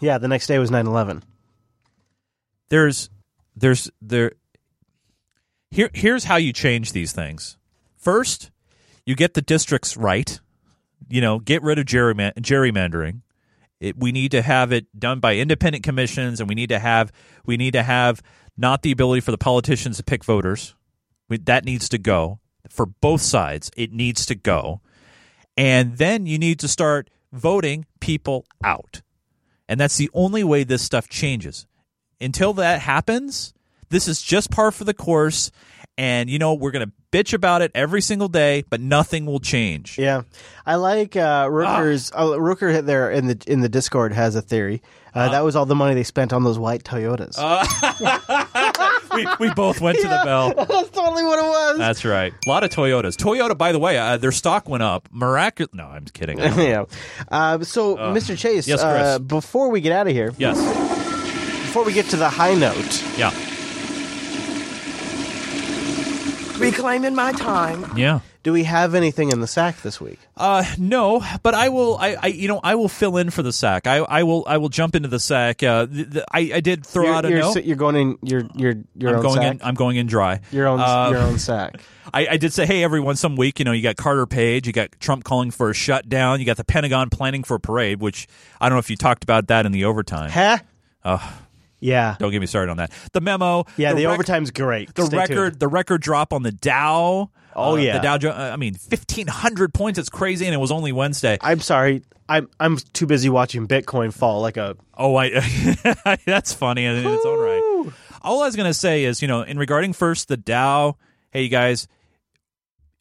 yeah, 0.00 0.18
the 0.18 0.28
next 0.28 0.46
day 0.46 0.58
was 0.58 0.70
9-11. 0.70 1.22
there's 2.68 3.10
there's 3.56 3.90
there 4.02 4.32
here 5.70 5.90
here's 5.94 6.24
how 6.24 6.36
you 6.36 6.52
change 6.52 6.92
these 6.92 7.12
things. 7.12 7.56
First 7.96 8.50
you 9.06 9.14
get 9.14 9.34
the 9.34 9.42
districts 9.42 9.96
right 9.96 10.40
you 11.08 11.20
know 11.20 11.38
get 11.38 11.62
rid 11.62 11.78
of 11.78 11.86
gerryman- 11.86 12.34
gerrymandering. 12.34 13.20
It, 13.80 13.98
we 13.98 14.12
need 14.12 14.30
to 14.32 14.42
have 14.42 14.72
it 14.72 14.86
done 14.98 15.20
by 15.20 15.36
independent 15.36 15.84
commissions 15.84 16.40
and 16.40 16.48
we 16.48 16.54
need 16.54 16.70
to 16.70 16.78
have 16.78 17.12
we 17.44 17.56
need 17.56 17.72
to 17.72 17.82
have 17.82 18.22
not 18.56 18.82
the 18.82 18.92
ability 18.92 19.20
for 19.20 19.30
the 19.30 19.38
politicians 19.38 19.96
to 19.98 20.02
pick 20.04 20.24
voters. 20.24 20.74
We, 21.28 21.38
that 21.38 21.64
needs 21.64 21.88
to 21.90 21.98
go 21.98 22.40
for 22.68 22.86
both 22.86 23.20
sides. 23.20 23.70
It 23.76 23.92
needs 23.92 24.26
to 24.26 24.34
go. 24.34 24.80
And 25.56 25.98
then 25.98 26.26
you 26.26 26.38
need 26.38 26.58
to 26.60 26.68
start 26.68 27.10
voting 27.32 27.84
people 28.00 28.46
out 28.64 29.02
and 29.68 29.80
that's 29.80 29.96
the 29.96 30.10
only 30.14 30.44
way 30.44 30.64
this 30.64 30.82
stuff 30.82 31.08
changes. 31.08 31.66
Until 32.20 32.52
that 32.54 32.80
happens, 32.80 33.54
this 33.90 34.08
is 34.08 34.22
just 34.22 34.50
par 34.50 34.70
for 34.70 34.84
the 34.84 34.94
course. 34.94 35.50
And, 35.96 36.28
you 36.28 36.40
know, 36.40 36.54
we're 36.54 36.72
going 36.72 36.86
to 36.86 36.92
bitch 37.12 37.32
about 37.32 37.62
it 37.62 37.70
every 37.74 38.00
single 38.00 38.26
day, 38.28 38.64
but 38.68 38.80
nothing 38.80 39.26
will 39.26 39.38
change. 39.38 39.96
Yeah, 39.96 40.22
I 40.66 40.74
like 40.74 41.14
uh, 41.14 41.46
Rooker's. 41.46 42.10
Ah. 42.12 42.24
Uh, 42.24 42.38
Rooker 42.38 42.84
there 42.84 43.10
in 43.10 43.28
the 43.28 43.40
in 43.46 43.60
the 43.60 43.68
Discord 43.68 44.12
has 44.12 44.34
a 44.34 44.42
theory. 44.42 44.82
Uh, 45.14 45.28
that 45.30 45.44
was 45.44 45.54
all 45.56 45.64
the 45.66 45.74
money 45.76 45.94
they 45.94 46.02
spent 46.02 46.32
on 46.32 46.42
those 46.44 46.58
white 46.58 46.82
Toyotas. 46.82 47.36
we, 49.14 49.26
we 49.38 49.54
both 49.54 49.80
went 49.80 49.98
to 49.98 50.08
the 50.08 50.20
bell. 50.24 50.52
That's 50.54 50.90
totally 50.90 51.22
what 51.22 51.38
it 51.38 51.42
was. 51.42 51.78
That's 51.78 52.04
right. 52.04 52.32
A 52.46 52.48
lot 52.48 52.64
of 52.64 52.70
Toyotas. 52.70 53.14
Toyota, 53.16 53.56
by 53.56 53.72
the 53.72 53.78
way, 53.78 53.96
uh, 53.98 54.16
their 54.16 54.32
stock 54.32 54.68
went 54.68 54.82
up. 54.82 55.08
Miraculous. 55.12 55.72
No, 55.72 55.84
I'm 55.86 56.04
kidding. 56.06 56.40
I 56.40 56.48
don't 56.48 56.56
know. 56.56 56.64
yeah. 56.64 56.84
Uh, 57.28 57.62
so, 57.64 57.96
Uh, 57.96 58.12
Mr. 58.14 58.36
Chase, 58.36 58.66
yes, 58.66 58.82
uh, 58.82 58.92
Chris. 59.18 59.18
before 59.26 59.70
we 59.70 59.80
get 59.80 59.92
out 59.92 60.06
of 60.08 60.12
here, 60.12 60.32
Yes. 60.36 60.58
before 61.66 61.84
we 61.84 61.92
get 61.92 62.06
to 62.06 62.16
the 62.16 62.28
high 62.28 62.54
note, 62.54 63.04
Yeah. 63.16 63.30
Reclaiming 66.58 67.14
my 67.14 67.32
time. 67.32 67.84
Yeah. 67.96 68.20
do 68.42 68.52
we 68.52 68.64
have 68.64 68.94
anything 68.94 69.30
in 69.30 69.40
the 69.40 69.46
sack 69.46 69.82
this 69.82 70.00
week? 70.00 70.18
Uh, 70.36 70.64
no, 70.78 71.22
but 71.42 71.54
I 71.54 71.68
will. 71.68 71.96
I, 71.98 72.16
I, 72.22 72.26
you 72.28 72.46
know, 72.48 72.60
I 72.62 72.74
will 72.76 72.88
fill 72.88 73.16
in 73.16 73.30
for 73.30 73.42
the 73.42 73.52
sack. 73.52 73.86
I, 73.86 73.96
I 73.98 74.22
will. 74.22 74.44
I 74.46 74.58
will 74.58 74.68
jump 74.68 74.94
into 74.94 75.08
the 75.08 75.18
sack. 75.18 75.62
Uh, 75.62 75.86
the, 75.86 76.04
the, 76.04 76.24
I, 76.30 76.50
I 76.54 76.60
did 76.60 76.84
throw 76.86 77.04
you're, 77.04 77.14
out 77.14 77.24
a 77.24 77.30
you're, 77.30 77.38
note. 77.40 77.56
s- 77.56 77.64
you're 77.64 77.76
going 77.76 77.96
in 77.96 78.18
your 78.22 78.42
your 78.54 78.74
your 78.96 79.10
I'm 79.10 79.16
own 79.16 79.22
going 79.22 79.36
sack. 79.36 79.50
in. 79.54 79.60
I'm 79.62 79.74
going 79.74 79.96
in 79.96 80.06
dry. 80.06 80.40
your 80.52 80.68
own 80.68 80.80
Uh, 80.80 81.10
your 81.10 81.20
own 81.20 81.38
sack. 81.38 81.80
I, 82.14 82.26
I 82.32 82.36
did 82.36 82.52
say, 82.52 82.66
hey, 82.66 82.84
everyone, 82.84 83.16
some 83.16 83.34
week, 83.34 83.58
you 83.58 83.64
know, 83.64 83.72
you 83.72 83.82
got 83.82 83.96
Carter 83.96 84.26
Page, 84.26 84.66
you 84.66 84.72
got 84.72 84.90
Trump 85.00 85.24
calling 85.24 85.50
for 85.50 85.70
a 85.70 85.74
shutdown, 85.74 86.38
you 86.38 86.46
got 86.46 86.56
the 86.58 86.64
Pentagon 86.64 87.10
planning 87.10 87.42
for 87.42 87.54
a 87.56 87.60
parade, 87.60 88.00
which 88.00 88.28
I 88.60 88.68
don't 88.68 88.76
know 88.76 88.80
if 88.80 88.90
you 88.90 88.96
talked 88.96 89.24
about 89.24 89.48
that 89.48 89.66
in 89.66 89.72
the 89.72 89.84
overtime. 89.86 90.30
Huh? 90.30 90.58
Oh, 91.04 91.38
Yeah. 91.84 92.16
don't 92.18 92.30
get 92.32 92.40
me 92.40 92.46
started 92.46 92.70
on 92.70 92.78
that. 92.78 92.92
The 93.12 93.20
memo. 93.20 93.66
Yeah, 93.76 93.92
the, 93.92 94.06
rec- 94.06 94.14
overtime's 94.14 94.50
great. 94.50 94.94
The 94.94 95.04
Stay 95.04 95.16
record, 95.18 95.34
tuned. 95.50 95.60
the 95.60 95.68
record 95.68 96.00
drop 96.00 96.32
on 96.32 96.42
the 96.42 96.50
Dow. 96.52 97.30
Oh, 97.54 97.72
Uh, 97.72 97.76
yeah. 97.76 97.98
the 97.98 98.18
Dow. 98.18 98.32
I 98.32 98.56
mean, 98.56 98.72
fifteen 98.74 99.26
hundred 99.26 99.74
points. 99.74 99.98
It's 99.98 100.08
crazy, 100.08 100.46
and 100.46 100.54
it 100.54 100.58
was 100.58 100.72
only 100.72 100.92
Wednesday. 100.92 101.36
I'm 101.42 101.60
sorry. 101.60 102.02
I'm 102.26 102.48
I'm 102.58 102.78
too 102.94 103.06
busy 103.06 103.28
watching 103.28 103.68
Bitcoin 103.68 104.12
fall 104.14 104.40
like 104.40 104.56
a. 104.56 104.76
Oh, 104.96 105.14
I. 105.16 105.28
that's 106.26 106.54
funny 106.54 106.86
in 106.86 106.96
its 107.06 107.24
own 107.26 107.38
right. 107.38 107.92
All 108.22 108.42
I 108.42 108.46
was 108.46 108.56
going 108.56 108.68
to 108.70 108.74
say 108.74 109.04
is, 109.04 109.20
you 109.20 109.28
know, 109.28 109.42
in 109.42 109.58
regarding 109.58 109.92
first 109.92 110.28
the 110.28 110.38
Dow. 110.38 110.96
Hey, 111.32 111.42
you 111.42 111.48
guys, 111.50 111.86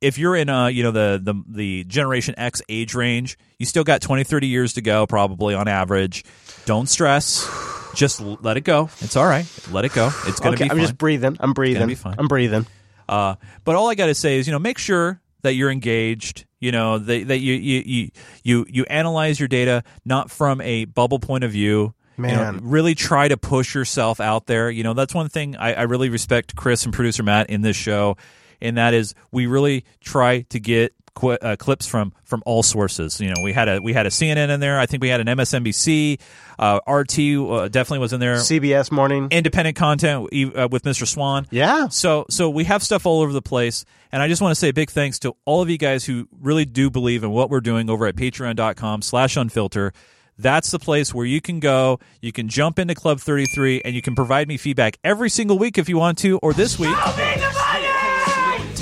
if 0.01 0.17
you're 0.17 0.35
in 0.35 0.49
uh 0.49 0.67
you 0.67 0.83
know 0.83 0.91
the 0.91 1.21
the 1.23 1.41
the 1.47 1.83
generation 1.85 2.35
x 2.37 2.61
age 2.67 2.93
range 2.93 3.37
you 3.57 3.65
still 3.65 3.85
got 3.85 4.01
20 4.01 4.25
30 4.25 4.47
years 4.47 4.73
to 4.73 4.81
go 4.81 5.07
probably 5.07 5.55
on 5.55 5.69
average 5.69 6.25
don't 6.65 6.89
stress 6.89 7.47
just 7.93 8.19
let 8.21 8.57
it 8.57 8.61
go 8.61 8.89
it's 8.99 9.15
all 9.15 9.25
right 9.25 9.45
let 9.71 9.85
it 9.85 9.93
go 9.93 10.09
it's 10.25 10.39
gonna 10.39 10.55
okay, 10.55 10.65
be 10.65 10.69
I'm 10.71 10.77
fine. 10.77 10.85
just 10.85 10.97
breathing. 10.97 11.37
I'm 11.39 11.53
breathing. 11.53 11.87
be 11.87 11.95
fine. 11.95 12.15
I'm 12.17 12.27
breathing. 12.27 12.65
uh 13.07 13.35
but 13.63 13.75
all 13.75 13.89
i 13.89 13.95
gotta 13.95 14.15
say 14.15 14.37
is 14.37 14.47
you 14.47 14.51
know 14.53 14.59
make 14.59 14.77
sure 14.77 15.21
that 15.41 15.53
you're 15.53 15.69
engaged 15.71 16.45
you 16.59 16.71
know 16.71 16.97
that, 16.97 17.27
that 17.27 17.39
you, 17.39 17.53
you 17.53 17.83
you 17.85 18.11
you 18.43 18.65
you 18.69 18.85
analyze 18.85 19.39
your 19.39 19.47
data 19.49 19.83
not 20.05 20.31
from 20.31 20.61
a 20.61 20.85
bubble 20.85 21.19
point 21.19 21.43
of 21.43 21.51
view 21.51 21.93
You 22.17 22.23
know, 22.27 22.51
Man. 22.51 22.59
really 22.63 22.95
try 22.95 23.27
to 23.27 23.37
push 23.37 23.73
yourself 23.75 24.19
out 24.19 24.45
there. 24.45 24.69
You 24.69 24.83
know, 24.83 24.93
that's 24.93 25.15
one 25.15 25.29
thing 25.29 25.55
I, 25.57 25.73
I 25.73 25.81
really 25.83 26.09
respect 26.09 26.55
Chris 26.55 26.85
and 26.85 26.93
producer 26.93 27.23
Matt 27.23 27.49
in 27.49 27.61
this 27.63 27.75
show, 27.75 28.17
and 28.61 28.77
that 28.77 28.93
is 28.93 29.15
we 29.31 29.47
really 29.47 29.83
try 29.99 30.41
to 30.49 30.59
get 30.59 30.93
qu- 31.15 31.31
uh, 31.31 31.55
clips 31.55 31.87
from 31.87 32.13
from 32.23 32.43
all 32.45 32.63
sources. 32.63 33.19
You 33.19 33.29
know, 33.29 33.41
we 33.43 33.53
had 33.53 33.69
a 33.69 33.79
we 33.81 33.93
had 33.93 34.05
a 34.05 34.09
CNN 34.09 34.49
in 34.49 34.59
there. 34.59 34.79
I 34.79 34.85
think 34.85 35.01
we 35.01 35.09
had 35.09 35.19
an 35.21 35.27
MSNBC, 35.27 36.19
uh, 36.59 36.79
RT 36.87 37.19
uh, 37.19 37.67
definitely 37.69 37.99
was 37.99 38.13
in 38.13 38.19
there. 38.19 38.35
CBS 38.37 38.91
Morning, 38.91 39.27
independent 39.31 39.75
content 39.75 40.27
uh, 40.55 40.67
with 40.71 40.83
Mr. 40.83 41.07
Swann. 41.07 41.47
Yeah. 41.51 41.87
So 41.89 42.25
so 42.29 42.49
we 42.49 42.63
have 42.65 42.83
stuff 42.83 43.05
all 43.05 43.21
over 43.21 43.33
the 43.33 43.41
place, 43.41 43.85
and 44.11 44.21
I 44.21 44.27
just 44.27 44.41
want 44.41 44.51
to 44.51 44.59
say 44.59 44.69
a 44.69 44.73
big 44.73 44.89
thanks 44.89 45.19
to 45.19 45.35
all 45.45 45.61
of 45.61 45.69
you 45.69 45.77
guys 45.77 46.05
who 46.05 46.27
really 46.41 46.65
do 46.65 46.89
believe 46.89 47.23
in 47.23 47.31
what 47.31 47.49
we're 47.49 47.61
doing 47.61 47.89
over 47.89 48.05
at 48.07 48.15
Patreon.com/slash 48.15 49.35
Unfilter. 49.35 49.91
That's 50.37 50.71
the 50.71 50.79
place 50.79 51.13
where 51.13 51.27
you 51.27 51.41
can 51.41 51.59
go. 51.59 51.99
You 52.19 52.31
can 52.31 52.47
jump 52.47 52.79
into 52.79 52.95
Club 52.95 53.19
33 53.19 53.83
and 53.85 53.93
you 53.93 54.01
can 54.01 54.15
provide 54.15 54.47
me 54.47 54.57
feedback 54.57 54.97
every 55.03 55.29
single 55.29 55.59
week 55.59 55.77
if 55.77 55.87
you 55.87 55.97
want 55.97 56.17
to, 56.19 56.39
or 56.39 56.53
this 56.53 56.79
week. 56.79 56.95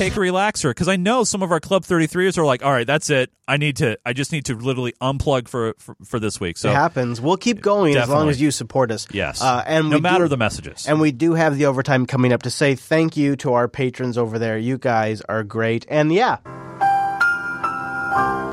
Take 0.02 0.16
a 0.16 0.20
relaxer 0.20 0.72
because 0.72 0.88
I 0.88 0.96
know 0.96 1.24
some 1.24 1.44
of 1.44 1.52
our 1.52 1.60
Club 1.60 1.84
33s 1.84 2.36
are 2.40 2.44
like, 2.44 2.66
all 2.66 2.72
right, 2.72 2.88
that's 2.88 3.12
it. 3.12 3.30
I 3.48 3.58
need 3.58 3.78
to, 3.78 4.00
I 4.04 4.14
just 4.14 4.32
need 4.32 4.46
to 4.46 4.56
literally 4.56 4.96
unplug 5.00 5.48
for 5.48 5.76
for, 5.78 5.96
for 6.04 6.20
this 6.20 6.40
week. 6.40 6.58
So 6.58 6.72
it 6.72 6.74
happens. 6.74 7.22
We'll 7.22 7.38
keep 7.38 7.62
going 7.62 7.96
as 7.96 8.10
long 8.10 8.28
as 8.28 8.42
you 8.42 8.50
support 8.50 8.90
us. 8.90 9.08
Yes. 9.12 9.44
Uh, 9.44 9.64
and 9.64 9.92
No 9.92 10.00
matter 10.00 10.24
do- 10.26 10.30
the 10.30 10.38
messages. 10.38 10.88
And 10.88 11.00
we 11.00 11.12
do 11.12 11.36
have 11.36 11.56
the 11.56 11.68
overtime 11.68 12.08
coming 12.08 12.34
up 12.34 12.42
to 12.44 12.50
say 12.50 12.74
thank 12.74 13.16
you 13.16 13.36
to 13.38 13.54
our 13.54 13.68
patrons 13.68 14.18
over 14.18 14.40
there. 14.40 14.58
You 14.58 14.80
guys 14.80 15.22
are 15.22 15.44
great. 15.44 15.86
And 15.88 16.12
yeah. 16.12 16.38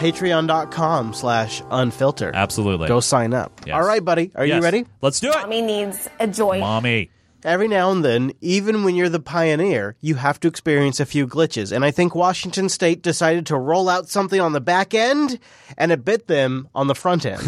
Patreon.com 0.01 1.15
slash 1.15 1.63
unfilter. 1.63 2.33
Absolutely. 2.35 2.89
Go 2.89 3.01
sign 3.01 3.33
up. 3.33 3.59
Yes. 3.67 3.75
All 3.75 3.87
right, 3.87 4.05
buddy. 4.05 4.31
Are 4.35 4.45
you 4.45 4.61
ready? 4.61 4.85
Let's 5.01 5.19
do 5.19 5.31
it. 5.31 5.35
Mommy 5.35 5.63
needs 5.63 6.09
a 6.21 6.27
joint. 6.29 6.61
Mommy. 6.61 7.11
Every 7.45 7.69
now 7.69 7.93
and 7.93 8.05
then, 8.05 8.33
even 8.41 8.83
when 8.83 8.97
you're 8.97 9.09
the 9.09 9.21
pioneer, 9.21 9.95
you 10.01 10.17
have 10.17 10.41
to 10.41 10.49
experience 10.49 10.99
a 10.99 11.07
few 11.07 11.27
glitches. 11.27 11.71
And 11.71 11.85
I 11.85 11.93
think 11.93 12.15
Washington 12.15 12.69
State 12.69 13.01
decided 13.01 13.47
to 13.47 13.57
roll 13.57 13.89
out 13.89 14.09
something 14.09 14.41
on 14.41 14.53
the 14.53 14.61
back 14.61 14.93
end, 14.93 15.39
and 15.77 15.93
it 15.93 16.05
bit 16.05 16.27
them 16.27 16.69
on 16.75 16.89
the 16.89 16.97
front 16.97 17.25
end. 17.25 17.43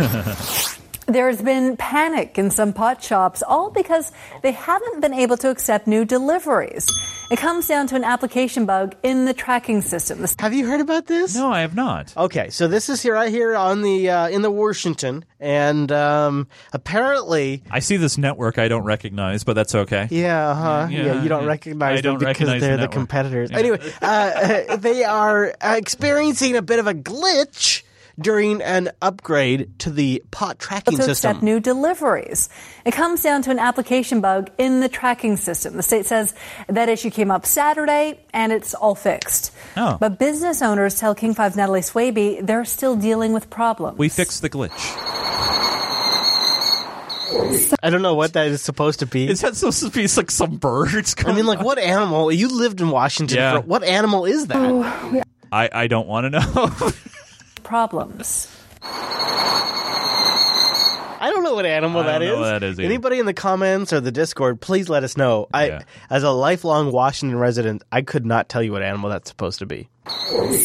There's 1.10 1.42
been 1.42 1.76
panic 1.76 2.38
in 2.38 2.52
some 2.52 2.72
pot 2.72 3.02
shops, 3.02 3.42
all 3.42 3.68
because 3.68 4.12
they 4.42 4.52
haven't 4.52 5.00
been 5.00 5.12
able 5.12 5.36
to 5.38 5.50
accept 5.50 5.88
new 5.88 6.04
deliveries. 6.04 6.88
It 7.32 7.36
comes 7.36 7.66
down 7.66 7.88
to 7.88 7.96
an 7.96 8.04
application 8.04 8.64
bug 8.64 8.94
in 9.02 9.24
the 9.24 9.34
tracking 9.34 9.82
system. 9.82 10.24
Have 10.38 10.54
you 10.54 10.68
heard 10.68 10.80
about 10.80 11.06
this? 11.06 11.34
No, 11.34 11.50
I 11.50 11.62
have 11.62 11.74
not. 11.74 12.16
Okay, 12.16 12.50
so 12.50 12.68
this 12.68 12.88
is 12.88 13.02
here 13.02 13.14
right 13.14 13.28
here 13.28 13.56
on 13.56 13.82
the 13.82 14.08
uh, 14.08 14.28
in 14.28 14.42
the 14.42 14.52
Washington, 14.52 15.24
and 15.40 15.90
um, 15.90 16.46
apparently, 16.72 17.64
I 17.72 17.80
see 17.80 17.96
this 17.96 18.16
network 18.16 18.58
I 18.58 18.68
don't 18.68 18.84
recognize, 18.84 19.42
but 19.42 19.54
that's 19.54 19.74
okay. 19.74 20.06
yeah, 20.12 20.54
huh? 20.54 20.86
Yeah, 20.88 21.06
yeah, 21.06 21.22
you 21.24 21.28
don't 21.28 21.42
yeah. 21.42 21.48
recognize 21.48 21.98
I 21.98 22.02
don't 22.02 22.20
them 22.20 22.28
because 22.28 22.46
recognize 22.46 22.60
they're 22.60 22.70
the, 22.76 22.82
network. 22.82 22.92
competitors. 22.92 23.50
Yeah. 23.50 23.58
Anyway, 23.58 23.92
uh, 24.00 24.76
they 24.76 25.02
are 25.02 25.56
uh, 25.60 25.74
experiencing 25.76 26.54
a 26.54 26.62
bit 26.62 26.78
of 26.78 26.86
a 26.86 26.94
glitch 26.94 27.82
during 28.18 28.62
an 28.62 28.90
upgrade 29.00 29.78
to 29.80 29.90
the 29.90 30.22
pot 30.30 30.58
tracking 30.58 30.96
to 30.96 31.02
system. 31.02 31.30
accept 31.30 31.42
new 31.42 31.60
deliveries. 31.60 32.48
It 32.84 32.92
comes 32.92 33.22
down 33.22 33.42
to 33.42 33.50
an 33.50 33.58
application 33.58 34.20
bug 34.20 34.50
in 34.58 34.80
the 34.80 34.88
tracking 34.88 35.36
system. 35.36 35.76
The 35.76 35.82
state 35.82 36.06
says 36.06 36.34
that 36.68 36.88
issue 36.88 37.10
came 37.10 37.30
up 37.30 37.46
Saturday 37.46 38.20
and 38.32 38.52
it's 38.52 38.74
all 38.74 38.94
fixed. 38.94 39.52
Oh. 39.76 39.96
But 40.00 40.18
business 40.18 40.62
owners 40.62 40.96
tell 40.96 41.14
King 41.14 41.34
5's 41.34 41.56
Natalie 41.56 41.80
Swaby 41.80 42.44
they're 42.44 42.64
still 42.64 42.96
dealing 42.96 43.32
with 43.32 43.50
problems. 43.50 43.98
We 43.98 44.08
fixed 44.08 44.42
the 44.42 44.50
glitch. 44.50 44.70
I 47.82 47.90
don't 47.90 48.02
know 48.02 48.14
what 48.14 48.32
that 48.32 48.48
is 48.48 48.62
supposed 48.62 49.00
to 49.00 49.06
be. 49.06 49.28
Is 49.28 49.40
that 49.40 49.56
supposed 49.56 49.82
to 49.84 49.90
be 49.90 50.06
like 50.16 50.30
some 50.30 50.56
birds? 50.56 51.14
I 51.24 51.32
mean, 51.32 51.46
like 51.46 51.62
what 51.62 51.78
animal? 51.78 52.32
You 52.32 52.48
lived 52.48 52.80
in 52.80 52.90
Washington. 52.90 53.38
Yeah. 53.38 53.60
For, 53.60 53.66
what 53.66 53.84
animal 53.84 54.24
is 54.24 54.48
that? 54.48 54.56
Oh, 54.58 55.22
I, 55.52 55.68
I 55.72 55.86
don't 55.86 56.06
want 56.06 56.24
to 56.24 56.30
know. 56.30 56.92
problems. 57.70 58.48
I 61.20 61.30
don't 61.30 61.44
know 61.44 61.54
what 61.54 61.66
animal 61.66 62.00
I 62.00 62.04
don't 62.04 62.12
that 62.20 62.24
know 62.24 62.32
is. 62.32 62.38
what 62.40 62.44
that 62.46 62.62
is 62.62 62.80
either. 62.80 62.86
Anybody 62.86 63.18
in 63.18 63.26
the 63.26 63.34
comments 63.34 63.92
or 63.92 64.00
the 64.00 64.10
Discord, 64.10 64.58
please 64.60 64.88
let 64.88 65.04
us 65.04 65.18
know. 65.18 65.48
I, 65.52 65.80
as 66.08 66.22
a 66.22 66.30
lifelong 66.30 66.92
Washington 66.92 67.38
resident, 67.38 67.82
I 67.92 68.00
could 68.00 68.24
not 68.24 68.48
tell 68.48 68.62
you 68.62 68.72
what 68.72 68.82
animal 68.82 69.10
that's 69.10 69.28
supposed 69.28 69.58
to 69.58 69.66
be. 69.66 69.90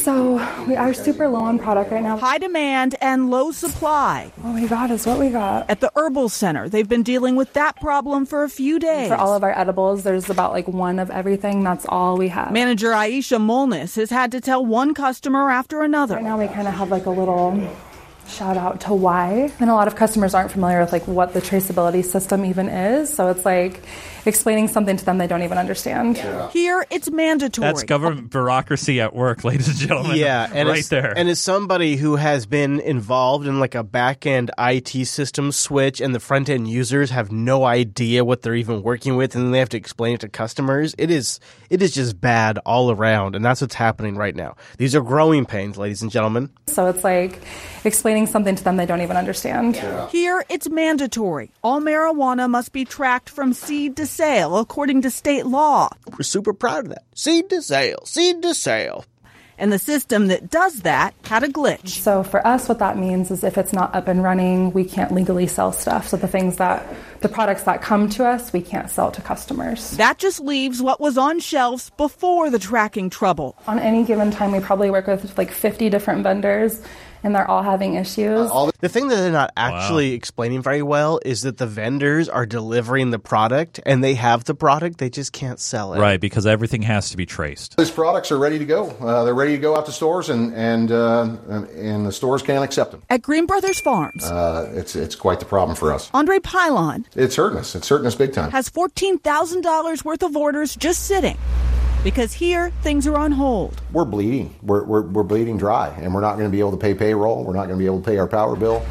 So 0.02 0.36
we 0.66 0.76
are 0.78 0.94
super 0.94 1.28
low 1.28 1.42
on 1.42 1.60
product 1.60 1.92
right 1.92 2.02
now. 2.02 2.18
High 2.18 2.38
demand 2.38 2.96
and 3.02 3.30
low 3.30 3.52
supply. 3.52 4.32
What 4.38 4.56
we 4.56 4.66
got 4.68 4.90
is 4.92 5.06
what 5.06 5.20
we 5.20 5.30
got. 5.30 5.70
At 5.70 5.82
the 5.82 5.92
Herbal 5.94 6.30
Center, 6.30 6.70
they've 6.70 6.88
been 6.88 7.04
dealing 7.04 7.36
with 7.36 7.52
that 7.54 7.76
problem 7.82 8.26
for 8.26 8.44
a 8.44 8.50
few 8.50 8.80
days. 8.80 9.10
For 9.10 9.16
all 9.16 9.34
of 9.36 9.44
our 9.44 9.56
edibles, 9.60 10.04
there's 10.04 10.30
about 10.30 10.54
like 10.54 10.70
one 10.70 11.00
of 11.00 11.12
everything. 11.12 11.64
That's 11.66 11.86
all 11.90 12.18
we 12.18 12.30
have. 12.30 12.54
Manager 12.54 12.92
Aisha 12.92 13.40
Molnis 13.40 13.98
has 13.98 14.10
had 14.10 14.32
to 14.32 14.40
tell 14.40 14.66
one 14.66 14.94
customer 14.94 15.52
after 15.52 15.82
another. 15.82 16.16
Right 16.16 16.24
now, 16.24 16.40
we 16.40 16.48
kind 16.48 16.68
of 16.68 16.74
have 16.74 16.90
like 16.90 17.06
a 17.06 17.12
little 17.12 17.52
shout 18.28 18.58
out 18.58 18.82
to 18.82 18.94
why. 18.94 19.52
And 19.60 19.70
a 19.70 19.74
lot 19.74 19.88
of 19.88 19.96
customers 19.96 20.34
aren't 20.34 20.52
familiar 20.52 20.80
with 20.80 20.92
like 20.92 21.08
what 21.08 21.34
the 21.34 21.42
traceability 21.42 22.04
system 22.04 22.46
even 22.46 22.70
is. 22.70 23.14
So 23.14 23.30
it's 23.30 23.46
like 23.46 23.84
explaining 24.26 24.68
something 24.68 24.98
to 24.98 25.06
them 25.06 25.18
they 25.18 25.28
don't 25.28 25.44
even 25.44 25.58
understand. 25.58 26.18
Here, 26.52 26.86
it's 26.90 27.10
mandatory. 27.10 27.68
That's 27.68 27.84
government 27.84 28.30
bureaucracy 28.30 29.02
at 29.02 29.16
work, 29.16 29.44
ladies 29.44 29.68
and 29.68 29.78
gentlemen. 29.78 30.18
Yeah, 30.18 30.50
and 30.54 30.70
right 30.70 30.80
as, 30.80 30.90
there. 30.90 31.18
And 31.18 31.30
as 31.30 31.40
somebody 31.40 31.96
who 31.96 32.16
has 32.16 32.46
been 32.46 32.80
involved 32.80 33.48
in 33.48 33.60
like 33.60 33.76
a 33.76 33.84
back 33.84 34.26
end 34.26 34.52
IT 34.58 35.06
system 35.08 35.52
switch, 35.52 36.02
and 36.02 36.14
the 36.14 36.20
front 36.20 36.50
end 36.50 36.68
users 36.68 37.10
have 37.12 37.32
no 37.32 37.66
idea 37.66 38.26
what 38.26 38.42
they're 38.42 38.56
even 38.56 38.82
working 38.82 39.16
with, 39.16 39.36
and 39.36 39.46
then 39.46 39.52
they 39.52 39.60
have 39.60 39.70
to 39.70 39.78
explain 39.78 40.16
it 40.16 40.22
to 40.22 40.30
customers. 40.30 40.96
It 40.98 41.12
is 41.12 41.40
it 41.70 41.82
is 41.82 41.94
just 41.94 42.20
bad 42.20 42.58
all 42.60 42.92
around, 42.92 43.36
and 43.36 43.44
that's 43.44 43.62
what's 43.62 43.76
happening 43.76 44.16
right 44.16 44.36
now. 44.36 44.56
These 44.78 44.96
are 44.96 45.02
growing 45.02 45.46
pains, 45.46 45.78
ladies 45.78 46.02
and 46.02 46.12
gentlemen. 46.12 46.50
So 46.68 46.88
it's 46.88 47.04
like 47.04 47.42
explaining 47.84 48.28
something 48.28 48.56
to 48.56 48.64
them 48.64 48.78
they 48.78 48.86
don't 48.86 49.02
even 49.02 49.18
understand. 49.18 49.78
Here, 50.12 50.44
it's 50.50 50.70
mandatory. 50.70 51.52
All 51.64 51.82
marijuana 51.82 52.50
must 52.50 52.72
be 52.72 52.86
tracked 52.86 53.30
from 53.30 53.54
seed 53.54 53.98
to 53.98 54.06
sale 54.16 54.58
according 54.58 55.02
to 55.02 55.12
state 55.12 55.46
law. 55.46 55.90
We're 56.08 56.24
super 56.24 56.54
proud 56.54 56.86
of 56.86 56.90
that. 56.90 57.04
Seed 57.14 57.50
to 57.50 57.62
sale, 57.62 58.00
seed 58.06 58.42
to 58.44 58.54
sale. 58.54 59.04
And 59.58 59.72
the 59.72 59.80
system 59.80 60.28
that 60.28 60.50
does 60.50 60.82
that 60.82 61.14
had 61.24 61.44
a 61.44 61.48
glitch. 61.48 61.90
So 61.90 62.24
for 62.24 62.46
us, 62.46 62.68
what 62.68 62.80
that 62.80 62.98
means 62.98 63.32
is 63.32 63.44
if 63.44 63.58
it's 63.58 63.72
not 63.72 63.96
up 63.96 64.10
and 64.10 64.22
running, 64.22 64.74
we 64.74 64.84
can't 64.84 65.14
legally 65.14 65.48
sell 65.48 65.72
stuff. 65.72 66.08
So 66.10 66.18
the 66.18 66.28
things 66.28 66.58
that, 66.58 66.86
the 67.22 67.30
products 67.30 67.64
that 67.64 67.82
come 67.82 68.10
to 68.10 68.26
us, 68.26 68.52
we 68.52 68.62
can't 68.62 68.90
sell 68.90 69.12
to 69.12 69.22
customers. 69.22 69.92
That 69.92 70.18
just 70.18 70.42
leaves 70.42 70.82
what 70.82 71.00
was 71.00 71.18
on 71.18 71.40
shelves 71.40 71.90
before 71.92 72.50
the 72.50 72.60
tracking 72.60 73.10
trouble. 73.10 73.56
On 73.68 73.80
any 73.80 74.04
given 74.04 74.30
time, 74.30 74.52
we 74.52 74.60
probably 74.60 74.92
work 74.92 75.08
with 75.08 75.38
like 75.38 75.52
50 75.52 75.90
different 75.90 76.24
vendors 76.24 76.82
and 77.26 77.34
they're 77.34 77.50
all 77.50 77.64
having 77.64 77.96
issues. 77.96 78.52
The 78.80 78.88
thing 78.88 79.08
that 79.08 79.16
they're 79.16 79.32
not 79.32 79.52
actually 79.58 80.14
explaining 80.14 80.62
very 80.62 80.84
well 80.84 81.20
is 81.26 81.42
that 81.42 81.58
the 81.58 81.66
vendors 81.66 82.30
are 82.30 82.46
delivering 82.46 83.10
the 83.10 83.18
product 83.18 83.80
and 83.84 84.04
they 84.04 84.14
have 84.14 84.44
the 84.44 84.54
product, 84.54 85.00
they 85.00 85.10
just 85.10 85.34
can't 85.34 85.60
sell 85.60 85.96
it. 85.96 86.00
right, 86.00 86.22
because 86.22 86.46
everything 86.46 86.84
has 86.84 87.10
to 87.10 87.18
be 87.18 87.26
traced. 87.26 87.78
These 87.78 87.90
products 87.90 88.32
are 88.32 88.38
ready 88.38 88.60
to 88.60 88.66
go. 88.66 88.92
Uh, 88.92 89.24
they're 89.24 89.34
ready 89.34 89.54
to 89.54 89.62
go 89.62 89.76
out 89.76 89.88
to 89.88 89.92
stores, 89.92 90.30
and 90.30 90.54
and 90.54 90.92
uh, 90.92 91.28
and 91.76 92.06
the 92.06 92.12
stores 92.12 92.44
can't 92.44 92.64
accept 92.64 92.92
them. 92.92 93.02
At 93.10 93.24
Green 93.24 93.48
Brothers 93.48 93.80
Farms, 93.80 94.24
Uh, 94.24 94.72
it's 94.76 94.96
it's 94.96 95.16
quite 95.16 95.40
the 95.40 95.46
problem 95.46 95.76
for 95.76 95.92
us. 95.92 96.12
Andre 96.14 96.38
Pylon 96.40 97.06
It's 97.16 97.36
hurting 97.36 97.58
us. 97.58 97.74
It's 97.76 97.90
hurting 97.90 98.06
us 98.06 98.14
big 98.14 98.34
time. 98.34 98.52
has 98.52 98.70
$14,000 98.70 100.06
worth 100.06 100.22
of 100.22 100.38
orders 100.38 100.76
just 100.76 101.08
sitting 101.08 101.38
because 102.06 102.32
here 102.32 102.70
things 102.84 103.08
are 103.08 103.18
on 103.18 103.34
hold. 103.34 103.82
We're 103.92 104.06
bleeding. 104.06 104.56
We're, 104.62 104.86
we're 104.86 105.02
we're 105.02 105.24
bleeding 105.24 105.58
dry, 105.58 105.90
and 105.90 106.14
we're 106.14 106.22
not 106.22 106.36
going 106.36 106.46
to 106.46 106.52
be 106.52 106.60
able 106.60 106.72
to 106.72 106.78
pay 106.78 106.94
payroll. 106.94 107.44
We're 107.44 107.54
not 107.56 107.66
going 107.66 107.78
to 107.78 107.84
be 107.84 107.88
able 107.88 108.00
to 108.00 108.06
pay 108.06 108.18
our 108.20 108.28
power 108.28 108.56
bill. 108.56 108.86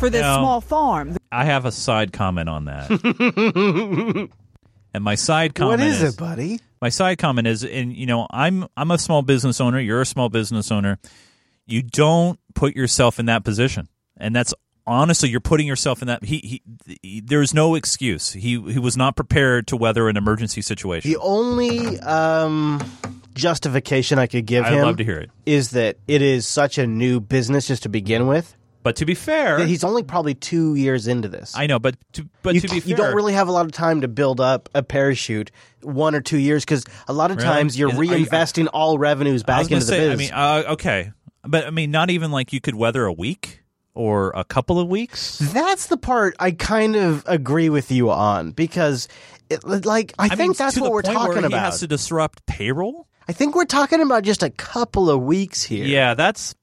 For 0.00 0.10
this 0.10 0.20
No. 0.20 0.34
small 0.40 0.60
farm, 0.60 1.16
I 1.32 1.44
have 1.46 1.64
a 1.64 1.72
side 1.72 2.12
comment 2.12 2.48
on 2.50 2.66
that. 2.66 4.28
and 4.92 5.04
my 5.04 5.14
side 5.14 5.54
comment 5.54 5.80
What 5.80 5.88
is 5.88 6.02
it, 6.02 6.18
buddy? 6.18 6.60
My 6.82 6.90
side 6.90 7.18
comment 7.18 7.46
is 7.46 7.64
and 7.64 7.96
you 7.96 8.04
know, 8.04 8.26
I'm 8.30 8.66
I'm 8.76 8.90
a 8.90 8.98
small 8.98 9.22
business 9.22 9.60
owner, 9.60 9.78
you're 9.80 10.02
a 10.02 10.06
small 10.06 10.28
business 10.28 10.70
owner. 10.70 10.98
You 11.66 11.82
don't 11.82 12.38
put 12.54 12.76
yourself 12.76 13.18
in 13.18 13.26
that 13.26 13.44
position. 13.44 13.88
And 14.18 14.34
that's 14.34 14.52
honestly 14.86 15.28
you're 15.28 15.40
putting 15.40 15.66
yourself 15.66 16.00
in 16.02 16.08
that 16.08 16.24
he, 16.24 16.62
he 17.02 17.20
there's 17.20 17.52
no 17.54 17.74
excuse. 17.74 18.32
He 18.32 18.60
he 18.60 18.78
was 18.78 18.96
not 18.96 19.16
prepared 19.16 19.66
to 19.68 19.76
weather 19.76 20.08
an 20.08 20.16
emergency 20.16 20.62
situation. 20.62 21.10
The 21.10 21.18
only 21.18 21.98
um, 22.00 22.82
justification 23.34 24.18
I 24.18 24.26
could 24.26 24.46
give 24.46 24.64
I'd 24.64 24.72
him 24.72 24.82
love 24.82 24.96
to 24.98 25.04
hear 25.04 25.18
it. 25.18 25.30
is 25.44 25.70
that 25.70 25.96
it 26.08 26.22
is 26.22 26.46
such 26.46 26.78
a 26.78 26.86
new 26.86 27.20
business 27.20 27.66
just 27.66 27.82
to 27.84 27.88
begin 27.88 28.26
with. 28.26 28.56
But 28.82 28.94
to 28.96 29.04
be 29.04 29.16
fair, 29.16 29.58
that 29.58 29.66
he's 29.66 29.82
only 29.82 30.04
probably 30.04 30.34
two 30.34 30.76
years 30.76 31.08
into 31.08 31.26
this. 31.26 31.54
I 31.56 31.66
know, 31.66 31.80
but 31.80 31.96
to, 32.12 32.28
but 32.42 32.54
you, 32.54 32.60
to 32.60 32.68
be 32.68 32.78
fair, 32.78 32.88
you 32.90 32.94
don't 32.94 33.16
really 33.16 33.32
have 33.32 33.48
a 33.48 33.52
lot 33.52 33.66
of 33.66 33.72
time 33.72 34.02
to 34.02 34.08
build 34.08 34.40
up 34.40 34.68
a 34.76 34.82
parachute 34.84 35.50
one 35.82 36.14
or 36.14 36.20
two 36.20 36.38
years 36.38 36.64
because 36.64 36.84
a 37.08 37.12
lot 37.12 37.32
of 37.32 37.38
Really? 37.38 37.48
times 37.48 37.76
you're 37.76 37.90
Is- 37.90 37.98
are 37.98 38.04
you- 38.04 38.26
reinvesting 38.26 38.68
all 38.72 38.96
revenues 38.96 39.42
back 39.42 39.62
into 39.72 39.76
the 39.76 39.80
say, 39.82 39.98
biz. 39.98 40.12
I 40.12 40.16
mean, 40.16 40.30
uh, 40.32 40.72
okay, 40.74 41.10
but 41.42 41.66
I 41.66 41.70
mean, 41.70 41.90
not 41.90 42.10
even 42.10 42.30
like 42.30 42.52
you 42.52 42.60
could 42.60 42.76
weather 42.76 43.04
a 43.06 43.12
week 43.12 43.64
or 43.96 44.32
a 44.34 44.44
couple 44.44 44.78
of 44.78 44.88
weeks. 44.88 45.38
That's 45.38 45.86
the 45.88 45.96
part 45.96 46.36
I 46.38 46.52
kind 46.52 46.94
of 46.96 47.24
agree 47.26 47.68
with 47.70 47.90
you 47.90 48.10
on 48.10 48.52
because, 48.52 49.08
it, 49.50 49.64
like, 49.64 50.12
I, 50.18 50.28
mean, 50.28 50.36
think 50.36 50.56
that's 50.56 50.74
to 50.74 50.82
what 50.82 50.92
we're 50.92 51.02
talking 51.02 51.40
he 51.40 51.46
about. 51.46 51.60
has 51.60 51.80
to 51.80 51.86
disrupt 51.86 52.46
payroll. 52.46 53.08
I 53.28 53.32
think 53.32 53.56
we're 53.56 53.64
talking 53.64 54.00
about 54.00 54.22
just 54.22 54.42
a 54.42 54.50
couple 54.50 55.10
of 55.10 55.20
weeks 55.22 55.62
here. 55.64 55.84
Yeah, 55.84 56.14
that's 56.14 56.54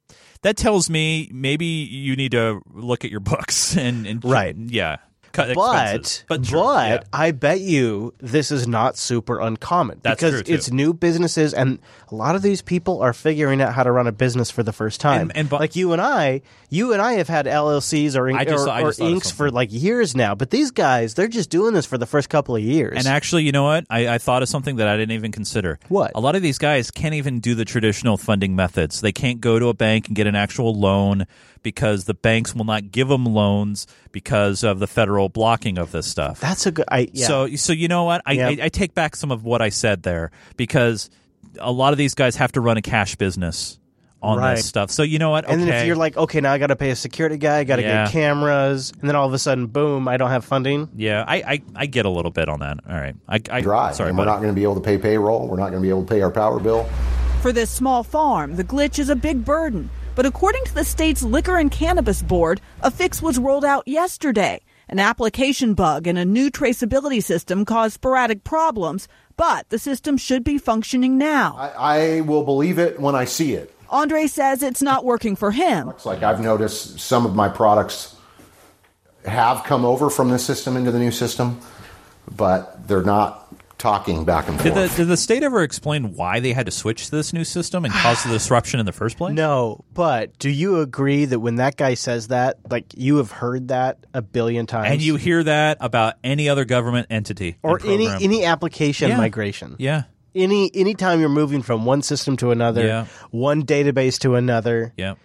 that 0.44 0.56
tells 0.58 0.90
me 0.90 1.30
maybe 1.34 1.66
you 1.66 2.16
need 2.16 2.32
to 2.32 2.62
look 2.72 3.04
at 3.04 3.12
your 3.12 3.20
books 3.20 3.76
and, 3.78 4.06
and 4.06 4.24
Right. 4.24 4.56
yeah, 4.58 4.98
cut 5.34 5.54
But 5.56 5.90
expenses. 5.90 6.24
but, 6.30 6.46
sure, 6.46 6.74
yeah. 6.76 7.04
I 7.12 7.32
bet 7.32 7.60
you 7.60 8.14
this 8.20 8.52
is 8.52 8.68
not 8.68 8.96
super 8.98 9.40
uncommon 9.42 10.00
That's 10.04 10.22
because 10.22 10.42
it's 10.48 10.72
new 10.72 10.94
businesses 10.94 11.54
and 11.54 11.80
a 12.10 12.16
lot 12.16 12.36
of 12.36 12.42
these 12.42 12.62
people 12.62 13.02
are 13.02 13.12
figuring 13.14 13.60
out 13.62 13.74
how 13.74 13.84
to 13.84 13.92
run 13.92 14.08
a 14.08 14.12
business 14.12 14.50
for 14.52 14.64
the 14.64 14.72
first 14.72 15.02
time. 15.02 15.30
And- 15.32 15.38
and 15.38 15.50
bu- 15.50 15.58
like 15.58 15.76
you 15.76 15.92
and 15.92 16.02
I, 16.02 16.42
you 16.70 16.94
and 16.94 17.02
I 17.02 17.14
have 17.14 17.28
had 17.28 17.46
LLCs 17.48 18.16
or, 18.16 18.30
just- 18.32 18.36
or, 18.36 18.38
I 18.38 18.42
or 18.42 18.46
just 18.46 18.66
thought 18.66 18.84
of 18.84 19.00
inks 19.02 19.32
for 19.32 19.52
like 19.52 19.70
years 19.72 20.16
now, 20.16 20.36
but 20.36 20.50
these 20.52 20.72
guys 20.72 21.16
they're 21.16 21.28
just 21.28 21.50
doing 21.50 21.74
this 21.74 21.86
for 21.86 21.98
the 21.98 22.06
first 22.06 22.30
couple 22.30 22.56
of 22.56 22.62
years. 22.62 22.98
And 22.98 23.08
actually, 23.08 23.44
you 23.44 23.52
know 23.52 23.64
what? 23.64 23.86
I, 23.90 24.08
I 24.16 24.18
thought 24.20 24.44
of 24.44 24.50
something 24.50 24.76
that 24.78 24.88
I 24.88 24.96
didn't 24.96 25.14
even 25.14 25.32
consider. 25.32 25.80
What? 25.90 26.12
A 26.16 26.20
lot 26.22 26.36
of 26.36 26.42
these 26.42 26.58
guys 26.60 26.92
can't 26.92 27.16
even 27.16 27.40
do 27.40 27.56
the 27.56 27.66
traditional 27.66 28.18
funding 28.18 28.56
methods. 28.56 29.02
They 29.02 29.12
can't 29.12 29.42
go 29.42 29.58
to 29.60 29.68
a 29.70 29.74
bank 29.74 30.08
and 30.08 30.16
get 30.16 30.28
an 30.28 30.36
actual 30.36 30.74
loan 30.80 31.26
because 31.64 32.04
the 32.06 32.14
banks 32.14 32.54
will 32.54 32.66
not 32.66 32.92
give 32.92 33.08
them 33.08 33.26
loans 33.26 33.88
because 34.14 34.64
of 34.64 34.80
the 34.80 34.88
federal 34.88 35.28
blocking 35.28 35.78
of 35.78 35.92
this 35.92 36.08
stuff. 36.08 36.40
That's 36.40 36.66
a 36.66 36.72
good. 36.72 36.86
I, 36.90 37.10
yeah. 37.12 37.28
So, 37.28 37.48
so 37.58 37.74
you 37.74 37.90
know 37.90 38.06
what? 38.06 38.22
I, 38.26 38.32
Yeah. 38.34 38.48
I, 38.48 38.58
I 38.64 38.70
take 38.70 38.94
back 38.94 39.18
some 39.18 39.32
of 39.32 39.44
what 39.44 39.62
I 39.62 39.68
said 39.68 40.04
there 40.04 40.32
because 40.56 41.10
a 41.60 41.72
lot 41.72 41.92
of 41.92 41.98
these 41.98 42.14
guys 42.16 42.38
have 42.38 42.54
to 42.54 42.62
run 42.62 42.78
a 42.78 42.82
cash 42.82 43.16
business 43.18 43.78
on 44.22 44.38
Right. 44.38 44.56
this 44.56 44.66
stuff. 44.66 44.90
So 44.90 45.04
you 45.04 45.20
know 45.20 45.32
what? 45.32 45.44
And 45.50 45.60
then 45.62 45.68
if 45.68 45.86
you're 45.86 45.98
like, 45.98 46.16
okay, 46.16 46.40
now 46.40 46.54
I 46.54 46.58
got 46.58 46.68
to 46.68 46.78
pay 46.78 46.92
a 46.92 46.96
security 46.96 47.36
guy, 47.38 47.58
I 47.58 47.64
got 47.66 47.76
to 47.76 47.82
Yeah. 47.82 48.06
get 48.06 48.14
cameras, 48.14 48.94
and 49.02 49.10
then 49.10 49.18
all 49.18 49.28
of 49.28 49.34
a 49.34 49.38
sudden, 49.40 49.68
boom, 49.68 50.08
I 50.08 50.16
don't 50.16 50.30
have 50.30 50.46
funding. 50.46 50.88
Yeah, 50.96 51.26
I, 51.28 51.36
I, 51.36 51.62
I 51.76 51.86
get 51.88 52.06
a 52.06 52.10
little 52.10 52.32
bit 52.32 52.48
on 52.48 52.62
that. 52.62 52.78
All 52.90 52.96
right, 52.96 53.16
I, 53.28 53.42
I 53.52 53.60
Dry, 53.62 53.92
sorry, 53.92 54.10
and 54.10 54.18
we're 54.18 54.24
buddy. 54.24 54.36
not 54.36 54.42
going 54.42 54.54
to 54.54 54.56
be 54.56 54.64
able 54.64 54.76
to 54.76 54.82
pay 54.82 54.98
payroll. 54.98 55.48
We're 55.50 55.58
not 55.58 55.72
going 55.72 55.82
to 55.82 55.86
be 55.86 55.90
able 55.90 56.04
to 56.06 56.10
pay 56.10 56.22
our 56.22 56.32
power 56.32 56.60
bill. 56.62 56.86
For 57.42 57.52
this 57.52 57.70
small 57.70 58.04
farm, 58.04 58.56
the 58.56 58.64
glitch 58.64 58.98
is 58.98 59.10
a 59.10 59.16
big 59.18 59.44
burden. 59.44 59.90
But 60.16 60.26
according 60.28 60.64
to 60.66 60.76
the 60.76 60.84
state's 60.84 61.24
Liquor 61.24 61.58
and 61.58 61.72
Cannabis 61.72 62.22
Board, 62.22 62.62
a 62.82 62.92
fix 62.92 63.22
was 63.22 63.40
rolled 63.40 63.66
out 63.66 63.88
yesterday. 63.88 64.62
An 64.88 65.00
application 65.00 65.74
bug 65.74 66.06
and 66.06 66.20
a 66.20 66.26
new 66.26 66.52
traceability 66.52 67.24
system 67.24 67.66
caused 67.66 67.96
sporadic 67.96 68.44
problems, 68.44 69.08
but 69.38 69.68
the 69.70 69.80
system 69.80 70.18
should 70.18 70.44
be 70.44 70.60
functioning 70.60 71.18
now. 71.18 71.56
I, 71.58 72.18
I 72.18 72.22
will 72.22 72.44
believe 72.44 72.78
it 72.78 73.00
when 73.00 73.16
I 73.16 73.26
see 73.26 73.54
it. 73.54 73.74
Andre 73.90 74.28
says 74.28 74.62
it's 74.62 74.82
not 74.82 75.04
working 75.04 75.36
for 75.36 75.52
him. 75.52 75.90
It's 75.90 76.06
like 76.06 76.22
I've 76.22 76.42
noticed 76.42 77.00
some 77.00 77.26
of 77.26 77.36
my 77.36 77.50
products 77.50 78.16
have 79.26 79.64
come 79.64 79.86
over 79.86 80.10
from 80.10 80.30
this 80.30 80.46
system 80.46 80.76
into 80.78 80.92
the 80.92 81.00
new 81.00 81.12
system, 81.12 81.60
but 82.36 82.88
they're 82.88 83.04
not 83.04 83.43
talking 83.84 84.24
back 84.24 84.48
and 84.48 84.58
Did 84.60 84.74
forth. 84.74 84.92
the, 84.92 85.04
did 85.04 85.08
the 85.10 85.18
state 85.18 85.44
ever 85.44 85.62
explain 85.62 86.16
why 86.16 86.40
they 86.40 86.54
had 86.54 86.66
to 86.68 86.72
switch 86.72 87.06
to 87.06 87.12
this 87.12 87.34
new 87.34 87.44
system 87.44 87.84
and 87.84 87.94
cause 87.94 88.24
the 88.24 88.30
disruption 88.40 88.80
in 88.80 88.86
the 88.86 88.94
first 88.94 89.18
place? 89.18 89.36
No, 89.36 89.84
but 89.94 90.40
do 90.40 90.50
you 90.50 90.80
agree 90.80 91.26
that 91.26 91.40
when 91.42 91.56
that 91.56 91.76
guy 91.76 91.96
says 91.96 92.30
that, 92.30 92.60
like 92.72 92.86
you 92.96 93.18
have 93.18 93.30
heard 93.32 93.68
that 93.68 93.98
a 94.14 94.22
billion 94.22 94.66
times, 94.68 94.90
And 94.90 95.02
you 95.02 95.18
hear 95.18 95.44
that 95.44 95.78
about 95.82 96.14
any 96.24 96.48
other 96.48 96.64
government 96.64 97.08
entity 97.10 97.58
or 97.62 97.80
any 97.86 98.08
any 98.08 98.46
application 98.46 99.10
Yeah. 99.10 99.18
migration? 99.18 99.76
Yeah. 99.78 100.04
Any 100.34 100.72
anytime 100.74 101.20
you're 101.20 101.28
moving 101.30 101.62
from 101.62 101.84
one 101.86 102.02
system 102.02 102.38
to 102.38 102.52
another, 102.52 102.86
Yeah. 102.88 103.06
one 103.32 103.64
database 103.66 104.18
to 104.20 104.36
another, 104.36 104.94
Yeah. 104.98 105.16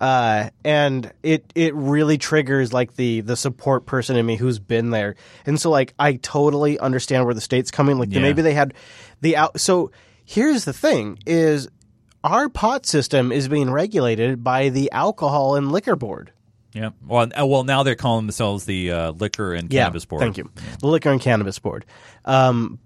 Uh, 0.00 0.50
and 0.64 1.12
it 1.22 1.52
it 1.54 1.74
really 1.74 2.18
triggers 2.18 2.72
like 2.72 2.94
the 2.96 3.20
the 3.22 3.36
support 3.36 3.86
person 3.86 4.16
in 4.16 4.24
me 4.26 4.36
who's 4.36 4.58
been 4.58 4.90
there, 4.90 5.16
and 5.46 5.60
so 5.60 5.70
like 5.70 5.94
I 5.98 6.14
totally 6.14 6.78
understand 6.78 7.24
where 7.24 7.34
the 7.34 7.40
state's 7.40 7.70
coming. 7.70 7.98
Like 7.98 8.12
Yeah. 8.12 8.20
maybe 8.20 8.42
they 8.42 8.54
had 8.54 8.74
the 9.20 9.36
out. 9.36 9.60
So 9.60 9.90
here's 10.24 10.64
the 10.64 10.72
thing: 10.72 11.18
is 11.26 11.68
our 12.24 12.48
pot 12.48 12.86
system 12.86 13.30
is 13.32 13.48
being 13.48 13.70
regulated 13.70 14.42
by 14.42 14.68
the 14.70 14.90
alcohol 14.92 15.54
and 15.56 15.70
liquor 15.72 15.96
board. 15.96 16.32
Yeah. 16.74 16.90
Well, 17.06 17.28
uh, 17.36 17.46
well, 17.46 17.64
now 17.64 17.82
they're 17.82 17.94
calling 17.94 18.26
themselves 18.26 18.64
the 18.66 18.92
uh, 18.92 19.10
Liquor 19.12 19.54
and 19.54 19.72
Yeah, 19.72 19.84
Cannabis 19.84 20.04
Board. 20.04 20.20
Thank 20.20 20.36
you. 20.36 20.50
The 20.80 20.86
Liquor 20.86 21.10
and 21.10 21.20
Cannabis 21.20 21.58
Board. 21.58 21.86
Um, 22.26 22.78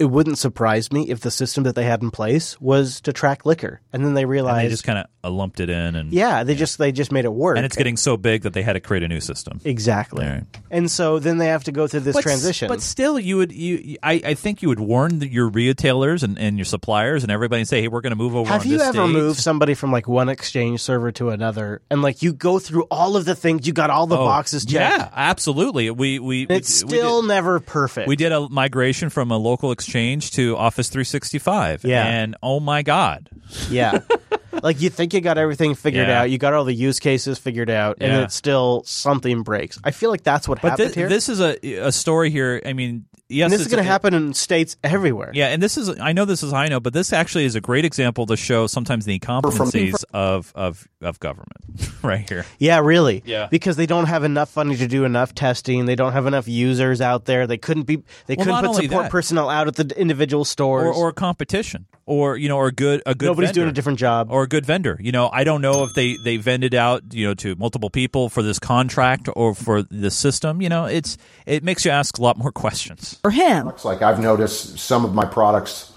it 0.00 0.06
wouldn't 0.06 0.36
surprise 0.36 0.90
me 0.90 1.08
if 1.08 1.20
the 1.20 1.30
system 1.30 1.62
that 1.64 1.76
they 1.76 1.84
had 1.84 2.02
in 2.02 2.10
place 2.10 2.60
was 2.60 3.00
to 3.02 3.12
track 3.12 3.46
liquor, 3.46 3.80
and 3.92 4.04
then 4.04 4.14
they 4.14 4.22
And 4.22 4.30
realized, 4.30 4.66
they 4.66 4.70
just 4.70 4.82
kind 4.84 4.98
of 4.98 5.06
lumped 5.28 5.60
it 5.60 5.70
in, 5.70 5.96
and 5.96 6.12
yeah, 6.12 6.44
they 6.44 6.54
just 6.54 6.78
they 6.78 6.92
just 6.92 7.12
made 7.12 7.24
it 7.24 7.32
work, 7.32 7.56
and 7.56 7.64
it's 7.66 7.76
getting 7.76 7.96
so 7.96 8.16
big 8.16 8.42
that 8.42 8.52
they 8.52 8.62
had 8.62 8.74
to 8.74 8.80
create 8.80 9.02
a 9.02 9.08
new 9.08 9.20
system. 9.20 9.60
exactly. 9.64 10.24
All 10.24 10.30
right. 10.32 10.44
And 10.70 10.90
so 10.90 11.18
then 11.18 11.38
they 11.38 11.46
have 11.48 11.64
to 11.64 11.72
go 11.72 11.86
through 11.86 12.00
this 12.00 12.16
s- 12.16 12.22
transition. 12.22 12.68
But 12.68 12.80
still, 12.82 13.18
you 13.18 13.36
would 13.36 13.52
you 13.52 13.96
I, 14.02 14.14
I 14.24 14.34
think 14.34 14.62
you 14.62 14.68
would 14.68 14.80
warn 14.80 15.20
the, 15.20 15.28
your 15.28 15.48
retailers 15.48 16.22
and, 16.22 16.38
and 16.38 16.56
your 16.58 16.64
suppliers 16.64 17.22
and 17.22 17.30
everybody 17.32 17.60
and 17.60 17.68
say, 17.68 17.80
hey, 17.82 17.88
we're 17.88 18.00
going 18.00 18.10
to 18.12 18.16
move 18.16 18.34
over. 18.36 18.48
Have 18.50 18.62
on 18.62 18.66
you 18.68 18.78
this 18.78 18.86
ever 18.88 19.06
date. 19.06 19.12
moved 19.12 19.38
somebody 19.40 19.74
from 19.74 19.92
like 19.92 20.08
one 20.08 20.28
exchange 20.28 20.80
server 20.80 21.12
to 21.12 21.30
another, 21.30 21.80
and 21.90 22.02
like 22.02 22.22
you 22.22 22.32
go 22.32 22.58
through 22.58 22.82
all 22.90 23.16
of 23.16 23.24
the 23.24 23.34
things, 23.34 23.66
you 23.66 23.72
got 23.72 23.90
all 23.90 24.06
the 24.06 24.16
Oh, 24.18 24.24
boxes 24.24 24.64
checked? 24.64 24.98
Yeah, 24.98 25.08
absolutely. 25.14 25.90
We 25.90 26.18
we 26.18 26.42
It's 26.48 26.82
we, 26.84 26.88
we 26.92 26.98
still 26.98 27.22
did- 27.22 27.28
never 27.28 27.60
perfect. 27.60 28.08
We 28.08 28.16
did 28.16 28.32
a 28.32 28.48
migration 28.48 29.10
from 29.10 29.30
a 29.30 29.36
local 29.38 29.70
exchange 29.72 30.32
to 30.32 30.56
Office 30.56 30.88
365. 30.88 31.84
Yeah. 31.84 32.04
and 32.04 32.36
oh 32.42 32.60
my 32.60 32.82
god, 32.82 33.28
Yeah. 33.70 34.00
like 34.62 34.80
you 34.80 34.90
think 34.90 35.13
you 35.14 35.20
got 35.20 35.38
everything 35.38 35.74
figured 35.74 36.08
Yeah. 36.08 36.22
out, 36.22 36.30
you 36.30 36.38
got 36.38 36.52
all 36.52 36.64
the 36.64 36.74
use 36.74 37.00
cases 37.00 37.38
figured 37.38 37.70
out, 37.70 37.98
and 38.00 38.12
Yeah. 38.12 38.22
it's 38.24 38.34
still 38.34 38.82
something 38.86 39.42
breaks. 39.42 39.78
I 39.84 39.90
feel 39.92 40.10
like 40.10 40.22
that's 40.22 40.46
what 40.48 40.60
but 40.60 40.70
happened 40.70 40.88
this, 40.88 40.94
here. 40.94 41.08
this 41.08 41.28
is 41.28 41.40
a 41.40 41.56
a 41.86 41.92
story 41.92 42.30
here. 42.30 42.60
I 42.66 42.72
mean, 42.72 43.06
yes, 43.28 43.44
and 43.46 43.52
this 43.52 43.60
is 43.60 43.68
going 43.68 43.82
to 43.82 43.88
happen 43.88 44.14
in 44.14 44.34
states 44.34 44.76
everywhere. 44.84 45.30
Yeah, 45.34 45.48
and 45.48 45.62
this 45.62 45.76
is 45.76 45.88
I 46.00 46.12
know 46.12 46.24
this 46.24 46.42
is 46.42 46.52
I 46.52 46.68
know, 46.68 46.80
but 46.80 46.92
this 46.92 47.12
actually 47.12 47.44
is 47.44 47.54
a 47.54 47.60
great 47.60 47.84
example 47.84 48.26
to 48.26 48.36
show 48.36 48.66
sometimes 48.66 49.04
the 49.04 49.18
incompetencies 49.18 50.04
of 50.12 50.52
of 50.54 50.86
of 51.00 51.20
government 51.20 51.52
right 52.02 52.28
here. 52.28 52.44
Yeah, 52.58 52.78
really. 52.80 53.22
Yeah. 53.26 53.48
Because 53.50 53.76
they 53.76 53.86
don't 53.86 54.06
have 54.06 54.24
enough 54.24 54.50
funding 54.50 54.78
to 54.78 54.86
do 54.86 55.04
enough 55.04 55.34
testing. 55.34 55.86
They 55.86 55.96
don't 55.96 56.12
have 56.12 56.26
enough 56.26 56.48
users 56.48 57.00
out 57.00 57.24
there. 57.26 57.46
They 57.46 57.58
couldn't 57.58 57.84
be. 57.84 58.02
They 58.26 58.36
Well, 58.36 58.46
couldn't 58.46 58.64
put 58.72 58.82
support 58.82 59.02
that. 59.04 59.10
personnel 59.10 59.50
out 59.50 59.68
at 59.68 59.76
the 59.76 59.98
individual 60.00 60.44
stores. 60.44 60.84
Or, 60.96 61.08
or 61.08 61.12
competition, 61.12 61.86
or 62.06 62.36
you 62.36 62.48
know, 62.48 62.56
or 62.56 62.70
good 62.70 63.02
a 63.06 63.14
good. 63.14 63.26
Nobody's 63.26 63.48
vendor. 63.48 63.60
doing 63.60 63.68
a 63.70 63.72
different 63.72 63.98
job, 63.98 64.28
or 64.30 64.42
a 64.44 64.48
good 64.48 64.66
vendor. 64.66 64.98
You 65.00 65.12
know, 65.12 65.28
I 65.32 65.44
don't 65.44 65.60
know 65.60 65.84
if 65.84 65.94
they 65.94 66.16
they 66.16 66.36
vended 66.36 66.74
out 66.74 67.02
you 67.12 67.26
know 67.26 67.34
to 67.34 67.54
multiple 67.56 67.90
people 67.90 68.28
for 68.28 68.42
this 68.42 68.58
contract 68.58 69.28
or 69.34 69.54
for 69.54 69.82
the 69.82 70.10
system. 70.10 70.62
You 70.62 70.68
know, 70.68 70.84
it's 70.86 71.16
it 71.46 71.62
makes 71.64 71.84
you 71.84 71.90
ask 71.90 72.18
a 72.18 72.22
lot 72.22 72.38
more 72.38 72.52
questions. 72.64 73.13
For 73.22 73.30
him, 73.30 73.68
It's 73.68 73.84
like 73.84 74.02
I've 74.02 74.20
noticed 74.20 74.78
some 74.78 75.04
of 75.04 75.14
my 75.14 75.24
products 75.24 75.92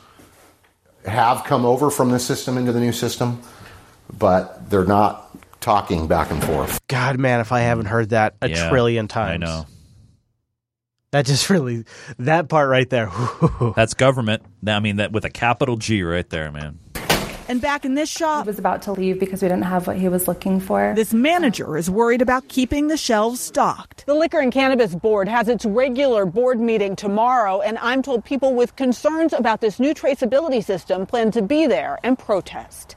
have 1.06 1.44
come 1.44 1.66
over 1.66 1.90
from 1.90 2.10
the 2.12 2.20
system 2.20 2.58
into 2.58 2.72
the 2.72 2.80
new 2.80 2.92
system, 2.92 3.42
but 4.18 4.70
they're 4.70 4.86
not 4.86 5.24
talking 5.62 6.08
back 6.08 6.32
and 6.32 6.44
forth. 6.44 6.80
God, 6.88 7.18
man, 7.18 7.40
if 7.40 7.52
I 7.52 7.62
haven't 7.62 7.86
heard 7.88 8.10
that 8.10 8.36
a 8.42 8.50
Yeah, 8.50 8.70
trillion 8.70 9.08
times, 9.08 9.44
I 9.44 9.46
know. 9.46 9.66
That 11.12 11.26
just 11.26 11.50
really 11.50 11.86
that 12.20 12.50
part 12.50 12.70
right 12.70 12.90
there. 12.90 13.10
That's 13.76 13.94
government. 13.94 14.44
I 14.68 14.80
mean, 14.80 14.98
that 14.98 15.12
with 15.14 15.24
a 15.24 15.30
capital 15.30 15.78
G 15.78 16.04
right 16.04 16.30
there, 16.30 16.52
man. 16.52 16.80
And 17.50 17.62
back 17.62 17.86
in 17.86 17.94
this 17.96 18.10
shop, 18.10 18.44
He 18.44 18.48
was 18.50 18.60
about 18.60 18.82
to 18.84 18.92
leave 18.92 19.20
because 19.20 19.42
we 19.42 19.48
didn't 19.48 19.64
have 19.66 19.88
what 19.88 19.96
he 19.98 20.10
was 20.10 20.28
looking 20.28 20.60
for. 20.60 20.94
this 20.96 21.14
manager 21.14 21.78
is 21.78 21.90
worried 21.90 22.22
about 22.22 22.48
keeping 22.50 22.88
the 22.88 22.98
shelves 22.98 23.40
stocked. 23.40 24.06
The 24.06 24.14
Liquor 24.16 24.40
and 24.40 24.52
Cannabis 24.52 24.94
Board 24.96 25.30
has 25.30 25.48
its 25.48 25.64
regular 25.66 26.26
board 26.26 26.60
meeting 26.60 26.96
tomorrow, 26.98 27.62
and 27.62 27.78
I'm 27.78 28.02
told 28.02 28.26
people 28.26 28.54
with 28.54 28.76
concerns 28.76 29.32
about 29.32 29.62
this 29.62 29.80
new 29.80 29.94
traceability 29.94 30.62
system 30.64 31.06
plan 31.06 31.32
to 31.32 31.42
be 31.42 31.68
there 31.68 32.00
and 32.04 32.20
protest. 32.20 32.96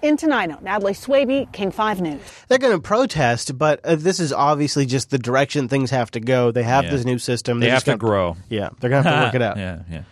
In 0.00 0.16
Tenino, 0.16 0.62
Natalie 0.62 0.92
Swaby, 0.92 1.50
King 1.52 1.72
5 1.72 2.00
News. 2.00 2.20
They're 2.46 2.58
going 2.58 2.76
to 2.76 2.80
protest, 2.80 3.58
but 3.58 3.80
uh, 3.84 3.96
this 3.96 4.20
is 4.20 4.32
obviously 4.32 4.86
just 4.86 5.10
the 5.10 5.18
direction 5.18 5.66
things 5.66 5.90
have 5.90 6.12
to 6.12 6.20
go. 6.20 6.52
They 6.52 6.62
have 6.62 6.84
Yeah. 6.84 6.90
this 6.92 7.04
new 7.04 7.18
system. 7.18 7.58
They 7.58 7.66
They're 7.66 7.70
have 7.74 7.78
just 7.78 7.86
to 7.86 7.90
gonna- 7.96 8.10
grow. 8.12 8.36
Yeah, 8.48 8.68
they're 8.78 8.90
going 8.90 9.02
to 9.02 9.10
have 9.10 9.18
to 9.22 9.26
work 9.26 9.34
it 9.34 9.42
out. 9.42 9.56
Yeah, 9.58 9.78
yeah. 9.90 10.02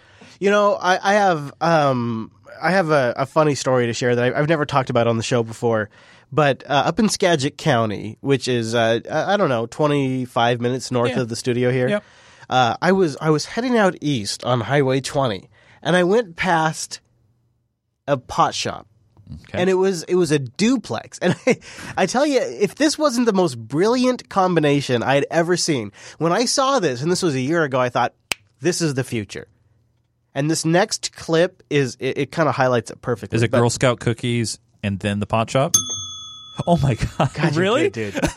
You 0.40 0.50
know, 0.50 0.74
I, 0.74 0.98
I 1.02 1.14
have 1.14 1.52
um, 1.60 2.32
I 2.60 2.70
have 2.70 2.90
a, 2.90 3.14
a 3.16 3.26
funny 3.26 3.54
story 3.54 3.86
to 3.86 3.92
share 3.92 4.14
that 4.16 4.34
I, 4.34 4.38
I've 4.38 4.48
never 4.48 4.64
talked 4.66 4.90
about 4.90 5.06
on 5.06 5.16
the 5.16 5.22
show 5.22 5.42
before. 5.42 5.90
But 6.32 6.64
uh, 6.68 6.72
up 6.86 6.98
in 6.98 7.08
Skagit 7.08 7.56
County, 7.56 8.18
which 8.20 8.48
is 8.48 8.74
uh, 8.74 9.00
I 9.10 9.36
don't 9.36 9.48
know, 9.48 9.66
twenty 9.66 10.24
five 10.24 10.60
minutes 10.60 10.90
north 10.90 11.10
Yeah. 11.12 11.20
of 11.20 11.28
the 11.28 11.36
studio 11.36 11.70
here, 11.70 11.88
Yep. 11.88 12.04
uh, 12.50 12.76
I 12.82 12.92
was 12.92 13.16
I 13.20 13.30
was 13.30 13.44
heading 13.46 13.76
out 13.78 13.94
east 14.00 14.44
on 14.44 14.60
Highway 14.62 15.00
twenty, 15.00 15.48
and 15.82 15.94
I 15.96 16.02
went 16.04 16.34
past 16.36 17.00
a 18.08 18.16
pot 18.16 18.54
shop. 18.54 18.86
And 19.52 19.68
it 19.68 19.74
was 19.74 20.04
it 20.04 20.14
was 20.14 20.30
a 20.30 20.38
duplex, 20.38 21.18
and 21.18 21.34
I, 21.46 21.58
I 21.96 22.06
tell 22.06 22.24
you, 22.24 22.38
if 22.40 22.76
this 22.76 22.96
wasn't 22.96 23.26
the 23.26 23.32
most 23.32 23.56
brilliant 23.58 24.28
combination 24.28 25.02
I 25.02 25.16
had 25.16 25.26
ever 25.32 25.56
seen, 25.56 25.90
when 26.18 26.32
I 26.32 26.44
saw 26.44 26.78
this, 26.78 27.02
and 27.02 27.10
this 27.10 27.22
was 27.24 27.34
a 27.34 27.40
year 27.40 27.64
ago, 27.64 27.80
I 27.80 27.88
thought 27.88 28.14
this 28.60 28.80
is 28.80 28.94
the 28.94 29.02
future. 29.02 29.48
And 30.36 30.50
this 30.50 30.66
next 30.66 31.16
clip 31.16 31.62
is 31.70 31.96
it, 31.98 32.18
it 32.18 32.30
kind 32.30 32.46
of 32.46 32.54
highlights 32.54 32.90
it 32.90 33.00
perfectly. 33.00 33.36
Is 33.36 33.42
it 33.42 33.50
But- 33.50 33.58
Girl 33.58 33.70
Scout 33.70 34.00
cookies 34.00 34.58
and 34.82 35.00
then 35.00 35.18
the 35.18 35.26
pot 35.26 35.48
shop? 35.50 35.74
Oh 36.66 36.76
my 36.78 36.94
god! 36.94 37.30
God, 37.34 37.54
you're 37.54 37.62
really, 37.62 37.90
good, 37.90 38.12
dude? 38.14 38.30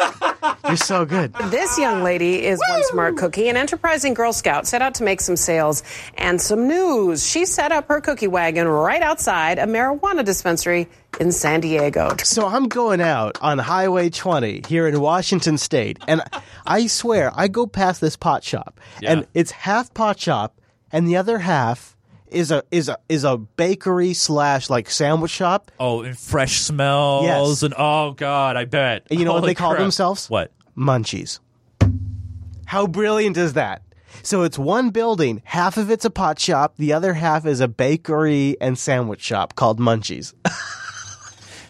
You're 0.65 0.75
so 0.77 1.05
good. 1.05 1.33
This 1.49 1.77
young 1.77 2.03
lady 2.03 2.45
is 2.45 2.59
one 2.69 2.83
smart 2.83 3.17
cookie, 3.17 3.49
an 3.49 3.57
enterprising 3.57 4.13
Girl 4.13 4.33
Scout 4.33 4.67
set 4.67 4.81
out 4.81 4.95
to 4.95 5.03
make 5.03 5.19
some 5.21 5.35
sales 5.35 5.83
and 6.17 6.39
some 6.41 6.67
news. 6.67 7.25
She 7.25 7.45
set 7.45 7.71
up 7.71 7.87
her 7.87 8.01
cookie 8.01 8.27
wagon 8.27 8.67
right 8.67 9.01
outside 9.01 9.57
a 9.57 9.65
marijuana 9.65 10.23
dispensary 10.23 10.87
in 11.19 11.31
San 11.31 11.59
Diego. 11.61 12.15
So 12.23 12.45
I'm 12.47 12.67
going 12.67 13.01
out 13.01 13.37
on 13.41 13.57
Highway 13.57 14.09
20 14.09 14.63
here 14.67 14.87
in 14.87 14.99
Washington 15.01 15.57
State, 15.57 15.99
and 16.07 16.21
I 16.65 16.87
swear 16.87 17.31
I 17.35 17.47
go 17.47 17.67
past 17.67 17.99
this 18.01 18.15
pot 18.15 18.43
shop, 18.43 18.79
and 19.03 19.27
it's 19.33 19.51
half 19.51 19.93
pot 19.93 20.19
shop, 20.19 20.58
and 20.91 21.07
the 21.07 21.15
other 21.17 21.39
half 21.39 21.95
is 22.27 22.51
a 22.51 22.63
is 22.71 22.89
a 22.89 22.97
is 23.09 23.23
a 23.23 23.37
bakery 23.37 24.13
slash 24.13 24.69
like 24.69 24.89
sandwich 24.89 25.31
shop. 25.31 25.71
Oh, 25.79 26.01
and 26.03 26.17
fresh 26.17 26.59
smells 26.59 27.25
Yes. 27.25 27.63
and 27.63 27.73
oh 27.77 28.11
god, 28.11 28.55
I 28.57 28.65
bet. 28.65 29.07
And 29.09 29.19
you 29.19 29.25
know 29.25 29.33
what 29.33 29.39
Holy 29.41 29.51
they 29.51 29.55
call 29.55 29.71
crap. 29.71 29.81
themselves? 29.81 30.29
What? 30.29 30.51
Munchies. 30.77 31.39
How 32.65 32.85
brilliant 32.87 33.35
is 33.37 33.53
that? 33.53 33.81
So 34.21 34.43
it's 34.43 34.59
one 34.59 34.89
building, 34.89 35.41
half 35.45 35.77
of 35.77 35.89
it's 35.89 36.05
a 36.05 36.09
pot 36.09 36.39
shop, 36.39 36.75
the 36.77 36.93
other 36.93 37.13
half 37.13 37.45
is 37.45 37.61
a 37.61 37.67
bakery 37.67 38.57
and 38.59 38.77
sandwich 38.77 39.21
shop 39.21 39.55
called 39.55 39.79
Munchies. 39.79 40.33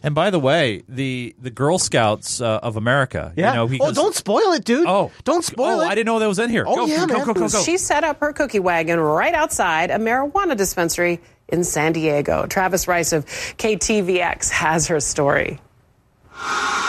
And 0.01 0.15
by 0.15 0.29
the 0.29 0.39
way, 0.39 0.83
the 0.87 1.35
the 1.41 1.49
Girl 1.49 1.77
Scouts 1.77 2.41
uh, 2.41 2.59
of 2.63 2.77
America. 2.77 3.33
Yeah. 3.35 3.49
You 3.49 3.55
know, 3.55 3.63
oh, 3.63 3.67
because- 3.67 3.95
don't 3.95 4.15
spoil 4.15 4.53
it, 4.53 4.63
dude. 4.63 4.87
Oh, 4.87 5.11
don't 5.23 5.43
spoil 5.43 5.79
oh, 5.79 5.81
it. 5.81 5.87
I 5.87 5.95
didn't 5.95 6.07
know 6.07 6.19
that 6.19 6.27
was 6.27 6.39
in 6.39 6.49
here. 6.49 6.63
Oh, 6.67 6.75
go, 6.75 6.85
yeah, 6.85 7.05
go, 7.05 7.07
man. 7.07 7.17
go, 7.19 7.25
go, 7.25 7.33
go, 7.33 7.49
go. 7.49 7.61
She 7.61 7.77
set 7.77 8.03
up 8.03 8.19
her 8.21 8.33
cookie 8.33 8.59
wagon 8.59 8.99
right 8.99 9.33
outside 9.33 9.91
a 9.91 9.97
marijuana 9.97 10.55
dispensary 10.55 11.19
in 11.49 11.63
San 11.63 11.93
Diego. 11.93 12.45
Travis 12.45 12.87
Rice 12.87 13.11
of 13.11 13.25
KTVX 13.25 14.49
has 14.49 14.87
her 14.87 14.99
story. 14.99 15.59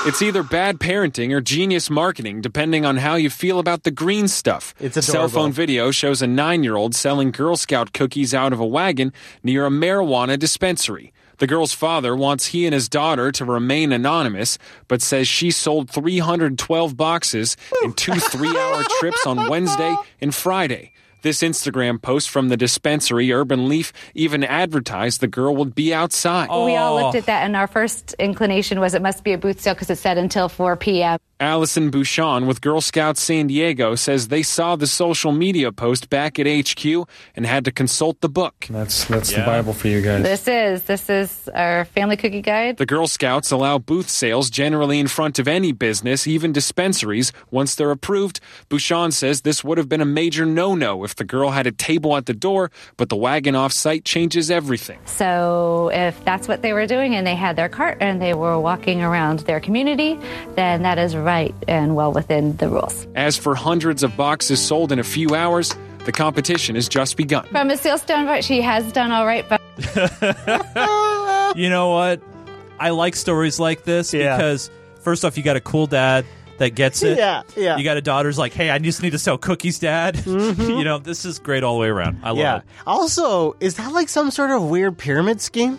It's 0.06 0.22
either 0.22 0.42
bad 0.42 0.78
parenting 0.78 1.32
or 1.32 1.40
genius 1.40 1.90
marketing, 1.90 2.40
depending 2.40 2.86
on 2.86 2.98
how 2.98 3.16
you 3.16 3.28
feel 3.28 3.58
about 3.58 3.82
the 3.82 3.90
green 3.90 4.28
stuff. 4.28 4.74
It's 4.80 4.96
a 4.96 5.02
Cell 5.02 5.28
phone 5.28 5.52
video 5.52 5.90
shows 5.90 6.22
a 6.22 6.26
nine 6.26 6.62
year 6.62 6.76
old 6.76 6.94
selling 6.94 7.32
Girl 7.32 7.56
Scout 7.56 7.92
cookies 7.92 8.32
out 8.32 8.52
of 8.52 8.60
a 8.60 8.66
wagon 8.66 9.12
near 9.42 9.66
a 9.66 9.70
marijuana 9.70 10.38
dispensary. 10.38 11.12
The 11.40 11.46
girl's 11.46 11.72
father 11.72 12.14
wants 12.14 12.48
he 12.48 12.66
and 12.66 12.74
his 12.74 12.86
daughter 12.86 13.32
to 13.32 13.46
remain 13.46 13.92
anonymous, 13.92 14.58
but 14.88 15.00
says 15.00 15.26
she 15.26 15.50
sold 15.50 15.88
312 15.88 16.96
boxes 16.98 17.56
in 17.82 17.94
two 17.94 18.12
three 18.12 18.54
hour 18.54 18.84
trips 19.00 19.26
on 19.26 19.48
Wednesday 19.48 19.96
and 20.20 20.34
Friday. 20.34 20.92
This 21.22 21.42
Instagram 21.42 22.00
post 22.00 22.30
from 22.30 22.48
the 22.48 22.56
dispensary, 22.56 23.32
Urban 23.32 23.68
Leaf, 23.68 23.92
even 24.14 24.42
advertised 24.44 25.20
the 25.20 25.26
girl 25.28 25.54
would 25.56 25.74
be 25.74 25.92
outside. 25.92 26.48
We 26.48 26.76
all 26.76 26.94
looked 26.96 27.16
at 27.16 27.26
that, 27.26 27.44
and 27.44 27.56
our 27.56 27.66
first 27.66 28.14
inclination 28.18 28.80
was 28.80 28.94
it 28.94 29.02
must 29.02 29.24
be 29.24 29.32
a 29.32 29.38
booth 29.38 29.60
sale 29.60 29.74
because 29.74 29.90
it 29.90 29.98
said 29.98 30.18
until 30.18 30.48
4 30.48 30.76
p.m. 30.76 31.18
Allison 31.40 31.90
Bouchon 31.90 32.46
with 32.46 32.60
Girl 32.60 32.82
Scouts 32.82 33.22
San 33.22 33.46
Diego 33.46 33.94
says 33.94 34.28
they 34.28 34.42
saw 34.42 34.76
the 34.76 34.86
social 34.86 35.32
media 35.32 35.72
post 35.72 36.10
back 36.10 36.38
at 36.38 36.46
HQ 36.46 36.84
and 37.34 37.46
had 37.46 37.64
to 37.64 37.72
consult 37.72 38.20
the 38.20 38.28
book. 38.28 38.66
That's 38.68 39.06
that's 39.06 39.32
Yeah. 39.32 39.40
the 39.40 39.46
Bible 39.46 39.72
for 39.72 39.88
you 39.88 40.02
guys. 40.02 40.22
This 40.22 40.46
is 40.46 40.82
this 40.82 41.08
is 41.08 41.48
our 41.54 41.86
family 41.86 42.18
cookie 42.18 42.42
guide. 42.42 42.76
The 42.76 42.84
Girl 42.84 43.06
Scouts 43.06 43.50
allow 43.50 43.78
booth 43.78 44.10
sales 44.10 44.50
generally 44.50 44.98
in 44.98 45.08
front 45.08 45.38
of 45.38 45.48
any 45.48 45.72
business, 45.72 46.26
even 46.26 46.52
dispensaries, 46.52 47.32
once 47.50 47.74
they're 47.74 47.90
approved. 47.90 48.40
Bouchon 48.68 49.10
says 49.10 49.40
this 49.40 49.64
would 49.64 49.78
have 49.78 49.88
been 49.88 50.02
a 50.02 50.06
major 50.06 50.44
no 50.44 50.74
no 50.74 51.04
if 51.10 51.16
the 51.16 51.24
girl 51.24 51.50
had 51.50 51.66
a 51.66 51.72
table 51.72 52.16
at 52.16 52.26
the 52.26 52.34
door, 52.34 52.70
but 52.96 53.08
the 53.08 53.16
wagon 53.16 53.54
off 53.54 53.72
site 53.72 54.04
changes 54.04 54.50
everything. 54.50 54.98
So 55.06 55.90
if 55.92 56.24
that's 56.24 56.48
what 56.48 56.62
they 56.62 56.72
were 56.72 56.86
doing, 56.86 57.14
and 57.14 57.26
they 57.26 57.34
had 57.34 57.56
their 57.56 57.68
cart 57.68 57.98
and 58.00 58.22
they 58.22 58.34
were 58.34 58.58
walking 58.58 59.02
around 59.02 59.40
their 59.40 59.60
community, 59.60 60.18
then 60.54 60.82
that 60.82 60.98
is 60.98 61.16
right 61.16 61.54
and 61.68 61.96
well 61.96 62.12
within 62.12 62.56
the 62.56 62.68
rules. 62.68 63.06
As 63.14 63.36
for 63.36 63.54
hundreds 63.54 64.02
of 64.02 64.16
boxes 64.16 64.60
sold 64.60 64.92
in 64.92 64.98
a 64.98 65.04
few 65.04 65.34
hours, 65.34 65.74
the 66.04 66.12
competition 66.12 66.76
has 66.76 66.88
just 66.88 67.16
begun. 67.16 67.46
From 67.46 67.70
a 67.70 67.76
sales 67.76 68.02
standpoint, 68.02 68.44
she 68.44 68.62
has 68.62 68.90
done 68.92 69.10
all 69.10 69.26
right, 69.26 69.46
but 69.48 69.60
you 71.56 71.68
know 71.68 71.90
what? 71.90 72.22
I 72.78 72.90
like 72.90 73.14
stories 73.16 73.60
like 73.60 73.84
this 73.84 74.12
because 74.12 74.70
first 75.00 75.24
off, 75.24 75.36
you 75.36 75.42
got 75.42 75.56
a 75.56 75.60
cool 75.60 75.86
dad 75.86 76.24
that 76.60 76.74
gets 76.74 77.02
it. 77.02 77.16
Yeah, 77.18 77.42
yeah. 77.56 77.76
You 77.78 77.84
got 77.84 77.96
a 77.96 78.02
daughter's 78.02 78.38
like, 78.38 78.52
hey, 78.52 78.68
I 78.70 78.78
just 78.78 79.02
need 79.02 79.10
to 79.10 79.18
sell 79.18 79.36
cookies, 79.38 79.78
Dad. 79.78 80.14
Mm-hmm. 80.30 80.62
you 80.62 80.84
know, 80.84 80.98
this 80.98 81.24
is 81.24 81.38
great 81.38 81.64
all 81.64 81.74
the 81.74 81.80
way 81.80 81.88
around. 81.88 82.20
I 82.22 82.28
love 82.28 82.38
yeah. 82.38 82.56
it. 82.58 82.62
Also, 82.86 83.56
is 83.60 83.74
that 83.76 83.92
like 83.92 84.08
some 84.08 84.30
sort 84.30 84.50
of 84.50 84.62
weird 84.62 84.96
pyramid 84.96 85.40
scheme? 85.40 85.78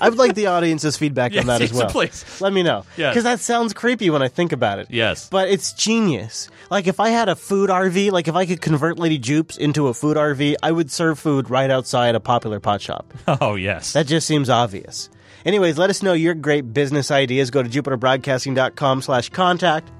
I 0.00 0.08
would 0.10 0.18
like 0.18 0.34
the 0.34 0.46
audience's 0.48 0.96
feedback 0.96 1.32
Yes, 1.32 1.42
on 1.42 1.46
that 1.46 1.62
as 1.62 1.72
well. 1.72 1.88
please. 1.88 2.24
Let 2.40 2.52
me 2.52 2.62
know. 2.62 2.84
Yes. 2.96 3.12
Because 3.14 3.24
that 3.24 3.40
sounds 3.40 3.72
creepy 3.72 4.10
when 4.10 4.22
I 4.22 4.28
think 4.28 4.52
about 4.52 4.78
it. 4.78 4.88
Yes. 4.90 5.28
But 5.30 5.48
it's 5.48 5.72
genius. 5.72 6.48
Like 6.70 6.86
if 6.86 7.00
I 7.00 7.08
had 7.10 7.28
a 7.28 7.36
food 7.36 7.70
RV, 7.70 8.10
like 8.12 8.28
if 8.28 8.34
I 8.34 8.44
could 8.46 8.60
convert 8.60 8.98
Lady 8.98 9.18
Jupes 9.18 9.56
into 9.56 9.88
a 9.88 9.94
food 9.94 10.16
RV, 10.16 10.56
I 10.62 10.70
would 10.70 10.90
serve 10.90 11.18
food 11.18 11.48
right 11.50 11.70
outside 11.70 12.14
a 12.14 12.20
popular 12.20 12.60
pot 12.60 12.82
shop. 12.82 13.12
Oh, 13.40 13.54
yes. 13.54 13.92
That 13.94 14.06
just 14.06 14.26
seems 14.26 14.50
obvious. 14.50 15.08
Anyways, 15.44 15.78
let 15.78 15.90
us 15.90 16.02
know 16.02 16.14
your 16.14 16.34
great 16.34 16.72
business 16.72 17.10
ideas. 17.10 17.50
Go 17.50 17.62
to 17.62 17.68
jupiterbroadcasting.com 17.68 19.02
slash 19.02 19.28
contact. 19.28 19.90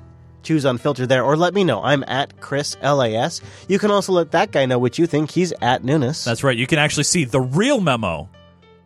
Choose 0.43 0.65
unfiltered 0.65 1.09
there, 1.09 1.25
or 1.25 1.37
let 1.37 1.55
me 1.55 1.65
know. 1.65 1.83
I'm 1.83 2.05
at 2.07 2.41
Chris 2.41 2.77
LAS. 2.83 3.41
You 3.67 3.79
can 3.79 3.91
also 3.91 4.13
let 4.13 4.33
that 4.33 4.53
guy 4.53 4.67
know 4.67 4.79
what 4.79 4.99
you 4.99 5.07
think. 5.07 5.31
He's 5.31 5.53
at 5.63 5.85
Nunes. 5.85 6.25
That's 6.25 6.45
right. 6.45 6.57
You 6.57 6.67
can 6.67 6.79
actually 6.79 7.05
see 7.05 7.25
the 7.25 7.41
real 7.41 7.81
memo. 7.81 8.29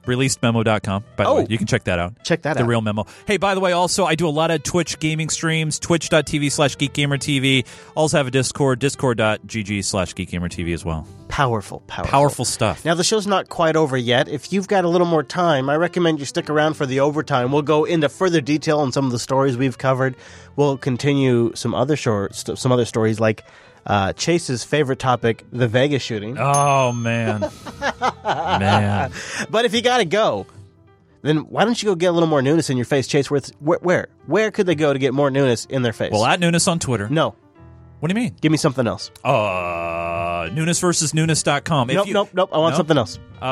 Releasedmemo.com. 0.08 1.04
By 1.16 1.24
the 1.24 1.30
Oh. 1.30 1.34
way, 1.36 1.46
you 1.48 1.58
can 1.58 1.66
check 1.66 1.84
that 1.84 1.98
out. 1.98 2.14
Check 2.24 2.42
that 2.42 2.54
the 2.54 2.60
out. 2.60 2.62
The 2.64 2.68
Real 2.68 2.80
memo. 2.80 3.06
Hey, 3.26 3.36
by 3.36 3.54
the 3.54 3.60
way, 3.60 3.72
also, 3.72 4.04
I 4.04 4.14
do 4.14 4.26
a 4.26 4.30
lot 4.30 4.50
of 4.50 4.62
Twitch 4.62 4.98
gaming 4.98 5.28
streams, 5.28 5.78
twitch.tv 5.78 6.50
slash 6.50 6.76
geekgamertv. 6.76 7.64
Also 7.94 8.16
have 8.16 8.26
a 8.26 8.30
Discord, 8.30 8.78
discord.gg 8.80 9.84
slash 9.84 10.14
geekgamertv 10.14 10.72
as 10.74 10.84
well. 10.84 11.06
Powerful, 11.28 11.80
powerful. 11.86 12.10
Powerful 12.10 12.44
stuff. 12.44 12.84
Now, 12.84 12.94
the 12.94 13.04
show's 13.04 13.26
not 13.26 13.48
quite 13.48 13.76
over 13.76 13.96
yet. 13.96 14.28
If 14.28 14.52
you've 14.52 14.66
got 14.66 14.84
a 14.84 14.88
little 14.88 15.06
more 15.06 15.22
time, 15.22 15.68
I 15.68 15.76
recommend 15.76 16.18
you 16.18 16.24
stick 16.24 16.48
around 16.50 16.74
for 16.74 16.86
the 16.86 17.00
overtime. 17.00 17.52
We'll 17.52 17.62
go 17.62 17.84
into 17.84 18.08
further 18.08 18.40
detail 18.40 18.80
on 18.80 18.92
some 18.92 19.04
of 19.04 19.12
the 19.12 19.18
stories 19.18 19.56
we've 19.56 19.76
covered. 19.78 20.16
We'll 20.56 20.78
continue 20.78 21.52
some 21.54 21.74
other 21.74 21.96
short, 21.96 22.34
some 22.34 22.72
other 22.72 22.86
stories 22.86 23.20
like 23.20 23.44
uh, 23.88 24.12
Chase's 24.12 24.62
favorite 24.64 24.98
topic, 24.98 25.44
the 25.50 25.66
Vegas 25.66 26.02
shooting. 26.02 26.36
Oh, 26.38 26.92
man. 26.92 27.40
man. 28.24 29.10
But 29.50 29.64
if 29.64 29.74
you 29.74 29.82
got 29.82 29.98
to 29.98 30.04
go, 30.04 30.46
then 31.22 31.38
why 31.48 31.64
don't 31.64 31.82
you 31.82 31.88
go 31.88 31.94
get 31.94 32.08
a 32.08 32.12
little 32.12 32.28
more 32.28 32.42
newness 32.42 32.70
in 32.70 32.76
your 32.76 32.86
face, 32.86 33.06
Chase? 33.06 33.30
Where, 33.30 33.40
where, 33.58 33.78
where, 33.80 34.08
where 34.26 34.50
could 34.50 34.66
they 34.66 34.74
go 34.74 34.92
to 34.92 34.98
get 34.98 35.14
more 35.14 35.30
newness 35.30 35.64
in 35.64 35.82
their 35.82 35.92
face? 35.92 36.12
Well, 36.12 36.24
at 36.24 36.38
newness 36.38 36.68
on 36.68 36.78
Twitter. 36.78 37.08
no. 37.08 37.34
What 38.00 38.08
do 38.08 38.12
you 38.18 38.24
mean? 38.24 38.36
Give 38.40 38.52
me 38.52 38.58
something 38.58 38.86
else. 38.86 39.10
Uh, 39.24 40.48
Nunes 40.52 40.78
versus 40.78 41.12
Nunes.com. 41.14 41.90
If 41.90 41.96
nope, 41.96 42.06
you- 42.06 42.14
nope, 42.14 42.30
nope. 42.32 42.50
I 42.52 42.58
want 42.58 42.74
No? 42.74 42.76
something 42.76 42.96
else. 42.96 43.18
Uh, 43.40 43.44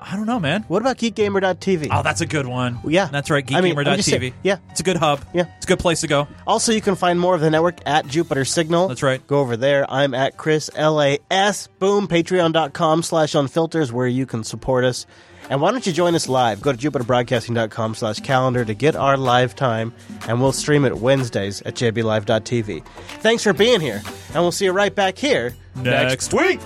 I 0.00 0.12
don't 0.14 0.26
know, 0.26 0.40
man. 0.40 0.64
What 0.68 0.80
about 0.82 0.98
geekgamer.tv? 0.98 1.88
Oh, 1.90 2.02
that's 2.02 2.20
a 2.20 2.26
good 2.26 2.46
one. 2.46 2.78
Yeah. 2.86 3.06
That's 3.06 3.30
right. 3.30 3.44
I 3.54 3.60
mean, 3.60 3.78
I'm 3.78 3.84
just 3.96 4.08
Geekgamer.tv. 4.08 4.20
saying, 4.20 4.34
yeah. 4.42 4.56
It's 4.70 4.80
a 4.80 4.82
good 4.82 4.96
hub. 4.96 5.24
Yeah. 5.34 5.44
It's 5.56 5.66
a 5.66 5.68
good 5.68 5.78
place 5.78 6.00
to 6.02 6.06
go. 6.06 6.28
Also, 6.46 6.72
you 6.72 6.80
can 6.80 6.94
find 6.96 7.18
more 7.20 7.34
of 7.34 7.40
the 7.40 7.50
network 7.50 7.78
at 7.86 8.06
Jupiter 8.06 8.44
Signal. 8.44 8.88
That's 8.88 9.02
right. 9.02 9.24
Go 9.26 9.40
over 9.40 9.56
there. 9.56 9.90
I'm 9.90 10.14
at 10.14 10.36
Chris 10.36 10.70
LAS. 10.76 11.68
Boom. 11.78 12.08
Patreon.com 12.08 13.02
slash 13.02 13.32
unfilters 13.32 13.92
where 13.92 14.06
you 14.06 14.26
can 14.26 14.44
support 14.44 14.84
us. 14.84 15.06
And 15.50 15.60
why 15.60 15.70
don't 15.70 15.86
you 15.86 15.92
join 15.92 16.14
us 16.14 16.28
live? 16.28 16.60
Go 16.60 16.72
to 16.72 16.78
jupiterbroadcasting.com 16.90 17.94
slash 17.94 18.20
calendar 18.20 18.64
to 18.64 18.74
get 18.74 18.96
our 18.96 19.16
live 19.16 19.54
time, 19.56 19.92
and 20.28 20.40
we'll 20.40 20.52
stream 20.52 20.84
it 20.84 20.98
Wednesdays 20.98 21.62
at 21.62 21.74
jblive.tv. 21.74 22.84
Thanks 23.20 23.42
for 23.42 23.52
being 23.52 23.80
here, 23.80 24.02
and 24.34 24.36
we'll 24.36 24.52
see 24.52 24.66
you 24.66 24.72
right 24.72 24.94
back 24.94 25.16
here 25.18 25.54
Next 25.76 26.34
week. 26.34 26.60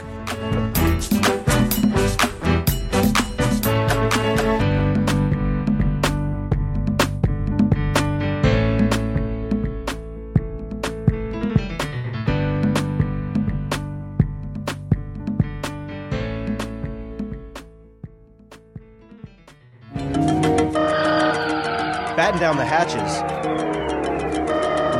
Down 22.43 22.57
the 22.57 22.65
hatches. 22.65 23.21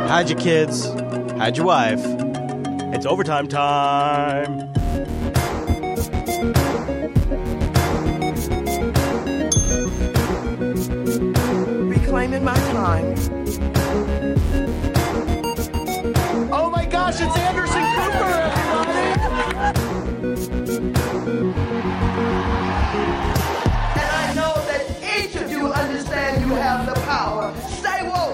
Hide 0.09 0.29
your 0.29 0.39
kids. 0.39 0.85
Hide 1.33 1.57
your 1.57 1.65
wife. 1.65 1.99
It's 2.93 3.05
overtime 3.05 3.49
time. 3.49 4.71
Reclaiming 11.89 12.45
my 12.45 12.55
time. 12.55 13.15
Oh 16.49 16.69
my 16.69 16.85
gosh, 16.85 17.19
it's 17.19 17.37
Anderson 17.37 17.72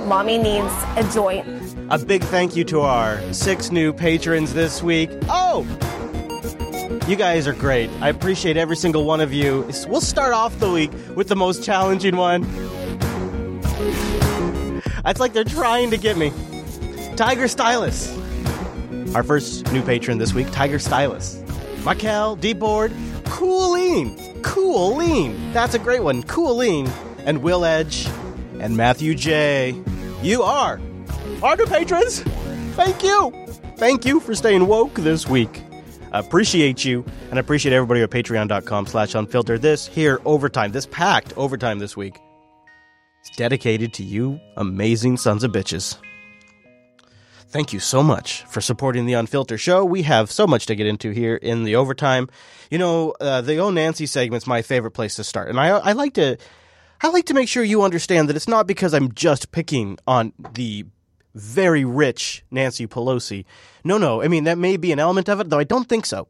Mommy 0.10 0.40
needs 0.40 0.74
a 0.96 1.08
joint. 1.14 1.46
A 1.92 2.00
big 2.00 2.24
thank 2.24 2.56
you 2.56 2.64
to 2.64 2.82
our 2.82 3.22
six 3.32 3.70
new 3.70 3.94
patrons 3.94 4.56
this 4.56 4.82
week. 4.82 5.12
Oh! 5.30 5.68
You 7.08 7.16
guys 7.16 7.48
are 7.48 7.54
great. 7.54 7.92
I 8.02 8.10
appreciate 8.10 8.58
every 8.58 8.76
single 8.76 9.06
one 9.06 9.22
of 9.22 9.32
you. 9.32 9.70
We'll 9.88 10.02
start 10.02 10.34
off 10.34 10.58
the 10.60 10.72
week 10.72 10.92
with 11.16 11.28
the 11.28 11.36
most 11.36 11.64
challenging 11.64 12.16
one. 12.16 12.44
It's 15.06 15.20
like 15.20 15.34
they're 15.34 15.44
trying 15.44 15.92
to 15.92 15.98
get 15.98 16.18
me. 16.18 16.34
Tiger 17.16 17.48
Stylus. 17.48 18.12
Our 19.14 19.22
first 19.22 19.72
new 19.72 19.84
patron 19.84 20.18
this 20.18 20.34
week, 20.34 20.50
Tiger 20.50 20.80
Stylus. 20.80 21.40
Michael, 21.84 22.36
D-Board, 22.36 22.94
Cooline. 23.26 24.42
Cooline. 24.42 25.54
That's 25.54 25.76
a 25.76 25.80
great 25.80 26.02
one. 26.02 26.24
Cooline. 26.24 26.90
And 27.26 27.44
Will 27.44 27.64
Edge. 27.64 28.08
And 28.60 28.76
Matthew 28.76 29.14
J. 29.14 29.80
You 30.22 30.44
are 30.44 30.82
our 31.42 31.56
new 31.56 31.66
patrons. 31.66 32.22
Thank 32.76 33.04
you. 33.04 33.32
Thank 33.78 34.06
you 34.06 34.20
for 34.20 34.36
staying 34.36 34.68
woke 34.68 34.94
this 34.96 35.28
week. 35.28 35.64
Appreciate 36.12 36.84
you 36.84 37.06
and 37.30 37.40
appreciate 37.40 37.74
everybody 37.74 38.02
at 38.02 38.10
patreon.com 38.10 38.88
slash 38.88 39.16
unfiltered. 39.16 39.62
This 39.62 39.88
here 39.88 40.20
overtime, 40.26 40.72
this 40.72 40.88
packed 40.88 41.34
overtime 41.38 41.80
this 41.80 41.96
week 41.96 42.20
is 43.24 43.30
dedicated 43.38 43.94
to 43.94 44.04
you 44.04 44.40
amazing 44.58 45.18
sons 45.18 45.44
of 45.44 45.52
bitches. 45.52 45.98
Thank 47.48 47.74
you 47.74 47.80
so 47.80 48.04
much 48.04 48.44
for 48.44 48.62
supporting 48.62 49.06
the 49.08 49.14
Unfiltered 49.14 49.60
Show. 49.60 49.84
We 49.84 50.04
have 50.04 50.30
so 50.30 50.46
much 50.46 50.68
to 50.68 50.76
get 50.76 50.86
into 50.86 51.10
here 51.12 51.36
in 51.36 51.64
the 51.64 51.78
overtime. 51.78 52.30
You 52.70 52.78
know, 52.78 53.16
uh, 53.20 53.42
the 53.42 53.58
Oh 53.58 53.72
Nancy 53.72 54.06
segment's 54.06 54.46
my 54.46 54.62
favorite 54.62 54.92
place 54.92 55.16
to 55.16 55.24
start, 55.24 55.50
and 55.50 55.60
I, 55.60 55.70
I 55.70 55.94
like 55.94 56.14
to, 56.16 56.38
I 57.02 57.10
like 57.10 57.26
to 57.26 57.34
make 57.34 57.48
sure 57.48 57.64
you 57.64 57.84
understand 57.84 58.28
that 58.30 58.36
it's 58.36 58.48
not 58.48 58.68
because 58.68 58.94
I'm 58.94 59.14
just 59.14 59.52
picking 59.52 59.98
on 60.06 60.34
the 60.54 60.86
very 61.34 61.86
rich 61.86 62.44
Nancy 62.52 62.88
Pelosi. 62.88 63.46
No, 63.84 63.98
no. 63.98 64.22
I 64.22 64.28
mean, 64.28 64.44
that 64.46 64.58
may 64.58 64.78
be 64.78 64.92
an 64.92 65.00
element 65.00 65.30
of 65.30 65.40
it, 65.40 65.50
though 65.50 65.60
I 65.60 65.64
don't 65.64 65.88
think 65.88 66.06
so. 66.06 66.28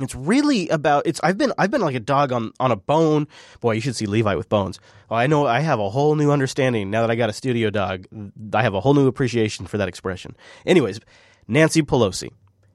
It's 0.00 0.14
really 0.14 0.68
about 0.70 1.06
it's 1.06 1.20
I've 1.22 1.38
been 1.38 1.52
I've 1.56 1.70
been 1.70 1.80
like 1.80 1.94
a 1.94 2.00
dog 2.00 2.32
on 2.32 2.50
on 2.58 2.72
a 2.72 2.76
bone. 2.76 3.28
Boy, 3.60 3.74
you 3.74 3.80
should 3.80 3.94
see 3.94 4.06
Levi 4.06 4.34
with 4.34 4.48
bones. 4.48 4.80
Well, 5.08 5.20
I 5.20 5.28
know 5.28 5.46
I 5.46 5.60
have 5.60 5.78
a 5.78 5.88
whole 5.88 6.16
new 6.16 6.32
understanding 6.32 6.90
now 6.90 7.02
that 7.02 7.12
I 7.12 7.14
got 7.14 7.30
a 7.30 7.32
studio 7.32 7.70
dog. 7.70 8.06
I 8.52 8.62
have 8.62 8.74
a 8.74 8.80
whole 8.80 8.94
new 8.94 9.06
appreciation 9.06 9.66
for 9.66 9.78
that 9.78 9.86
expression. 9.86 10.36
Anyways, 10.66 10.98
Nancy 11.46 11.82
Pelosi. 11.82 12.30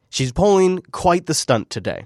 She's 0.10 0.32
pulling 0.32 0.80
quite 0.92 1.26
the 1.26 1.34
stunt 1.34 1.70
today. 1.70 2.06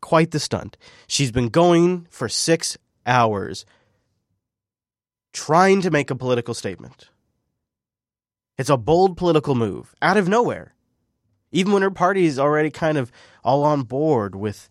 Quite 0.00 0.30
the 0.30 0.40
stunt. 0.40 0.78
She's 1.06 1.30
been 1.30 1.50
going 1.50 2.06
for 2.10 2.28
6 2.28 2.78
hours 3.06 3.66
trying 5.32 5.80
to 5.82 5.90
make 5.90 6.10
a 6.10 6.16
political 6.16 6.54
statement. 6.54 7.08
It's 8.58 8.70
a 8.70 8.76
bold 8.76 9.16
political 9.16 9.54
move 9.54 9.94
out 10.02 10.16
of 10.16 10.28
nowhere. 10.28 10.74
Even 11.52 11.72
when 11.72 11.82
her 11.82 11.90
party 11.90 12.26
is 12.26 12.38
already 12.38 12.70
kind 12.70 12.98
of 12.98 13.10
all 13.42 13.64
on 13.64 13.82
board 13.82 14.34
with 14.34 14.68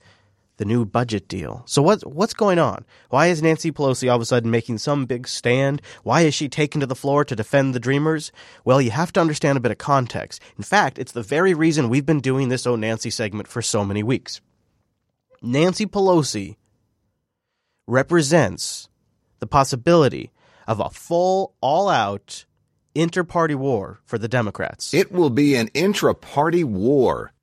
the 0.57 0.65
new 0.65 0.86
budget 0.86 1.27
deal. 1.27 1.64
So 1.65 1.81
what's 1.81 2.03
what's 2.03 2.34
going 2.34 2.60
on? 2.60 2.86
Why 3.10 3.27
is 3.27 3.41
Nancy 3.41 3.72
Pelosi 3.72 4.10
all 4.10 4.18
of 4.18 4.22
a 4.22 4.26
sudden 4.26 4.52
making 4.52 4.77
some 4.77 5.06
big 5.06 5.27
stand? 5.27 5.81
Why 6.03 6.22
is 6.22 6.34
she 6.34 6.49
taken 6.49 6.81
to 6.81 6.86
the 6.86 6.95
floor 6.95 7.23
to 7.26 7.36
defend 7.36 7.73
the 7.73 7.80
dreamers? 7.80 8.31
Well, 8.65 8.81
you 8.81 8.91
have 8.91 9.14
to 9.14 9.22
understand 9.22 9.57
a 9.57 9.61
bit 9.61 9.72
of 9.72 9.77
context. 9.77 10.41
In 10.57 10.64
fact, 10.64 10.99
it's 10.99 11.14
the 11.14 11.23
very 11.23 11.53
reason 11.53 11.88
we've 11.88 12.06
been 12.06 12.19
doing 12.19 12.49
this 12.49 12.68
Oh 12.68 12.76
Nancy 12.76 13.10
segment 13.10 13.48
for 13.48 13.61
so 13.61 13.86
many 13.86 14.03
weeks. 14.03 14.41
Nancy 15.41 15.86
Pelosi 15.86 16.57
represents 17.88 18.90
the 19.40 19.48
possibility 19.48 20.31
of 20.69 20.79
a 20.79 20.89
full 20.91 21.55
all-out 21.61 22.45
inter-party 22.93 23.55
war 23.55 23.99
for 24.05 24.19
the 24.19 24.27
Democrats. 24.27 24.93
It 24.93 25.11
will 25.11 25.31
be 25.31 25.55
an 25.55 25.69
intra 25.73 26.13
party 26.13 26.63
war. 26.63 27.33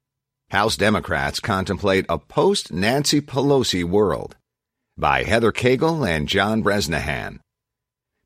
House 0.51 0.77
Democrats 0.77 1.40
contemplate 1.40 2.07
a 2.09 2.19
post 2.19 2.73
Nancy 2.73 3.20
Pelosi 3.20 3.82
world 3.82 4.36
by 4.97 5.24
Heather 5.24 5.51
Caygle 5.51 6.09
and 6.09 6.28
John 6.28 6.62
Bresnahan. 6.62 7.40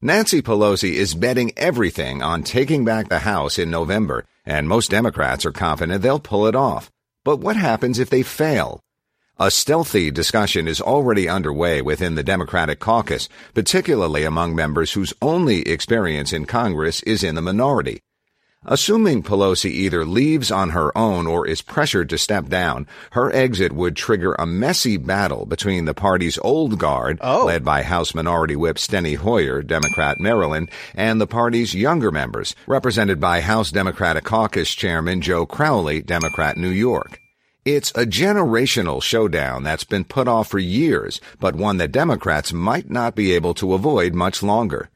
Nancy 0.02 0.42
Pelosi 0.42 0.92
is 0.92 1.14
betting 1.14 1.52
everything 1.56 2.22
on 2.22 2.42
taking 2.42 2.84
back 2.84 3.08
the 3.08 3.20
House 3.20 3.58
in 3.58 3.70
November, 3.70 4.26
and 4.44 4.68
most 4.68 4.90
Democrats 4.90 5.46
are 5.46 5.52
confident 5.52 6.02
they'll 6.02 6.20
pull 6.20 6.46
it 6.46 6.54
off. 6.54 6.90
But 7.24 7.38
what 7.38 7.56
happens 7.56 7.98
if 7.98 8.10
they 8.10 8.22
fail? 8.22 8.80
A 9.42 9.50
stealthy 9.50 10.10
discussion 10.10 10.68
is 10.68 10.82
already 10.82 11.26
underway 11.26 11.80
within 11.80 12.14
the 12.14 12.22
Democratic 12.22 12.78
caucus, 12.78 13.26
particularly 13.54 14.22
among 14.22 14.54
members 14.54 14.92
whose 14.92 15.14
only 15.22 15.62
experience 15.62 16.34
in 16.34 16.44
Congress 16.44 17.02
is 17.04 17.24
in 17.24 17.36
the 17.36 17.40
minority. 17.40 18.02
Assuming 18.66 19.22
Pelosi 19.22 19.70
either 19.70 20.04
leaves 20.04 20.50
on 20.50 20.68
her 20.68 20.96
own 20.96 21.26
or 21.26 21.46
is 21.46 21.62
pressured 21.62 22.10
to 22.10 22.18
step 22.18 22.50
down, 22.50 22.86
her 23.12 23.34
exit 23.34 23.72
would 23.72 23.96
trigger 23.96 24.34
a 24.34 24.44
messy 24.44 24.98
battle 24.98 25.46
between 25.46 25.86
the 25.86 25.94
party's 25.94 26.38
old 26.42 26.78
guard, 26.78 27.18
oh. 27.22 27.46
led 27.46 27.64
by 27.64 27.82
House 27.82 28.14
Minority 28.14 28.56
Whip 28.56 28.76
Steny 28.76 29.16
Hoyer, 29.16 29.62
Democrat 29.62 30.20
Maryland, 30.20 30.70
and 30.94 31.18
the 31.18 31.26
party's 31.26 31.74
younger 31.74 32.10
members, 32.10 32.54
represented 32.66 33.18
by 33.18 33.40
House 33.40 33.70
Democratic 33.70 34.24
Caucus 34.24 34.74
Chairman 34.74 35.22
Joe 35.22 35.46
Crowley, 35.46 36.02
Democrat 36.02 36.58
New 36.58 36.68
York. 36.68 37.18
It's 37.64 37.90
a 37.90 38.06
generational 38.06 39.02
showdown 39.02 39.64
that's 39.64 39.84
been 39.84 40.04
put 40.04 40.26
off 40.26 40.48
for 40.48 40.58
years, 40.58 41.20
but 41.38 41.54
one 41.54 41.76
that 41.76 41.92
Democrats 41.92 42.54
might 42.54 42.88
not 42.88 43.14
be 43.14 43.32
able 43.32 43.52
to 43.54 43.74
avoid 43.74 44.14
much 44.14 44.42
longer. 44.42 44.88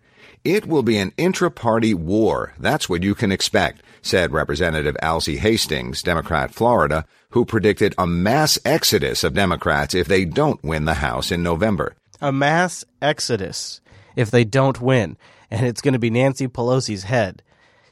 It 0.44 0.66
will 0.66 0.82
be 0.82 0.96
an 0.96 1.12
intra-party 1.18 1.92
war. 1.92 2.54
That's 2.58 2.88
what 2.88 3.02
you 3.02 3.14
can 3.14 3.30
expect, 3.30 3.82
said 4.00 4.32
Representative 4.32 4.96
Alcee 5.02 5.36
Hastings, 5.36 6.02
Democrat 6.02 6.54
Florida, 6.54 7.04
who 7.30 7.44
predicted 7.44 7.94
a 7.98 8.06
mass 8.06 8.58
exodus 8.64 9.24
of 9.24 9.34
Democrats 9.34 9.94
if 9.94 10.08
they 10.08 10.24
don't 10.24 10.62
win 10.64 10.86
the 10.86 10.94
House 10.94 11.30
in 11.30 11.42
November. 11.42 11.94
A 12.22 12.32
mass 12.32 12.82
exodus 13.02 13.82
if 14.16 14.30
they 14.30 14.44
don't 14.44 14.80
win, 14.80 15.18
and 15.50 15.66
it's 15.66 15.82
going 15.82 15.92
to 15.92 15.98
be 15.98 16.10
Nancy 16.10 16.48
Pelosi's 16.48 17.04
head. 17.04 17.42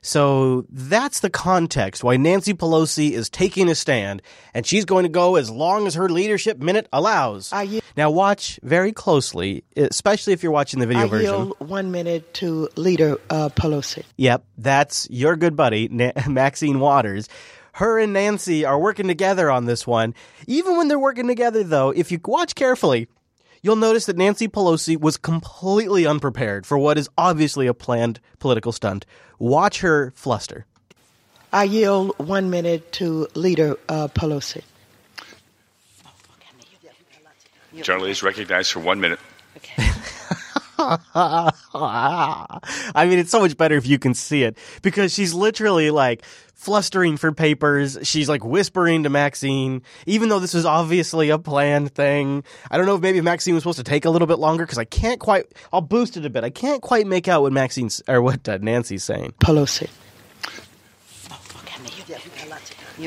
So 0.05 0.67
that's 0.69 1.21
the 1.21 1.31
context 1.31 2.03
why 2.03 2.17
Nancy 2.17 2.55
Pelosi 2.55 3.13
is 3.13 3.31
taking 3.31 3.69
a 3.69 3.75
stand, 3.77 4.21
and 4.53 4.67
she's 4.67 4.85
going 4.85 5.05
to 5.05 5.09
go 5.09 5.37
as 5.37 5.49
long 5.49 5.87
as 5.87 5.95
her 5.95 6.09
leadership 6.09 6.59
minute 6.59 6.89
allows. 6.93 7.53
now, 7.97 8.11
watch 8.11 8.59
very 8.65 8.91
closely, 8.93 9.63
especially 9.77 10.33
if 10.33 10.43
you're 10.43 10.51
watching 10.53 10.81
the 10.81 10.87
video 10.87 11.05
I 11.05 11.07
version. 11.07 11.33
yield 11.35 11.55
one 11.61 11.93
minute 11.93 12.35
to 12.35 12.69
Leader 12.75 13.17
uh, 13.31 13.51
Pelosi. 13.51 14.03
Yep, 14.17 14.45
that's 14.59 15.07
your 15.09 15.37
good 15.37 15.55
buddy, 15.55 15.89
Na- 15.89 16.11
Maxine 16.29 16.81
Waters. 16.81 17.29
Her 17.75 17.99
and 17.99 18.13
Nancy 18.13 18.65
are 18.65 18.79
working 18.79 19.07
together 19.07 19.51
on 19.51 19.67
this 19.67 19.87
one. 19.87 20.15
Even 20.47 20.77
when 20.77 20.89
they're 20.89 20.99
working 20.99 21.27
together, 21.29 21.63
though, 21.63 21.91
if 21.91 22.11
you 22.13 22.21
watch 22.25 22.55
carefully, 22.55 23.09
you'll 23.63 23.77
notice 23.77 24.07
that 24.07 24.17
Nancy 24.17 24.49
Pelosi 24.49 25.01
was 25.01 25.17
completely 25.17 26.07
unprepared 26.07 26.67
for 26.67 26.77
what 26.77 26.99
is 26.99 27.09
obviously 27.17 27.67
a 27.67 27.75
planned 27.75 28.21
political 28.39 28.73
stunt. 28.73 29.07
Watch 29.39 29.81
her 29.81 30.13
fluster. 30.15 30.67
I 31.53 31.65
yield 31.65 32.19
one 32.19 32.51
minute 32.51 32.93
to 32.93 33.29
Leader 33.35 33.77
uh, 33.89 34.09
Pelosi. 34.09 34.63
Generally 37.81 38.11
is 38.11 38.23
recognized 38.23 38.73
for 38.73 38.81
one 38.81 39.01
minute. 39.01 39.19
I 40.79 42.31
mean, 43.07 43.19
it's 43.19 43.31
so 43.31 43.41
much 43.41 43.57
better 43.57 43.77
if 43.77 43.87
you 43.87 43.99
can 43.99 44.15
see 44.15 44.43
it 44.43 44.57
because 44.83 45.13
she's 45.13 45.35
literally 45.35 45.91
like 45.91 46.25
flustering 46.55 47.17
for 47.17 47.33
papers. 47.33 47.99
She's 48.03 48.29
like 48.29 48.45
whispering 48.45 49.03
to 49.03 49.11
Maxine, 49.11 49.83
even 50.07 50.29
though 50.29 50.39
this 50.39 50.55
is 50.55 50.65
obviously 50.65 51.31
a 51.31 51.39
planned 51.39 51.95
thing. 51.95 52.45
I 52.71 52.77
don't 52.77 52.87
know 52.87 52.95
if 52.95 53.03
maybe 53.03 53.21
Maxine 53.21 53.55
was 53.55 53.63
supposed 53.65 53.79
to 53.79 53.85
take 53.85 54.05
a 54.05 54.11
little 54.11 54.29
bit 54.29 54.39
longer 54.39 54.65
because 54.65 54.79
I 54.79 54.85
can't 54.85 55.21
quite. 55.21 55.47
I'll 55.73 55.81
boost 55.81 56.17
it 56.17 56.25
a 56.25 56.31
bit. 56.31 56.45
I 56.45 56.51
can't 56.51 56.81
quite 56.83 57.07
make 57.07 57.29
out 57.29 57.43
what 57.43 57.53
Maxine's 57.53 58.03
or 58.09 58.23
what 58.23 58.49
uh, 58.49 58.59
Nancy's 58.61 59.05
saying. 59.05 59.35
Pelosi. 59.41 59.89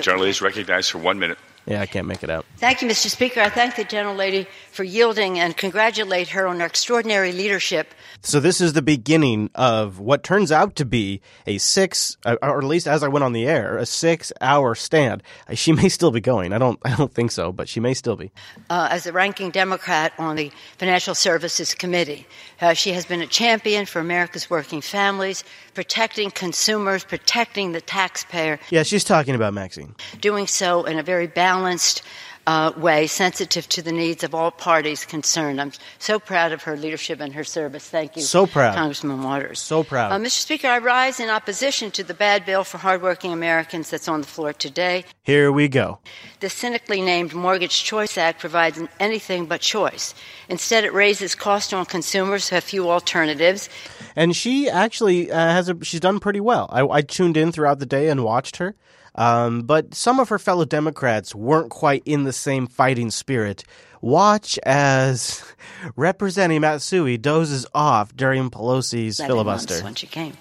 Generally 0.01 0.29
is 0.29 0.41
recognized 0.41 0.91
for 0.91 0.97
one 0.97 1.19
minute. 1.19 1.37
Yeah, 1.65 1.81
I 1.81 1.85
can't 1.87 2.05
make 2.05 2.23
it 2.23 2.29
out. 2.29 2.45
Thank 2.57 2.81
you, 2.81 2.87
Mr. 2.87 3.09
Speaker. 3.09 3.41
I 3.41 3.49
thank 3.49 3.75
the 3.75 3.85
gentlelady 3.85 4.45
for 4.75 4.83
yielding 4.83 5.39
and 5.39 5.55
congratulate 5.55 6.29
her 6.29 6.45
on 6.47 6.59
her 6.59 6.65
extraordinary 6.65 7.31
leadership. 7.31 7.93
So 8.21 8.39
this 8.39 8.59
is 8.59 8.73
the 8.73 8.81
beginning 8.81 9.49
of 9.55 9.99
what 9.99 10.21
turns 10.23 10.51
out 10.51 10.75
to 10.75 10.85
be 10.85 11.21
a 11.47 11.57
six, 11.59 12.17
uh, 12.25 12.35
or 12.41 12.57
at 12.57 12.63
least 12.65 12.87
as 12.87 13.01
I 13.03 13.07
went 13.07 13.23
on 13.23 13.33
the 13.33 13.47
air, 13.47 13.77
a 13.77 13.85
six-hour 13.85 14.75
stand. 14.75 15.23
Uh, 15.49 15.55
She 15.55 15.71
may 15.79 15.89
still 15.89 16.11
be 16.11 16.21
going. 16.21 16.51
I 16.53 16.57
don't. 16.57 16.79
I 16.83 16.95
don't 16.95 17.13
think 17.13 17.31
so, 17.31 17.51
but 17.51 17.69
she 17.69 17.79
may 17.79 17.93
still 17.93 18.15
be. 18.15 18.31
Uh, 18.69 18.87
as 18.91 19.03
the 19.05 19.13
ranking 19.13 19.49
Democrat 19.51 20.11
on 20.19 20.35
the 20.35 20.51
Financial 20.77 21.15
Services 21.15 21.73
Committee, 21.73 22.27
uh, 22.61 22.73
she 22.73 22.91
has 22.93 23.05
been 23.05 23.21
a 23.21 23.27
champion 23.27 23.85
for 23.85 23.99
America's 23.99 24.49
working 24.49 24.81
families, 24.81 25.43
protecting 25.73 26.31
consumers, 26.31 27.03
protecting 27.05 27.71
the 27.71 27.81
taxpayer, 27.81 28.59
Yeah, 28.71 28.83
she's 28.83 29.03
talking 29.03 29.35
about 29.35 29.53
Maxine. 29.53 29.95
doing 30.19 30.47
so 30.47 30.83
in 30.85 30.99
a 30.99 31.03
very 31.03 31.27
balanced 31.27 32.01
uh, 32.47 32.71
way, 32.77 33.07
sensitive 33.07 33.67
to 33.69 33.81
the 33.81 33.91
needs 33.91 34.23
of 34.23 34.35
all 34.35 34.51
parties 34.51 35.05
concerned. 35.05 35.59
I'm 35.59 35.71
so 35.99 36.19
proud 36.19 36.51
of 36.51 36.63
her 36.63 36.77
leadership 36.77 37.19
and 37.19 37.33
her 37.33 37.43
service. 37.43 37.89
Thank 37.89 38.15
you, 38.15 38.21
So 38.21 38.45
proud. 38.45 38.75
Congressman 38.75 39.23
Waters. 39.23 39.59
So 39.59 39.83
proud. 39.83 40.11
Uh, 40.11 40.19
Mr. 40.19 40.41
Speaker, 40.41 40.67
I 40.67 40.77
rise 40.77 41.19
in 41.19 41.29
opposition 41.29 41.91
to 41.91 42.03
the 42.03 42.13
bad 42.13 42.45
bill 42.45 42.63
for 42.63 42.77
hardworking 42.77 43.33
Americans 43.33 43.89
that's 43.89 44.07
on 44.07 44.21
the 44.21 44.27
floor 44.27 44.53
today. 44.53 45.05
Here 45.23 45.51
we 45.51 45.67
go. 45.67 45.99
The 46.39 46.49
cynically 46.49 47.01
named 47.01 47.33
Mortgage 47.33 47.83
Choice 47.83 48.17
Act 48.17 48.39
provides 48.39 48.79
anything 48.99 49.47
but 49.47 49.61
choice. 49.61 50.13
Instead, 50.47 50.83
it 50.83 50.93
raises 50.93 51.33
costs 51.33 51.73
on 51.73 51.85
consumers 51.85 52.49
who 52.49 52.55
have 52.55 52.63
few 52.63 52.89
alternatives. 52.89 53.69
And 54.15 54.35
she 54.35 54.69
actually 54.69 55.31
uh, 55.31 55.37
has 55.37 55.69
a. 55.69 55.83
She's 55.83 55.99
done 55.99 56.19
pretty 56.19 56.39
well. 56.39 56.69
I, 56.71 56.85
I 56.85 57.01
tuned 57.01 57.37
in 57.37 57.51
throughout 57.51 57.79
the 57.79 57.85
day 57.85 58.09
and 58.09 58.23
watched 58.23 58.57
her. 58.57 58.75
Um, 59.15 59.61
but 59.61 59.93
some 59.95 60.19
of 60.19 60.29
her 60.29 60.39
fellow 60.39 60.65
Democrats 60.65 61.33
weren't 61.33 61.69
quite 61.69 62.03
in 62.05 62.23
the 62.23 62.33
same 62.33 62.67
fighting 62.67 63.11
spirit. 63.11 63.63
Watch 64.01 64.59
as 64.63 65.43
Representative 65.95 66.61
Matsui 66.61 67.17
dozes 67.17 67.65
off 67.73 68.15
during 68.15 68.49
Pelosi's 68.49 69.19
11 69.19 69.27
filibuster. 69.35 69.83
when 69.83 69.95
she 69.95 70.07
came. 70.07 70.33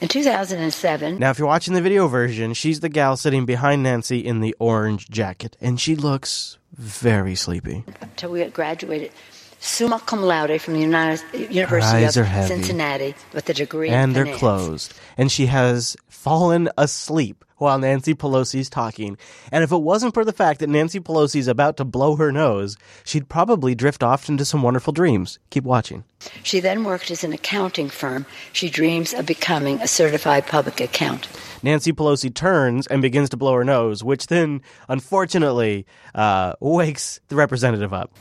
In 0.00 0.08
2007, 0.08 1.18
Now, 1.18 1.30
if 1.30 1.38
you're 1.38 1.48
watching 1.48 1.74
the 1.74 1.82
video 1.82 2.06
version, 2.06 2.54
she's 2.54 2.80
the 2.80 2.88
gal 2.88 3.16
sitting 3.16 3.44
behind 3.46 3.82
Nancy 3.82 4.18
in 4.24 4.40
the 4.40 4.54
orange 4.60 5.08
jacket, 5.10 5.56
and 5.60 5.80
she 5.80 5.96
looks 5.96 6.56
very 6.76 7.34
sleepy. 7.34 7.84
until 8.00 8.30
we 8.30 8.44
graduated, 8.46 9.10
summa 9.58 10.00
cum 10.06 10.22
laude 10.22 10.60
from 10.60 10.74
the 10.74 10.80
United, 10.80 11.20
University 11.50 12.04
of. 12.04 12.12
Cincinnati 12.46 13.14
with 13.34 13.48
a 13.48 13.54
degree 13.54 13.88
and 13.90 14.16
in 14.16 14.24
they're 14.24 14.36
closed. 14.36 14.94
And 15.18 15.30
she 15.30 15.46
has 15.46 15.96
fallen 16.08 16.70
asleep 16.78 17.44
while 17.58 17.78
Nancy 17.78 18.14
Pelosi's 18.14 18.70
talking. 18.70 19.18
And 19.52 19.62
if 19.62 19.72
it 19.72 19.78
wasn't 19.78 20.14
for 20.14 20.24
the 20.24 20.32
fact 20.32 20.60
that 20.60 20.68
Nancy 20.68 21.00
Pelosi's 21.00 21.48
about 21.48 21.76
to 21.76 21.84
blow 21.84 22.16
her 22.16 22.32
nose, 22.32 22.76
she'd 23.04 23.28
probably 23.28 23.74
drift 23.74 24.02
off 24.02 24.28
into 24.28 24.44
some 24.44 24.62
wonderful 24.62 24.92
dreams. 24.92 25.38
Keep 25.50 25.64
watching. 25.64 26.04
She 26.42 26.60
then 26.60 26.84
worked 26.84 27.10
as 27.10 27.24
an 27.24 27.32
accounting 27.32 27.88
firm. 27.88 28.26
She 28.52 28.70
dreams 28.70 29.12
of 29.12 29.26
becoming 29.26 29.80
a 29.80 29.88
certified 29.88 30.46
public 30.46 30.80
accountant. 30.80 31.28
Nancy 31.62 31.92
Pelosi 31.92 32.32
turns 32.32 32.86
and 32.86 33.02
begins 33.02 33.28
to 33.30 33.36
blow 33.36 33.54
her 33.54 33.64
nose, 33.64 34.04
which 34.04 34.28
then, 34.28 34.62
unfortunately, 34.88 35.86
uh, 36.14 36.54
wakes 36.60 37.20
the 37.28 37.36
representative 37.36 37.92
up. 37.92 38.12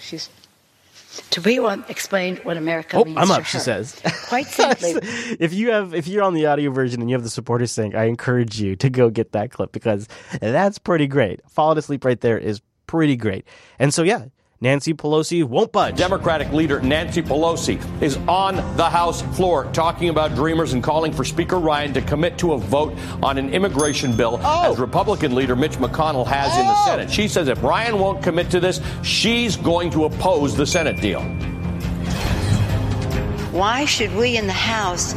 She's 0.00 0.28
to 1.30 1.40
be 1.40 1.58
one 1.58 1.84
explain 1.88 2.36
what 2.38 2.56
America 2.56 2.96
Oh, 2.96 3.04
means 3.04 3.18
I'm 3.18 3.28
to 3.28 3.34
up, 3.34 3.44
she 3.44 3.58
says. 3.58 4.00
Quite 4.28 4.46
simply, 4.46 4.92
if 5.40 5.52
you 5.54 5.70
have 5.70 5.94
if 5.94 6.06
you're 6.08 6.22
on 6.22 6.34
the 6.34 6.46
audio 6.46 6.70
version 6.70 7.00
and 7.00 7.10
you 7.10 7.14
have 7.16 7.22
the 7.24 7.30
supporter 7.30 7.66
sync, 7.66 7.94
I 7.94 8.04
encourage 8.04 8.60
you 8.60 8.76
to 8.76 8.90
go 8.90 9.10
get 9.10 9.32
that 9.32 9.50
clip 9.50 9.72
because 9.72 10.08
that's 10.40 10.78
pretty 10.78 11.06
great. 11.06 11.40
Falling 11.50 11.78
asleep 11.78 12.04
right 12.04 12.20
there 12.20 12.38
is 12.38 12.60
pretty 12.86 13.16
great. 13.16 13.46
And 13.78 13.92
so 13.92 14.02
yeah, 14.02 14.26
Nancy 14.60 14.94
Pelosi 14.94 15.44
won't 15.44 15.70
budge. 15.70 15.96
Democratic 15.96 16.50
leader 16.50 16.80
Nancy 16.80 17.20
Pelosi 17.20 17.78
is 18.00 18.16
on 18.26 18.56
the 18.76 18.88
House 18.88 19.20
floor 19.36 19.66
talking 19.72 20.08
about 20.08 20.34
dreamers 20.34 20.72
and 20.72 20.82
calling 20.82 21.12
for 21.12 21.24
Speaker 21.24 21.58
Ryan 21.58 21.92
to 21.92 22.00
commit 22.00 22.38
to 22.38 22.54
a 22.54 22.58
vote 22.58 22.96
on 23.22 23.36
an 23.36 23.52
immigration 23.52 24.16
bill, 24.16 24.40
oh. 24.42 24.72
as 24.72 24.78
Republican 24.78 25.34
leader 25.34 25.54
Mitch 25.54 25.76
McConnell 25.76 26.26
has 26.26 26.56
in 26.58 26.66
the 26.66 26.74
oh. 26.74 26.86
Senate. 26.86 27.10
She 27.10 27.28
says 27.28 27.48
if 27.48 27.62
Ryan 27.62 27.98
won't 27.98 28.22
commit 28.22 28.50
to 28.50 28.60
this, 28.60 28.80
she's 29.02 29.56
going 29.56 29.90
to 29.90 30.06
oppose 30.06 30.56
the 30.56 30.66
Senate 30.66 31.00
deal. 31.02 31.20
why 33.52 33.84
should 33.84 34.14
we 34.16 34.36
in 34.36 34.46
the 34.46 34.52
House 34.52 35.14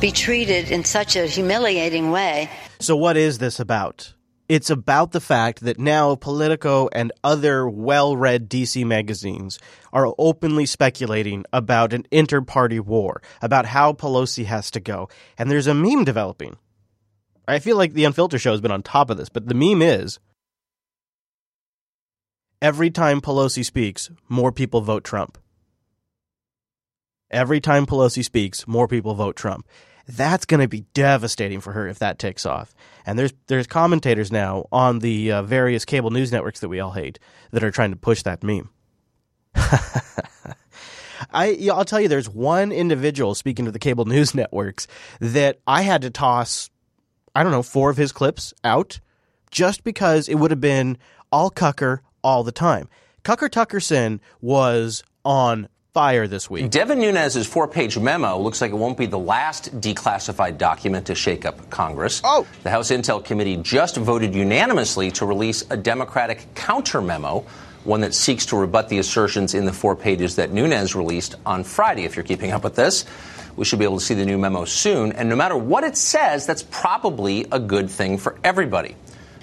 be 0.00 0.10
treated 0.10 0.70
in 0.70 0.84
such 0.84 1.16
a 1.16 1.26
humiliating 1.26 2.10
way? 2.10 2.48
So 2.78 2.96
what 2.96 3.16
is 3.16 3.38
this 3.38 3.60
about? 3.60 4.14
It's 4.50 4.68
about 4.68 5.12
the 5.12 5.20
fact 5.20 5.60
that 5.60 5.78
now 5.78 6.16
Politico 6.16 6.88
and 6.90 7.12
other 7.22 7.68
well-read 7.68 8.50
DC 8.50 8.84
magazines 8.84 9.60
are 9.92 10.12
openly 10.18 10.66
speculating 10.66 11.44
about 11.52 11.92
an 11.92 12.04
inter-party 12.10 12.80
war, 12.80 13.22
about 13.40 13.64
how 13.66 13.92
Pelosi 13.92 14.46
has 14.46 14.68
to 14.72 14.80
go. 14.80 15.08
And 15.38 15.48
there's 15.48 15.68
a 15.68 15.72
meme 15.72 16.02
developing. 16.02 16.56
I 17.46 17.60
feel 17.60 17.76
like 17.76 17.92
the 17.92 18.02
Unfiltered 18.02 18.40
show 18.40 18.50
has 18.50 18.60
been 18.60 18.72
on 18.72 18.82
top 18.82 19.08
of 19.08 19.18
this, 19.18 19.28
but 19.28 19.46
the 19.46 19.54
meme 19.54 19.82
is 19.82 20.18
every 22.60 22.90
time 22.90 23.20
Pelosi 23.20 23.64
speaks, 23.64 24.10
more 24.28 24.50
people 24.50 24.80
vote 24.80 25.04
Trump. 25.04 25.38
Every 27.30 27.60
time 27.60 27.86
Pelosi 27.86 28.24
speaks, 28.24 28.66
more 28.66 28.88
people 28.88 29.14
vote 29.14 29.36
Trump. 29.36 29.68
That's 30.10 30.44
going 30.44 30.60
to 30.60 30.68
be 30.68 30.86
devastating 30.94 31.60
for 31.60 31.72
her 31.72 31.86
if 31.86 31.98
that 32.00 32.18
takes 32.18 32.44
off. 32.44 32.74
And 33.06 33.18
there's 33.18 33.32
there's 33.46 33.66
commentators 33.66 34.30
now 34.32 34.66
on 34.72 34.98
the 35.00 35.32
uh, 35.32 35.42
various 35.42 35.84
cable 35.84 36.10
news 36.10 36.32
networks 36.32 36.60
that 36.60 36.68
we 36.68 36.80
all 36.80 36.92
hate 36.92 37.18
that 37.50 37.64
are 37.64 37.70
trying 37.70 37.90
to 37.90 37.96
push 37.96 38.22
that 38.22 38.42
meme. 38.42 38.70
I 41.32 41.68
I'll 41.72 41.84
tell 41.84 42.00
you, 42.00 42.08
there's 42.08 42.28
one 42.28 42.72
individual 42.72 43.34
speaking 43.34 43.64
to 43.66 43.70
the 43.70 43.78
cable 43.78 44.04
news 44.04 44.34
networks 44.36 44.86
that 45.20 45.60
I 45.66 45.82
had 45.82 46.02
to 46.02 46.10
toss. 46.10 46.70
I 47.34 47.42
don't 47.42 47.52
know 47.52 47.62
four 47.62 47.90
of 47.90 47.96
his 47.96 48.12
clips 48.12 48.52
out 48.64 49.00
just 49.50 49.84
because 49.84 50.28
it 50.28 50.34
would 50.36 50.50
have 50.50 50.60
been 50.60 50.98
all 51.30 51.50
Cucker 51.50 52.00
all 52.22 52.42
the 52.42 52.52
time. 52.52 52.88
Cucker 53.24 53.48
Tuckerson 53.48 54.20
was 54.40 55.02
on 55.24 55.68
fire 55.92 56.28
this 56.28 56.48
week. 56.48 56.70
Devin 56.70 57.00
Nunes's 57.00 57.46
four 57.46 57.66
page 57.66 57.98
memo 57.98 58.38
looks 58.38 58.60
like 58.60 58.70
it 58.70 58.76
won't 58.76 58.96
be 58.96 59.06
the 59.06 59.18
last 59.18 59.80
declassified 59.80 60.56
document 60.56 61.06
to 61.06 61.14
shake 61.14 61.44
up 61.44 61.68
Congress. 61.70 62.20
Oh. 62.22 62.46
The 62.62 62.70
House 62.70 62.90
Intel 62.90 63.24
Committee 63.24 63.56
just 63.56 63.96
voted 63.96 64.34
unanimously 64.34 65.10
to 65.12 65.26
release 65.26 65.64
a 65.70 65.76
Democratic 65.76 66.54
counter 66.54 67.00
memo, 67.00 67.44
one 67.82 68.02
that 68.02 68.14
seeks 68.14 68.46
to 68.46 68.56
rebut 68.56 68.88
the 68.88 68.98
assertions 68.98 69.54
in 69.54 69.64
the 69.64 69.72
four 69.72 69.96
pages 69.96 70.36
that 70.36 70.52
Nunes 70.52 70.94
released 70.94 71.34
on 71.44 71.64
Friday. 71.64 72.04
If 72.04 72.14
you're 72.14 72.24
keeping 72.24 72.52
up 72.52 72.62
with 72.62 72.76
this, 72.76 73.04
we 73.56 73.64
should 73.64 73.80
be 73.80 73.84
able 73.84 73.98
to 73.98 74.04
see 74.04 74.14
the 74.14 74.24
new 74.24 74.38
memo 74.38 74.64
soon. 74.66 75.12
And 75.12 75.28
no 75.28 75.34
matter 75.34 75.56
what 75.56 75.82
it 75.82 75.96
says, 75.96 76.46
that's 76.46 76.62
probably 76.62 77.46
a 77.50 77.58
good 77.58 77.90
thing 77.90 78.16
for 78.16 78.38
everybody. 78.44 78.94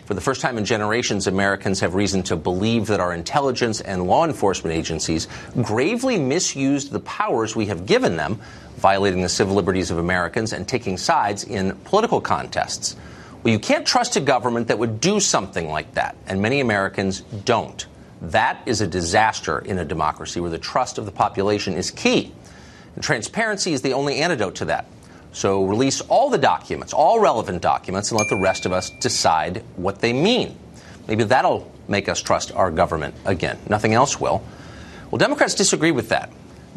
For 0.07 0.13
the 0.13 0.21
first 0.21 0.39
time 0.39 0.57
in 0.57 0.63
generations, 0.63 1.27
Americans 1.27 1.81
have 1.81 1.93
reason 1.93 2.23
to 2.23 2.37
believe 2.37 2.87
that 2.87 3.01
our 3.01 3.13
intelligence 3.13 3.81
and 3.81 4.07
law 4.07 4.23
enforcement 4.23 4.73
agencies 4.73 5.27
gravely 5.61 6.17
misused 6.17 6.91
the 6.91 7.01
powers 7.01 7.57
we 7.57 7.65
have 7.65 7.85
given 7.85 8.15
them, 8.15 8.39
violating 8.77 9.21
the 9.21 9.27
civil 9.27 9.53
liberties 9.53 9.91
of 9.91 9.97
Americans 9.97 10.53
and 10.53 10.65
taking 10.65 10.95
sides 10.95 11.43
in 11.43 11.75
political 11.83 12.21
contests. 12.21 12.95
Well, 13.43 13.51
you 13.51 13.59
can't 13.59 13.85
trust 13.85 14.15
a 14.15 14.21
government 14.21 14.69
that 14.69 14.79
would 14.79 15.01
do 15.01 15.19
something 15.19 15.67
like 15.67 15.95
that, 15.95 16.15
and 16.25 16.41
many 16.41 16.61
Americans 16.61 17.19
don't. 17.43 17.85
That 18.21 18.61
is 18.65 18.79
a 18.79 18.87
disaster 18.87 19.59
in 19.59 19.77
a 19.77 19.83
democracy 19.83 20.39
where 20.39 20.49
the 20.49 20.57
trust 20.57 20.97
of 20.97 21.05
the 21.05 21.11
population 21.11 21.73
is 21.73 21.91
key. 21.91 22.31
And 22.95 23.03
transparency 23.03 23.73
is 23.73 23.81
the 23.81 23.91
only 23.91 24.19
antidote 24.19 24.55
to 24.55 24.65
that. 24.65 24.85
So 25.37 25.65
release 25.65 26.01
all 26.01 26.31
the 26.31 26.39
documents, 26.39 26.93
all 26.93 27.19
relevant 27.19 27.61
documents, 27.61 28.09
and 28.09 28.17
let 28.17 28.27
the 28.27 28.41
rest 28.41 28.65
of 28.65 28.73
us 28.73 28.89
decide 28.89 29.63
what 29.75 29.99
they 29.99 30.11
mean. 30.11 30.57
Maybe 31.07 31.25
that'll 31.25 31.71
make 31.87 32.09
us 32.09 32.19
trust 32.23 32.51
our 32.53 32.71
government 32.71 33.13
again. 33.23 33.59
Nothing 33.69 33.93
else 33.93 34.19
will. 34.19 34.43
Well, 35.11 35.19
Democrats 35.19 35.53
disagree 35.53 35.91
with 35.91 36.09
that. 36.09 36.31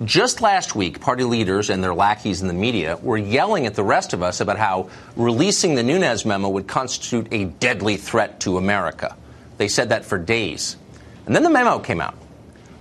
Just 0.04 0.42
last 0.42 0.76
week, 0.76 1.00
party 1.00 1.24
leaders 1.24 1.70
and 1.70 1.82
their 1.82 1.94
lackeys 1.94 2.42
in 2.42 2.48
the 2.48 2.54
media 2.54 2.98
were 2.98 3.16
yelling 3.16 3.64
at 3.64 3.76
the 3.76 3.82
rest 3.82 4.12
of 4.12 4.22
us 4.22 4.42
about 4.42 4.58
how 4.58 4.90
releasing 5.16 5.74
the 5.74 5.82
Nunes 5.82 6.26
memo 6.26 6.50
would 6.50 6.68
constitute 6.68 7.28
a 7.32 7.46
deadly 7.46 7.96
threat 7.96 8.40
to 8.40 8.58
America. 8.58 9.16
They 9.56 9.68
said 9.68 9.88
that 9.88 10.04
for 10.04 10.18
days. 10.18 10.76
And 11.24 11.34
then 11.34 11.44
the 11.44 11.50
memo 11.50 11.78
came 11.78 12.02
out. 12.02 12.14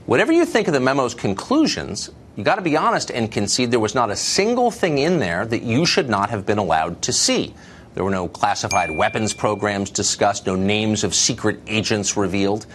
Whatever 0.07 0.34
you 0.34 0.43
think 0.43 0.68
of 0.68 0.73
the 0.73 0.81
memo's 0.81 1.14
conclusions, 1.14 2.10
you 2.39 2.45
got 2.45 2.55
to 2.55 2.61
be 2.61 2.77
honest 2.77 3.11
and 3.11 3.29
concede 3.29 3.69
there 3.69 3.81
was 3.81 3.93
not 3.93 4.09
a 4.09 4.15
single 4.15 4.71
thing 4.71 4.97
in 4.97 5.19
there 5.19 5.45
that 5.45 5.61
you 5.61 5.85
should 5.85 6.07
not 6.07 6.29
have 6.29 6.45
been 6.45 6.57
allowed 6.57 7.01
to 7.01 7.11
see. 7.11 7.53
There 7.95 8.03
were 8.05 8.11
no 8.11 8.29
classified 8.29 8.91
weapons 8.91 9.33
programs 9.33 9.89
discussed, 9.89 10.47
no 10.47 10.55
names 10.55 11.03
of 11.03 11.13
secret 11.13 11.59
agents 11.67 12.15
revealed. 12.15 12.65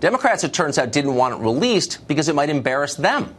Democrats, 0.00 0.42
it 0.42 0.52
turns 0.52 0.78
out, 0.78 0.90
didn't 0.90 1.14
want 1.14 1.32
it 1.32 1.44
released 1.44 2.08
because 2.08 2.28
it 2.28 2.34
might 2.34 2.50
embarrass 2.50 2.96
them. 2.96 3.32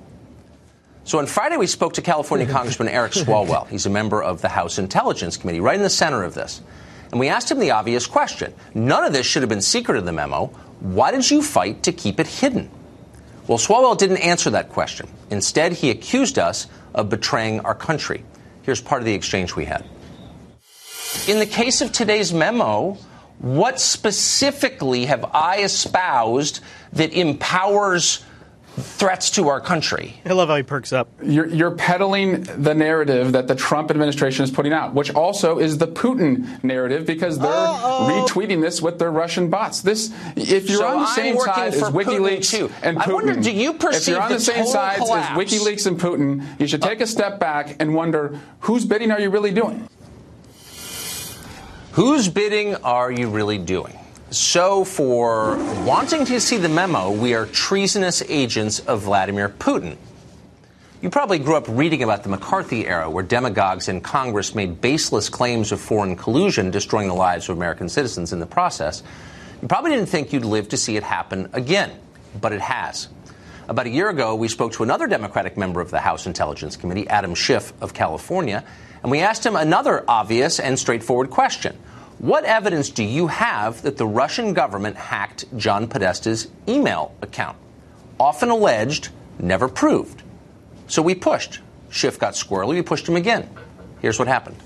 So 1.03 1.19
on 1.19 1.25
Friday, 1.25 1.57
we 1.57 1.67
spoke 1.67 1.91
to 1.95 2.01
California 2.01 2.47
Congressman 2.49 2.87
Eric 2.87 3.11
Swalwell. 3.11 3.67
He's 3.67 3.85
a 3.85 3.89
member 3.89 4.23
of 4.23 4.41
the 4.41 4.47
House 4.47 4.77
Intelligence 4.77 5.35
Committee, 5.35 5.59
right 5.59 5.75
in 5.75 5.83
the 5.83 5.89
center 5.89 6.23
of 6.23 6.35
this. 6.35 6.61
And 7.11 7.19
we 7.19 7.27
asked 7.27 7.51
him 7.51 7.59
the 7.59 7.71
obvious 7.71 8.07
question 8.07 8.53
None 8.73 9.03
of 9.03 9.11
this 9.11 9.25
should 9.25 9.41
have 9.41 9.49
been 9.49 9.59
secret 9.59 9.97
in 9.97 10.05
the 10.05 10.13
memo. 10.13 10.45
Why 10.79 11.11
did 11.11 11.29
you 11.29 11.41
fight 11.41 11.83
to 11.83 11.91
keep 11.91 12.21
it 12.21 12.27
hidden? 12.27 12.71
Well, 13.47 13.59
Swalwell 13.59 13.97
didn't 13.97 14.17
answer 14.17 14.49
that 14.51 14.69
question. 14.69 15.07
Instead, 15.29 15.73
he 15.73 15.91
accused 15.91 16.39
us 16.39 16.67
of 16.95 17.09
betraying 17.09 17.59
our 17.61 17.75
country. 17.75 18.23
Here's 18.63 18.81
part 18.81 19.01
of 19.01 19.05
the 19.05 19.13
exchange 19.13 19.55
we 19.55 19.65
had. 19.65 19.85
In 21.27 21.39
the 21.39 21.45
case 21.45 21.81
of 21.81 21.91
today's 21.91 22.33
memo, 22.33 22.97
what 23.39 23.79
specifically 23.79 25.05
have 25.05 25.25
I 25.33 25.57
espoused 25.59 26.61
that 26.93 27.13
empowers 27.13 28.23
threats 28.77 29.29
to 29.31 29.47
our 29.47 29.61
country. 29.61 30.21
I 30.25 30.33
love 30.33 30.49
how 30.49 30.57
he 30.57 30.63
perks 30.63 30.91
up. 30.91 31.07
You're, 31.23 31.47
you're, 31.47 31.71
peddling 31.75 32.43
the 32.43 32.73
narrative 32.73 33.33
that 33.33 33.47
the 33.47 33.55
Trump 33.55 33.89
administration 33.89 34.43
is 34.43 34.51
putting 34.51 34.73
out, 34.73 34.93
which 34.93 35.13
also 35.13 35.59
is 35.59 35.77
the 35.77 35.87
Putin 35.87 36.63
narrative 36.63 37.05
because 37.05 37.39
they're 37.39 37.49
Uh-oh. 37.49 38.27
retweeting 38.27 38.61
this 38.61 38.81
with 38.81 38.99
their 38.99 39.11
Russian 39.11 39.49
bots. 39.49 39.81
This, 39.81 40.13
if 40.35 40.69
you're 40.69 40.79
so 40.79 40.87
on 40.87 40.99
the 40.99 41.07
same 41.07 41.39
side 41.39 41.73
as 41.73 41.83
WikiLeaks 41.83 42.51
too. 42.51 42.69
and 42.81 42.97
Putin, 42.97 43.07
I 43.07 43.13
wonder, 43.13 43.35
do 43.41 43.51
you 43.51 43.73
perceive 43.73 44.01
if 44.01 44.07
you're 44.07 44.21
on 44.21 44.29
the, 44.29 44.35
the 44.35 44.41
same 44.41 44.65
side 44.65 45.01
as 45.01 45.07
WikiLeaks 45.09 45.87
and 45.87 45.99
Putin, 45.99 46.59
you 46.59 46.67
should 46.67 46.81
take 46.81 47.01
a 47.01 47.07
step 47.07 47.39
back 47.39 47.77
and 47.79 47.93
wonder 47.93 48.39
whose 48.61 48.85
bidding 48.85 49.11
are 49.11 49.19
you 49.19 49.29
really 49.29 49.51
doing? 49.51 49.87
Whose 51.93 52.27
bidding 52.27 52.75
are 52.75 53.11
you 53.11 53.29
really 53.29 53.57
doing? 53.57 53.97
So, 54.31 54.83
for 54.83 55.55
wanting 55.85 56.25
to 56.25 56.41
see 56.41 56.57
the 56.57 56.67
memo, 56.67 57.11
we 57.11 57.35
are 57.35 57.45
treasonous 57.45 58.23
agents 58.27 58.79
of 58.79 59.03
Vladimir 59.03 59.49
Putin. 59.49 59.97
You 60.99 61.11
probably 61.11 61.37
grew 61.37 61.55
up 61.55 61.65
reading 61.67 62.01
about 62.01 62.23
the 62.23 62.29
McCarthy 62.29 62.87
era, 62.87 63.07
where 63.07 63.23
demagogues 63.23 63.87
in 63.87 64.01
Congress 64.01 64.55
made 64.55 64.81
baseless 64.81 65.29
claims 65.29 65.71
of 65.71 65.79
foreign 65.79 66.15
collusion, 66.15 66.71
destroying 66.71 67.07
the 67.07 67.13
lives 67.13 67.47
of 67.49 67.55
American 67.55 67.87
citizens 67.87 68.33
in 68.33 68.39
the 68.39 68.47
process. 68.47 69.03
You 69.61 69.67
probably 69.67 69.91
didn't 69.91 70.09
think 70.09 70.33
you'd 70.33 70.43
live 70.43 70.69
to 70.69 70.77
see 70.77 70.97
it 70.97 71.03
happen 71.03 71.47
again, 71.53 71.91
but 72.41 72.51
it 72.51 72.61
has. 72.61 73.09
About 73.67 73.85
a 73.85 73.91
year 73.91 74.09
ago, 74.09 74.33
we 74.33 74.47
spoke 74.47 74.73
to 74.73 74.83
another 74.83 75.05
Democratic 75.05 75.55
member 75.55 75.81
of 75.81 75.91
the 75.91 75.99
House 75.99 76.25
Intelligence 76.25 76.75
Committee, 76.75 77.07
Adam 77.09 77.35
Schiff 77.35 77.73
of 77.79 77.93
California, 77.93 78.63
and 79.03 79.11
we 79.11 79.19
asked 79.19 79.45
him 79.45 79.55
another 79.55 80.03
obvious 80.07 80.59
and 80.59 80.79
straightforward 80.79 81.29
question. 81.29 81.77
What 82.19 82.45
evidence 82.45 82.89
do 82.89 83.03
you 83.03 83.27
have 83.27 83.81
that 83.81 83.97
the 83.97 84.07
Russian 84.07 84.53
government 84.53 84.95
hacked 84.95 85.45
John 85.57 85.87
Podesta's 85.87 86.47
email 86.67 87.13
account? 87.21 87.57
Often 88.19 88.49
alleged, 88.49 89.09
never 89.37 89.67
proved. 89.67 90.23
So 90.87 91.01
we 91.01 91.13
pushed. 91.15 91.59
Schiff 91.89 92.17
got 92.17 92.33
squirrely. 92.33 92.69
We 92.69 92.81
pushed 92.81 93.07
him 93.07 93.15
again. 93.15 93.49
Here's 94.01 94.17
what 94.17 94.27
happened. 94.27 94.57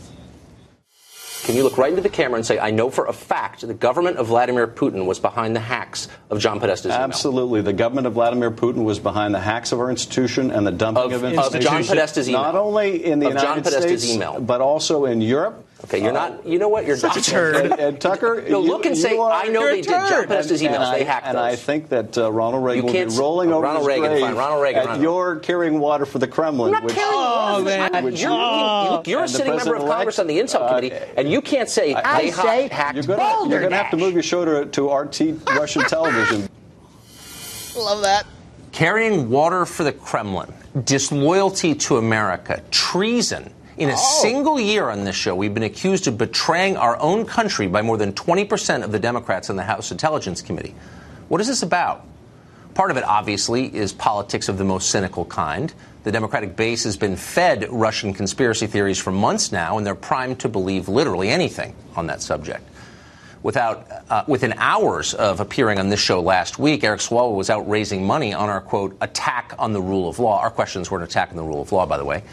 Can 1.43 1.55
you 1.55 1.63
look 1.63 1.77
right 1.77 1.89
into 1.89 2.01
the 2.01 2.09
camera 2.09 2.35
and 2.35 2.45
say, 2.45 2.59
I 2.59 2.69
know 2.69 2.91
for 2.91 3.07
a 3.07 3.13
fact 3.13 3.65
the 3.65 3.73
government 3.73 4.17
of 4.17 4.27
Vladimir 4.27 4.67
Putin 4.67 5.05
was 5.05 5.19
behind 5.19 5.55
the 5.55 5.59
hacks 5.61 6.07
of 6.29 6.39
John 6.39 6.59
Podesta's 6.59 6.87
email? 6.87 6.99
Absolutely. 6.99 7.61
The 7.61 7.73
government 7.73 8.05
of 8.05 8.13
Vladimir 8.13 8.51
Putin 8.51 8.83
was 8.83 8.99
behind 8.99 9.33
the 9.33 9.39
hacks 9.39 9.71
of 9.71 9.79
our 9.79 9.89
institution 9.89 10.51
and 10.51 10.67
the 10.67 10.71
dumping 10.71 11.11
of, 11.11 11.23
of. 11.23 11.55
Of 11.55 11.61
John 11.61 11.81
Podesta's 11.81 12.29
email. 12.29 12.43
Not 12.43 12.55
only 12.55 13.03
in 13.03 13.19
the 13.19 13.27
of 13.27 13.33
United 13.33 13.65
States, 13.65 14.13
email. 14.13 14.39
but 14.39 14.61
also 14.61 15.05
in 15.05 15.21
Europe. 15.21 15.65
Okay, 15.85 16.03
you're 16.03 16.11
not. 16.11 16.45
You 16.45 16.59
know 16.59 16.67
what? 16.67 16.85
You're 16.85 16.97
such 16.97 17.15
a 17.15 17.21
turd. 17.21 17.55
And, 17.55 17.79
and 17.79 18.01
Tucker, 18.01 18.43
no, 18.49 18.61
you, 18.61 18.67
look 18.67 18.85
and 18.85 18.97
say, 18.97 19.17
are, 19.17 19.31
I 19.31 19.45
know 19.45 19.65
they 19.65 19.77
did. 19.77 19.85
John 19.85 20.25
Podesta's 20.25 20.61
emails. 20.61 20.91
And 20.91 20.95
they 20.95 21.01
I, 21.01 21.03
hacked 21.03 21.27
and 21.27 21.37
those. 21.37 21.43
I 21.43 21.55
think 21.55 21.87
that 21.89 22.17
uh, 22.17 22.31
Ronald 22.31 22.65
Reagan 22.65 22.87
you 22.87 22.93
will 22.93 23.09
be 23.09 23.17
rolling 23.17 23.53
over 23.53 23.63
Ronald 23.63 23.83
his 23.83 23.87
Reagan, 23.87 24.11
grave 24.11 24.21
fine. 24.21 24.35
Ronald 24.35 24.61
Reagan, 24.61 24.81
at 24.81 24.85
Ronald. 24.85 25.03
your 25.03 25.39
carrying 25.39 25.79
water 25.79 26.05
for 26.05 26.19
the 26.19 26.27
Kremlin. 26.27 26.67
I'm 26.67 26.71
not 26.73 26.83
which, 26.83 26.95
carrying 26.95 27.13
oh, 27.13 27.63
water. 27.63 27.63
Man. 27.63 28.03
Which, 28.03 28.21
you're, 28.21 28.31
oh. 28.31 29.03
you're 29.05 29.23
a 29.23 29.27
sitting 29.27 29.55
member 29.55 29.75
of 29.75 29.83
Congress 29.85 30.19
on 30.19 30.27
the 30.27 30.37
Intel 30.37 30.61
uh, 30.63 30.67
Committee, 30.67 30.91
and 31.15 31.31
you 31.31 31.41
can't 31.41 31.69
say 31.69 31.93
I, 31.93 32.23
they 32.23 32.31
say 32.31 32.67
hacked 32.67 32.95
you're 32.95 33.03
gonna, 33.03 33.49
You're 33.49 33.61
going 33.61 33.71
to 33.71 33.77
have 33.77 33.91
to 33.91 33.97
move 33.97 34.13
your 34.13 34.23
shoulder 34.23 34.65
to 34.65 34.93
RT 34.93 35.21
Russian 35.47 35.83
television. 35.83 36.49
Love 37.77 38.01
that. 38.01 38.25
Carrying 38.73 39.29
water 39.29 39.65
for 39.65 39.85
the 39.85 39.93
Kremlin, 39.93 40.53
disloyalty 40.83 41.73
to 41.73 41.97
America, 41.97 42.61
treason. 42.69 43.53
In 43.79 43.89
a 43.89 43.93
oh. 43.93 44.19
single 44.21 44.59
year 44.59 44.89
on 44.89 45.05
this 45.05 45.15
show, 45.15 45.33
we've 45.33 45.53
been 45.53 45.63
accused 45.63 46.07
of 46.07 46.17
betraying 46.17 46.75
our 46.75 46.99
own 46.99 47.25
country 47.25 47.65
by 47.67 47.81
more 47.81 47.95
than 47.95 48.11
20% 48.11 48.83
of 48.83 48.91
the 48.91 48.99
Democrats 48.99 49.49
in 49.49 49.55
the 49.55 49.63
House 49.63 49.89
Intelligence 49.89 50.41
Committee. 50.41 50.75
What 51.29 51.39
is 51.39 51.47
this 51.47 51.63
about? 51.63 52.05
Part 52.73 52.91
of 52.91 52.97
it, 52.97 53.05
obviously, 53.05 53.73
is 53.73 53.93
politics 53.93 54.49
of 54.49 54.57
the 54.57 54.65
most 54.65 54.89
cynical 54.89 55.23
kind. 55.23 55.73
The 56.03 56.11
Democratic 56.11 56.57
base 56.57 56.83
has 56.83 56.97
been 56.97 57.15
fed 57.15 57.67
Russian 57.71 58.13
conspiracy 58.13 58.67
theories 58.67 58.99
for 58.99 59.11
months 59.11 59.53
now, 59.53 59.77
and 59.77 59.87
they're 59.87 59.95
primed 59.95 60.39
to 60.41 60.49
believe 60.49 60.89
literally 60.89 61.29
anything 61.29 61.73
on 61.95 62.07
that 62.07 62.21
subject. 62.21 62.67
Without, 63.43 63.87
uh, 64.09 64.25
within 64.27 64.55
hours 64.57 65.13
of 65.13 65.39
appearing 65.39 65.79
on 65.79 65.87
this 65.87 66.01
show 66.01 66.19
last 66.19 66.59
week, 66.59 66.83
Eric 66.83 66.99
Swalwell 66.99 67.37
was 67.37 67.49
out 67.49 67.69
raising 67.69 68.05
money 68.05 68.33
on 68.33 68.49
our, 68.49 68.59
quote, 68.59 68.97
attack 68.99 69.53
on 69.57 69.71
the 69.71 69.81
rule 69.81 70.09
of 70.09 70.19
law. 70.19 70.41
Our 70.41 70.51
questions 70.51 70.91
were 70.91 70.97
an 70.97 71.05
attack 71.05 71.29
on 71.29 71.37
the 71.37 71.43
rule 71.43 71.61
of 71.61 71.71
law, 71.71 71.85
by 71.85 71.97
the 71.97 72.03
way. 72.03 72.23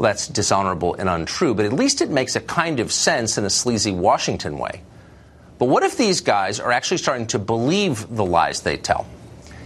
Well, 0.00 0.08
that's 0.08 0.28
dishonorable 0.28 0.94
and 0.94 1.10
untrue, 1.10 1.52
but 1.52 1.66
at 1.66 1.74
least 1.74 2.00
it 2.00 2.08
makes 2.08 2.34
a 2.34 2.40
kind 2.40 2.80
of 2.80 2.90
sense 2.90 3.36
in 3.36 3.44
a 3.44 3.50
sleazy 3.50 3.92
Washington 3.92 4.56
way. 4.56 4.80
But 5.58 5.66
what 5.66 5.82
if 5.82 5.98
these 5.98 6.22
guys 6.22 6.58
are 6.58 6.72
actually 6.72 6.96
starting 6.96 7.26
to 7.26 7.38
believe 7.38 8.08
the 8.08 8.24
lies 8.24 8.62
they 8.62 8.78
tell? 8.78 9.06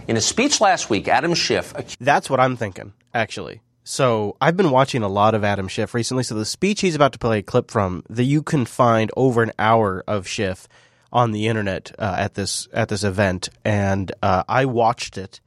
In 0.09 0.17
a 0.17 0.19
speech 0.19 0.59
last 0.59 0.89
week, 0.89 1.07
Adam 1.07 1.35
Schiff. 1.35 1.73
That's 2.01 2.29
what 2.29 2.41
I'm 2.41 2.57
thinking, 2.57 2.91
actually. 3.13 3.61
So 3.85 4.35
I've 4.41 4.57
been 4.57 4.71
watching 4.71 5.03
a 5.03 5.07
lot 5.07 5.35
of 5.35 5.45
Adam 5.45 5.69
Schiff 5.69 5.93
recently. 5.93 6.23
So 6.23 6.35
the 6.35 6.43
speech 6.43 6.81
he's 6.81 6.95
about 6.95 7.13
to 7.13 7.17
play 7.17 7.37
a 7.37 7.41
clip 7.41 7.71
from 7.71 8.03
that 8.09 8.25
you 8.25 8.43
can 8.43 8.65
find 8.65 9.11
over 9.15 9.41
an 9.41 9.53
hour 9.57 10.03
of 10.05 10.27
Schiff 10.27 10.67
on 11.13 11.31
the 11.31 11.47
internet 11.47 11.93
uh, 11.97 12.15
at 12.17 12.33
this 12.33 12.67
at 12.73 12.89
this 12.89 13.05
event, 13.05 13.47
and 13.63 14.11
uh, 14.21 14.43
I 14.49 14.65
watched 14.65 15.17
it 15.17 15.39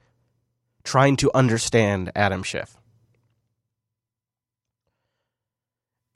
trying 0.83 1.17
to 1.17 1.31
understand 1.35 2.11
Adam 2.17 2.43
Schiff. 2.43 2.79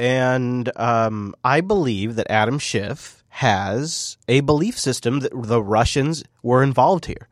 And 0.03 0.69
um, 0.75 1.33
I 1.45 1.61
believe 1.61 2.17
that 2.17 2.29
Adam 2.29 2.59
Schiff 2.59 3.23
has 3.29 4.17
a 4.27 4.41
belief 4.41 4.77
system 4.77 5.21
that 5.21 5.31
the 5.33 5.63
Russians 5.63 6.25
were 6.43 6.65
involved 6.65 7.07
here. 7.07 7.29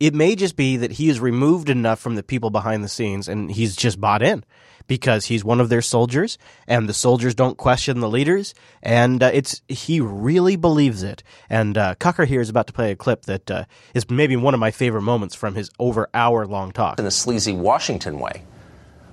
It 0.00 0.12
may 0.12 0.34
just 0.34 0.56
be 0.56 0.76
that 0.78 0.90
he 0.90 1.08
is 1.08 1.20
removed 1.20 1.70
enough 1.70 2.00
from 2.00 2.16
the 2.16 2.24
people 2.24 2.50
behind 2.50 2.82
the 2.82 2.88
scenes 2.88 3.28
and 3.28 3.52
he's 3.52 3.76
just 3.76 4.00
bought 4.00 4.20
in 4.20 4.44
because 4.88 5.26
he's 5.26 5.44
one 5.44 5.60
of 5.60 5.68
their 5.68 5.80
soldiers 5.80 6.38
and 6.66 6.88
the 6.88 6.92
soldiers 6.92 7.36
don't 7.36 7.56
question 7.56 8.00
the 8.00 8.10
leaders 8.10 8.52
and 8.82 9.22
uh, 9.22 9.30
it's 9.32 9.62
he 9.68 10.00
really 10.00 10.56
believes 10.56 11.04
it. 11.04 11.22
And 11.48 11.78
uh, 11.78 11.94
Cucker 12.00 12.26
here 12.26 12.40
is 12.40 12.48
about 12.48 12.66
to 12.66 12.72
play 12.72 12.90
a 12.90 12.96
clip 12.96 13.26
that 13.26 13.48
uh, 13.48 13.64
is 13.94 14.10
maybe 14.10 14.34
one 14.34 14.54
of 14.54 14.60
my 14.60 14.72
favorite 14.72 15.02
moments 15.02 15.36
from 15.36 15.54
his 15.54 15.70
over 15.78 16.10
hour 16.12 16.48
long 16.48 16.72
talk. 16.72 16.98
In 16.98 17.06
a 17.06 17.12
sleazy 17.12 17.52
Washington 17.52 18.18
way. 18.18 18.42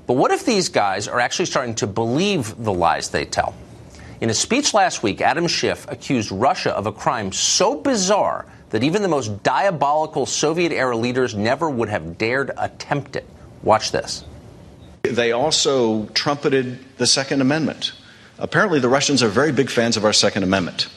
But 0.05 0.13
what 0.13 0.31
if 0.31 0.45
these 0.45 0.69
guys 0.69 1.07
are 1.07 1.19
actually 1.19 1.45
starting 1.45 1.75
to 1.75 1.88
believe 1.88 2.61
the 2.61 2.73
lies 2.73 3.09
they 3.09 3.25
tell? 3.25 3.55
In 4.19 4.30
a 4.30 4.34
speech 4.34 4.73
last 4.73 5.03
week, 5.03 5.21
Adam 5.21 5.47
Schiff 5.47 5.85
accused 5.89 6.31
Russia 6.31 6.71
of 6.71 6.88
a 6.88 6.91
crime 6.91 7.31
so 7.31 7.75
bizarre 7.75 8.45
that 8.69 8.84
even 8.84 9.01
the 9.01 9.07
most 9.07 9.43
diabolical 9.43 10.25
Soviet 10.25 10.71
era 10.71 10.95
leaders 10.95 11.35
never 11.35 11.69
would 11.69 11.89
have 11.89 12.17
dared 12.17 12.51
attempt 12.57 13.15
it. 13.15 13.27
Watch 13.63 13.91
this. 13.91 14.25
They 15.03 15.31
also 15.31 16.05
trumpeted 16.07 16.80
the 16.97 17.05
Second 17.05 17.41
Amendment. 17.41 17.91
Apparently, 18.39 18.80
the 18.80 18.89
Russians 18.89 19.21
are 19.21 19.27
very 19.27 19.51
big 19.51 19.69
fans 19.69 19.95
of 19.97 20.05
our 20.05 20.13
Second 20.13 20.43
Amendment. 20.43 20.88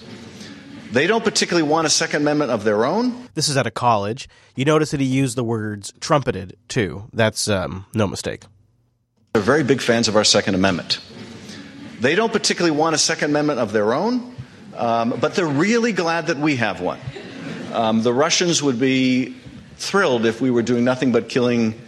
They 0.92 1.06
don't 1.06 1.24
particularly 1.24 1.68
want 1.68 1.86
a 1.86 1.90
Second 1.90 2.22
Amendment 2.22 2.50
of 2.52 2.64
their 2.64 2.84
own. 2.84 3.28
This 3.34 3.48
is 3.48 3.56
at 3.56 3.66
a 3.66 3.70
college. 3.70 4.28
You 4.54 4.64
notice 4.64 4.92
that 4.92 5.00
he 5.00 5.06
used 5.06 5.36
the 5.36 5.44
words 5.44 5.92
trumpeted 6.00 6.56
too. 6.68 7.08
That's 7.12 7.48
um, 7.48 7.86
no 7.92 8.06
mistake. 8.06 8.44
They're 9.36 9.42
very 9.42 9.64
big 9.64 9.82
fans 9.82 10.08
of 10.08 10.16
our 10.16 10.24
Second 10.24 10.54
Amendment. 10.54 10.98
They 12.00 12.14
don't 12.14 12.32
particularly 12.32 12.74
want 12.74 12.94
a 12.94 12.98
Second 12.98 13.32
Amendment 13.32 13.58
of 13.60 13.70
their 13.70 13.92
own, 13.92 14.34
um, 14.74 15.10
but 15.20 15.34
they're 15.34 15.44
really 15.44 15.92
glad 15.92 16.28
that 16.28 16.38
we 16.38 16.56
have 16.56 16.80
one. 16.80 16.98
Um, 17.74 18.02
the 18.02 18.14
Russians 18.14 18.62
would 18.62 18.80
be 18.80 19.36
thrilled 19.76 20.24
if 20.24 20.40
we 20.40 20.50
were 20.50 20.62
doing 20.62 20.84
nothing 20.84 21.12
but 21.12 21.28
killing 21.28 21.78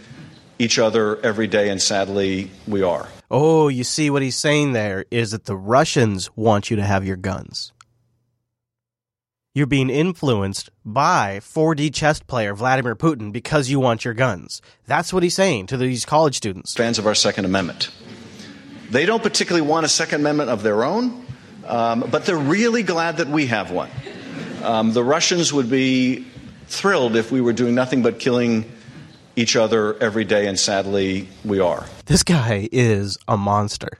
each 0.59 0.77
other 0.77 1.19
every 1.25 1.47
day, 1.47 1.69
and 1.69 1.81
sadly, 1.81 2.51
we 2.67 2.83
are. 2.83 3.09
Oh, 3.31 3.67
you 3.67 3.83
see 3.83 4.11
what 4.11 4.21
he's 4.21 4.37
saying 4.37 4.73
there 4.73 5.05
is 5.09 5.31
that 5.31 5.45
the 5.45 5.57
Russians 5.57 6.29
want 6.35 6.69
you 6.69 6.75
to 6.75 6.83
have 6.83 7.03
your 7.03 7.17
guns. 7.17 7.73
You're 9.59 9.67
being 9.67 9.89
influenced 9.89 10.69
by 10.85 11.41
4D 11.41 11.93
chess 11.93 12.21
player 12.21 12.53
Vladimir 12.53 12.95
Putin 12.95 13.33
because 13.33 13.69
you 13.69 13.77
want 13.77 14.05
your 14.05 14.13
guns. 14.13 14.61
That's 14.87 15.11
what 15.11 15.21
he's 15.21 15.33
saying 15.33 15.67
to 15.67 15.75
these 15.75 16.05
college 16.05 16.37
students. 16.37 16.75
Fans 16.75 16.97
of 16.97 17.05
our 17.05 17.13
Second 17.13 17.43
Amendment. 17.43 17.91
They 18.89 19.05
don't 19.05 19.21
particularly 19.21 19.67
want 19.67 19.85
a 19.85 19.89
Second 19.89 20.21
Amendment 20.21 20.49
of 20.49 20.63
their 20.63 20.85
own, 20.85 21.25
um, 21.67 22.05
but 22.09 22.25
they're 22.25 22.37
really 22.37 22.83
glad 22.83 23.17
that 23.17 23.27
we 23.27 23.47
have 23.47 23.69
one. 23.69 23.89
Um, 24.63 24.93
the 24.93 25.03
Russians 25.03 25.51
would 25.51 25.69
be 25.69 26.25
thrilled 26.67 27.17
if 27.17 27.29
we 27.29 27.41
were 27.41 27.51
doing 27.51 27.75
nothing 27.75 28.01
but 28.01 28.17
killing 28.17 28.63
each 29.35 29.57
other 29.57 30.01
every 30.01 30.23
day, 30.23 30.47
and 30.47 30.57
sadly, 30.57 31.27
we 31.43 31.59
are. 31.59 31.85
This 32.05 32.23
guy 32.23 32.69
is 32.71 33.17
a 33.27 33.35
monster. 33.35 33.99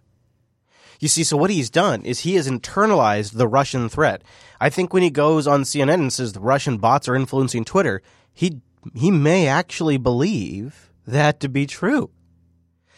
You 0.99 1.07
see, 1.07 1.23
so 1.23 1.38
what 1.38 1.49
he's 1.49 1.69
done 1.69 2.03
is 2.03 2.19
he 2.19 2.35
has 2.35 2.49
internalized 2.49 3.34
the 3.34 3.47
Russian 3.47 3.88
threat. 3.88 4.21
I 4.59 4.69
think 4.69 4.93
when 4.93 5.03
he 5.03 5.09
goes 5.09 5.47
on 5.47 5.63
CNN 5.63 5.93
and 5.95 6.13
says 6.13 6.34
the 6.34 6.41
Russian 6.41 6.77
bots 6.77 7.07
are 7.07 7.15
influencing 7.15 7.63
Twitter, 7.65 8.01
he 8.34 8.61
he 8.93 9.11
may 9.11 9.47
actually 9.47 9.97
believe 9.97 10.91
that 11.07 11.39
to 11.39 11.49
be 11.49 11.65
true. 11.65 12.11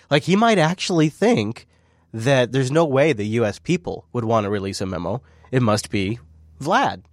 Like 0.10 0.24
he 0.24 0.36
might 0.36 0.58
actually 0.58 1.10
think 1.10 1.68
that 2.14 2.52
there's 2.52 2.72
no 2.72 2.86
way 2.86 3.14
the 3.14 3.26
US 3.40 3.60
people 3.60 4.08
would 4.14 4.26
want 4.26 4.46
to 4.46 4.50
release 4.50 4.82
a 4.82 4.86
memo. 4.86 5.22
It 5.52 5.62
must 5.62 5.90
be 5.90 6.20
Vlad. 6.60 7.04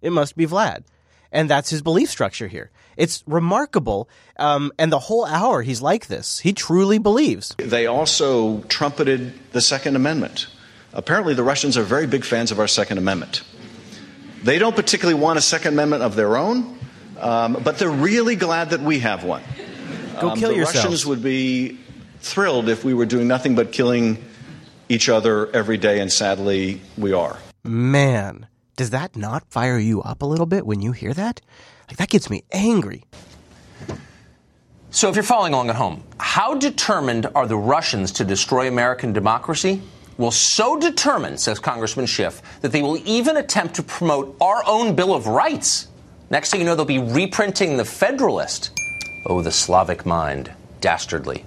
It 0.00 0.10
must 0.10 0.36
be 0.36 0.46
Vlad. 0.46 0.84
And 1.30 1.50
that's 1.50 1.70
his 1.70 1.82
belief 1.82 2.10
structure 2.10 2.48
here. 2.48 2.70
It's 2.96 3.22
remarkable. 3.26 4.08
Um, 4.38 4.72
and 4.78 4.92
the 4.92 4.98
whole 4.98 5.24
hour 5.24 5.62
he's 5.62 5.82
like 5.82 6.06
this. 6.06 6.40
He 6.40 6.52
truly 6.52 6.98
believes. 6.98 7.54
They 7.58 7.86
also 7.86 8.60
trumpeted 8.62 9.32
the 9.52 9.60
Second 9.60 9.96
Amendment. 9.96 10.48
Apparently, 10.92 11.34
the 11.34 11.42
Russians 11.42 11.76
are 11.76 11.82
very 11.82 12.06
big 12.06 12.24
fans 12.24 12.52
of 12.52 12.60
our 12.60 12.68
Second 12.68 12.98
Amendment. 12.98 13.42
They 14.42 14.58
don't 14.58 14.76
particularly 14.76 15.18
want 15.18 15.38
a 15.38 15.42
Second 15.42 15.72
Amendment 15.74 16.02
of 16.02 16.14
their 16.14 16.36
own, 16.36 16.78
um, 17.18 17.58
but 17.64 17.78
they're 17.78 17.88
really 17.88 18.36
glad 18.36 18.70
that 18.70 18.80
we 18.80 19.00
have 19.00 19.24
one. 19.24 19.42
Go 20.20 20.30
um, 20.30 20.38
kill 20.38 20.50
the 20.50 20.56
yourselves. 20.56 20.84
Russians 20.84 21.06
would 21.06 21.22
be 21.22 21.78
thrilled 22.20 22.68
if 22.68 22.84
we 22.84 22.94
were 22.94 23.06
doing 23.06 23.26
nothing 23.26 23.54
but 23.54 23.72
killing 23.72 24.22
each 24.88 25.08
other 25.08 25.50
every 25.54 25.78
day, 25.78 26.00
and 26.00 26.12
sadly, 26.12 26.80
we 26.96 27.12
are. 27.12 27.38
Man, 27.64 28.46
does 28.76 28.90
that 28.90 29.16
not 29.16 29.50
fire 29.50 29.78
you 29.78 30.02
up 30.02 30.22
a 30.22 30.26
little 30.26 30.46
bit 30.46 30.66
when 30.66 30.80
you 30.80 30.92
hear 30.92 31.14
that? 31.14 31.40
That 31.96 32.08
gets 32.08 32.30
me 32.30 32.44
angry. 32.52 33.04
So, 34.90 35.08
if 35.08 35.16
you're 35.16 35.24
following 35.24 35.54
along 35.54 35.70
at 35.70 35.76
home, 35.76 36.04
how 36.18 36.54
determined 36.54 37.26
are 37.34 37.46
the 37.46 37.56
Russians 37.56 38.12
to 38.12 38.24
destroy 38.24 38.68
American 38.68 39.12
democracy? 39.12 39.82
Well, 40.16 40.30
so 40.30 40.78
determined, 40.78 41.40
says 41.40 41.58
Congressman 41.58 42.06
Schiff, 42.06 42.40
that 42.60 42.70
they 42.70 42.82
will 42.82 42.98
even 43.04 43.36
attempt 43.36 43.74
to 43.76 43.82
promote 43.82 44.36
our 44.40 44.62
own 44.66 44.94
Bill 44.94 45.12
of 45.12 45.26
Rights. 45.26 45.88
Next 46.30 46.50
thing 46.50 46.60
you 46.60 46.66
know, 46.66 46.76
they'll 46.76 46.84
be 46.84 47.00
reprinting 47.00 47.76
the 47.76 47.84
Federalist. 47.84 48.70
Oh, 49.26 49.42
the 49.42 49.50
Slavic 49.50 50.06
mind. 50.06 50.52
Dastardly. 50.80 51.44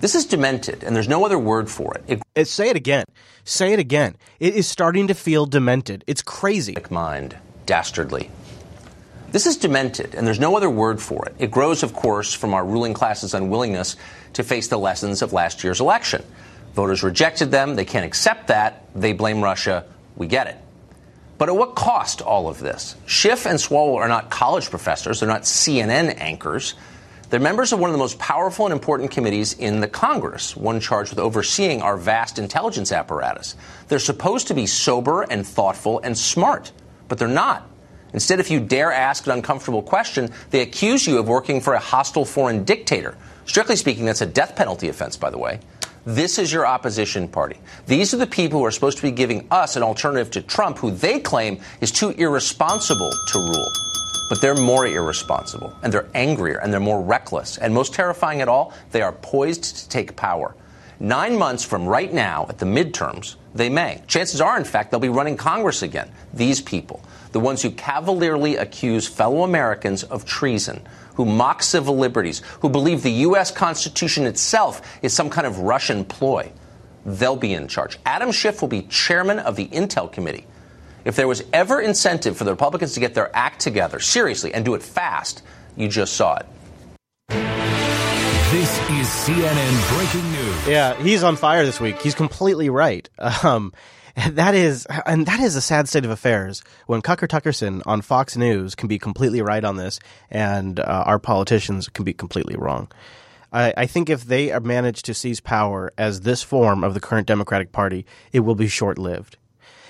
This 0.00 0.14
is 0.14 0.24
demented, 0.24 0.84
and 0.84 0.94
there's 0.94 1.08
no 1.08 1.26
other 1.26 1.38
word 1.38 1.68
for 1.68 1.94
it. 1.94 2.04
It, 2.06 2.22
It, 2.34 2.48
say 2.48 2.70
it 2.70 2.76
again. 2.76 3.04
Say 3.44 3.72
it 3.72 3.78
again. 3.78 4.16
It 4.40 4.54
is 4.54 4.66
starting 4.68 5.08
to 5.08 5.14
feel 5.14 5.44
demented. 5.44 6.04
It's 6.06 6.22
crazy. 6.22 6.76
mind. 6.90 7.36
Dastardly. 7.66 8.30
This 9.30 9.46
is 9.46 9.58
demented, 9.58 10.14
and 10.14 10.26
there's 10.26 10.40
no 10.40 10.56
other 10.56 10.70
word 10.70 11.02
for 11.02 11.26
it. 11.26 11.34
It 11.38 11.50
grows, 11.50 11.82
of 11.82 11.92
course, 11.92 12.32
from 12.32 12.54
our 12.54 12.64
ruling 12.64 12.94
class's 12.94 13.34
unwillingness 13.34 13.96
to 14.34 14.42
face 14.42 14.68
the 14.68 14.78
lessons 14.78 15.20
of 15.20 15.34
last 15.34 15.62
year's 15.62 15.80
election. 15.80 16.24
Voters 16.72 17.02
rejected 17.02 17.50
them. 17.50 17.74
They 17.74 17.84
can't 17.84 18.06
accept 18.06 18.46
that. 18.48 18.86
They 18.94 19.12
blame 19.12 19.42
Russia. 19.42 19.84
We 20.16 20.28
get 20.28 20.46
it. 20.46 20.56
But 21.36 21.50
at 21.50 21.56
what 21.56 21.74
cost 21.74 22.22
all 22.22 22.48
of 22.48 22.58
this? 22.58 22.96
Schiff 23.04 23.46
and 23.46 23.58
Swalwell 23.58 23.96
are 23.96 24.08
not 24.08 24.30
college 24.30 24.70
professors. 24.70 25.20
They're 25.20 25.28
not 25.28 25.42
CNN 25.42 26.18
anchors. 26.18 26.74
They're 27.28 27.38
members 27.38 27.74
of 27.74 27.78
one 27.78 27.90
of 27.90 27.92
the 27.92 27.98
most 27.98 28.18
powerful 28.18 28.64
and 28.64 28.72
important 28.72 29.10
committees 29.10 29.52
in 29.52 29.80
the 29.80 29.88
Congress, 29.88 30.56
one 30.56 30.80
charged 30.80 31.10
with 31.10 31.18
overseeing 31.18 31.82
our 31.82 31.98
vast 31.98 32.38
intelligence 32.38 32.90
apparatus. 32.90 33.54
They're 33.88 33.98
supposed 33.98 34.48
to 34.48 34.54
be 34.54 34.66
sober 34.66 35.22
and 35.22 35.46
thoughtful 35.46 36.00
and 36.02 36.16
smart, 36.16 36.72
but 37.08 37.18
they're 37.18 37.28
not. 37.28 37.67
Instead, 38.12 38.40
if 38.40 38.50
you 38.50 38.60
dare 38.60 38.92
ask 38.92 39.26
an 39.26 39.32
uncomfortable 39.32 39.82
question, 39.82 40.30
they 40.50 40.60
accuse 40.60 41.06
you 41.06 41.18
of 41.18 41.28
working 41.28 41.60
for 41.60 41.74
a 41.74 41.78
hostile 41.78 42.24
foreign 42.24 42.64
dictator. 42.64 43.16
Strictly 43.44 43.76
speaking, 43.76 44.04
that's 44.04 44.20
a 44.20 44.26
death 44.26 44.56
penalty 44.56 44.88
offense, 44.88 45.16
by 45.16 45.30
the 45.30 45.38
way. 45.38 45.60
This 46.04 46.38
is 46.38 46.50
your 46.50 46.66
opposition 46.66 47.28
party. 47.28 47.58
These 47.86 48.14
are 48.14 48.18
the 48.18 48.26
people 48.26 48.60
who 48.60 48.64
are 48.64 48.70
supposed 48.70 48.96
to 48.98 49.02
be 49.02 49.10
giving 49.10 49.46
us 49.50 49.76
an 49.76 49.82
alternative 49.82 50.30
to 50.32 50.42
Trump, 50.42 50.78
who 50.78 50.90
they 50.90 51.20
claim 51.20 51.60
is 51.80 51.92
too 51.92 52.10
irresponsible 52.10 53.10
to 53.10 53.38
rule. 53.38 53.68
But 54.30 54.40
they're 54.40 54.54
more 54.54 54.86
irresponsible, 54.86 55.74
and 55.82 55.92
they're 55.92 56.08
angrier, 56.14 56.58
and 56.58 56.72
they're 56.72 56.80
more 56.80 57.02
reckless. 57.02 57.58
And 57.58 57.74
most 57.74 57.94
terrifying 57.94 58.40
at 58.40 58.48
all, 58.48 58.72
they 58.90 59.02
are 59.02 59.12
poised 59.12 59.64
to 59.76 59.88
take 59.88 60.16
power. 60.16 60.54
Nine 61.00 61.38
months 61.38 61.64
from 61.64 61.86
right 61.86 62.12
now, 62.12 62.46
at 62.48 62.58
the 62.58 62.66
midterms, 62.66 63.36
they 63.54 63.68
may. 63.68 64.02
Chances 64.06 64.40
are, 64.40 64.56
in 64.56 64.64
fact, 64.64 64.90
they'll 64.90 65.00
be 65.00 65.08
running 65.08 65.36
Congress 65.36 65.82
again. 65.82 66.10
These 66.34 66.60
people, 66.60 67.02
the 67.38 67.44
ones 67.44 67.62
who 67.62 67.70
cavalierly 67.70 68.56
accuse 68.56 69.06
fellow 69.06 69.44
Americans 69.44 70.02
of 70.02 70.24
treason, 70.24 70.84
who 71.14 71.24
mock 71.24 71.62
civil 71.62 71.96
liberties, 71.96 72.42
who 72.62 72.68
believe 72.68 73.04
the 73.04 73.12
U.S. 73.28 73.52
Constitution 73.52 74.26
itself 74.26 74.82
is 75.02 75.12
some 75.12 75.30
kind 75.30 75.46
of 75.46 75.60
Russian 75.60 76.04
ploy, 76.04 76.50
they'll 77.06 77.36
be 77.36 77.54
in 77.54 77.68
charge. 77.68 77.96
Adam 78.04 78.32
Schiff 78.32 78.60
will 78.60 78.68
be 78.68 78.82
chairman 78.82 79.38
of 79.38 79.54
the 79.54 79.68
Intel 79.68 80.10
Committee. 80.10 80.48
If 81.04 81.14
there 81.14 81.28
was 81.28 81.44
ever 81.52 81.80
incentive 81.80 82.36
for 82.36 82.42
the 82.42 82.50
Republicans 82.50 82.94
to 82.94 83.00
get 83.00 83.14
their 83.14 83.30
act 83.36 83.60
together, 83.60 84.00
seriously, 84.00 84.52
and 84.52 84.64
do 84.64 84.74
it 84.74 84.82
fast, 84.82 85.44
you 85.76 85.86
just 85.86 86.14
saw 86.14 86.38
it. 86.38 86.46
This 88.50 88.78
is 88.90 89.06
CNN 89.06 89.96
breaking 89.96 90.32
news. 90.32 90.66
Yeah, 90.66 91.00
he's 91.00 91.22
on 91.22 91.36
fire 91.36 91.64
this 91.64 91.78
week. 91.78 92.02
He's 92.02 92.16
completely 92.16 92.68
right. 92.68 93.08
Um, 93.44 93.72
and 94.18 94.36
that 94.36 94.54
is, 94.54 94.86
and 95.06 95.26
that 95.26 95.40
is 95.40 95.56
a 95.56 95.60
sad 95.60 95.88
state 95.88 96.04
of 96.04 96.10
affairs 96.10 96.62
when 96.86 97.02
Cucker 97.02 97.28
Tuckerson 97.28 97.82
on 97.86 98.02
Fox 98.02 98.36
News 98.36 98.74
can 98.74 98.88
be 98.88 98.98
completely 98.98 99.40
right 99.40 99.64
on 99.64 99.76
this, 99.76 100.00
and 100.30 100.80
uh, 100.80 101.04
our 101.06 101.18
politicians 101.18 101.88
can 101.88 102.04
be 102.04 102.12
completely 102.12 102.56
wrong. 102.56 102.90
I, 103.52 103.72
I 103.76 103.86
think 103.86 104.10
if 104.10 104.24
they 104.24 104.58
manage 104.60 105.02
to 105.04 105.14
seize 105.14 105.40
power 105.40 105.92
as 105.96 106.22
this 106.22 106.42
form 106.42 106.84
of 106.84 106.94
the 106.94 107.00
current 107.00 107.26
Democratic 107.26 107.72
Party, 107.72 108.04
it 108.32 108.40
will 108.40 108.54
be 108.54 108.68
short 108.68 108.98
lived. 108.98 109.36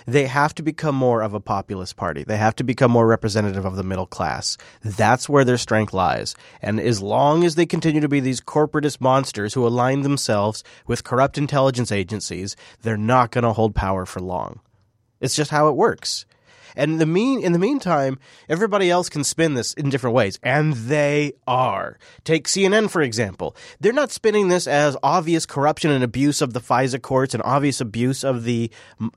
They 0.08 0.24
have 0.26 0.54
to 0.54 0.62
become 0.62 0.94
more 0.94 1.20
of 1.20 1.34
a 1.34 1.40
populist 1.40 1.96
party. 1.96 2.24
They 2.24 2.38
have 2.38 2.56
to 2.56 2.64
become 2.64 2.90
more 2.90 3.06
representative 3.06 3.66
of 3.66 3.76
the 3.76 3.82
middle 3.82 4.06
class. 4.06 4.56
That's 4.82 5.28
where 5.28 5.44
their 5.44 5.58
strength 5.58 5.92
lies. 5.92 6.34
And 6.62 6.80
as 6.80 7.02
long 7.02 7.44
as 7.44 7.56
they 7.56 7.66
continue 7.66 8.00
to 8.00 8.08
be 8.08 8.20
these 8.20 8.40
corporatist 8.40 9.02
monsters 9.02 9.52
who 9.52 9.66
align 9.66 10.00
themselves 10.00 10.64
with 10.86 11.04
corrupt 11.04 11.36
intelligence 11.36 11.92
agencies, 11.92 12.56
they're 12.80 12.96
not 12.96 13.32
going 13.32 13.44
to 13.44 13.52
hold 13.52 13.74
power 13.74 14.06
for 14.06 14.20
long. 14.20 14.60
It's 15.20 15.36
just 15.36 15.50
how 15.50 15.68
it 15.68 15.76
works. 15.76 16.24
And 16.76 16.92
in 16.92 16.98
the 16.98 17.06
mean 17.06 17.40
in 17.42 17.52
the 17.52 17.58
meantime, 17.58 18.18
everybody 18.48 18.90
else 18.90 19.08
can 19.08 19.24
spin 19.24 19.54
this 19.54 19.72
in 19.74 19.90
different 19.90 20.14
ways, 20.14 20.38
and 20.42 20.72
they 20.74 21.32
are. 21.46 21.98
Take 22.24 22.46
CNN 22.46 22.90
for 22.90 23.02
example. 23.02 23.56
They're 23.80 23.92
not 23.92 24.10
spinning 24.10 24.48
this 24.48 24.66
as 24.66 24.96
obvious 25.02 25.46
corruption 25.46 25.90
and 25.90 26.04
abuse 26.04 26.40
of 26.40 26.52
the 26.52 26.60
FISA 26.60 27.02
courts 27.02 27.34
and 27.34 27.42
obvious 27.44 27.80
abuse 27.80 28.24
of 28.24 28.44
the. 28.44 28.70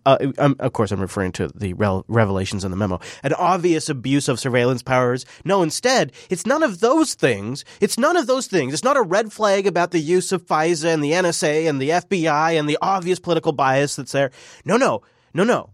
Uh, 0.05 0.31
um, 0.37 0.55
of 0.59 0.73
course, 0.73 0.91
I'm 0.91 1.01
referring 1.01 1.31
to 1.33 1.49
the 1.49 1.73
rel- 1.73 2.05
revelations 2.07 2.63
in 2.63 2.71
the 2.71 2.77
memo. 2.77 2.99
An 3.23 3.33
obvious 3.33 3.89
abuse 3.89 4.27
of 4.27 4.39
surveillance 4.39 4.83
powers. 4.83 5.25
No, 5.45 5.63
instead, 5.63 6.11
it's 6.29 6.45
none 6.45 6.63
of 6.63 6.79
those 6.79 7.13
things. 7.13 7.65
It's 7.79 7.97
none 7.97 8.17
of 8.17 8.27
those 8.27 8.47
things. 8.47 8.73
It's 8.73 8.83
not 8.83 8.97
a 8.97 9.01
red 9.01 9.31
flag 9.31 9.67
about 9.67 9.91
the 9.91 9.99
use 9.99 10.31
of 10.31 10.45
FISA 10.45 10.93
and 10.93 11.03
the 11.03 11.11
NSA 11.11 11.69
and 11.69 11.81
the 11.81 11.89
FBI 11.89 12.59
and 12.59 12.69
the 12.69 12.77
obvious 12.81 13.19
political 13.19 13.51
bias 13.51 13.95
that's 13.95 14.11
there. 14.11 14.31
No, 14.65 14.77
no, 14.77 15.01
no, 15.33 15.43
no. 15.43 15.69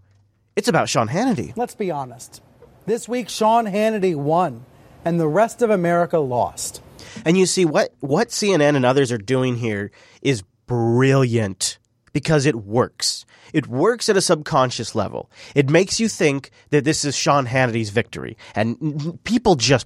It's 0.57 0.67
about 0.67 0.89
Sean 0.89 1.07
Hannity. 1.07 1.55
Let's 1.55 1.75
be 1.75 1.91
honest. 1.91 2.41
This 2.87 3.07
week, 3.07 3.29
Sean 3.29 3.65
Hannity 3.65 4.15
won, 4.15 4.65
and 5.05 5.19
the 5.19 5.27
rest 5.27 5.61
of 5.61 5.69
America 5.69 6.17
lost. 6.17 6.81
And 7.23 7.37
you 7.37 7.45
see 7.45 7.63
what 7.63 7.93
what 7.99 8.29
CNN 8.29 8.75
and 8.75 8.83
others 8.83 9.11
are 9.11 9.19
doing 9.19 9.57
here 9.57 9.91
is 10.23 10.41
brilliant 10.65 11.77
because 12.11 12.47
it 12.47 12.55
works. 12.55 13.23
It 13.53 13.67
works 13.67 14.09
at 14.09 14.17
a 14.17 14.21
subconscious 14.21 14.95
level. 14.95 15.29
It 15.53 15.69
makes 15.69 15.99
you 15.99 16.09
think 16.09 16.49
that 16.71 16.85
this 16.85 17.05
is 17.05 17.15
Sean 17.15 17.45
Hannity's 17.45 17.91
victory, 17.91 18.35
and 18.55 19.23
people 19.25 19.57
just 19.57 19.85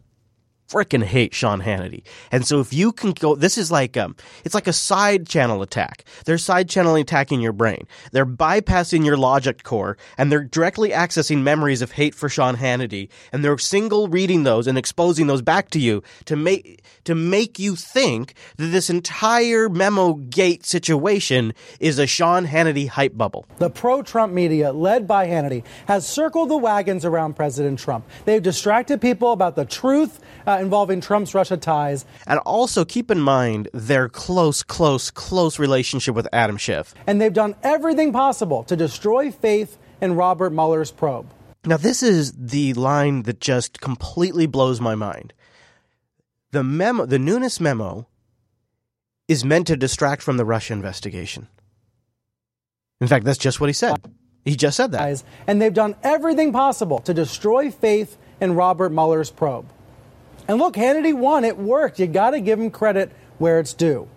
freaking 0.72 1.04
hate 1.04 1.34
Sean 1.34 1.62
Hannity. 1.62 2.04
And 2.32 2.46
so 2.46 2.60
if 2.60 2.72
you 2.74 2.92
can 2.92 3.12
go, 3.12 3.36
this 3.36 3.58
is 3.58 3.72
like 3.72 3.98
um, 3.98 4.16
it's 4.46 4.56
like 4.56 4.68
a 4.68 4.74
side 4.74 5.28
channel 5.28 5.62
attack. 5.62 6.06
They're 6.26 6.38
side 6.38 6.70
channeling 6.70 7.02
attacking 7.02 7.42
your 7.42 7.54
brain. 7.54 7.88
They're 8.12 8.26
bypassing 8.26 9.06
your 9.06 9.18
logic 9.18 9.64
core, 9.64 9.98
and 10.18 10.32
they're 10.32 10.44
directly 10.44 10.92
accessing 10.92 11.42
memories 11.42 11.82
of 11.82 11.92
hate 11.92 12.16
for 12.16 12.30
Sean 12.30 12.56
Hannity, 12.56 13.10
and 13.32 13.44
they're 13.44 13.58
single 13.58 14.08
reading 14.08 14.44
those 14.44 14.68
and 14.68 14.78
exposing 14.78 15.28
those 15.28 15.42
back 15.42 15.70
to 15.72 15.80
you 15.80 16.04
to 16.26 16.36
make 16.36 16.84
to 17.04 17.16
make 17.16 17.60
you 17.60 17.76
think 17.76 18.34
that 18.58 18.68
this 18.68 18.90
entire 18.90 19.68
memo 19.68 20.14
gate 20.14 20.66
situation 20.66 21.54
is 21.80 22.00
a 22.00 22.08
Sean 22.08 22.46
Hannity 22.48 22.88
hype 22.88 23.18
bubble. 23.18 23.46
The 23.58 23.70
pro-Trump 23.70 24.32
media, 24.34 24.72
led 24.72 25.08
by 25.08 25.28
Hannity, 25.28 25.64
has 25.88 26.08
circled 26.08 26.50
the 26.50 26.58
wagons 26.58 27.04
around 27.04 27.36
President 27.36 27.80
Trump. 27.80 28.06
They've 28.26 28.42
distracted 28.42 29.02
people 29.02 29.32
about 29.32 29.56
the 29.56 29.66
truth 29.66 30.20
uh, 30.48 30.60
involving 30.62 31.02
Trump's 31.02 31.36
Russia 31.36 31.58
ties. 31.58 32.06
And 32.26 32.40
also 32.40 32.86
keep 32.86 33.12
in 33.12 33.20
mind 33.20 33.68
their 33.74 34.08
close, 34.08 34.64
close, 34.64 35.12
close 35.12 35.60
relationship 35.60 36.16
with 36.16 36.28
Adam 36.32 36.58
Schiff. 36.58 36.94
And 37.06 37.20
they've 37.20 37.34
done 37.34 37.56
everything 37.64 38.14
possible 38.14 38.64
to 38.66 38.76
destroy 38.76 39.32
faith 39.32 39.78
in 40.00 40.16
Robert 40.16 40.52
Mueller's 40.52 40.92
probe. 40.92 41.30
Now, 41.66 41.78
this 41.78 42.02
is 42.02 42.32
the 42.34 42.74
line 42.74 43.24
that 43.24 43.40
just 43.40 43.82
completely 43.82 44.48
blows 44.48 44.82
my 44.82 44.96
mind. 44.96 45.34
The 46.52 46.64
memo, 46.64 47.06
the 47.06 47.20
Nunes 47.20 47.60
memo, 47.60 48.08
is 49.28 49.46
meant 49.46 49.68
to 49.68 49.78
distract 49.78 50.22
from 50.22 50.38
the 50.38 50.46
Russia 50.46 50.74
investigation. 50.74 51.48
In 53.00 53.08
fact, 53.08 53.26
that's 53.26 53.38
just 53.38 53.60
what 53.60 53.70
he 53.70 53.74
said. 53.74 53.96
He 54.44 54.56
just 54.56 54.76
said 54.76 54.92
that. 54.92 55.24
And 55.48 55.62
they've 55.62 55.74
done 55.74 55.96
everything 56.04 56.52
possible 56.52 57.00
to 57.00 57.14
destroy 57.14 57.70
faith 57.70 58.18
in 58.40 58.56
Robert 58.56 58.92
Mueller's 58.92 59.30
probe. 59.30 59.70
And 60.52 60.60
look, 60.60 60.74
Hannity 60.74 61.14
won. 61.14 61.46
It 61.46 61.58
worked. 61.58 61.98
You 61.98 62.08
got 62.08 62.32
to 62.32 62.42
give 62.42 62.60
him 62.60 62.72
credit 62.72 63.10
where 63.38 63.58
it's 63.58 63.72
due. 63.72 64.10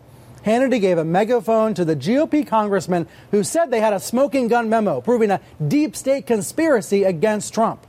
Hannity 0.44 0.81
gave 0.81 0.98
a 0.98 1.05
megaphone 1.05 1.74
to 1.74 1.85
the 1.85 1.94
GOP 1.94 2.44
congressman 2.44 3.06
who 3.31 3.44
said 3.44 3.70
they 3.70 3.78
had 3.78 3.93
a 3.93 4.01
smoking 4.01 4.48
gun 4.48 4.69
memo 4.69 5.01
proving 5.01 5.31
a 5.31 5.40
deep 5.69 5.94
state 5.94 6.27
conspiracy 6.27 7.05
against 7.05 7.55
Trump. 7.55 7.86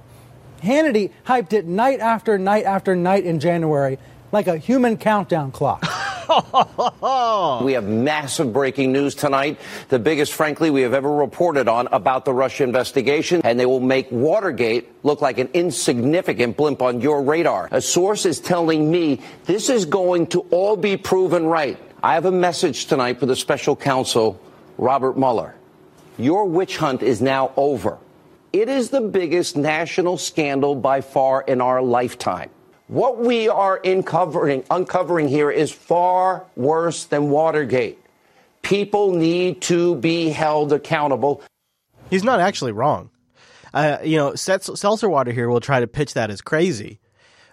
Hannity 0.62 1.10
hyped 1.26 1.54
it 1.54 1.66
night 1.66 2.00
after 2.00 2.38
night 2.38 2.66
after 2.66 2.96
night 2.96 3.26
in 3.26 3.40
January 3.40 3.98
like 4.32 4.46
a 4.46 4.60
human 4.60 4.98
countdown 4.98 5.52
clock. 5.52 5.84
we 7.64 7.74
have 7.74 7.86
massive 7.86 8.52
breaking 8.52 8.92
news 8.92 9.16
tonight, 9.16 9.60
the 9.90 10.00
biggest, 10.00 10.34
frankly, 10.34 10.70
we 10.70 10.82
have 10.82 10.94
ever 10.94 11.12
reported 11.12 11.68
on 11.68 11.88
about 11.92 12.26
the 12.26 12.34
Russia 12.34 12.64
investigation, 12.64 13.42
and 13.44 13.60
they 13.60 13.66
will 13.66 13.80
make 13.80 14.12
Watergate 14.12 14.90
look 15.04 15.22
like 15.22 15.38
an 15.38 15.50
insignificant 15.54 16.58
blimp 16.58 16.82
on 16.82 17.02
your 17.02 17.22
radar. 17.22 17.70
A 17.72 17.82
source 17.82 18.26
is 18.26 18.40
telling 18.40 18.90
me 18.90 19.22
this 19.46 19.70
is 19.70 19.86
going 19.86 20.28
to 20.28 20.42
all 20.52 20.76
be 20.76 20.98
proven 20.98 21.46
right. 21.46 21.78
I 22.02 22.14
have 22.14 22.26
a 22.26 22.32
message 22.32 22.86
tonight 22.86 23.20
for 23.20 23.26
the 23.26 23.36
special 23.36 23.76
counsel, 23.76 24.40
Robert 24.78 25.18
Mueller. 25.18 25.56
Your 26.18 26.46
witch 26.46 26.78
hunt 26.78 27.04
is 27.04 27.22
now 27.22 27.52
over. 27.58 27.98
It 28.54 28.70
is 28.70 28.90
the 28.90 29.02
biggest 29.02 29.58
national 29.58 30.18
scandal 30.18 30.76
by 30.76 31.02
far 31.02 31.42
in 31.42 31.60
our 31.62 31.82
lifetime. 31.82 32.50
What 32.88 33.18
we 33.18 33.50
are 33.50 33.80
uncovering, 33.84 34.64
uncovering 34.70 35.28
here 35.28 35.50
is 35.50 35.72
far 35.72 36.46
worse 36.56 37.06
than 37.06 37.32
Watergate. 37.32 38.00
People 38.62 39.14
need 39.14 39.62
to 39.64 39.96
be 39.96 40.30
held 40.30 40.72
accountable. 40.72 41.42
He's 42.12 42.24
not 42.24 42.40
actually 42.40 42.74
wrong. 42.74 43.10
Uh, 43.74 43.98
you 44.04 44.18
know, 44.18 44.36
Seltzer 44.36 45.10
Water 45.10 45.32
here 45.32 45.50
will 45.50 45.60
try 45.60 45.80
to 45.80 45.88
pitch 45.88 46.14
that 46.14 46.30
as 46.30 46.42
crazy, 46.42 47.00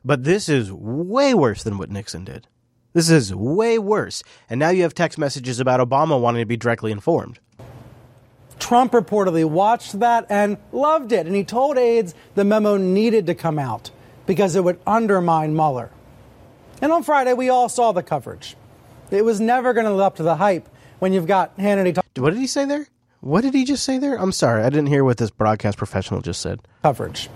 but 0.05 0.25
this 0.25 0.51
is 0.51 0.71
way 0.71 1.33
worse 1.33 1.63
than 1.63 1.79
what 1.79 1.91
Nixon 1.91 2.25
did. 2.25 2.47
This 2.93 3.09
is 3.09 3.35
way 3.35 3.79
worse. 3.79 4.23
And 4.51 4.61
now 4.61 4.69
you 4.69 4.83
have 4.83 4.95
text 4.95 5.19
messages 5.19 5.61
about 5.61 5.81
Obama 5.81 6.21
wanting 6.21 6.43
to 6.43 6.47
be 6.47 6.59
directly 6.59 6.93
informed. 6.93 7.41
Trump 8.59 8.93
reportedly 8.93 9.47
watched 9.47 9.99
that 10.01 10.27
and 10.29 10.59
loved 10.73 11.11
it, 11.11 11.27
and 11.27 11.35
he 11.35 11.43
told 11.43 11.79
aides 11.79 12.15
the 12.35 12.45
memo 12.45 12.77
needed 12.77 13.27
to 13.27 13.35
come 13.35 13.59
out 13.59 13.91
because 14.27 14.57
it 14.57 14.65
would 14.65 14.79
undermine 14.87 15.55
Mueller. 15.55 15.91
And 16.81 16.93
on 16.93 17.03
Friday, 17.03 17.33
we 17.33 17.49
all 17.49 17.69
saw 17.69 17.93
the 17.93 18.03
coverage. 18.03 18.57
It 19.11 19.25
was 19.25 19.41
never 19.41 19.73
going 19.73 19.87
to 19.87 19.93
live 19.93 20.01
up 20.01 20.17
to 20.17 20.23
the 20.23 20.37
hype 20.37 20.69
when 20.99 21.13
you've 21.13 21.27
got 21.27 21.57
Hannity. 21.57 21.95
Talk- 21.95 22.05
what 22.17 22.31
did 22.31 22.39
he 22.39 22.47
say 22.47 22.65
there? 22.65 22.87
What 23.21 23.43
did 23.43 23.55
he 23.55 23.65
just 23.65 23.85
say 23.85 23.99
there? 23.99 24.17
I'm 24.19 24.33
sorry, 24.33 24.65
I 24.65 24.71
didn't 24.71 24.89
hear 24.89 25.05
what 25.05 25.17
this 25.19 25.31
broadcast 25.31 25.79
professional 25.79 26.23
just 26.23 26.41
said. 26.41 26.61
Coverage. 26.83 27.29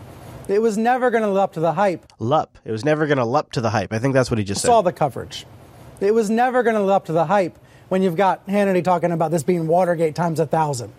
It 0.49 0.61
was 0.63 0.77
never 0.79 1.11
going 1.11 1.23
to 1.23 1.29
live 1.29 1.43
up 1.43 1.53
to 1.55 1.61
the 1.61 1.73
hype. 1.75 2.07
Lup. 2.19 2.59
It 2.65 2.73
was 2.73 2.85
never 2.85 3.07
going 3.07 3.19
to 3.19 3.25
lup 3.25 3.53
to 3.53 3.61
the 3.61 3.71
hype. 3.71 3.93
I 3.93 3.99
think 3.99 4.15
that's 4.15 4.31
what 4.31 4.39
he 4.39 4.45
just 4.45 4.63
said. 4.63 4.69
Saw 4.69 4.83
the 4.83 4.93
coverage. 4.93 5.47
It 6.01 6.13
was 6.13 6.31
never 6.31 6.63
going 6.63 6.77
to 6.77 6.83
live 6.83 6.91
up 6.91 7.05
to 7.07 7.13
the 7.13 7.27
hype 7.27 7.59
when 7.89 8.03
you've 8.03 8.17
got 8.17 8.47
Hannity 8.47 8.83
talking 8.83 9.13
about 9.13 9.31
this 9.31 9.43
being 9.43 9.67
Watergate 9.67 10.15
times 10.15 10.41
a 10.41 10.47
thousand. 10.47 10.93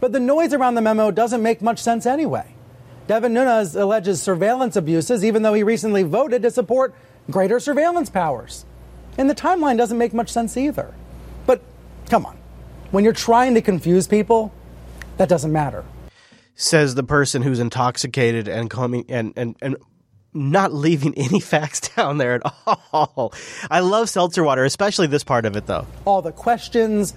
But 0.00 0.12
the 0.12 0.20
noise 0.20 0.52
around 0.52 0.74
the 0.74 0.80
memo 0.80 1.10
doesn't 1.10 1.42
make 1.42 1.60
much 1.62 1.80
sense 1.80 2.06
anyway. 2.06 2.54
Devin 3.08 3.32
Nunes 3.32 3.74
alleges 3.74 4.20
surveillance 4.20 4.76
abuses, 4.76 5.24
even 5.24 5.42
though 5.42 5.54
he 5.54 5.62
recently 5.62 6.02
voted 6.02 6.42
to 6.42 6.50
support 6.50 6.94
greater 7.30 7.58
surveillance 7.58 8.10
powers. 8.10 8.66
And 9.16 9.30
the 9.30 9.34
timeline 9.34 9.78
doesn't 9.78 9.96
make 9.96 10.12
much 10.12 10.28
sense 10.28 10.58
either. 10.58 10.92
But 11.46 11.62
come 12.10 12.26
on, 12.26 12.36
when 12.90 13.04
you're 13.04 13.14
trying 13.14 13.54
to 13.54 13.62
confuse 13.62 14.06
people, 14.06 14.52
that 15.16 15.26
doesn't 15.26 15.50
matter. 15.50 15.86
Says 16.54 16.96
the 16.96 17.02
person 17.02 17.40
who's 17.40 17.60
intoxicated 17.60 18.46
and 18.46 18.68
coming 18.68 19.06
and, 19.08 19.32
and, 19.36 19.56
and 19.62 19.76
not 20.34 20.74
leaving 20.74 21.14
any 21.16 21.40
facts 21.54 21.80
down 21.80 22.18
there 22.18 22.34
at 22.34 22.42
all. 22.92 23.32
I 23.70 23.80
love 23.80 24.10
seltzer 24.10 24.44
water, 24.44 24.64
especially 24.64 25.06
this 25.06 25.24
part 25.24 25.46
of 25.46 25.56
it, 25.56 25.64
though. 25.64 25.86
All 26.04 26.20
the 26.20 26.32
questions. 26.32 27.14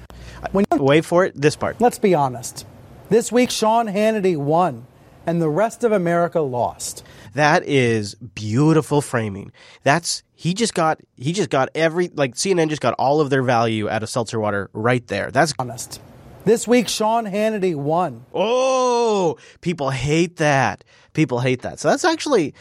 When 0.53 0.63
wait 0.71 1.03
for 1.03 1.25
it, 1.25 1.33
this 1.35 1.57
part. 1.57 1.81
Let's 1.81 1.99
be 1.99 2.15
honest. 2.15 2.65
This 3.09 3.29
week, 3.29 3.51
Sean 3.51 3.87
Hannity 3.87 4.37
won 4.37 4.87
and 5.25 5.41
the 5.41 5.49
rest 5.49 5.83
of 5.83 5.91
America 5.91 6.41
lost. 6.41 7.03
That 7.33 7.63
is 7.65 8.15
beautiful 8.15 9.01
framing. 9.01 9.51
That's 9.83 10.23
he 10.35 10.53
just 10.53 10.73
got 10.73 10.99
he 11.15 11.33
just 11.33 11.49
got 11.49 11.69
every 11.75 12.09
like 12.09 12.35
CNN 12.35 12.69
just 12.69 12.81
got 12.81 12.93
all 12.95 13.21
of 13.21 13.29
their 13.29 13.43
value 13.43 13.89
out 13.89 14.03
of 14.03 14.09
seltzer 14.09 14.39
water 14.39 14.69
right 14.73 15.05
there. 15.07 15.31
That's 15.31 15.53
honest. 15.59 16.01
This 16.43 16.67
week 16.67 16.87
Sean 16.87 17.25
Hannity 17.25 17.75
won. 17.75 18.25
Oh, 18.33 19.37
people 19.61 19.91
hate 19.91 20.37
that. 20.37 20.83
People 21.13 21.39
hate 21.39 21.61
that. 21.61 21.79
So 21.79 21.89
that's 21.89 22.05
actually 22.05 22.53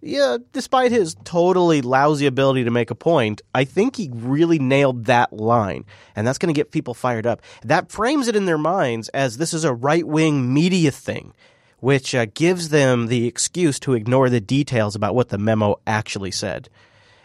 yeah, 0.00 0.38
despite 0.52 0.92
his 0.92 1.16
totally 1.24 1.82
lousy 1.82 2.26
ability 2.26 2.64
to 2.64 2.70
make 2.70 2.90
a 2.90 2.94
point, 2.94 3.42
I 3.52 3.64
think 3.64 3.96
he 3.96 4.10
really 4.12 4.60
nailed 4.60 5.06
that 5.06 5.32
line. 5.32 5.84
And 6.14 6.24
that's 6.24 6.38
going 6.38 6.54
to 6.54 6.58
get 6.58 6.70
people 6.70 6.94
fired 6.94 7.26
up. 7.26 7.42
That 7.64 7.90
frames 7.90 8.28
it 8.28 8.36
in 8.36 8.44
their 8.44 8.58
minds 8.58 9.08
as 9.08 9.38
this 9.38 9.52
is 9.52 9.64
a 9.64 9.74
right 9.74 10.06
wing 10.06 10.54
media 10.54 10.92
thing 10.92 11.32
which 11.80 12.14
uh, 12.14 12.26
gives 12.34 12.70
them 12.70 13.06
the 13.06 13.26
excuse 13.26 13.78
to 13.80 13.94
ignore 13.94 14.28
the 14.30 14.40
details 14.40 14.94
about 14.94 15.14
what 15.14 15.28
the 15.28 15.38
memo 15.38 15.76
actually 15.86 16.30
said. 16.30 16.68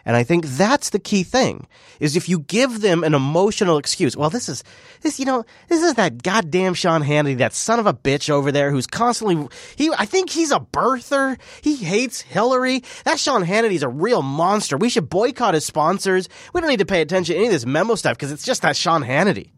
And 0.06 0.16
I 0.16 0.22
think 0.22 0.44
that's 0.46 0.90
the 0.90 0.98
key 0.98 1.22
thing 1.22 1.66
is 1.98 2.14
if 2.14 2.28
you 2.28 2.40
give 2.40 2.82
them 2.82 3.04
an 3.04 3.14
emotional 3.14 3.78
excuse. 3.78 4.16
Well, 4.16 4.30
this 4.30 4.48
is 4.48 4.62
this, 5.00 5.18
you 5.18 5.24
know, 5.24 5.44
this 5.68 5.82
is 5.82 5.94
that 5.94 6.22
goddamn 6.22 6.74
Sean 6.74 7.02
Hannity, 7.02 7.38
that 7.38 7.54
son 7.54 7.78
of 7.78 7.86
a 7.86 7.94
bitch 7.94 8.28
over 8.28 8.52
there 8.52 8.70
who's 8.70 8.86
constantly 8.86 9.48
he. 9.76 9.90
I 9.96 10.04
think 10.04 10.30
he's 10.30 10.50
a 10.50 10.60
birther. 10.60 11.38
He 11.62 11.76
hates 11.76 12.20
Hillary. 12.20 12.82
That 13.04 13.18
Sean 13.18 13.44
Hannity's 13.44 13.82
a 13.82 13.88
real 13.88 14.22
monster. 14.22 14.76
We 14.76 14.90
should 14.90 15.08
boycott 15.08 15.54
his 15.54 15.64
sponsors. 15.64 16.28
We 16.52 16.60
don't 16.60 16.70
need 16.70 16.80
to 16.80 16.86
pay 16.86 17.00
attention 17.00 17.34
to 17.34 17.38
any 17.38 17.46
of 17.46 17.52
this 17.52 17.66
memo 17.66 17.94
stuff 17.94 18.16
because 18.16 18.32
it's 18.32 18.44
just 18.44 18.62
that 18.62 18.76
Sean 18.76 19.02
Hannity. 19.02 19.50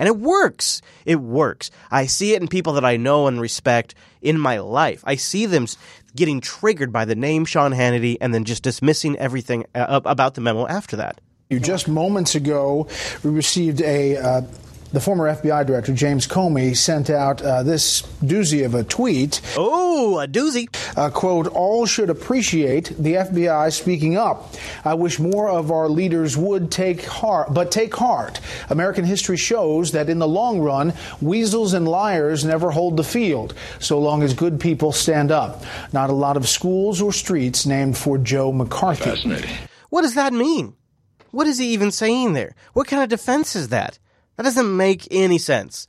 And 0.00 0.08
it 0.08 0.16
works. 0.16 0.80
It 1.04 1.20
works. 1.20 1.70
I 1.90 2.06
see 2.06 2.32
it 2.32 2.40
in 2.40 2.48
people 2.48 2.72
that 2.72 2.86
I 2.86 2.96
know 2.96 3.26
and 3.26 3.38
respect 3.38 3.94
in 4.22 4.40
my 4.40 4.58
life. 4.58 5.04
I 5.06 5.16
see 5.16 5.44
them 5.44 5.66
getting 6.16 6.40
triggered 6.40 6.90
by 6.90 7.04
the 7.04 7.14
name 7.14 7.44
Sean 7.44 7.72
Hannity 7.72 8.16
and 8.18 8.32
then 8.32 8.46
just 8.46 8.62
dismissing 8.62 9.16
everything 9.18 9.66
uh, 9.74 10.00
about 10.06 10.34
the 10.34 10.40
memo 10.40 10.66
after 10.66 10.96
that. 10.96 11.20
Just 11.50 11.86
moments 11.86 12.34
ago, 12.34 12.88
we 13.22 13.30
received 13.30 13.82
a 13.82 14.16
uh, 14.16 14.42
the 14.92 15.00
former 15.00 15.32
FBI 15.34 15.66
director, 15.66 15.92
James 15.92 16.26
Comey, 16.26 16.76
sent 16.76 17.10
out 17.10 17.42
uh, 17.42 17.62
this 17.62 18.02
doozy 18.22 18.64
of 18.64 18.74
a 18.74 18.82
tweet. 18.84 19.40
Oh, 19.56 20.18
a 20.18 20.26
doozy. 20.26 20.68
Uh, 20.96 21.10
quote, 21.10 21.46
all 21.46 21.86
should 21.86 22.10
appreciate 22.10 22.86
the 22.98 23.14
FBI 23.14 23.72
speaking 23.72 24.16
up. 24.16 24.54
I 24.84 24.94
wish 24.94 25.18
more 25.18 25.48
of 25.48 25.70
our 25.70 25.88
leaders 25.88 26.36
would 26.36 26.70
take 26.70 27.04
heart, 27.04 27.54
but 27.54 27.70
take 27.70 27.94
heart. 27.94 28.40
American 28.68 29.04
history 29.04 29.36
shows 29.36 29.92
that 29.92 30.08
in 30.08 30.18
the 30.18 30.28
long 30.28 30.60
run, 30.60 30.94
weasels 31.20 31.72
and 31.72 31.86
liars 31.86 32.44
never 32.44 32.70
hold 32.70 32.96
the 32.96 33.04
field, 33.04 33.54
so 33.78 33.98
long 33.98 34.22
as 34.22 34.34
good 34.34 34.58
people 34.60 34.92
stand 34.92 35.30
up. 35.30 35.62
Not 35.92 36.10
a 36.10 36.14
lot 36.14 36.36
of 36.36 36.48
schools 36.48 37.00
or 37.00 37.12
streets 37.12 37.66
named 37.66 37.96
for 37.96 38.18
Joe 38.18 38.52
McCarthy. 38.52 39.04
Fascinating. 39.04 39.50
What 39.90 40.02
does 40.02 40.14
that 40.14 40.32
mean? 40.32 40.74
What 41.30 41.46
is 41.46 41.58
he 41.58 41.72
even 41.72 41.90
saying 41.92 42.32
there? 42.32 42.54
What 42.72 42.88
kind 42.88 43.02
of 43.02 43.08
defense 43.08 43.54
is 43.54 43.68
that? 43.68 43.98
That 44.36 44.44
doesn't 44.44 44.76
make 44.76 45.06
any 45.10 45.38
sense. 45.38 45.86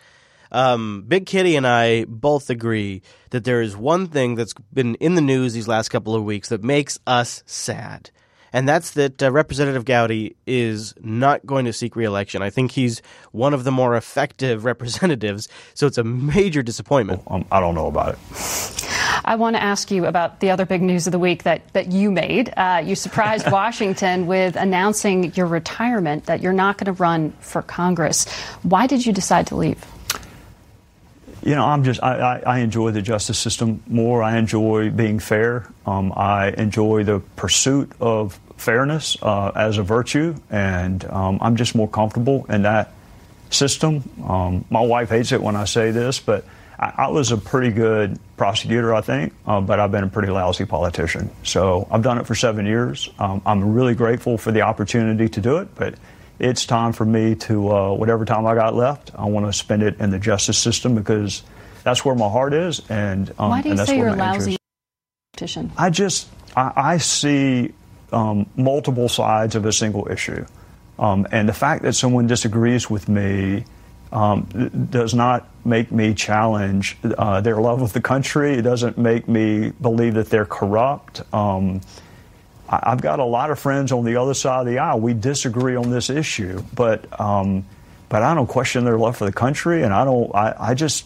Um, 0.52 1.06
Big 1.08 1.26
Kitty 1.26 1.56
and 1.56 1.66
I 1.66 2.06
both 2.06 2.50
agree 2.50 3.02
that 3.30 3.46
there 3.46 3.62
is 3.62 3.78
one 3.78 4.08
thing 4.08 4.36
that's 4.36 4.54
been 4.74 4.96
in 4.96 5.16
the 5.16 5.22
news 5.22 5.54
these 5.54 5.68
last 5.68 5.90
couple 5.90 6.14
of 6.14 6.24
weeks 6.24 6.50
that 6.50 6.64
makes 6.64 7.00
us 7.08 7.42
sad. 7.46 8.12
And 8.54 8.68
that's 8.68 8.92
that 8.92 9.24
uh, 9.24 9.32
Representative 9.32 9.86
Gowdy 9.86 10.36
is 10.46 10.94
not 11.02 11.46
going 11.46 11.64
to 11.66 11.74
seek 11.74 11.96
reelection. 11.96 12.42
I 12.42 12.50
think 12.50 12.72
he's 12.72 13.02
one 13.32 13.54
of 13.54 13.64
the 13.64 13.72
more 13.72 13.96
effective 13.96 14.66
representatives, 14.66 15.48
so 15.74 15.88
it's 15.88 15.98
a 15.98 16.04
major 16.04 16.62
disappointment. 16.62 17.24
Um, 17.28 17.46
I 17.50 17.62
don't 17.62 17.76
know 17.76 17.88
about 17.88 18.16
it. 18.16 19.01
I 19.24 19.36
want 19.36 19.56
to 19.56 19.62
ask 19.62 19.92
you 19.92 20.06
about 20.06 20.40
the 20.40 20.52
other 20.52 20.66
big 20.66 20.82
news 20.82 21.08
of 21.08 21.12
the 21.12 21.20
week 21.20 21.44
that, 21.44 21.62
that 21.74 21.92
you 21.92 22.12
made. 22.12 22.54
Uh, 22.56 22.82
you 22.84 22.96
surprised 22.96 23.50
Washington 23.52 24.28
with 24.28 24.56
announcing 24.56 25.34
your 25.36 25.48
retirement, 25.48 26.26
that 26.26 26.42
you're 26.42 26.54
not 26.54 26.78
going 26.78 26.94
to 26.94 27.00
run 27.02 27.32
for 27.40 27.62
Congress. 27.62 28.30
Why 28.64 28.88
did 28.88 29.06
you 29.06 29.14
decide 29.14 29.48
to 29.48 29.56
leave? 29.56 29.86
You 31.44 31.56
know, 31.56 31.66
I'm 31.66 31.84
just, 31.84 32.04
I, 32.04 32.18
I, 32.18 32.40
I 32.40 32.60
enjoy 32.60 32.92
the 32.92 33.02
justice 33.02 33.40
system 33.40 33.82
more. 33.88 34.22
I 34.22 34.38
enjoy 34.38 34.92
being 34.92 35.20
fair. 35.20 35.68
Um, 35.86 36.14
I 36.16 36.50
enjoy 36.50 37.04
the 37.04 37.20
pursuit 37.36 37.92
of 38.00 38.40
fairness 38.58 39.18
uh, 39.22 39.52
as 39.56 39.80
a 39.80 39.84
virtue, 39.84 40.36
and 40.52 41.04
um, 41.06 41.40
I'm 41.42 41.56
just 41.56 41.74
more 41.74 41.88
comfortable 41.88 42.46
in 42.48 42.62
that 42.62 42.94
system. 43.50 44.08
Um, 44.24 44.66
my 44.70 44.82
wife 44.82 45.10
hates 45.10 45.32
it 45.32 45.42
when 45.42 45.56
I 45.56 45.66
say 45.66 45.90
this, 45.90 46.20
but 46.20 46.46
I, 46.82 46.94
I 46.98 47.08
was 47.10 47.32
a 47.32 47.38
pretty 47.38 47.72
good 47.72 48.20
prosecutor, 48.38 48.94
I 48.94 49.02
think, 49.02 49.34
uh, 49.46 49.62
but 49.62 49.80
I've 49.80 49.92
been 49.92 50.04
a 50.04 50.10
pretty 50.10 50.32
lousy 50.32 50.66
politician. 50.66 51.30
So 51.44 51.88
I've 51.92 52.02
done 52.02 52.18
it 52.18 52.26
for 52.26 52.36
seven 52.36 52.66
years. 52.66 53.10
Um, 53.20 53.42
I'm 53.46 53.74
really 53.74 53.94
grateful 53.94 54.38
for 54.38 54.52
the 54.52 54.62
opportunity 54.62 55.30
to 55.30 55.42
do 55.42 55.58
it, 55.58 55.74
but 55.76 55.96
it's 56.40 56.66
time 56.66 56.92
for 56.92 57.06
me 57.06 57.36
to, 57.36 57.72
uh, 57.72 57.94
whatever 57.94 58.26
time 58.26 58.48
I 58.48 58.56
got 58.56 58.76
left, 58.76 59.12
I 59.16 59.26
want 59.26 59.46
to 59.46 59.54
spend 59.54 59.84
it 59.84 60.00
in 60.00 60.10
the 60.10 60.20
justice 60.20 60.58
system 60.58 60.96
because 60.96 61.44
that's 61.84 62.04
where 62.04 62.16
my 62.16 62.28
heart 62.28 62.54
is. 62.54 62.82
And, 62.90 63.30
um, 63.38 63.50
Why 63.52 63.62
do 63.62 63.70
you 63.70 63.76
that's 63.76 63.90
say 63.90 63.98
where 63.98 64.08
you're 64.08 64.16
a 64.16 64.18
my 64.18 64.32
lousy 64.32 64.58
politician? 65.34 65.72
I 65.78 65.92
just 65.92 66.28
I, 66.56 66.74
I 66.76 66.98
see 66.98 67.74
um, 68.12 68.50
multiple 68.56 69.08
sides 69.08 69.56
of 69.56 69.66
a 69.66 69.72
single 69.72 70.08
issue, 70.10 70.46
um, 71.00 71.28
and 71.32 71.48
the 71.48 71.54
fact 71.54 71.84
that 71.84 71.94
someone 71.94 72.28
disagrees 72.28 72.90
with 72.90 73.08
me 73.08 73.66
um, 74.12 74.48
th- 74.48 74.72
does 74.90 75.14
not 75.14 75.48
make 75.66 75.92
me 75.92 76.14
challenge 76.14 76.98
uh, 77.04 77.42
their 77.42 77.58
love 77.58 77.82
of 77.82 77.94
the 77.94 78.02
country. 78.02 78.54
It 78.54 78.64
doesn't 78.64 78.98
make 78.98 79.28
me 79.28 79.72
believe 79.82 80.16
that 80.16 80.30
they're 80.30 80.46
corrupt. 80.46 81.22
Um, 81.34 81.82
I, 82.70 82.80
I've 82.84 83.02
got 83.02 83.20
a 83.20 83.26
lot 83.26 83.52
of 83.52 83.60
friends 83.60 83.92
on 83.92 84.06
the 84.06 84.16
other 84.16 84.34
side 84.34 84.62
of 84.62 84.66
the 84.68 84.80
aisle. 84.80 85.00
We 85.00 85.14
disagree 85.14 85.76
on 85.76 85.90
this 85.92 86.10
issue, 86.10 86.64
but 86.74 87.20
um, 87.20 87.66
but 88.10 88.24
I 88.24 88.34
don't 88.34 88.48
question 88.48 88.84
their 88.84 88.98
love 88.98 89.18
for 89.18 89.26
the 89.26 89.32
country, 89.32 89.84
and 89.84 89.94
I 89.94 90.04
don't. 90.04 90.34
I, 90.36 90.56
I 90.60 90.74
just 90.74 91.06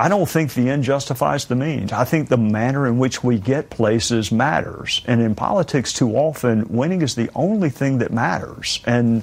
I 0.00 0.08
don't 0.08 0.26
think 0.26 0.54
the 0.54 0.70
end 0.70 0.82
justifies 0.82 1.44
the 1.44 1.54
means. 1.54 1.92
I 1.92 2.04
think 2.04 2.30
the 2.30 2.38
manner 2.38 2.86
in 2.86 2.96
which 2.96 3.22
we 3.22 3.38
get 3.38 3.68
places 3.68 4.32
matters. 4.32 5.02
And 5.06 5.20
in 5.20 5.34
politics, 5.34 5.92
too 5.92 6.16
often, 6.16 6.68
winning 6.68 7.02
is 7.02 7.16
the 7.16 7.28
only 7.34 7.68
thing 7.68 7.98
that 7.98 8.10
matters. 8.10 8.80
And 8.86 9.22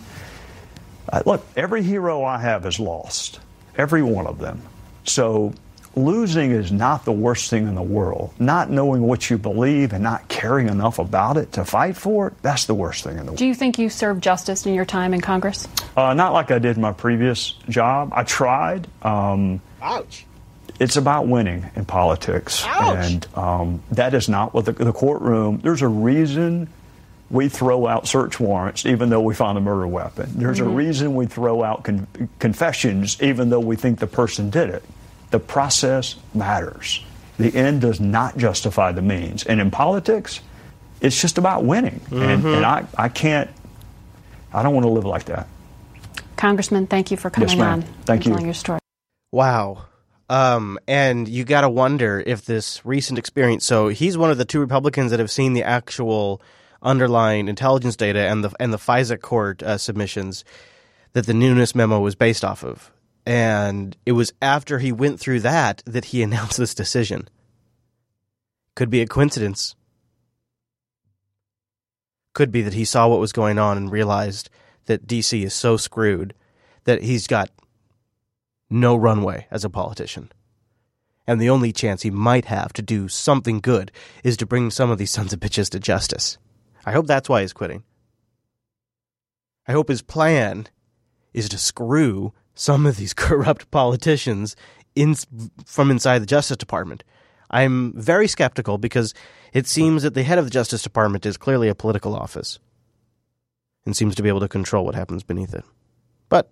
uh, 1.11 1.23
look, 1.25 1.43
every 1.55 1.81
hero 1.81 2.23
I 2.23 2.37
have 2.37 2.63
is 2.67 2.79
lost, 2.79 3.39
every 3.77 4.03
one 4.03 4.27
of 4.27 4.39
them. 4.39 4.61
So 5.05 5.53
losing 5.95 6.51
is 6.51 6.71
not 6.71 7.05
the 7.05 7.11
worst 7.11 7.49
thing 7.49 7.67
in 7.67 7.75
the 7.75 7.81
world. 7.81 8.33
Not 8.39 8.69
knowing 8.69 9.01
what 9.01 9.29
you 9.29 9.37
believe 9.37 9.93
and 9.93 10.03
not 10.03 10.27
caring 10.27 10.67
enough 10.69 10.99
about 10.99 11.37
it 11.37 11.53
to 11.53 11.65
fight 11.65 11.97
for 11.97 12.27
it, 12.27 12.33
that's 12.41 12.65
the 12.65 12.75
worst 12.75 13.03
thing 13.03 13.13
in 13.13 13.25
the 13.25 13.31
world. 13.31 13.37
Do 13.37 13.45
you 13.45 13.55
think 13.55 13.79
you 13.79 13.89
served 13.89 14.21
justice 14.23 14.65
in 14.65 14.73
your 14.73 14.85
time 14.85 15.13
in 15.13 15.21
Congress? 15.21 15.67
Uh, 15.95 16.13
not 16.13 16.33
like 16.33 16.51
I 16.51 16.59
did 16.59 16.75
in 16.75 16.81
my 16.81 16.93
previous 16.93 17.51
job. 17.69 18.11
I 18.13 18.23
tried. 18.23 18.87
Um, 19.01 19.61
Ouch. 19.81 20.25
it's 20.79 20.97
about 20.97 21.27
winning 21.27 21.65
in 21.75 21.85
politics, 21.85 22.63
and 22.65 23.25
um, 23.35 23.81
that 23.91 24.13
is 24.13 24.29
not 24.29 24.53
what 24.53 24.65
the, 24.65 24.73
the 24.73 24.93
courtroom. 24.93 25.59
There's 25.63 25.81
a 25.81 25.87
reason 25.87 26.69
we 27.29 27.49
throw 27.49 27.87
out 27.87 28.07
search 28.07 28.39
warrants, 28.39 28.85
even 28.85 29.09
though 29.09 29.21
we 29.21 29.33
find 29.35 29.57
a 29.57 29.61
murder 29.61 29.87
weapon. 29.87 30.29
There's 30.35 30.59
Mhm. 30.59 30.67
a 30.67 30.69
reason 30.69 31.15
we 31.15 31.25
throw 31.25 31.63
out 31.63 31.83
con- 31.83 32.07
confessions, 32.39 33.17
even 33.21 33.49
though 33.49 33.59
we 33.59 33.75
think 33.75 33.99
the 33.99 34.07
person 34.07 34.49
did 34.49 34.69
it. 34.69 34.83
The 35.31 35.39
process 35.39 36.15
matters. 36.33 37.03
The 37.37 37.53
end 37.55 37.81
does 37.81 37.99
not 37.99 38.37
justify 38.37 38.93
the 38.93 39.01
means, 39.01 39.43
and 39.43 39.59
in 39.59 39.69
politics, 39.71 40.39
it's 41.01 41.19
just 41.19 41.37
about 41.37 41.65
winning. 41.65 41.99
And, 42.11 42.43
Mhm. 42.43 42.55
and 42.57 42.65
I, 42.65 42.85
I 42.97 43.09
can't. 43.09 43.49
I 44.53 44.63
don't 44.63 44.73
want 44.73 44.85
to 44.85 44.89
live 44.91 45.05
like 45.05 45.25
that. 45.25 45.47
Congressman, 46.37 46.87
thank 46.87 47.11
you 47.11 47.17
for 47.17 47.29
coming 47.29 47.49
Yes, 47.49 47.57
ma'am. 47.57 47.73
on 47.73 47.81
Thank 48.05 48.19
and 48.21 48.25
you. 48.25 48.31
telling 48.31 48.45
your 48.45 48.53
story. 48.53 48.79
Wow. 49.31 49.79
Um, 50.29 50.77
and 50.87 51.27
you 51.27 51.43
got 51.43 51.61
to 51.61 51.69
wonder 51.69 52.23
if 52.25 52.45
this 52.45 52.85
recent 52.85 53.17
experience. 53.19 53.65
So 53.65 53.89
he's 53.89 54.17
one 54.17 54.31
of 54.31 54.37
the 54.37 54.45
two 54.45 54.59
Republicans 54.59 55.11
that 55.11 55.19
have 55.19 55.31
seen 55.31 55.53
the 55.53 55.63
actual 55.63 56.41
underlying 56.81 57.47
intelligence 57.47 57.95
data 57.95 58.27
and 58.27 58.43
the 58.43 58.51
and 58.59 58.73
the 58.73 58.77
FISA 58.77 59.21
court 59.21 59.63
uh, 59.63 59.77
submissions 59.77 60.43
that 61.13 61.25
the 61.25 61.33
Nunes 61.33 61.75
memo 61.75 61.99
was 61.99 62.15
based 62.15 62.45
off 62.45 62.63
of. 62.63 62.91
And 63.25 63.97
it 64.05 64.13
was 64.13 64.33
after 64.41 64.79
he 64.79 64.91
went 64.91 65.19
through 65.19 65.41
that 65.41 65.83
that 65.85 66.05
he 66.05 66.23
announced 66.23 66.57
this 66.57 66.75
decision. 66.75 67.27
Could 68.75 68.89
be 68.89 69.01
a 69.01 69.07
coincidence. 69.07 69.75
Could 72.33 72.51
be 72.51 72.61
that 72.61 72.73
he 72.73 72.85
saw 72.85 73.07
what 73.07 73.19
was 73.19 73.31
going 73.31 73.57
on 73.57 73.77
and 73.77 73.91
realized 73.91 74.49
that 74.85 75.07
DC 75.07 75.43
is 75.43 75.53
so 75.53 75.75
screwed 75.77 76.33
that 76.83 77.01
he's 77.01 77.27
got 77.27 77.49
no 78.69 78.95
runway 78.95 79.47
as 79.49 79.65
a 79.65 79.69
politician. 79.69 80.31
And 81.25 81.41
the 81.41 81.49
only 81.49 81.73
chance 81.73 82.03
he 82.03 82.11
might 82.11 82.45
have 82.45 82.71
to 82.73 82.81
do 82.81 83.07
something 83.07 83.59
good 83.59 83.91
is 84.23 84.37
to 84.37 84.45
bring 84.45 84.71
some 84.71 84.89
of 84.89 84.97
these 84.97 85.11
sons 85.11 85.33
of 85.33 85.39
bitches 85.39 85.69
to 85.71 85.79
justice. 85.79 86.37
I 86.87 86.93
hope 86.93 87.05
that's 87.05 87.27
why 87.27 87.41
he's 87.41 87.51
quitting. 87.51 87.83
I 89.67 89.73
hope 89.73 89.89
his 89.89 90.01
plan 90.01 90.67
is 91.33 91.49
to 91.49 91.57
screw 91.57 92.31
some 92.55 92.85
of 92.85 92.95
these 92.95 93.13
corrupt 93.25 93.69
politicians 93.71 94.55
in, 94.95 95.15
from 95.65 95.91
inside 95.91 96.19
the 96.19 96.25
Justice 96.25 96.55
Department. 96.55 97.03
I'm 97.51 97.91
very 97.91 98.29
skeptical 98.29 98.77
because 98.77 99.13
it 99.51 99.67
seems 99.67 100.03
that 100.03 100.13
the 100.13 100.23
head 100.23 100.37
of 100.37 100.45
the 100.45 100.51
Justice 100.51 100.81
Department 100.81 101.25
is 101.25 101.35
clearly 101.35 101.67
a 101.67 101.75
political 101.75 102.15
office 102.15 102.57
and 103.85 103.93
seems 103.93 104.15
to 104.15 104.23
be 104.23 104.29
able 104.29 104.39
to 104.39 104.47
control 104.47 104.85
what 104.85 104.95
happens 104.95 105.23
beneath 105.23 105.53
it. 105.53 105.65
But 106.29 106.49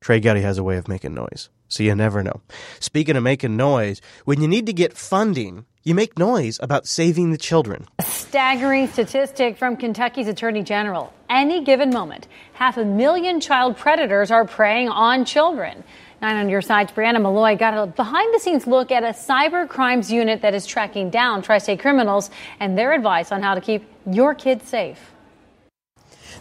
Trey 0.00 0.20
Gowdy 0.20 0.42
has 0.42 0.58
a 0.58 0.64
way 0.64 0.76
of 0.76 0.86
making 0.86 1.14
noise, 1.14 1.48
so 1.66 1.82
you 1.82 1.92
never 1.96 2.22
know. 2.22 2.40
Speaking 2.78 3.16
of 3.16 3.24
making 3.24 3.56
noise, 3.56 4.00
when 4.26 4.40
you 4.40 4.46
need 4.46 4.66
to 4.66 4.72
get 4.72 4.96
funding, 4.96 5.66
you 5.88 5.94
make 5.94 6.18
noise 6.18 6.58
about 6.62 6.86
saving 6.86 7.30
the 7.30 7.38
children. 7.38 7.86
A 7.98 8.04
Staggering 8.04 8.88
statistic 8.88 9.56
from 9.56 9.76
Kentucky's 9.76 10.28
Attorney 10.28 10.62
General. 10.62 11.12
Any 11.30 11.64
given 11.64 11.88
moment, 11.88 12.28
half 12.52 12.76
a 12.76 12.84
million 12.84 13.40
child 13.40 13.78
predators 13.78 14.30
are 14.30 14.44
preying 14.44 14.90
on 14.90 15.24
children. 15.24 15.82
Nine 16.20 16.36
on 16.36 16.48
your 16.50 16.60
side's 16.60 16.92
Brianna 16.92 17.22
Malloy 17.22 17.56
got 17.56 17.72
a 17.72 17.86
behind 17.86 18.34
the 18.34 18.38
scenes 18.38 18.66
look 18.66 18.90
at 18.90 19.02
a 19.02 19.08
cyber 19.08 19.66
crimes 19.66 20.12
unit 20.12 20.42
that 20.42 20.52
is 20.52 20.66
tracking 20.66 21.08
down 21.08 21.40
tri 21.40 21.56
state 21.56 21.80
criminals 21.80 22.28
and 22.60 22.76
their 22.76 22.92
advice 22.92 23.32
on 23.32 23.42
how 23.42 23.54
to 23.54 23.60
keep 23.60 23.82
your 24.04 24.34
kids 24.34 24.68
safe. 24.68 25.12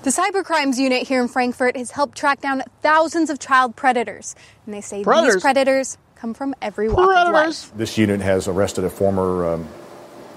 The 0.04 0.10
cyber 0.10 0.44
crimes 0.44 0.78
unit 0.80 1.08
here 1.08 1.22
in 1.22 1.28
Frankfort 1.28 1.78
has 1.78 1.92
helped 1.92 2.18
track 2.18 2.42
down 2.42 2.64
thousands 2.82 3.30
of 3.30 3.40
child 3.40 3.76
predators. 3.76 4.36
And 4.66 4.74
they 4.74 4.82
say 4.82 5.04
Predators? 5.04 5.36
these 5.36 5.42
predators 5.42 5.98
come 6.20 6.34
from 6.34 6.54
every 6.62 6.90
walk 6.90 7.10
of 7.28 7.34
life. 7.34 7.72
This 7.76 7.98
unit 7.98 8.22
has 8.22 8.48
arrested 8.48 8.84
a 8.84 8.90
former 8.90 9.54
um, 9.54 9.68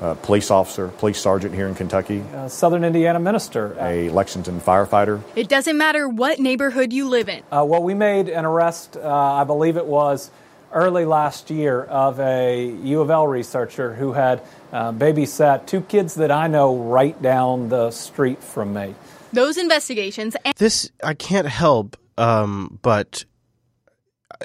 uh, 0.01 0.15
police 0.15 0.51
officer, 0.51 0.89
police 0.89 1.20
sergeant 1.20 1.55
here 1.55 1.66
in 1.69 1.74
Kentucky, 1.74 2.23
Uh, 2.35 2.48
Southern 2.48 2.85
Indiana 2.85 3.19
minister. 3.19 3.77
a 3.81 4.09
Lexington 4.11 4.61
firefighter. 4.61 5.20
It 5.36 5.48
doesn't 5.48 5.77
matter 5.77 6.09
what 6.09 6.39
neighborhood 6.39 6.93
you 6.93 7.09
live 7.09 7.28
in. 7.28 7.43
Uh, 7.52 7.65
well, 7.66 7.82
we 7.82 7.94
made 7.94 8.28
an 8.28 8.44
arrest, 8.44 8.97
uh, 8.97 9.09
I 9.09 9.44
believe 9.44 9.77
it 9.77 9.86
was 9.86 10.31
early 10.73 11.05
last 11.05 11.51
year, 11.51 11.82
of 11.82 12.20
a 12.20 12.65
U 12.85 13.01
of 13.01 13.11
L 13.11 13.27
researcher 13.27 13.93
who 13.94 14.12
had 14.12 14.40
uh, 14.73 14.93
babysat 14.93 15.66
two 15.66 15.81
kids 15.82 16.15
that 16.15 16.31
I 16.31 16.47
know 16.47 16.77
right 16.77 17.20
down 17.20 17.69
the 17.69 17.90
street 17.90 18.43
from 18.43 18.73
me. 18.73 18.94
Those 19.32 19.57
investigations 19.59 20.36
and 20.44 20.55
This 20.57 20.90
I 21.05 21.15
can't 21.15 21.47
help 21.48 21.97
um, 22.16 22.78
but 22.82 23.24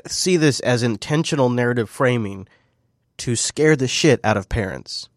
see 0.07 0.37
this 0.37 0.59
as 0.61 0.83
intentional 0.83 1.49
narrative 1.49 1.89
framing 1.89 2.47
to 3.17 3.35
scare 3.35 3.75
the 3.75 3.87
shit 3.87 4.19
out 4.23 4.37
of 4.37 4.49
parents. 4.49 5.09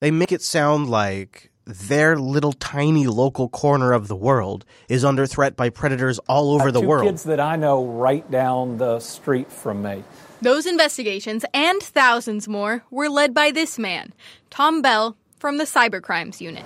They 0.00 0.10
make 0.10 0.32
it 0.32 0.42
sound 0.42 0.90
like 0.90 1.50
their 1.64 2.16
little 2.16 2.52
tiny 2.52 3.06
local 3.06 3.48
corner 3.48 3.92
of 3.92 4.08
the 4.08 4.16
world 4.16 4.64
is 4.88 5.04
under 5.04 5.26
threat 5.26 5.56
by 5.56 5.70
predators 5.70 6.18
all 6.20 6.54
over 6.54 6.72
the 6.72 6.80
two 6.80 6.88
world. 6.88 7.06
kids 7.06 7.22
that 7.24 7.38
I 7.38 7.54
know 7.56 7.84
right 7.84 8.28
down 8.30 8.78
the 8.78 8.98
street 8.98 9.50
from 9.50 9.82
me. 9.82 10.02
those 10.40 10.66
investigations 10.66 11.44
and 11.54 11.80
thousands 11.80 12.48
more 12.48 12.82
were 12.90 13.08
led 13.08 13.32
by 13.32 13.52
this 13.52 13.78
man, 13.78 14.12
Tom 14.50 14.82
Bell 14.82 15.16
from 15.38 15.58
the 15.58 15.64
Cybercrimes 15.64 16.40
Unit. 16.40 16.64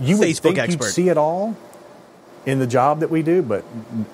You 0.00 0.16
would 0.16 0.28
Facebook 0.28 0.42
think 0.42 0.58
expert. 0.58 0.84
you'd 0.86 0.92
see 0.92 1.08
it 1.10 1.18
all 1.18 1.54
in 2.46 2.58
the 2.58 2.66
job 2.66 3.00
that 3.00 3.10
we 3.10 3.22
do, 3.22 3.42
but 3.42 3.64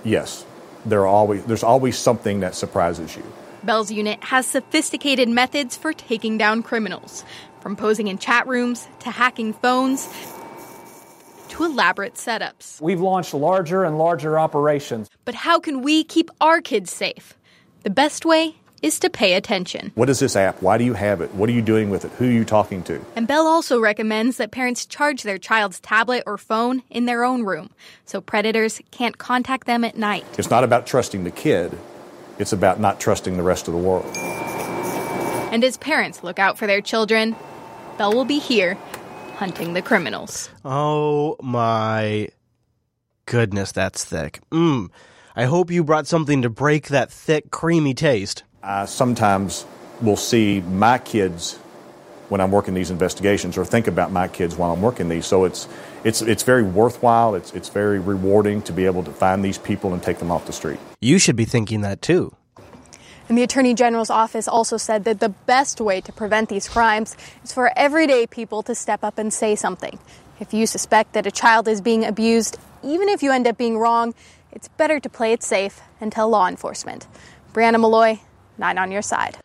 yes, 0.03 0.45
there 0.85 1.01
are 1.01 1.07
always 1.07 1.45
there's 1.45 1.63
always 1.63 1.99
something 1.99 2.41
that 2.41 2.55
surprises 2.55 3.17
you. 3.17 3.23
Bell's 3.63 3.91
unit 3.91 4.23
has 4.25 4.47
sophisticated 4.47 5.29
methods 5.29 5.77
for 5.77 5.93
taking 5.93 6.37
down 6.37 6.63
criminals, 6.63 7.25
from 7.61 7.77
posing 7.77 8.09
in 8.09 8.19
chat 8.19 8.47
rooms 8.47 8.87
to 9.01 9.11
hacking 9.11 9.55
phones 9.55 10.09
to 11.49 11.65
elaborate 11.65 12.15
setups. 12.15 12.81
We've 12.81 13.01
launched 13.01 13.33
larger 13.33 13.85
and 13.85 13.97
larger 13.97 14.39
operations. 14.39 15.09
But 15.25 15.35
how 15.35 15.61
can 15.61 15.83
we 15.83 16.05
keep 16.05 16.31
our 16.41 16.61
kids 16.61 16.93
safe? 16.93 17.35
The 17.85 17.91
best 17.91 18.25
way 18.25 18.57
is 18.85 18.99
to 18.99 19.09
pay 19.09 19.33
attention. 19.33 19.91
What 19.95 20.11
is 20.11 20.19
this 20.19 20.37
app? 20.37 20.61
Why 20.61 20.77
do 20.77 20.85
you 20.85 20.93
have 20.93 21.23
it? 21.23 21.35
What 21.35 21.49
are 21.49 21.53
you 21.53 21.63
doing 21.63 21.89
with 21.89 22.05
it? 22.05 22.11
Who 22.13 22.27
are 22.27 22.31
you 22.31 22.45
talking 22.45 22.83
to? 22.83 23.03
And 23.17 23.27
Bell 23.27 23.47
also 23.47 23.81
recommends 23.81 24.37
that 24.37 24.51
parents 24.51 24.85
charge 24.85 25.23
their 25.23 25.39
child's 25.39 25.81
tablet 25.81 26.23
or 26.27 26.37
phone 26.37 26.83
in 26.91 27.07
their 27.07 27.25
own 27.25 27.45
room 27.45 27.71
so 28.05 28.21
predators 28.21 28.83
can't 28.91 29.17
contact 29.17 29.67
them 29.67 29.85
at 29.85 29.97
night. 29.97 30.27
It's 30.37 30.51
not 30.51 30.65
about 30.65 30.87
trusting 30.87 31.25
the 31.25 31.31
kid. 31.31 31.79
It's 32.39 32.53
about 32.53 32.79
not 32.79 33.01
trusting 33.01 33.39
the 33.39 33.43
rest 33.43 33.69
of 33.69 33.73
the 33.73 33.81
world. 33.81 34.05
And 35.51 35.65
as 35.65 35.79
parents 35.79 36.23
look 36.23 36.39
out 36.39 36.59
for 36.59 36.67
their 36.67 36.83
children, 36.83 37.37
Bell 37.97 38.13
will 38.13 38.27
be 38.27 38.39
here 38.39 38.75
hunting 39.37 39.73
the 39.73 39.81
criminals. 39.81 40.51
Oh 40.63 41.37
my 41.41 42.29
goodness, 43.25 43.73
that's 43.73 44.05
thick. 44.05 44.41
Mmm. 44.51 44.91
I 45.37 45.47
hope 45.47 45.71
you 45.71 45.83
brought 45.83 46.07
something 46.07 46.43
to 46.43 46.51
break 46.51 46.89
that 46.89 47.11
thick, 47.11 47.51
creamy 47.51 47.95
taste. 47.95 48.45
I 48.65 48.87
sometimes 48.87 49.67
will 50.01 50.17
see 50.17 50.63
my 50.63 50.97
kids 50.97 51.57
when 52.31 52.41
I'm 52.41 52.51
working 52.51 52.73
these 52.73 52.91
investigations, 52.91 53.59
or 53.59 53.65
think 53.67 53.87
about 53.87 54.11
my 54.11 54.27
kids 54.27 54.57
while 54.57 54.73
I'm 54.73 54.81
working 54.81 55.11
these. 55.11 55.27
So 55.27 55.45
it's 55.45 55.69
it's 56.03 56.23
it's 56.23 56.43
very 56.43 56.63
worthwhile. 56.63 57.35
It's 57.35 57.53
it's 57.53 57.69
very 57.69 57.99
rewarding 57.99 58.63
to 58.63 58.73
be 58.73 58.87
able 58.87 59.05
to 59.05 59.13
find 59.13 59.45
these 59.45 59.59
people 59.59 59.93
and 59.93 60.03
take 60.03 60.19
them 60.19 60.31
off 60.31 60.47
the 60.47 60.53
street. 60.55 60.79
You 61.03 61.19
should 61.19 61.37
be 61.37 61.45
thinking 61.45 61.83
that 61.83 62.01
too. 62.01 62.35
And 63.29 63.37
the 63.37 63.43
Attorney 63.43 63.75
General's 63.75 64.09
office 64.09 64.49
also 64.49 64.79
said 64.79 65.05
that 65.05 65.21
the 65.21 65.29
best 65.29 65.79
way 65.79 66.01
to 66.01 66.13
prevent 66.13 66.49
these 66.49 66.67
crimes 66.67 67.17
is 67.43 67.53
for 67.53 67.71
everyday 67.77 68.27
people 68.27 68.63
to 68.63 68.75
step 68.75 69.05
up 69.05 69.19
and 69.19 69.33
say 69.33 69.57
something. 69.57 69.99
If 70.41 70.55
you 70.55 70.67
suspect 70.67 71.13
that 71.13 71.27
a 71.27 71.31
child 71.31 71.69
is 71.69 71.83
being 71.83 72.05
abused, 72.05 72.59
even 72.83 73.11
if 73.11 73.23
you 73.23 73.31
end 73.31 73.47
up 73.47 73.59
being 73.59 73.77
wrong, 73.77 74.15
it's 74.53 74.69
better 74.69 75.01
to 75.01 75.09
play 75.11 75.33
it 75.33 75.43
safe 75.43 75.83
and 76.01 76.11
tell 76.11 76.31
law 76.31 76.49
enforcement. 76.49 77.07
Brianna 77.53 77.81
Malloy, 77.81 78.21
nine 78.59 78.79
on 78.79 78.91
your 78.91 79.03
side. 79.03 79.39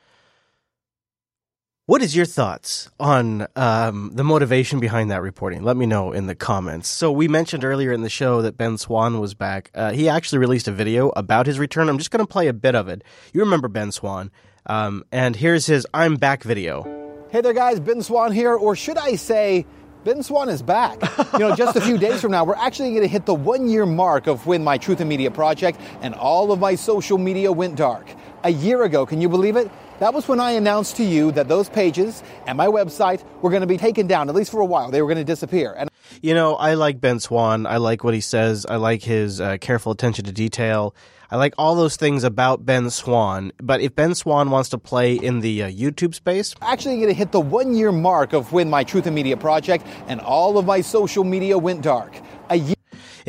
What 1.90 2.04
is 2.04 2.16
your 2.16 2.28
thoughts 2.28 2.88
on 3.00 3.48
um, 3.56 4.12
the 4.14 4.24
motivation 4.24 4.80
behind 4.80 5.10
that 5.10 5.24
reporting? 5.24 5.64
Let 5.64 5.76
me 5.76 5.88
know 5.88 6.12
in 6.12 6.28
the 6.28 6.36
comments. 6.36 6.88
So 6.88 7.12
we 7.12 7.28
mentioned 7.28 7.64
earlier 7.66 7.92
in 7.92 8.02
the 8.02 8.12
show 8.12 8.44
that 8.44 8.58
Ben 8.58 8.78
Swann 8.78 9.20
was 9.20 9.34
back. 9.34 9.72
Uh, 9.74 9.92
he 9.92 10.08
actually 10.08 10.38
released 10.38 10.68
a 10.68 10.72
video 10.72 11.10
about 11.16 11.48
his 11.48 11.58
return. 11.58 11.90
I'm 11.90 11.98
just 11.98 12.12
going 12.12 12.24
to 12.24 12.32
play 12.32 12.48
a 12.48 12.54
bit 12.54 12.76
of 12.76 12.90
it. 12.90 13.04
You 13.34 13.42
remember 13.42 13.68
Ben 13.68 13.92
Swann, 13.92 14.30
um, 14.68 15.04
and 15.12 15.36
here's 15.36 15.66
his 15.66 15.88
"I'm 15.92 16.18
Back" 16.18 16.44
video. 16.44 16.84
Hey 17.32 17.42
there, 17.42 17.54
guys. 17.54 17.80
Ben 17.80 18.04
Swann 18.04 18.34
here, 18.34 18.54
or 18.54 18.76
should 18.76 19.00
I 19.00 19.16
say, 19.16 19.66
Ben 20.04 20.22
Swann 20.22 20.50
is 20.50 20.62
back. 20.62 21.02
You 21.34 21.40
know, 21.40 21.56
just 21.56 21.76
a 21.76 21.82
few 21.82 21.98
days 21.98 22.22
from 22.22 22.32
now, 22.32 22.44
we're 22.44 22.56
actually 22.56 22.92
going 22.92 23.02
to 23.02 23.08
hit 23.08 23.26
the 23.26 23.34
one 23.34 23.68
year 23.68 23.88
mark 23.88 24.28
of 24.28 24.46
when 24.46 24.64
my 24.64 24.78
Truth 24.78 25.02
in 25.02 25.08
Media 25.08 25.32
project 25.32 25.80
and 26.02 26.14
all 26.14 26.52
of 26.52 26.60
my 26.60 26.76
social 26.76 27.18
media 27.18 27.52
went 27.52 27.76
dark. 27.76 28.08
A 28.44 28.52
year 28.52 28.84
ago, 28.84 29.06
can 29.06 29.20
you 29.20 29.28
believe 29.28 29.58
it? 29.58 29.70
That 30.00 30.14
was 30.14 30.30
when 30.30 30.40
I 30.40 30.52
announced 30.52 30.96
to 30.96 31.04
you 31.04 31.34
that 31.34 31.50
those 31.50 31.68
pages 31.68 32.24
and 32.48 32.58
my 32.58 32.68
website 32.68 33.22
were 33.42 33.50
going 33.50 33.62
to 33.62 33.68
be 33.68 33.76
taken 33.76 34.08
down, 34.08 34.30
at 34.30 34.36
least 34.36 34.50
for 34.50 34.62
a 34.62 34.66
while. 34.66 34.92
They 34.92 35.02
were 35.02 35.10
going 35.10 35.18
to 35.18 35.26
disappear. 35.26 35.76
And 35.78 35.90
You 36.22 36.34
know, 36.34 36.56
I 36.56 36.76
like 36.76 37.02
Ben 37.02 37.20
Swann. 37.20 37.66
I 37.66 37.78
like 37.78 38.06
what 38.06 38.14
he 38.14 38.22
says. 38.22 38.66
I 38.66 38.78
like 38.78 39.04
his 39.04 39.42
uh, 39.42 39.58
careful 39.60 39.92
attention 39.92 40.24
to 40.24 40.32
detail. 40.32 40.96
I 41.30 41.36
like 41.36 41.54
all 41.58 41.76
those 41.76 41.98
things 41.98 42.24
about 42.24 42.66
Ben 42.66 42.90
Swann. 42.90 43.52
But 43.62 43.82
if 43.82 43.94
Ben 43.94 44.16
Swann 44.16 44.52
wants 44.52 44.70
to 44.70 44.78
play 44.78 45.16
in 45.16 45.42
the 45.42 45.64
uh, 45.64 45.70
YouTube 45.70 46.16
space, 46.16 46.56
actually 46.62 46.96
going 46.96 47.10
to 47.10 47.14
hit 47.14 47.34
the 47.34 47.42
one 47.42 47.76
year 47.76 47.92
mark 47.92 48.32
of 48.32 48.54
when 48.54 48.70
my 48.70 48.86
Truth 48.86 49.06
in 49.06 49.14
Media 49.14 49.36
project 49.36 49.86
and 50.08 50.22
all 50.22 50.58
of 50.58 50.66
my 50.66 50.80
social 50.80 51.26
media 51.26 51.58
went 51.58 51.82
dark. 51.82 52.16
A 52.50 52.56
year 52.56 52.76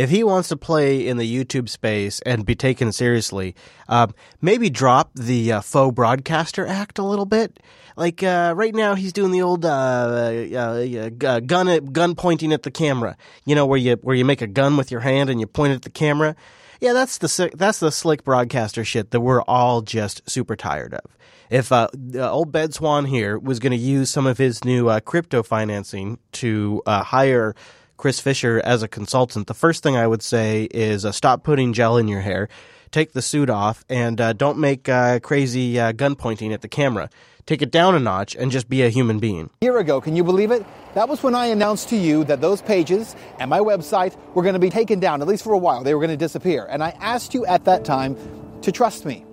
if 0.01 0.09
he 0.09 0.25
wants 0.25 0.49
to 0.49 0.57
play 0.57 1.07
in 1.07 1.19
the 1.19 1.31
YouTube 1.31 1.69
space 1.69 2.21
and 2.21 2.47
be 2.47 2.55
taken 2.55 2.91
seriously, 2.91 3.55
um, 3.87 4.15
maybe 4.41 4.71
drop 4.71 5.11
the 5.15 5.53
uh, 5.53 5.61
faux 5.61 5.95
broadcaster 5.95 6.67
act 6.67 6.99
a 6.99 7.03
little 7.03 7.27
bit. 7.27 7.61
Like 7.97 8.23
uh, 8.23 8.55
right 8.57 8.75
now, 8.75 8.95
he's 8.95 9.13
doing 9.13 9.31
the 9.31 9.43
old 9.43 9.67
uh, 9.67 9.69
uh, 9.69 11.11
uh, 11.23 11.41
gun 11.41 11.85
gun 11.93 12.15
pointing 12.15 12.51
at 12.51 12.63
the 12.63 12.71
camera. 12.71 13.15
You 13.45 13.55
know 13.55 13.67
where 13.67 13.77
you 13.77 13.97
where 13.97 14.17
you 14.17 14.25
make 14.25 14.41
a 14.41 14.47
gun 14.47 14.79
with 14.79 14.91
your 14.91 15.01
hand 15.01 15.29
and 15.29 15.39
you 15.39 15.47
point 15.47 15.73
it 15.73 15.77
at 15.77 15.83
the 15.83 15.91
camera. 15.91 16.35
Yeah, 16.81 16.95
that's 16.95 17.19
the 17.19 17.51
that's 17.53 17.81
the 17.81 17.93
slick 17.93 18.25
broadcaster 18.25 18.87
shit 18.87 19.11
that 19.11 19.21
we're 19.21 19.43
all 19.43 19.83
just 19.83 20.29
super 20.31 20.57
tired 20.57 20.95
of. 20.95 21.15
If 21.51 21.73
uh, 21.73 21.89
old 22.17 22.53
Ben 22.53 22.73
Swann 22.73 23.05
here 23.05 23.39
was 23.39 23.59
going 23.59 23.73
to 23.73 23.77
use 23.77 24.09
some 24.09 24.27
of 24.27 24.39
his 24.39 24.65
new 24.65 24.89
uh, 24.89 25.01
crypto 25.01 25.43
financing 25.43 26.19
to 26.33 26.81
uh, 26.87 27.03
hire 27.03 27.55
Chris 28.01 28.19
Fisher 28.19 28.63
as 28.65 28.83
a 28.83 28.89
consultant, 28.89 29.47
the 29.47 29.53
first 29.53 29.83
thing 29.83 29.95
I 29.95 30.07
would 30.07 30.23
say 30.23 30.69
is 30.71 31.05
uh, 31.05 31.13
stop 31.13 31.45
putting 31.45 31.75
gel 31.75 31.99
in 31.99 32.09
your 32.09 32.23
hair, 32.23 32.49
take 32.93 33.13
the 33.13 33.21
suit 33.21 33.51
off, 33.51 33.85
and 33.91 34.19
uh, 34.19 34.33
don't 34.33 34.57
make 34.57 34.89
uh, 34.89 35.21
crazy 35.21 35.79
uh, 35.79 35.93
gun 35.93 36.15
pointing 36.15 36.51
at 36.55 36.63
the 36.63 36.67
camera. 36.67 37.11
Take 37.45 37.61
it 37.61 37.71
down 37.71 37.95
a 37.95 38.01
notch 38.01 38.35
and 38.35 38.51
just 38.51 38.71
be 38.71 38.81
a 38.81 38.89
human 38.89 39.19
being. 39.19 39.51
A 39.61 39.67
year 39.67 39.77
ago, 39.77 40.01
can 40.01 40.17
you 40.17 40.25
believe 40.25 40.51
it? 40.51 40.65
That 40.95 41.11
was 41.11 41.23
when 41.23 41.35
I 41.35 41.45
announced 41.49 41.91
to 41.91 41.97
you 41.97 42.25
that 42.25 42.41
those 42.41 42.63
pages 42.63 43.15
and 43.39 43.51
my 43.51 43.59
website 43.59 44.17
were 44.33 44.43
going 44.43 44.55
to 44.55 44.59
be 44.59 44.71
taken 44.71 44.99
down, 44.99 45.21
at 45.21 45.29
least 45.29 45.45
for 45.45 45.53
a 45.53 45.59
while. 45.59 45.85
They 45.85 45.93
were 45.93 46.01
going 46.01 46.09
to 46.09 46.17
disappear. 46.17 46.67
And 46.71 46.83
I 46.83 46.97
asked 47.01 47.35
you 47.35 47.45
at 47.45 47.67
that 47.67 47.85
time 47.85 48.17
to 48.63 48.73
trust 48.73 49.05
me. 49.05 49.27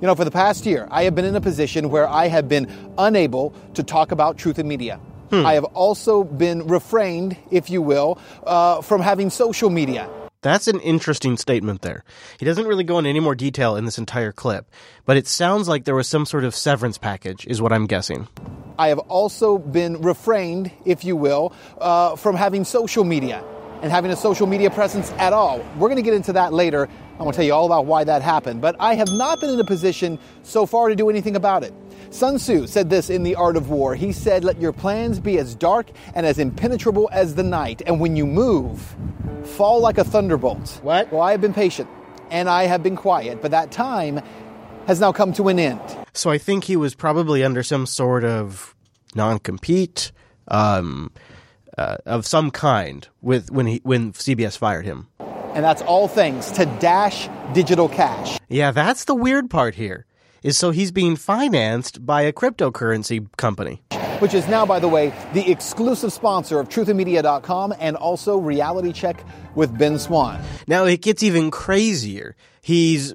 You 0.00 0.06
know, 0.06 0.14
for 0.14 0.24
the 0.24 0.30
past 0.30 0.64
year, 0.64 0.88
I 0.90 1.04
have 1.04 1.14
been 1.14 1.26
in 1.26 1.36
a 1.36 1.42
position 1.42 1.90
where 1.90 2.08
I 2.08 2.28
have 2.28 2.48
been 2.48 2.94
unable 2.96 3.52
to 3.74 3.82
talk 3.82 4.10
about 4.10 4.38
truth 4.38 4.58
in 4.58 4.66
media. 4.66 4.98
Hmm. 5.30 5.46
I 5.46 5.54
have 5.54 5.64
also 5.64 6.24
been 6.24 6.66
refrained, 6.66 7.36
if 7.50 7.70
you 7.70 7.82
will, 7.82 8.18
uh, 8.44 8.82
from 8.82 9.00
having 9.00 9.30
social 9.30 9.70
media. 9.70 10.08
That's 10.42 10.68
an 10.68 10.78
interesting 10.80 11.36
statement 11.36 11.82
there. 11.82 12.04
He 12.38 12.44
doesn't 12.44 12.66
really 12.66 12.84
go 12.84 12.98
into 12.98 13.10
any 13.10 13.18
more 13.18 13.34
detail 13.34 13.74
in 13.74 13.84
this 13.84 13.98
entire 13.98 14.30
clip, 14.30 14.70
but 15.04 15.16
it 15.16 15.26
sounds 15.26 15.66
like 15.66 15.84
there 15.84 15.94
was 15.94 16.06
some 16.06 16.24
sort 16.24 16.44
of 16.44 16.54
severance 16.54 16.98
package, 16.98 17.46
is 17.48 17.60
what 17.60 17.72
I'm 17.72 17.86
guessing. 17.86 18.28
I 18.78 18.88
have 18.88 18.98
also 19.00 19.58
been 19.58 20.02
refrained, 20.02 20.70
if 20.84 21.04
you 21.04 21.16
will, 21.16 21.52
uh, 21.78 22.14
from 22.14 22.36
having 22.36 22.64
social 22.64 23.02
media 23.02 23.42
and 23.82 23.90
having 23.90 24.10
a 24.10 24.16
social 24.16 24.46
media 24.46 24.70
presence 24.70 25.10
at 25.18 25.32
all. 25.32 25.58
We're 25.78 25.88
going 25.88 25.96
to 25.96 26.02
get 26.02 26.14
into 26.14 26.32
that 26.34 26.52
later. 26.52 26.88
I'm 27.12 27.18
going 27.18 27.32
to 27.32 27.36
tell 27.36 27.44
you 27.44 27.54
all 27.54 27.66
about 27.66 27.86
why 27.86 28.04
that 28.04 28.22
happened, 28.22 28.60
but 28.60 28.76
I 28.78 28.94
have 28.94 29.10
not 29.10 29.40
been 29.40 29.50
in 29.50 29.58
a 29.58 29.64
position 29.64 30.18
so 30.42 30.66
far 30.66 30.88
to 30.88 30.94
do 30.94 31.10
anything 31.10 31.34
about 31.34 31.64
it. 31.64 31.72
Sun 32.10 32.38
Tzu 32.38 32.66
said 32.66 32.90
this 32.90 33.10
in 33.10 33.22
The 33.22 33.34
Art 33.34 33.56
of 33.56 33.70
War. 33.70 33.94
He 33.94 34.12
said, 34.12 34.44
Let 34.44 34.60
your 34.60 34.72
plans 34.72 35.20
be 35.20 35.38
as 35.38 35.54
dark 35.54 35.90
and 36.14 36.26
as 36.26 36.38
impenetrable 36.38 37.08
as 37.12 37.34
the 37.34 37.42
night, 37.42 37.82
and 37.86 38.00
when 38.00 38.16
you 38.16 38.26
move, 38.26 38.96
fall 39.44 39.80
like 39.80 39.98
a 39.98 40.04
thunderbolt. 40.04 40.80
What? 40.82 41.12
Well, 41.12 41.22
I 41.22 41.32
have 41.32 41.40
been 41.40 41.54
patient 41.54 41.88
and 42.30 42.48
I 42.48 42.64
have 42.64 42.82
been 42.82 42.96
quiet, 42.96 43.40
but 43.42 43.50
that 43.50 43.70
time 43.70 44.20
has 44.86 45.00
now 45.00 45.12
come 45.12 45.32
to 45.34 45.48
an 45.48 45.58
end. 45.58 45.80
So 46.12 46.30
I 46.30 46.38
think 46.38 46.64
he 46.64 46.76
was 46.76 46.94
probably 46.94 47.44
under 47.44 47.62
some 47.62 47.86
sort 47.86 48.24
of 48.24 48.74
non 49.14 49.38
compete, 49.38 50.12
um, 50.48 51.10
uh, 51.76 51.96
of 52.06 52.26
some 52.26 52.50
kind 52.50 53.06
with 53.20 53.50
when 53.50 53.66
he 53.66 53.80
when 53.84 54.12
CBS 54.12 54.56
fired 54.56 54.86
him. 54.86 55.08
And 55.54 55.64
that's 55.64 55.82
all 55.82 56.06
thanks 56.06 56.50
to 56.52 56.66
Dash 56.80 57.28
Digital 57.54 57.88
Cash. 57.88 58.38
Yeah, 58.48 58.72
that's 58.72 59.04
the 59.04 59.14
weird 59.14 59.50
part 59.50 59.74
here. 59.74 60.06
Is 60.46 60.56
so 60.56 60.70
he's 60.70 60.92
being 60.92 61.16
financed 61.16 62.06
by 62.06 62.22
a 62.22 62.32
cryptocurrency 62.32 63.26
company. 63.36 63.82
Which 64.20 64.32
is 64.32 64.46
now, 64.46 64.64
by 64.64 64.78
the 64.78 64.86
way, 64.86 65.12
the 65.34 65.50
exclusive 65.50 66.12
sponsor 66.12 66.60
of 66.60 66.68
truthandmedia.com 66.68 67.74
and 67.80 67.96
also 67.96 68.38
Reality 68.38 68.92
Check 68.92 69.24
with 69.56 69.76
Ben 69.76 69.98
Swann. 69.98 70.40
Now 70.68 70.84
it 70.84 71.02
gets 71.02 71.24
even 71.24 71.50
crazier. 71.50 72.36
He's 72.62 73.12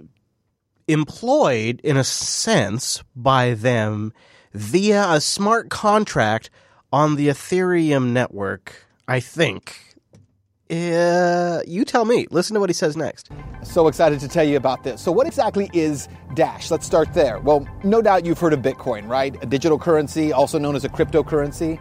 employed, 0.89 1.79
in 1.85 1.95
a 1.95 2.03
sense, 2.03 3.01
by 3.15 3.53
them 3.53 4.11
via 4.53 5.13
a 5.13 5.21
smart 5.21 5.69
contract 5.69 6.49
on 6.91 7.15
the 7.15 7.29
Ethereum 7.29 8.09
network, 8.09 8.87
I 9.07 9.21
think. 9.21 9.90
Uh, 10.71 11.61
you 11.67 11.83
tell 11.83 12.05
me. 12.05 12.27
Listen 12.31 12.53
to 12.53 12.59
what 12.61 12.69
he 12.69 12.73
says 12.73 12.95
next. 12.95 13.29
So 13.63 13.87
excited 13.87 14.21
to 14.21 14.27
tell 14.27 14.45
you 14.45 14.55
about 14.55 14.83
this. 14.83 15.01
So, 15.01 15.11
what 15.11 15.27
exactly 15.27 15.69
is 15.73 16.07
Dash? 16.33 16.71
Let's 16.71 16.85
start 16.85 17.13
there. 17.13 17.39
Well, 17.39 17.67
no 17.83 18.01
doubt 18.01 18.25
you've 18.25 18.39
heard 18.39 18.53
of 18.53 18.61
Bitcoin, 18.61 19.07
right? 19.09 19.35
A 19.43 19.45
digital 19.45 19.77
currency, 19.77 20.31
also 20.31 20.57
known 20.57 20.75
as 20.75 20.85
a 20.85 20.89
cryptocurrency. 20.89 21.79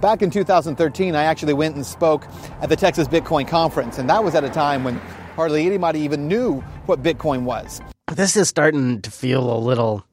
Back 0.00 0.22
in 0.22 0.30
2013, 0.30 1.14
I 1.14 1.24
actually 1.24 1.52
went 1.52 1.76
and 1.76 1.86
spoke 1.86 2.26
at 2.60 2.68
the 2.68 2.76
Texas 2.76 3.06
Bitcoin 3.06 3.46
Conference, 3.46 3.98
and 3.98 4.10
that 4.10 4.24
was 4.24 4.34
at 4.34 4.42
a 4.42 4.50
time 4.50 4.82
when 4.82 4.96
hardly 5.36 5.64
anybody 5.64 6.00
even 6.00 6.26
knew 6.26 6.60
what 6.86 7.02
Bitcoin 7.02 7.42
was. 7.42 7.80
This 8.12 8.36
is 8.36 8.48
starting 8.48 9.02
to 9.02 9.10
feel 9.10 9.54
a 9.54 9.58
little 9.58 10.04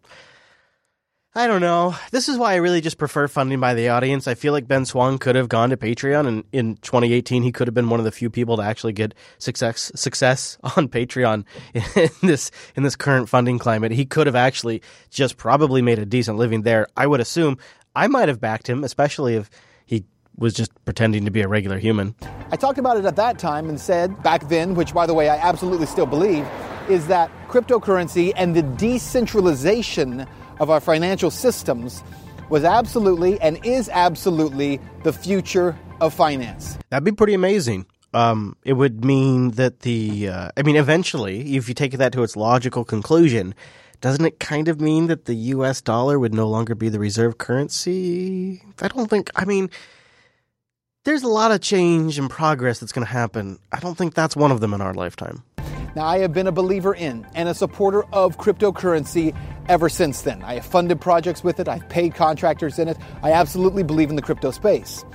I 1.40 1.48
don't 1.48 1.62
know. 1.62 1.96
This 2.12 2.28
is 2.28 2.38
why 2.38 2.52
I 2.52 2.56
really 2.58 2.82
just 2.82 2.98
prefer 2.98 3.30
funding 3.30 3.62
by 3.62 3.74
the 3.74 3.88
audience. 3.88 4.28
I 4.28 4.34
feel 4.34 4.52
like 4.52 4.68
Ben 4.68 4.84
Swann 4.84 5.18
could 5.18 5.38
have 5.38 5.48
gone 5.48 5.70
to 5.70 5.78
Patreon, 5.78 6.28
and 6.28 6.44
in 6.52 6.76
2018, 6.82 7.44
he 7.44 7.54
could 7.54 7.66
have 7.66 7.74
been 7.74 7.90
one 7.90 7.98
of 7.98 8.04
the 8.04 8.12
few 8.12 8.30
people 8.30 8.58
to 8.58 8.64
actually 8.64 8.92
get 8.92 9.16
success 9.38 9.90
success 9.96 10.58
on 10.76 10.90
Patreon 10.90 11.46
in 11.74 12.10
this 12.28 12.52
in 12.76 12.84
this 12.84 12.98
current 12.98 13.30
funding 13.30 13.58
climate. 13.58 13.94
He 13.94 14.06
could 14.06 14.28
have 14.28 14.36
actually 14.36 14.82
just 15.12 15.38
probably 15.38 15.82
made 15.82 15.98
a 15.98 16.06
decent 16.06 16.38
living 16.38 16.64
there. 16.64 16.88
I 16.98 17.08
would 17.08 17.22
assume. 17.22 17.58
I 17.96 18.08
might 18.08 18.28
have 18.28 18.42
backed 18.42 18.68
him, 18.68 18.84
especially 18.84 19.36
if 19.36 19.50
he 19.86 20.04
was 20.36 20.54
just 20.54 20.72
pretending 20.84 21.24
to 21.24 21.32
be 21.32 21.40
a 21.40 21.48
regular 21.48 21.78
human. 21.78 22.16
I 22.52 22.58
talked 22.58 22.80
about 22.80 22.98
it 22.98 23.06
at 23.06 23.16
that 23.16 23.40
time 23.40 23.70
and 23.70 23.80
said 23.80 24.22
back 24.24 24.50
then, 24.50 24.76
which 24.76 24.94
by 24.94 25.06
the 25.06 25.14
way 25.14 25.30
I 25.30 25.38
absolutely 25.38 25.86
still 25.86 26.06
believe, 26.06 26.46
is 26.90 27.08
that 27.08 27.32
cryptocurrency 27.48 28.34
and 28.36 28.58
the 28.58 28.62
decentralization 28.64 30.28
of 30.60 30.70
our 30.70 30.80
financial 30.80 31.32
systems 31.32 32.04
was 32.50 32.64
absolutely 32.64 33.40
and 33.42 33.64
is 33.66 33.90
absolutely 33.90 34.80
the 35.04 35.14
future 35.14 35.78
of 36.02 36.14
finance. 36.14 36.78
That'd 36.90 37.04
be 37.04 37.12
pretty 37.12 37.34
amazing. 37.34 37.86
Um, 38.14 38.56
it 38.64 38.74
would 38.74 39.06
mean 39.06 39.52
that 39.52 39.82
the, 39.82 40.30
uh, 40.30 40.50
I 40.58 40.64
mean, 40.64 40.76
eventually, 40.76 41.56
if 41.56 41.68
you 41.68 41.76
take 41.76 41.92
that 41.94 42.12
to 42.14 42.24
its 42.24 42.36
logical 42.36 42.84
conclusion, 42.84 43.54
doesn't 44.02 44.26
it 44.26 44.40
kind 44.40 44.68
of 44.68 44.82
mean 44.82 45.08
that 45.08 45.26
the 45.26 45.36
US 45.36 45.82
dollar 45.82 46.18
would 46.18 46.34
no 46.34 46.48
longer 46.48 46.74
be 46.74 46.90
the 46.90 47.00
reserve 47.00 47.38
currency? 47.38 48.64
I 48.82 48.88
don't 48.88 49.10
think, 49.10 49.30
I 49.36 49.46
mean, 49.46 49.70
there's 51.04 51.24
a 51.24 51.28
lot 51.28 51.52
of 51.52 51.62
change 51.62 52.18
and 52.18 52.30
progress 52.30 52.80
that's 52.80 52.92
going 52.92 53.06
to 53.06 53.12
happen. 53.12 53.60
I 53.72 53.80
don't 53.80 53.98
think 53.98 54.16
that's 54.16 54.36
one 54.36 54.52
of 54.52 54.60
them 54.60 54.74
in 54.74 54.82
our 54.82 54.94
lifetime. 54.94 55.44
Now, 55.96 56.06
I 56.06 56.20
have 56.20 56.34
been 56.34 56.48
a 56.48 56.52
believer 56.52 56.94
in 56.94 57.28
and 57.34 57.50
a 57.50 57.54
supporter 57.54 58.04
of 58.14 58.38
cryptocurrency 58.38 59.36
ever 59.70 59.88
since 59.88 60.24
then. 60.24 60.42
I 60.44 60.56
have 60.56 60.66
funded 60.66 61.00
projects 61.00 61.44
with 61.44 61.60
it, 61.60 61.70
I've 61.70 61.88
paid 61.88 62.16
contractors 62.16 62.80
in 62.80 62.90
it. 62.90 62.98
I 63.24 63.32
absolutely 63.32 63.84
believe 63.84 64.10
in 64.10 64.18
the 64.18 64.22
crypto 64.22 64.52
space. 64.52 65.06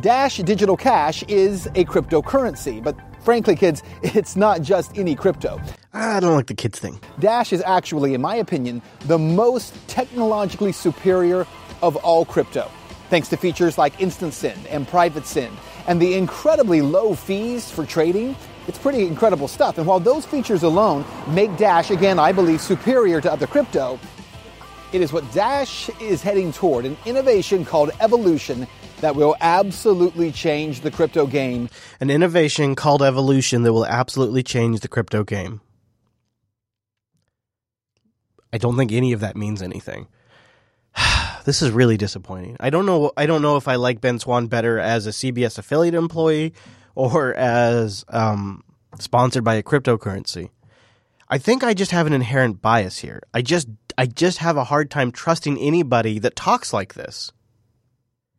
Dash 0.00 0.38
Digital 0.38 0.76
Cash 0.76 1.22
is 1.24 1.66
a 1.68 1.84
cryptocurrency, 1.84 2.82
but 2.82 2.96
frankly, 3.20 3.56
kids, 3.56 3.82
it's 4.02 4.36
not 4.36 4.62
just 4.62 4.96
any 4.96 5.14
crypto. 5.14 5.60
I 5.92 6.20
don't 6.20 6.34
like 6.34 6.46
the 6.46 6.54
kids 6.54 6.78
thing. 6.78 7.00
Dash 7.18 7.52
is 7.52 7.62
actually, 7.62 8.14
in 8.14 8.20
my 8.20 8.36
opinion, 8.36 8.80
the 9.00 9.18
most 9.18 9.74
technologically 9.88 10.72
superior 10.72 11.46
of 11.82 11.96
all 11.96 12.24
crypto, 12.24 12.70
thanks 13.10 13.28
to 13.28 13.36
features 13.36 13.76
like 13.76 14.00
instant 14.00 14.34
send 14.34 14.66
and 14.68 14.86
private 14.86 15.26
send, 15.26 15.56
and 15.86 16.00
the 16.00 16.14
incredibly 16.14 16.80
low 16.80 17.14
fees 17.14 17.70
for 17.70 17.84
trading 17.84 18.36
it's 18.68 18.78
pretty 18.78 19.06
incredible 19.06 19.48
stuff. 19.48 19.78
And 19.78 19.86
while 19.86 20.00
those 20.00 20.26
features 20.26 20.62
alone 20.62 21.04
make 21.28 21.56
Dash, 21.56 21.90
again, 21.90 22.18
I 22.18 22.32
believe, 22.32 22.60
superior 22.60 23.20
to 23.20 23.32
other 23.32 23.46
crypto, 23.46 23.98
it 24.92 25.00
is 25.00 25.12
what 25.12 25.30
Dash 25.32 25.88
is 26.00 26.22
heading 26.22 26.52
toward 26.52 26.84
an 26.84 26.96
innovation 27.04 27.64
called 27.64 27.90
evolution 28.00 28.66
that 29.00 29.14
will 29.14 29.36
absolutely 29.40 30.32
change 30.32 30.80
the 30.80 30.90
crypto 30.90 31.26
game. 31.26 31.68
An 32.00 32.10
innovation 32.10 32.74
called 32.74 33.02
evolution 33.02 33.62
that 33.62 33.72
will 33.72 33.86
absolutely 33.86 34.42
change 34.42 34.80
the 34.80 34.88
crypto 34.88 35.22
game. 35.22 35.60
I 38.52 38.58
don't 38.58 38.76
think 38.76 38.92
any 38.92 39.12
of 39.12 39.20
that 39.20 39.36
means 39.36 39.60
anything. 39.60 40.06
this 41.44 41.62
is 41.62 41.70
really 41.70 41.96
disappointing. 41.96 42.56
I 42.58 42.70
don't 42.70 42.86
know 42.86 43.12
I 43.16 43.26
don't 43.26 43.42
know 43.42 43.56
if 43.56 43.68
I 43.68 43.74
like 43.74 44.00
Ben 44.00 44.18
Swann 44.18 44.46
better 44.46 44.78
as 44.78 45.06
a 45.06 45.10
CBS 45.10 45.58
affiliate 45.58 45.94
employee 45.94 46.54
or 46.96 47.34
as 47.34 48.04
um, 48.08 48.64
sponsored 48.98 49.44
by 49.44 49.54
a 49.54 49.62
cryptocurrency. 49.62 50.50
I 51.28 51.38
think 51.38 51.62
I 51.62 51.74
just 51.74 51.90
have 51.92 52.06
an 52.06 52.12
inherent 52.12 52.62
bias 52.62 52.98
here. 52.98 53.22
I 53.32 53.42
just 53.42 53.68
I 53.98 54.06
just 54.06 54.38
have 54.38 54.56
a 54.56 54.64
hard 54.64 54.90
time 54.90 55.12
trusting 55.12 55.58
anybody 55.58 56.18
that 56.18 56.34
talks 56.34 56.72
like 56.72 56.94
this. 56.94 57.32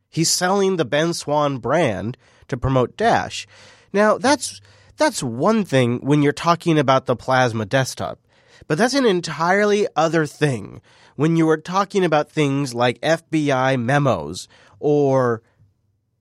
He's 0.09 0.31
selling 0.31 0.77
the 0.77 0.85
Ben 0.85 1.13
Swann 1.13 1.57
brand 1.57 2.17
to 2.47 2.57
promote 2.57 2.97
Dash. 2.97 3.47
Now, 3.93 4.17
that's 4.17 4.61
that's 4.97 5.21
one 5.21 5.63
thing 5.63 5.99
when 5.99 6.23
you're 6.23 6.33
talking 6.33 6.79
about 6.79 7.05
the 7.05 7.15
plasma 7.15 7.65
desktop. 7.65 8.19
But 8.67 8.77
that's 8.77 8.95
an 8.95 9.05
entirely 9.05 9.87
other 9.95 10.25
thing 10.25 10.81
when 11.15 11.35
you 11.35 11.47
are 11.49 11.57
talking 11.57 12.03
about 12.03 12.31
things 12.31 12.73
like 12.73 12.99
FBI 13.01 13.79
memos 13.79 14.47
or 14.79 15.41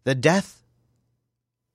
the 0.05 0.15
death 0.15 0.63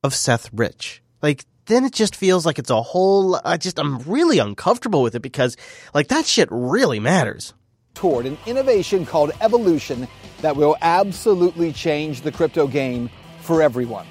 of 0.03 0.13
Seth 0.13 0.49
Rich. 0.53 1.01
Like, 1.21 1.45
then 1.65 1.85
it 1.85 1.93
just 1.93 2.15
feels 2.15 2.45
like 2.45 2.59
it's 2.59 2.69
a 2.69 2.81
whole, 2.81 3.39
I 3.45 3.57
just, 3.57 3.79
I'm 3.79 3.99
really 3.99 4.39
uncomfortable 4.39 5.03
with 5.03 5.15
it 5.15 5.21
because, 5.21 5.55
like, 5.93 6.07
that 6.07 6.25
shit 6.25 6.49
really 6.51 6.99
matters. 6.99 7.53
Toward 7.93 8.25
an 8.25 8.37
innovation 8.45 9.05
called 9.05 9.31
evolution 9.41 10.07
that 10.41 10.55
will 10.55 10.75
absolutely 10.81 11.71
change 11.71 12.21
the 12.21 12.31
crypto 12.31 12.65
game 12.65 13.09
for 13.41 13.61
everyone. 13.61 14.07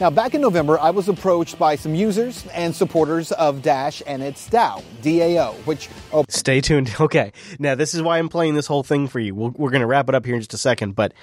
Now, 0.00 0.10
back 0.10 0.34
in 0.34 0.40
November, 0.40 0.78
I 0.80 0.90
was 0.90 1.08
approached 1.08 1.56
by 1.56 1.76
some 1.76 1.94
users 1.94 2.44
and 2.48 2.74
supporters 2.74 3.30
of 3.30 3.62
Dash 3.62 4.02
and 4.04 4.24
its 4.24 4.50
DAO, 4.50 4.82
DAO, 5.02 5.54
which. 5.66 5.88
Oh, 6.12 6.24
Stay 6.28 6.60
tuned. 6.60 6.92
Okay. 7.00 7.32
Now, 7.60 7.76
this 7.76 7.94
is 7.94 8.02
why 8.02 8.18
I'm 8.18 8.28
playing 8.28 8.56
this 8.56 8.66
whole 8.66 8.82
thing 8.82 9.06
for 9.06 9.20
you. 9.20 9.34
we 9.36 9.50
we 9.50 9.68
are 9.68 9.70
going 9.70 9.82
to 9.82 9.86
wrap 9.86 10.08
it 10.08 10.16
up 10.16 10.26
here 10.26 10.34
in 10.34 10.40
just 10.40 10.52
a 10.52 10.58
second, 10.58 10.96
but 10.96 11.14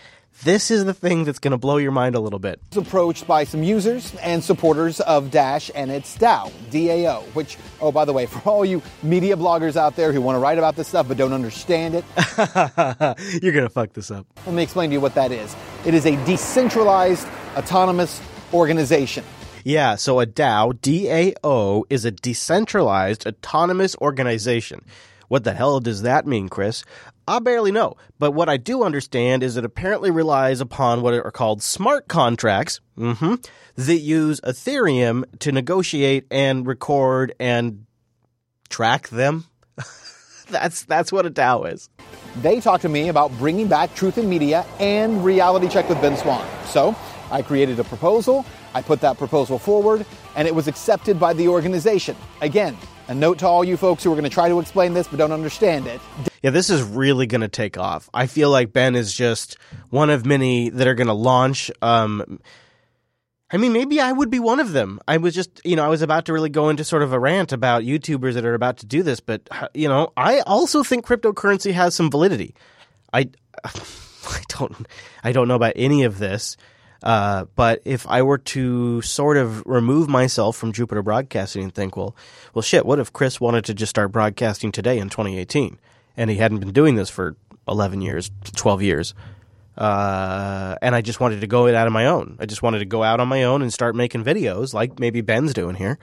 this 0.43 0.71
is 0.71 0.85
the 0.85 0.93
thing 0.93 1.23
that's 1.23 1.39
going 1.39 1.51
to 1.51 1.57
blow 1.57 1.77
your 1.77 1.91
mind 1.91 2.15
a 2.15 2.19
little 2.19 2.39
bit. 2.39 2.59
Was 2.71 2.85
approached 2.85 3.27
by 3.27 3.43
some 3.43 3.63
users 3.63 4.15
and 4.15 4.43
supporters 4.43 4.99
of 5.01 5.29
Dash 5.29 5.69
and 5.75 5.91
its 5.91 6.17
DAO, 6.17 6.51
DAO, 6.71 7.23
which, 7.35 7.57
oh, 7.79 7.91
by 7.91 8.05
the 8.05 8.13
way, 8.13 8.25
for 8.27 8.39
all 8.49 8.65
you 8.65 8.81
media 9.03 9.35
bloggers 9.35 9.75
out 9.75 9.95
there 9.95 10.11
who 10.11 10.21
want 10.21 10.35
to 10.35 10.39
write 10.39 10.57
about 10.57 10.75
this 10.75 10.87
stuff 10.87 11.07
but 11.07 11.17
don't 11.17 11.33
understand 11.33 11.95
it, 11.95 12.05
you're 13.43 13.53
going 13.53 13.65
to 13.65 13.69
fuck 13.69 13.93
this 13.93 14.09
up. 14.09 14.25
Let 14.45 14.55
me 14.55 14.63
explain 14.63 14.89
to 14.89 14.93
you 14.93 15.01
what 15.01 15.15
that 15.15 15.31
is. 15.31 15.55
It 15.85 15.93
is 15.93 16.05
a 16.05 16.15
decentralized, 16.25 17.27
autonomous 17.55 18.21
organization. 18.53 19.23
Yeah, 19.63 19.95
so 19.95 20.19
a 20.19 20.25
DAO, 20.25 20.79
D 20.81 21.09
A 21.09 21.35
O, 21.43 21.85
is 21.89 22.03
a 22.03 22.11
decentralized, 22.11 23.27
autonomous 23.27 23.95
organization. 23.97 24.83
What 25.27 25.43
the 25.45 25.53
hell 25.53 25.79
does 25.79 26.01
that 26.01 26.25
mean, 26.27 26.49
Chris? 26.49 26.83
I 27.27 27.39
barely 27.39 27.71
know, 27.71 27.95
but 28.19 28.31
what 28.31 28.49
I 28.49 28.57
do 28.57 28.83
understand 28.83 29.43
is 29.43 29.55
it 29.55 29.65
apparently 29.65 30.11
relies 30.11 30.59
upon 30.59 31.01
what 31.01 31.13
are 31.13 31.31
called 31.31 31.61
smart 31.61 32.07
contracts 32.07 32.81
mm-hmm, 32.97 33.35
that 33.75 33.97
use 33.97 34.41
Ethereum 34.41 35.23
to 35.39 35.51
negotiate 35.51 36.25
and 36.31 36.65
record 36.65 37.33
and 37.39 37.85
track 38.69 39.09
them. 39.09 39.45
that's 40.49 40.83
that's 40.85 41.11
what 41.11 41.25
a 41.25 41.31
DAO 41.31 41.71
is. 41.71 41.89
They 42.41 42.59
talked 42.59 42.81
to 42.83 42.89
me 42.89 43.09
about 43.09 43.31
bringing 43.37 43.67
back 43.67 43.93
Truth 43.95 44.17
in 44.17 44.29
Media 44.29 44.65
and 44.79 45.23
Reality 45.23 45.67
Check 45.67 45.89
with 45.89 46.01
Ben 46.01 46.17
Swann. 46.17 46.47
So 46.65 46.95
I 47.29 47.41
created 47.41 47.79
a 47.79 47.83
proposal. 47.83 48.45
I 48.73 48.81
put 48.81 49.01
that 49.01 49.17
proposal 49.17 49.59
forward, 49.59 50.05
and 50.35 50.47
it 50.47 50.55
was 50.55 50.67
accepted 50.67 51.19
by 51.19 51.33
the 51.33 51.47
organization. 51.49 52.15
Again, 52.41 52.77
a 53.11 53.15
note 53.15 53.39
to 53.39 53.47
all 53.47 53.63
you 53.63 53.75
folks 53.75 54.03
who 54.03 54.11
are 54.11 54.15
going 54.15 54.23
to 54.23 54.29
try 54.29 54.47
to 54.47 54.59
explain 54.59 54.93
this 54.93 55.07
but 55.07 55.17
don't 55.17 55.33
understand 55.33 55.85
it. 55.85 55.99
Yeah, 56.41 56.51
this 56.51 56.69
is 56.69 56.81
really 56.81 57.27
going 57.27 57.41
to 57.41 57.49
take 57.49 57.77
off. 57.77 58.09
I 58.13 58.25
feel 58.25 58.49
like 58.49 58.71
Ben 58.71 58.95
is 58.95 59.13
just 59.13 59.57
one 59.89 60.09
of 60.09 60.25
many 60.25 60.69
that 60.69 60.87
are 60.87 60.95
going 60.95 61.07
to 61.07 61.13
launch. 61.13 61.69
Um, 61.81 62.39
I 63.51 63.57
mean, 63.57 63.73
maybe 63.73 63.99
I 63.99 64.13
would 64.13 64.29
be 64.29 64.39
one 64.39 64.61
of 64.61 64.71
them. 64.71 65.01
I 65.09 65.17
was 65.17 65.35
just, 65.35 65.59
you 65.65 65.75
know, 65.75 65.83
I 65.83 65.89
was 65.89 66.01
about 66.01 66.25
to 66.25 66.33
really 66.33 66.49
go 66.49 66.69
into 66.69 66.85
sort 66.85 67.03
of 67.03 67.11
a 67.11 67.19
rant 67.19 67.51
about 67.51 67.83
YouTubers 67.83 68.35
that 68.35 68.45
are 68.45 68.53
about 68.53 68.77
to 68.77 68.85
do 68.85 69.03
this, 69.03 69.19
but 69.19 69.47
you 69.73 69.89
know, 69.89 70.13
I 70.15 70.39
also 70.39 70.81
think 70.81 71.05
cryptocurrency 71.05 71.73
has 71.73 71.93
some 71.93 72.09
validity. 72.09 72.55
I, 73.11 73.29
I 73.65 74.41
don't, 74.47 74.87
I 75.21 75.33
don't 75.33 75.49
know 75.49 75.55
about 75.55 75.73
any 75.75 76.03
of 76.03 76.17
this. 76.17 76.55
Uh, 77.03 77.45
but 77.55 77.81
if 77.85 78.07
I 78.07 78.21
were 78.21 78.37
to 78.37 79.01
sort 79.01 79.37
of 79.37 79.65
remove 79.65 80.07
myself 80.07 80.55
from 80.55 80.71
Jupiter 80.71 81.01
Broadcasting 81.01 81.63
and 81.63 81.73
think, 81.73 81.97
well, 81.97 82.15
well, 82.53 82.61
shit, 82.61 82.85
what 82.85 82.99
if 82.99 83.11
Chris 83.11 83.41
wanted 83.41 83.65
to 83.65 83.73
just 83.73 83.89
start 83.89 84.11
broadcasting 84.11 84.71
today 84.71 84.99
in 84.99 85.09
2018 85.09 85.79
and 86.15 86.29
he 86.29 86.37
hadn't 86.37 86.59
been 86.59 86.73
doing 86.73 86.95
this 86.95 87.09
for 87.09 87.35
11 87.67 88.01
years, 88.01 88.29
12 88.55 88.81
years? 88.83 89.13
Uh, 89.77 90.75
and 90.81 90.93
I 90.93 91.01
just 91.01 91.19
wanted 91.19 91.41
to 91.41 91.47
go 91.47 91.65
it 91.65 91.73
out 91.73 91.87
on 91.87 91.93
my 91.93 92.05
own. 92.05 92.37
I 92.39 92.45
just 92.45 92.61
wanted 92.61 92.79
to 92.79 92.85
go 92.85 93.03
out 93.03 93.19
on 93.19 93.27
my 93.27 93.43
own 93.43 93.61
and 93.61 93.73
start 93.73 93.95
making 93.95 94.23
videos 94.23 94.73
like 94.73 94.99
maybe 94.99 95.21
Ben's 95.21 95.53
doing 95.53 95.75
here. 95.75 95.97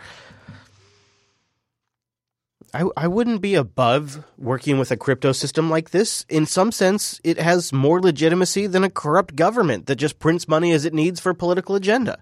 I, 2.74 2.84
I 2.96 3.08
wouldn't 3.08 3.40
be 3.40 3.54
above 3.54 4.24
working 4.36 4.78
with 4.78 4.90
a 4.90 4.96
crypto 4.96 5.32
system 5.32 5.70
like 5.70 5.90
this. 5.90 6.26
In 6.28 6.44
some 6.44 6.70
sense, 6.70 7.18
it 7.24 7.38
has 7.38 7.72
more 7.72 8.00
legitimacy 8.00 8.66
than 8.66 8.84
a 8.84 8.90
corrupt 8.90 9.34
government 9.36 9.86
that 9.86 9.96
just 9.96 10.18
prints 10.18 10.46
money 10.46 10.72
as 10.72 10.84
it 10.84 10.92
needs 10.92 11.18
for 11.18 11.30
a 11.30 11.34
political 11.34 11.74
agenda. 11.74 12.18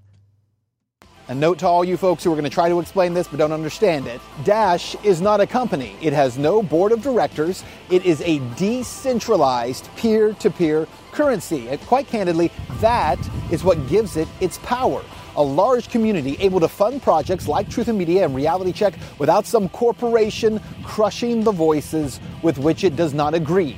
A 1.29 1.35
note 1.35 1.59
to 1.59 1.67
all 1.67 1.85
you 1.85 1.97
folks 1.97 2.23
who 2.23 2.31
are 2.31 2.37
going 2.37 2.45
to 2.45 2.51
try 2.51 2.69
to 2.69 2.79
explain 2.79 3.13
this 3.13 3.27
but 3.27 3.39
don't 3.39 3.51
understand 3.51 4.07
it 4.07 4.21
Dash 4.45 4.95
is 5.03 5.21
not 5.21 5.41
a 5.41 5.47
company. 5.47 5.97
It 6.01 6.13
has 6.13 6.39
no 6.39 6.63
board 6.63 6.93
of 6.93 7.03
directors. 7.03 7.65
It 7.91 8.07
is 8.07 8.21
a 8.21 8.39
decentralized 8.55 9.89
peer 9.97 10.35
to 10.35 10.51
peer 10.51 10.87
currency. 11.11 11.69
And 11.69 11.81
quite 11.81 12.07
candidly, 12.07 12.53
that 12.81 13.19
is 13.51 13.65
what 13.65 13.89
gives 13.89 14.17
it 14.17 14.29
its 14.41 14.59
power 14.59 15.03
a 15.37 15.43
large 15.43 15.89
community 15.89 16.37
able 16.41 16.61
to 16.61 16.69
fund 16.69 17.03
projects 17.03 17.47
like 17.47 17.69
Truth 17.71 17.89
in 17.89 17.99
Media 17.99 18.25
and 18.25 18.35
Reality 18.35 18.73
Check 18.73 18.95
without 19.19 19.47
some 19.47 19.69
corporation 19.69 20.61
crushing 20.83 21.45
the 21.45 21.53
voices 21.53 22.21
with 22.43 22.59
which 22.59 22.85
it 22.85 22.97
does 22.97 23.15
not 23.15 23.35
agree. 23.35 23.77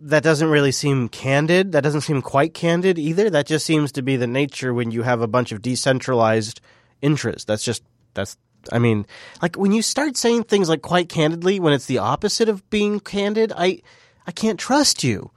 That 0.00 0.22
doesn't 0.22 0.48
really 0.48 0.72
seem 0.72 1.08
candid. 1.08 1.72
That 1.72 1.82
doesn't 1.82 2.02
seem 2.02 2.22
quite 2.22 2.54
candid 2.54 2.98
either. 2.98 3.30
That 3.30 3.46
just 3.46 3.64
seems 3.64 3.92
to 3.92 4.02
be 4.02 4.16
the 4.16 4.26
nature 4.26 4.74
when 4.74 4.90
you 4.90 5.02
have 5.02 5.20
a 5.20 5.26
bunch 5.26 5.52
of 5.52 5.62
decentralized 5.62 6.60
interests. 7.00 7.44
That's 7.44 7.64
just, 7.64 7.82
that's, 8.14 8.36
I 8.70 8.78
mean, 8.78 9.06
like 9.40 9.56
when 9.56 9.72
you 9.72 9.82
start 9.82 10.16
saying 10.16 10.44
things 10.44 10.68
like 10.68 10.82
quite 10.82 11.08
candidly 11.08 11.60
when 11.60 11.72
it's 11.72 11.86
the 11.86 11.98
opposite 11.98 12.48
of 12.48 12.68
being 12.68 13.00
candid, 13.00 13.52
I, 13.56 13.80
I 14.26 14.32
can't 14.32 14.58
trust 14.58 15.02
you. 15.02 15.30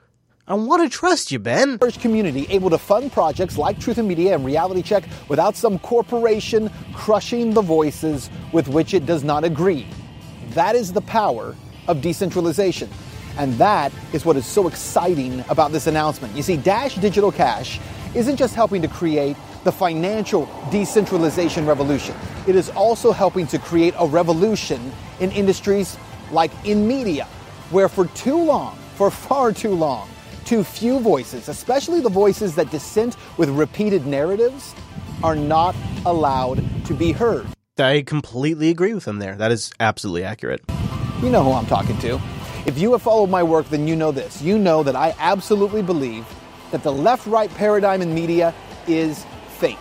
I 0.49 0.55
want 0.55 0.81
to 0.81 0.89
trust 0.89 1.31
you, 1.31 1.37
Ben. 1.37 1.77
Large 1.79 1.99
community 1.99 2.47
able 2.49 2.71
to 2.71 2.79
fund 2.79 3.11
projects 3.11 3.55
like 3.55 3.79
Truth 3.79 3.99
in 3.99 4.07
Media 4.07 4.33
and 4.33 4.43
Reality 4.43 4.81
Check 4.81 5.03
without 5.27 5.55
some 5.55 5.77
corporation 5.77 6.71
crushing 6.91 7.53
the 7.53 7.61
voices 7.61 8.31
with 8.51 8.67
which 8.67 8.95
it 8.95 9.05
does 9.05 9.23
not 9.23 9.43
agree. 9.43 9.85
That 10.55 10.73
is 10.75 10.91
the 10.91 11.01
power 11.01 11.55
of 11.87 12.01
decentralization. 12.01 12.89
And 13.37 13.53
that 13.59 13.91
is 14.11 14.25
what 14.25 14.37
is 14.37 14.45
so 14.47 14.67
exciting 14.67 15.43
about 15.49 15.71
this 15.71 15.85
announcement. 15.85 16.35
You 16.35 16.41
see, 16.41 16.57
Dash 16.57 16.95
Digital 16.95 17.31
Cash 17.31 17.79
isn't 18.15 18.37
just 18.37 18.55
helping 18.55 18.81
to 18.81 18.87
create 18.87 19.37
the 19.65 19.71
financial 19.71 20.49
decentralization 20.71 21.67
revolution, 21.67 22.15
it 22.47 22.55
is 22.55 22.69
also 22.71 23.11
helping 23.11 23.45
to 23.45 23.59
create 23.59 23.93
a 23.99 24.07
revolution 24.07 24.91
in 25.19 25.31
industries 25.31 25.95
like 26.31 26.49
in 26.65 26.87
media, 26.87 27.25
where 27.69 27.89
for 27.89 28.07
too 28.07 28.41
long, 28.41 28.75
for 28.95 29.11
far 29.11 29.51
too 29.51 29.75
long, 29.75 30.09
too 30.49 30.63
few 30.63 30.99
voices, 30.99 31.47
especially 31.47 32.01
the 32.01 32.09
voices 32.09 32.55
that 32.55 32.71
dissent 32.71 33.15
with 33.37 33.49
repeated 33.49 34.07
narratives, 34.07 34.73
are 35.23 35.35
not 35.35 35.75
allowed 36.07 36.63
to 36.85 36.95
be 36.95 37.11
heard. 37.11 37.45
I 37.77 38.01
completely 38.01 38.71
agree 38.71 38.95
with 38.95 39.07
him 39.07 39.19
there. 39.19 39.35
That 39.35 39.51
is 39.51 39.71
absolutely 39.79 40.23
accurate. 40.23 40.61
You 41.21 41.29
know 41.29 41.43
who 41.43 41.51
I'm 41.51 41.67
talking 41.67 41.99
to. 41.99 42.19
If 42.65 42.79
you 42.79 42.91
have 42.93 43.03
followed 43.03 43.29
my 43.29 43.43
work, 43.43 43.69
then 43.69 43.87
you 43.87 43.95
know 43.95 44.11
this. 44.11 44.41
You 44.41 44.57
know 44.57 44.81
that 44.81 44.95
I 44.95 45.13
absolutely 45.19 45.83
believe 45.83 46.25
that 46.71 46.81
the 46.81 46.91
left 46.91 47.27
right 47.27 47.53
paradigm 47.53 48.01
in 48.01 48.15
media 48.15 48.51
is 48.87 49.23
fake. 49.59 49.77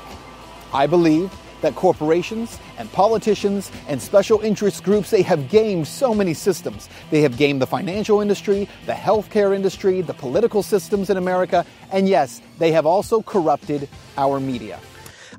I 0.75 0.87
believe 0.87 1.33
that 1.61 1.75
corporations 1.75 2.59
and 2.79 2.91
politicians 2.93 3.71
and 3.89 4.01
special 4.01 4.41
interest 4.41 4.85
groups 4.85 5.11
they 5.11 5.23
have 5.23 5.49
gamed 5.49 5.87
so 5.87 6.15
many 6.15 6.35
systems. 6.35 6.89
They 7.11 7.23
have 7.23 7.37
gamed 7.37 7.61
the 7.63 7.67
financial 7.67 8.21
industry 8.21 8.69
the 8.87 8.93
healthcare 8.93 9.55
industry 9.55 10.01
the 10.01 10.15
political 10.15 10.63
systems 10.63 11.11
in 11.11 11.17
america 11.17 11.65
and 11.93 12.09
yes 12.09 12.41
they 12.59 12.73
have 12.73 12.87
also 12.87 13.23
corrupted 13.23 13.89
our 14.17 14.41
media. 14.41 14.81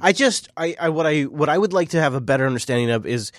I 0.01 0.13
just 0.13 0.49
I, 0.55 0.75
I 0.79 0.89
what 0.89 1.05
i 1.05 1.23
what 1.23 1.49
i 1.49 1.57
would 1.57 1.73
like 1.73 1.89
to 1.89 2.01
have 2.01 2.13
a 2.13 2.21
better 2.21 2.45
understanding 2.45 2.89
of 2.89 3.05
is 3.05 3.31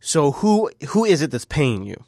so 0.00 0.32
who 0.32 0.70
who 0.88 1.04
is 1.04 1.22
it 1.22 1.30
that's 1.30 1.44
paying 1.44 1.84
you? 1.84 2.04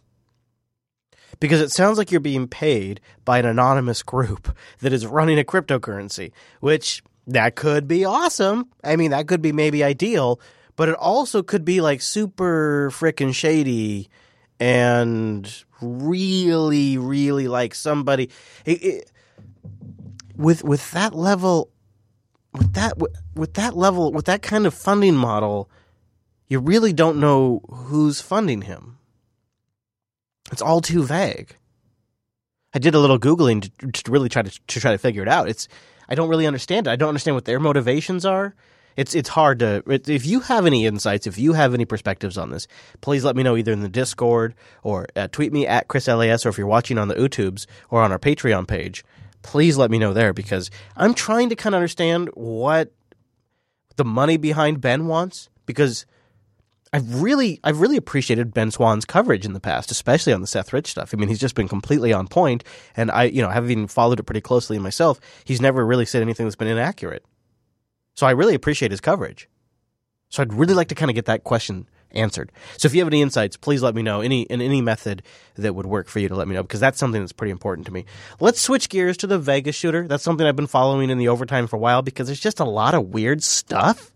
Because 1.39 1.61
it 1.61 1.71
sounds 1.71 1.97
like 1.97 2.11
you're 2.11 2.21
being 2.21 2.49
paid 2.49 3.01
by 3.25 3.39
an 3.39 3.47
anonymous 3.47 4.03
group 4.03 4.57
that 4.81 4.93
is 4.93 5.07
running 5.07 5.39
a 5.39 5.45
cryptocurrency 5.45 6.33
which 6.61 7.03
that 7.27 7.57
could 7.57 7.87
be 7.87 8.05
awesome. 8.05 8.69
I 8.83 8.97
mean, 8.97 9.11
that 9.11 9.27
could 9.29 9.43
be 9.43 9.53
maybe 9.53 9.85
ideal, 9.85 10.41
but 10.77 10.89
it 10.89 10.97
also 10.97 11.43
could 11.43 11.65
be 11.65 11.81
like 11.81 12.03
super 12.03 12.91
freaking 12.93 13.35
shady 13.35 14.09
and 14.59 15.65
really, 15.81 16.99
really 16.99 17.49
like 17.49 17.75
somebody 17.75 18.31
it, 18.65 18.83
it, 18.83 19.13
with 20.37 20.65
with 20.65 20.91
that 20.93 21.15
level, 21.15 21.71
with 22.53 22.73
that 22.75 22.95
with 23.35 23.55
that 23.55 23.77
level, 23.77 24.13
with 24.13 24.27
that 24.27 24.43
kind 24.43 24.67
of 24.67 24.75
funding 24.75 25.17
model. 25.17 25.71
You 26.49 26.59
really 26.59 26.93
don't 26.93 27.21
know 27.21 27.63
who's 27.71 28.21
funding 28.21 28.63
him. 28.63 28.99
It's 30.51 30.63
all 30.63 30.81
too 30.81 31.05
vague. 31.05 31.55
I 32.75 32.79
did 32.79 32.95
a 32.95 32.99
little 32.99 33.19
googling 33.19 33.71
to, 33.79 34.03
to 34.03 34.11
really 34.11 34.29
try 34.29 34.43
to, 34.43 34.51
to 34.51 34.81
try 34.81 34.93
to 34.93 34.99
figure 34.99 35.23
it 35.23 35.29
out. 35.29 35.49
It's 35.49 35.69
I 36.11 36.15
don't 36.15 36.29
really 36.29 36.47
understand 36.47 36.87
it. 36.87 36.91
I 36.91 36.97
don't 36.97 37.09
understand 37.09 37.37
what 37.37 37.45
their 37.45 37.61
motivations 37.61 38.27
are. 38.27 38.55
It's 38.97 39.15
it's 39.15 39.29
hard 39.29 39.61
to 39.61 39.83
if 39.87 40.27
you 40.27 40.41
have 40.41 40.67
any 40.67 40.85
insights, 40.85 41.27
if 41.27 41.39
you 41.39 41.53
have 41.53 41.73
any 41.73 41.85
perspectives 41.85 42.37
on 42.37 42.51
this, 42.51 42.67
please 43.01 43.25
let 43.25 43.37
me 43.37 43.43
know 43.45 43.57
either 43.57 43.73
in 43.73 43.81
the 43.81 43.89
Discord 43.89 44.55
or 44.83 45.07
uh, 45.15 45.29
tweet 45.29 45.53
me 45.53 45.67
at 45.67 45.87
Chris 45.87 46.09
LAS, 46.09 46.45
or 46.45 46.49
if 46.49 46.59
you're 46.59 46.67
watching 46.67 46.99
on 46.99 47.09
the 47.09 47.15
YouTubes 47.15 47.67
or 47.89 48.03
on 48.03 48.11
our 48.11 48.19
Patreon 48.19 48.67
page, 48.67 49.05
please 49.43 49.79
let 49.79 49.91
me 49.91 49.99
know 49.99 50.13
there 50.13 50.33
because 50.33 50.71
I'm 50.97 51.15
trying 51.15 51.49
to 51.51 51.57
kind 51.57 51.75
of 51.75 51.79
understand 51.79 52.31
what 52.35 52.93
the 53.97 54.05
money 54.05 54.37
behind 54.37 54.81
Ben 54.81 55.07
wants 55.07 55.49
because 55.67 56.05
I've 56.93 57.23
really 57.23 57.61
I've 57.63 57.81
really 57.81 57.97
appreciated 57.97 58.53
Ben 58.53 58.71
Swann's 58.71 59.05
coverage 59.05 59.45
in 59.45 59.53
the 59.53 59.61
past, 59.61 59.91
especially 59.91 60.33
on 60.33 60.41
the 60.41 60.47
Seth 60.47 60.73
Rich 60.73 60.89
stuff. 60.89 61.15
I 61.15 61.17
mean, 61.17 61.29
he's 61.29 61.39
just 61.39 61.55
been 61.55 61.69
completely 61.69 62.13
on 62.13 62.27
point, 62.27 62.65
and 62.97 63.11
I 63.11 63.25
you 63.25 63.43
know 63.43 63.51
having 63.51 63.87
followed 63.87 64.19
it 64.19 64.25
pretty 64.25 64.41
closely 64.41 64.79
myself, 64.79 65.21
he's 65.45 65.61
never 65.61 65.85
really 65.87 66.05
said 66.05 66.23
anything 66.23 66.47
that's 66.47 66.57
been 66.57 66.69
inaccurate. 66.69 67.25
So 68.15 68.27
I 68.27 68.33
really 68.33 68.55
appreciate 68.55 68.91
his 68.91 69.01
coverage. 69.01 69.49
So 70.31 70.43
I'd 70.43 70.53
really 70.53 70.75
like 70.75 70.89
to 70.89 70.95
kind 70.95 71.11
of 71.11 71.15
get 71.15 71.27
that 71.27 71.45
question 71.45 71.89
answered. 72.13 72.51
So 72.77 72.87
if 72.87 72.95
you 72.95 73.01
have 73.01 73.09
any 73.09 73.23
insights, 73.23 73.57
please 73.57 73.83
let 73.83 73.95
me 73.95 74.03
know. 74.03 74.21
Any 74.21 74.43
in 74.43 74.61
any 74.61 74.81
method 74.81 75.23
that 75.57 75.75
would 75.75 75.87
work 75.87 76.09
for 76.09 76.19
you 76.19 76.29
to 76.29 76.35
let 76.35 76.49
me 76.49 76.55
know 76.55 76.63
because 76.63 76.81
that's 76.81 76.99
something 76.99 77.21
that's 77.21 77.33
pretty 77.33 77.53
important 77.53 77.87
to 77.87 77.93
me. 77.93 78.05
Let's 78.41 78.61
switch 78.61 78.89
gears 78.89 79.17
to 79.19 79.29
the 79.29 79.39
Vegas 79.39 79.77
shooter. 79.77 80.09
That's 80.09 80.25
something 80.25 80.47
I've 80.47 80.57
been 80.57 80.67
following 80.67 81.11
in 81.11 81.19
the 81.19 81.29
overtime 81.29 81.69
for 81.69 81.77
a 81.77 81.81
while 81.81 82.03
because 82.03 82.27
there's 82.27 82.41
just 82.41 82.59
a 82.59 82.65
lot 82.65 82.95
of 82.95 83.09
weird 83.09 83.45
stuff. 83.45 84.11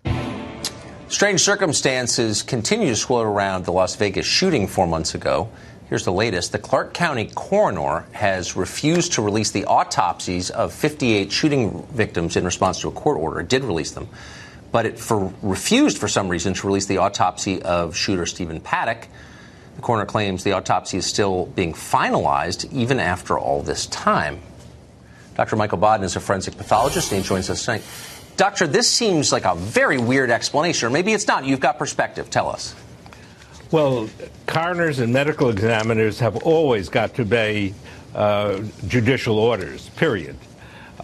Strange 1.15 1.43
circumstances 1.43 2.43
continue 2.43 2.89
to 2.89 2.97
swirl 2.97 3.23
around 3.23 3.65
the 3.65 3.71
Las 3.71 3.95
Vegas 3.95 4.27
shooting 4.27 4.67
four 4.67 4.85
months 4.85 5.15
ago. 5.15 5.49
Here's 5.89 6.05
the 6.05 6.13
latest. 6.13 6.51
The 6.51 6.59
Clark 6.59 6.93
County 6.93 7.31
coroner 7.37 8.05
has 8.11 8.57
refused 8.57 9.13
to 9.13 9.23
release 9.23 9.53
the 9.53 9.65
autopsies 9.67 10.51
of 10.51 10.73
58 10.73 11.31
shooting 11.31 11.87
victims 11.93 12.37
in 12.37 12.45
response 12.45 12.81
to 12.81 12.89
a 12.89 12.91
court 12.91 13.17
order. 13.17 13.39
It 13.39 13.49
did 13.49 13.63
release 13.63 13.93
them, 13.93 14.09
but 14.73 14.87
it 14.87 14.99
for, 14.99 15.33
refused 15.41 15.99
for 15.99 16.09
some 16.09 16.29
reason 16.29 16.53
to 16.53 16.67
release 16.67 16.87
the 16.87 16.99
autopsy 16.99 17.63
of 17.63 17.95
shooter 17.95 18.27
Stephen 18.27 18.59
Paddock. 18.59 19.07
The 19.77 19.83
coroner 19.83 20.07
claims 20.07 20.43
the 20.43 20.55
autopsy 20.55 20.97
is 20.97 21.07
still 21.07 21.47
being 21.47 21.75
finalized 21.75 22.73
even 22.73 22.99
after 22.99 23.39
all 23.39 23.63
this 23.63 23.87
time. 23.87 24.41
Dr. 25.37 25.55
Michael 25.55 25.79
Baden 25.79 26.03
is 26.03 26.17
a 26.17 26.21
forensic 26.21 26.57
pathologist 26.57 27.13
and 27.13 27.23
he 27.23 27.29
joins 27.29 27.51
us 27.51 27.65
tonight. 27.65 27.85
Doctor, 28.37 28.67
this 28.67 28.91
seems 28.91 29.31
like 29.33 29.45
a 29.45 29.55
very 29.55 29.99
weird 29.99 30.31
explanation, 30.31 30.89
or 30.89 30.91
maybe 30.91 31.13
it's 31.13 31.27
not. 31.27 31.45
You've 31.45 31.61
got 31.61 31.79
perspective. 31.79 32.31
Tell 32.31 32.49
us. 32.49 32.75
Well, 33.71 34.09
coroners 34.47 34.99
and 34.99 35.13
medical 35.13 35.51
examiners 35.51 36.19
have 36.21 36.37
always 36.45 36.89
got 36.89 37.15
to 37.15 37.23
obey 37.23 37.75
uh, 38.15 38.61
judicial 38.87 39.39
orders, 39.39 39.89
period. 39.91 40.37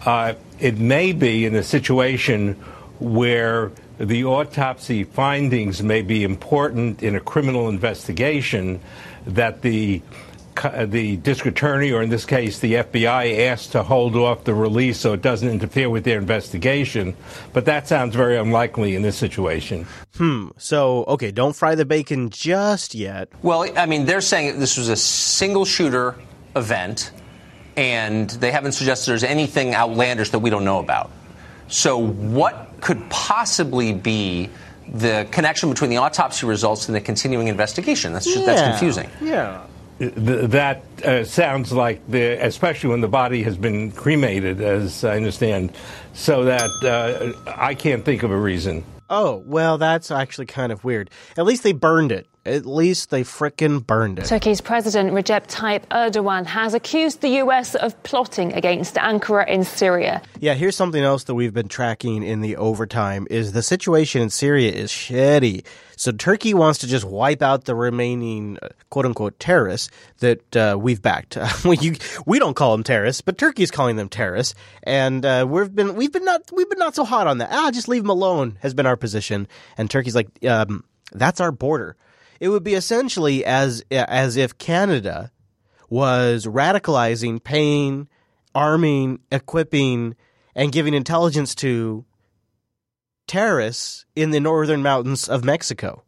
Uh, 0.05 0.33
it 0.59 0.77
may 0.77 1.11
be 1.11 1.45
in 1.45 1.55
a 1.55 1.63
situation 1.63 2.53
where 2.99 3.71
the 3.97 4.25
autopsy 4.25 5.03
findings 5.03 5.83
may 5.83 6.01
be 6.01 6.23
important 6.23 7.03
in 7.03 7.15
a 7.15 7.19
criminal 7.19 7.69
investigation 7.69 8.79
that 9.25 9.61
the 9.61 10.01
the 10.85 11.17
district 11.17 11.57
attorney, 11.57 11.91
or 11.91 12.01
in 12.01 12.09
this 12.09 12.25
case, 12.25 12.59
the 12.59 12.75
FBI, 12.75 13.47
asked 13.47 13.71
to 13.73 13.83
hold 13.83 14.15
off 14.15 14.43
the 14.43 14.53
release 14.53 14.99
so 14.99 15.13
it 15.13 15.21
doesn't 15.21 15.47
interfere 15.47 15.89
with 15.89 16.03
their 16.03 16.17
investigation. 16.17 17.15
But 17.53 17.65
that 17.65 17.87
sounds 17.87 18.15
very 18.15 18.37
unlikely 18.37 18.95
in 18.95 19.01
this 19.01 19.17
situation. 19.17 19.85
Hmm. 20.17 20.49
So, 20.57 21.03
okay, 21.05 21.31
don't 21.31 21.55
fry 21.55 21.75
the 21.75 21.85
bacon 21.85 22.29
just 22.29 22.95
yet. 22.95 23.29
Well, 23.41 23.67
I 23.77 23.85
mean, 23.85 24.05
they're 24.05 24.21
saying 24.21 24.59
this 24.59 24.77
was 24.77 24.89
a 24.89 24.95
single 24.95 25.65
shooter 25.65 26.15
event, 26.55 27.11
and 27.75 28.29
they 28.29 28.51
haven't 28.51 28.73
suggested 28.73 29.11
there's 29.11 29.23
anything 29.23 29.73
outlandish 29.73 30.31
that 30.31 30.39
we 30.39 30.49
don't 30.49 30.65
know 30.65 30.79
about. 30.79 31.11
So, 31.67 31.97
what 31.97 32.73
could 32.81 33.09
possibly 33.09 33.93
be 33.93 34.49
the 34.87 35.25
connection 35.31 35.69
between 35.69 35.89
the 35.89 35.97
autopsy 35.97 36.45
results 36.45 36.87
and 36.87 36.95
the 36.95 37.01
continuing 37.01 37.47
investigation? 37.47 38.11
That's 38.11 38.25
just, 38.25 38.45
that's 38.45 38.61
confusing. 38.61 39.09
Yeah. 39.21 39.61
Th- 40.01 40.49
that 40.49 40.83
uh, 41.05 41.23
sounds 41.23 41.71
like 41.71 42.01
the, 42.09 42.43
especially 42.43 42.89
when 42.89 43.01
the 43.01 43.07
body 43.07 43.43
has 43.43 43.55
been 43.55 43.91
cremated, 43.91 44.59
as 44.59 45.03
I 45.03 45.15
understand, 45.15 45.73
so 46.13 46.45
that 46.45 46.71
uh, 46.83 47.33
I 47.47 47.75
can't 47.75 48.03
think 48.03 48.23
of 48.23 48.31
a 48.31 48.37
reason. 48.37 48.83
Oh, 49.11 49.43
well, 49.45 49.77
that's 49.77 50.09
actually 50.09 50.47
kind 50.47 50.71
of 50.71 50.83
weird. 50.83 51.11
At 51.37 51.45
least 51.45 51.61
they 51.61 51.73
burned 51.73 52.11
it. 52.11 52.27
At 52.43 52.65
least 52.65 53.11
they 53.11 53.23
frickin' 53.23 53.85
burned 53.85 54.17
it. 54.17 54.25
Turkey's 54.25 54.61
President 54.61 55.11
Recep 55.11 55.45
Tayyip 55.45 55.85
Erdogan 55.91 56.47
has 56.47 56.73
accused 56.73 57.21
the 57.21 57.29
U.S. 57.29 57.75
of 57.75 58.01
plotting 58.01 58.53
against 58.53 58.95
Ankara 58.95 59.47
in 59.47 59.63
Syria. 59.63 60.23
Yeah, 60.39 60.55
here's 60.55 60.75
something 60.75 61.03
else 61.03 61.25
that 61.25 61.35
we've 61.35 61.53
been 61.53 61.67
tracking 61.67 62.23
in 62.23 62.41
the 62.41 62.55
overtime 62.55 63.27
is 63.29 63.51
the 63.51 63.61
situation 63.61 64.23
in 64.23 64.31
Syria 64.31 64.71
is 64.71 64.89
shitty. 64.89 65.63
So 65.97 66.11
Turkey 66.11 66.55
wants 66.55 66.79
to 66.79 66.87
just 66.87 67.05
wipe 67.05 67.43
out 67.43 67.65
the 67.65 67.75
remaining 67.75 68.57
uh, 68.63 68.69
quote 68.89 69.05
unquote 69.05 69.39
terrorists 69.39 69.91
that 70.17 70.55
uh, 70.55 70.75
we've 70.79 70.99
backed. 70.99 71.37
we 71.63 71.77
you, 71.77 71.95
we 72.25 72.39
don't 72.39 72.55
call 72.55 72.71
them 72.71 72.83
terrorists, 72.83 73.21
but 73.21 73.37
Turkey's 73.37 73.69
calling 73.69 73.97
them 73.97 74.09
terrorists, 74.09 74.55
and 74.81 75.23
uh, 75.27 75.45
we've 75.47 75.75
been 75.75 75.93
we've 75.93 76.11
been 76.11 76.25
not 76.25 76.41
we've 76.51 76.69
been 76.71 76.79
not 76.79 76.95
so 76.95 77.03
hot 77.03 77.27
on 77.27 77.37
that. 77.37 77.49
Ah, 77.51 77.69
just 77.69 77.87
leave 77.87 78.01
them 78.01 78.09
alone 78.09 78.57
has 78.61 78.73
been 78.73 78.87
our 78.87 78.97
position, 78.97 79.47
and 79.77 79.91
Turkey's 79.91 80.15
like 80.15 80.43
um, 80.43 80.83
that's 81.11 81.39
our 81.39 81.51
border. 81.51 81.95
It 82.41 82.49
would 82.49 82.63
be 82.63 82.73
essentially 82.73 83.45
as 83.45 83.83
as 83.91 84.35
if 84.35 84.57
Canada 84.57 85.31
was 85.89 86.47
radicalizing, 86.47 87.41
paying, 87.41 88.09
arming, 88.55 89.19
equipping, 89.31 90.15
and 90.55 90.71
giving 90.71 90.95
intelligence 90.95 91.53
to 91.55 92.03
terrorists 93.27 94.05
in 94.15 94.31
the 94.31 94.39
northern 94.39 94.81
mountains 94.81 95.29
of 95.29 95.45
Mexico. 95.45 96.03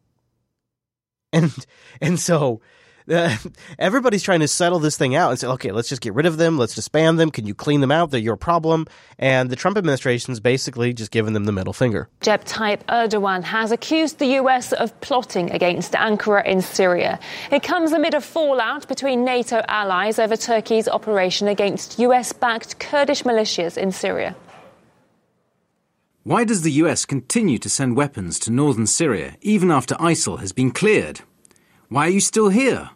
And 1.32 1.52
and 2.00 2.18
so 2.18 2.60
uh, 3.10 3.36
everybody's 3.78 4.22
trying 4.22 4.40
to 4.40 4.48
settle 4.48 4.78
this 4.78 4.96
thing 4.96 5.14
out 5.14 5.30
and 5.30 5.38
say, 5.38 5.46
okay, 5.46 5.72
let's 5.72 5.88
just 5.88 6.00
get 6.02 6.14
rid 6.14 6.26
of 6.26 6.36
them, 6.36 6.58
let's 6.58 6.74
disband 6.74 7.18
them. 7.18 7.30
Can 7.30 7.46
you 7.46 7.54
clean 7.54 7.80
them 7.80 7.90
out? 7.90 8.10
They're 8.10 8.20
your 8.20 8.36
problem. 8.36 8.86
And 9.18 9.50
the 9.50 9.56
Trump 9.56 9.76
administration's 9.76 10.40
basically 10.40 10.92
just 10.92 11.10
giving 11.10 11.32
them 11.32 11.44
the 11.44 11.52
middle 11.52 11.72
finger. 11.72 12.08
Recep 12.20 12.44
Tayyip 12.44 12.84
Erdogan 12.84 13.42
has 13.44 13.72
accused 13.72 14.18
the 14.18 14.26
U.S. 14.26 14.72
of 14.72 14.98
plotting 15.00 15.50
against 15.50 15.92
Ankara 15.92 16.44
in 16.46 16.60
Syria. 16.60 17.18
It 17.50 17.62
comes 17.62 17.92
amid 17.92 18.14
a 18.14 18.20
fallout 18.20 18.88
between 18.88 19.24
NATO 19.24 19.62
allies 19.68 20.18
over 20.18 20.36
Turkey's 20.36 20.88
operation 20.88 21.48
against 21.48 21.98
U.S. 21.98 22.32
backed 22.32 22.78
Kurdish 22.78 23.22
militias 23.22 23.76
in 23.76 23.92
Syria. 23.92 24.34
Why 26.22 26.44
does 26.44 26.62
the 26.62 26.72
US 26.72 27.04
continue 27.04 27.58
to 27.58 27.68
send 27.68 27.98
weapons 27.98 28.38
to 28.40 28.50
northern 28.50 28.86
Syria 28.86 29.36
even 29.42 29.70
after 29.70 29.94
ISIL 29.96 30.38
has 30.40 30.52
been 30.52 30.70
cleared? 30.70 31.20
Why 31.90 32.06
are 32.06 32.10
you 32.10 32.20
still 32.20 32.48
here? 32.48 32.88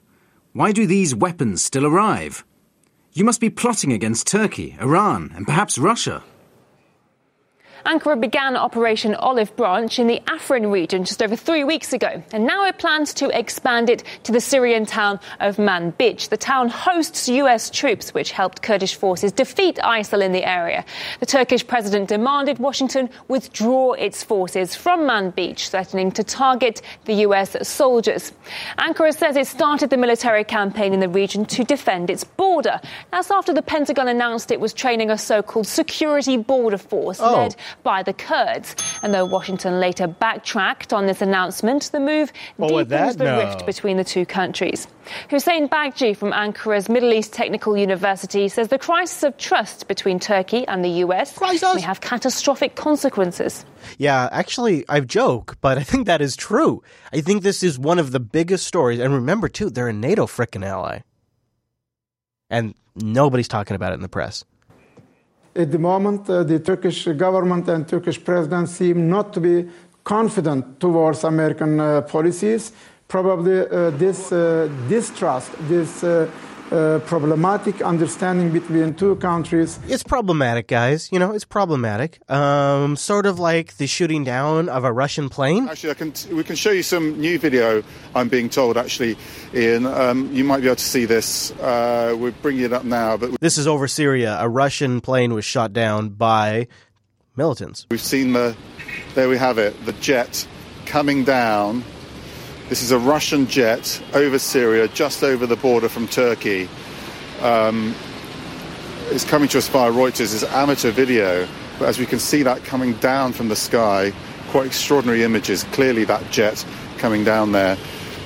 Why 0.58 0.72
do 0.72 0.88
these 0.88 1.14
weapons 1.14 1.62
still 1.62 1.86
arrive? 1.86 2.44
You 3.12 3.22
must 3.22 3.40
be 3.40 3.48
plotting 3.48 3.92
against 3.92 4.26
Turkey, 4.26 4.76
Iran, 4.80 5.30
and 5.36 5.46
perhaps 5.46 5.78
Russia. 5.78 6.24
Ankara 7.86 8.20
began 8.20 8.56
Operation 8.56 9.14
Olive 9.14 9.54
Branch 9.56 9.98
in 9.98 10.06
the 10.08 10.20
Afrin 10.26 10.70
region 10.72 11.04
just 11.04 11.22
over 11.22 11.36
three 11.36 11.64
weeks 11.64 11.92
ago, 11.92 12.22
and 12.32 12.44
now 12.46 12.66
it 12.66 12.78
plans 12.78 13.14
to 13.14 13.36
expand 13.38 13.88
it 13.88 14.02
to 14.24 14.32
the 14.32 14.40
Syrian 14.40 14.84
town 14.84 15.20
of 15.40 15.56
Manbij. 15.56 16.28
The 16.28 16.36
town 16.36 16.68
hosts 16.68 17.28
U.S. 17.28 17.70
troops, 17.70 18.12
which 18.12 18.32
helped 18.32 18.62
Kurdish 18.62 18.96
forces 18.96 19.32
defeat 19.32 19.76
ISIL 19.76 20.22
in 20.24 20.32
the 20.32 20.44
area. 20.44 20.84
The 21.20 21.26
Turkish 21.26 21.66
president 21.66 22.08
demanded 22.08 22.58
Washington 22.58 23.10
withdraw 23.28 23.92
its 23.92 24.22
forces 24.22 24.74
from 24.74 25.00
Manbij, 25.00 25.68
threatening 25.68 26.10
to 26.12 26.24
target 26.24 26.82
the 27.04 27.14
U.S. 27.14 27.56
soldiers. 27.66 28.32
Ankara 28.78 29.14
says 29.16 29.36
it 29.36 29.46
started 29.46 29.90
the 29.90 29.96
military 29.96 30.44
campaign 30.44 30.92
in 30.92 31.00
the 31.00 31.08
region 31.08 31.44
to 31.46 31.64
defend 31.64 32.10
its 32.10 32.24
border. 32.24 32.80
That's 33.12 33.30
after 33.30 33.52
the 33.54 33.62
Pentagon 33.62 34.08
announced 34.08 34.50
it 34.50 34.60
was 34.60 34.72
training 34.72 35.10
a 35.10 35.18
so-called 35.18 35.66
security 35.66 36.36
border 36.36 36.78
force 36.78 37.20
Oh. 37.20 37.32
led 37.32 37.56
by 37.82 38.02
the 38.02 38.12
Kurds. 38.12 38.74
And 39.02 39.14
though 39.14 39.24
Washington 39.24 39.80
later 39.80 40.06
backtracked 40.06 40.92
on 40.92 41.06
this 41.06 41.22
announcement, 41.22 41.90
the 41.92 42.00
move 42.00 42.32
oh, 42.58 42.72
Well, 42.72 42.84
deepens 42.84 43.16
the 43.16 43.24
no. 43.24 43.38
rift 43.38 43.66
between 43.66 43.96
the 43.96 44.04
two 44.04 44.26
countries. 44.26 44.86
Hussein 45.30 45.68
Bagci 45.68 46.16
from 46.16 46.32
Ankara's 46.32 46.88
Middle 46.88 47.12
East 47.12 47.32
Technical 47.32 47.76
University 47.76 48.48
says 48.48 48.68
the 48.68 48.78
crisis 48.78 49.22
of 49.22 49.36
trust 49.38 49.88
between 49.88 50.18
Turkey 50.18 50.66
and 50.66 50.84
the 50.84 51.04
US 51.04 51.40
may 51.40 51.80
have 51.80 52.00
catastrophic 52.00 52.74
consequences. 52.74 53.64
Yeah, 53.96 54.28
actually, 54.32 54.84
I 54.88 55.00
joke, 55.00 55.56
but 55.60 55.78
I 55.78 55.82
think 55.82 56.06
that 56.06 56.20
is 56.20 56.36
true. 56.36 56.82
I 57.12 57.20
think 57.20 57.42
this 57.42 57.62
is 57.62 57.78
one 57.78 57.98
of 57.98 58.12
the 58.12 58.20
biggest 58.20 58.66
stories. 58.66 58.98
And 59.00 59.14
remember, 59.14 59.48
too, 59.48 59.70
they're 59.70 59.88
a 59.88 59.92
NATO 59.92 60.26
frickin' 60.26 60.64
ally. 60.64 61.00
And 62.50 62.74
nobody's 62.96 63.48
talking 63.48 63.74
about 63.74 63.92
it 63.92 63.96
in 63.96 64.02
the 64.02 64.08
press. 64.08 64.44
At 65.58 65.72
the 65.72 65.78
moment, 65.78 66.30
uh, 66.30 66.44
the 66.44 66.60
Turkish 66.60 67.08
government 67.16 67.68
and 67.68 67.88
Turkish 67.88 68.22
president 68.22 68.68
seem 68.68 69.08
not 69.08 69.32
to 69.32 69.40
be 69.40 69.68
confident 70.04 70.78
towards 70.78 71.24
American 71.24 71.80
uh, 71.80 72.02
policies. 72.02 72.70
Probably 73.08 73.66
uh, 73.66 73.90
this 73.90 74.30
uh, 74.30 74.68
distrust, 74.88 75.50
this 75.68 76.04
uh, 76.72 76.98
problematic 77.06 77.80
understanding 77.82 78.50
between 78.50 78.94
two 78.94 79.16
countries 79.16 79.78
It's 79.88 80.02
problematic, 80.02 80.68
guys. 80.68 81.08
You 81.12 81.18
know, 81.18 81.32
it's 81.32 81.44
problematic. 81.44 82.20
Um, 82.30 82.96
sort 82.96 83.26
of 83.26 83.38
like 83.38 83.76
the 83.76 83.86
shooting 83.86 84.24
down 84.24 84.68
of 84.68 84.84
a 84.84 84.92
Russian 84.92 85.28
plane. 85.28 85.68
Actually, 85.68 85.90
I 85.90 85.94
can 85.94 86.12
we 86.32 86.44
can 86.44 86.56
show 86.56 86.70
you 86.70 86.82
some 86.82 87.18
new 87.20 87.38
video. 87.38 87.82
I'm 88.14 88.28
being 88.28 88.48
told, 88.50 88.76
actually, 88.76 89.16
Ian. 89.54 89.86
Um, 89.86 90.32
you 90.32 90.44
might 90.44 90.60
be 90.60 90.66
able 90.66 90.76
to 90.76 90.84
see 90.84 91.04
this. 91.06 91.50
Uh, 91.52 92.16
we're 92.18 92.32
bringing 92.42 92.64
it 92.64 92.72
up 92.72 92.84
now, 92.84 93.16
but 93.16 93.40
This 93.40 93.58
is 93.58 93.66
over 93.66 93.88
Syria. 93.88 94.36
A 94.40 94.48
Russian 94.48 95.00
plane 95.00 95.32
was 95.34 95.44
shot 95.44 95.72
down 95.72 96.10
by 96.10 96.68
militants. 97.36 97.86
we've 97.90 98.00
seen 98.00 98.32
the. 98.32 98.56
There 99.14 99.28
we 99.28 99.38
have 99.38 99.58
it. 99.58 99.74
The 99.86 99.92
jet 99.94 100.46
coming 100.86 101.24
down. 101.24 101.84
This 102.68 102.82
is 102.82 102.90
a 102.90 102.98
Russian 102.98 103.46
jet 103.46 104.02
over 104.12 104.38
Syria, 104.38 104.88
just 104.88 105.24
over 105.24 105.46
the 105.46 105.56
border 105.56 105.88
from 105.88 106.06
Turkey. 106.06 106.68
Um, 107.40 107.94
it's 109.06 109.24
coming 109.24 109.48
to 109.48 109.58
us 109.58 109.68
via 109.68 109.90
Reuters. 109.90 110.34
It's 110.34 110.44
amateur 110.44 110.90
video, 110.90 111.48
but 111.78 111.88
as 111.88 111.98
we 111.98 112.04
can 112.04 112.18
see 112.18 112.42
that 112.42 112.64
coming 112.64 112.92
down 112.94 113.32
from 113.32 113.48
the 113.48 113.56
sky, 113.56 114.12
quite 114.48 114.66
extraordinary 114.66 115.22
images. 115.22 115.64
Clearly, 115.72 116.04
that 116.04 116.30
jet 116.30 116.62
coming 116.98 117.24
down 117.24 117.52
there, 117.52 117.78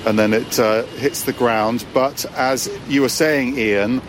and 0.05 0.19
then 0.19 0.33
it 0.33 0.59
uh, 0.59 0.83
hits 0.97 1.23
the 1.23 1.31
ground. 1.31 1.85
But 1.93 2.25
as 2.35 2.69
you 2.89 3.01
were 3.01 3.09
saying, 3.09 3.57
Ian, 3.57 4.01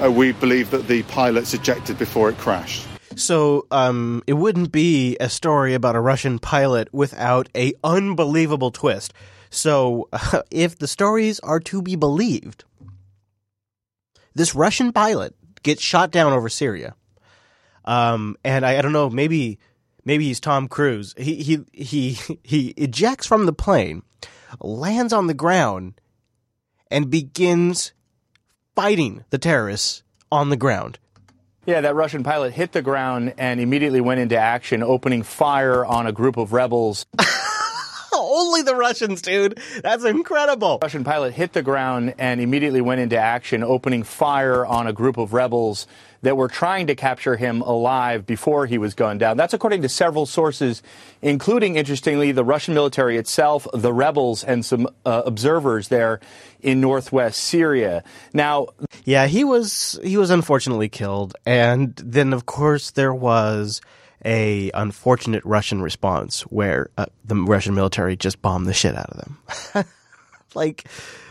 uh, 0.00 0.08
we 0.12 0.30
believe 0.30 0.70
that 0.70 0.86
the 0.86 1.02
pilots 1.02 1.52
ejected 1.52 1.98
before 1.98 2.30
it 2.30 2.38
crashed. 2.38 2.86
So 3.16 3.66
um, 3.72 4.22
it 4.28 4.34
wouldn't 4.34 4.70
be 4.70 5.16
a 5.18 5.28
story 5.28 5.74
about 5.74 5.96
a 5.96 6.00
Russian 6.00 6.38
pilot 6.38 6.94
without 6.94 7.48
a 7.56 7.72
unbelievable 7.82 8.70
twist. 8.70 9.12
So 9.50 10.08
if 10.50 10.78
the 10.78 10.88
stories 10.88 11.40
are 11.40 11.60
to 11.60 11.82
be 11.82 11.96
believed, 11.96 12.64
this 14.34 14.54
Russian 14.54 14.92
pilot 14.92 15.34
gets 15.62 15.82
shot 15.82 16.10
down 16.10 16.32
over 16.32 16.48
Syria. 16.48 16.94
Um, 17.84 18.36
and 18.44 18.64
I, 18.64 18.78
I 18.78 18.82
don't 18.82 18.92
know, 18.92 19.10
maybe 19.10 19.58
maybe 20.04 20.26
he's 20.26 20.40
Tom 20.40 20.68
Cruise. 20.68 21.14
He 21.18 21.36
he 21.36 21.60
he 21.72 22.18
he 22.42 22.68
ejects 22.76 23.26
from 23.26 23.46
the 23.46 23.52
plane, 23.52 24.02
lands 24.60 25.12
on 25.12 25.26
the 25.26 25.34
ground, 25.34 26.00
and 26.90 27.10
begins 27.10 27.92
fighting 28.74 29.24
the 29.30 29.38
terrorists 29.38 30.02
on 30.30 30.50
the 30.50 30.56
ground. 30.56 30.98
Yeah, 31.66 31.82
that 31.82 31.94
Russian 31.94 32.22
pilot 32.22 32.54
hit 32.54 32.72
the 32.72 32.82
ground 32.82 33.34
and 33.36 33.60
immediately 33.60 34.00
went 34.00 34.20
into 34.20 34.36
action, 34.36 34.82
opening 34.82 35.22
fire 35.22 35.84
on 35.84 36.06
a 36.06 36.12
group 36.12 36.36
of 36.36 36.52
rebels. 36.52 37.06
Only 38.14 38.62
the 38.62 38.74
Russians, 38.74 39.22
dude. 39.22 39.58
That's 39.82 40.04
incredible. 40.04 40.78
Russian 40.82 41.04
pilot 41.04 41.34
hit 41.34 41.52
the 41.52 41.62
ground 41.62 42.14
and 42.18 42.40
immediately 42.40 42.80
went 42.80 43.00
into 43.00 43.16
action, 43.16 43.62
opening 43.62 44.02
fire 44.02 44.64
on 44.66 44.86
a 44.86 44.92
group 44.92 45.16
of 45.16 45.32
rebels 45.32 45.86
that 46.22 46.36
were 46.36 46.48
trying 46.48 46.86
to 46.88 46.94
capture 46.94 47.36
him 47.36 47.62
alive 47.62 48.26
before 48.26 48.66
he 48.66 48.76
was 48.78 48.94
gunned 48.94 49.20
down. 49.20 49.36
That's 49.36 49.54
according 49.54 49.82
to 49.82 49.88
several 49.88 50.26
sources, 50.26 50.82
including, 51.22 51.76
interestingly, 51.76 52.32
the 52.32 52.44
Russian 52.44 52.74
military 52.74 53.16
itself, 53.16 53.66
the 53.72 53.92
rebels, 53.92 54.44
and 54.44 54.64
some 54.64 54.86
uh, 55.06 55.22
observers 55.24 55.88
there 55.88 56.20
in 56.60 56.80
northwest 56.80 57.40
Syria. 57.40 58.04
Now, 58.34 58.68
Yeah, 59.04 59.26
he 59.28 59.44
was 59.44 59.98
he 60.04 60.18
was 60.18 60.30
unfortunately 60.30 60.90
killed, 60.90 61.34
and 61.46 61.96
then 61.96 62.34
of 62.34 62.44
course 62.44 62.90
there 62.90 63.14
was 63.14 63.80
a 64.24 64.70
unfortunate 64.74 65.44
Russian 65.44 65.82
response 65.82 66.42
where 66.42 66.90
uh, 66.98 67.06
the 67.24 67.36
Russian 67.36 67.74
military 67.74 68.16
just 68.16 68.42
bombed 68.42 68.66
the 68.66 68.74
shit 68.74 68.94
out 68.94 69.10
of 69.10 69.16
them. 69.74 69.84
like, 70.54 70.86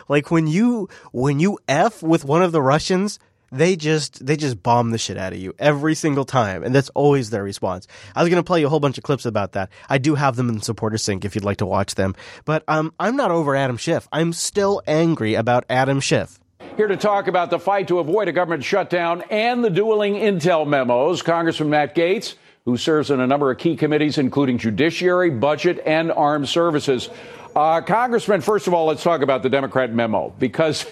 like 0.07 0.31
when 0.31 0.47
you 0.47 0.89
when 1.11 1.39
you 1.39 1.59
f 1.67 2.01
with 2.01 2.25
one 2.25 2.41
of 2.41 2.51
the 2.51 2.61
Russians, 2.61 3.19
they 3.51 3.75
just 3.75 4.25
they 4.25 4.35
just 4.35 4.61
bomb 4.61 4.91
the 4.91 4.97
shit 4.97 5.17
out 5.17 5.33
of 5.33 5.39
you 5.39 5.53
every 5.59 5.95
single 5.95 6.25
time, 6.25 6.63
and 6.63 6.73
that's 6.73 6.89
always 6.89 7.29
their 7.29 7.43
response. 7.43 7.87
I 8.15 8.21
was 8.21 8.29
going 8.29 8.41
to 8.41 8.45
play 8.45 8.59
you 8.59 8.67
a 8.67 8.69
whole 8.69 8.79
bunch 8.79 8.97
of 8.97 9.03
clips 9.03 9.25
about 9.25 9.53
that. 9.53 9.69
I 9.89 9.97
do 9.97 10.15
have 10.15 10.35
them 10.35 10.49
in 10.49 10.61
supporter 10.61 10.97
sync 10.97 11.25
if 11.25 11.35
you'd 11.35 11.45
like 11.45 11.57
to 11.57 11.65
watch 11.65 11.95
them. 11.95 12.15
But 12.45 12.63
um, 12.67 12.93
I'm 12.99 13.15
not 13.15 13.31
over 13.31 13.55
Adam 13.55 13.77
Schiff. 13.77 14.07
I'm 14.11 14.33
still 14.33 14.81
angry 14.87 15.35
about 15.35 15.65
Adam 15.69 15.99
Schiff. 15.99 16.39
Here 16.77 16.87
to 16.87 16.97
talk 16.97 17.27
about 17.27 17.49
the 17.49 17.59
fight 17.59 17.87
to 17.89 17.99
avoid 17.99 18.27
a 18.27 18.31
government 18.31 18.63
shutdown 18.63 19.23
and 19.29 19.63
the 19.63 19.69
dueling 19.69 20.15
intel 20.15 20.67
memos, 20.67 21.21
Congressman 21.21 21.69
Matt 21.69 21.95
Gaetz, 21.95 22.35
who 22.69 22.77
serves 22.77 23.09
on 23.09 23.19
a 23.19 23.25
number 23.25 23.49
of 23.49 23.57
key 23.57 23.75
committees, 23.75 24.19
including 24.19 24.59
Judiciary, 24.59 25.31
Budget, 25.31 25.81
and 25.85 26.11
Armed 26.11 26.47
Services. 26.47 27.09
Uh, 27.55 27.81
Congressman, 27.81 28.41
first 28.41 28.67
of 28.67 28.75
all, 28.75 28.85
let's 28.85 29.01
talk 29.01 29.21
about 29.21 29.41
the 29.41 29.49
Democrat 29.49 29.91
memo 29.91 30.31
because 30.37 30.85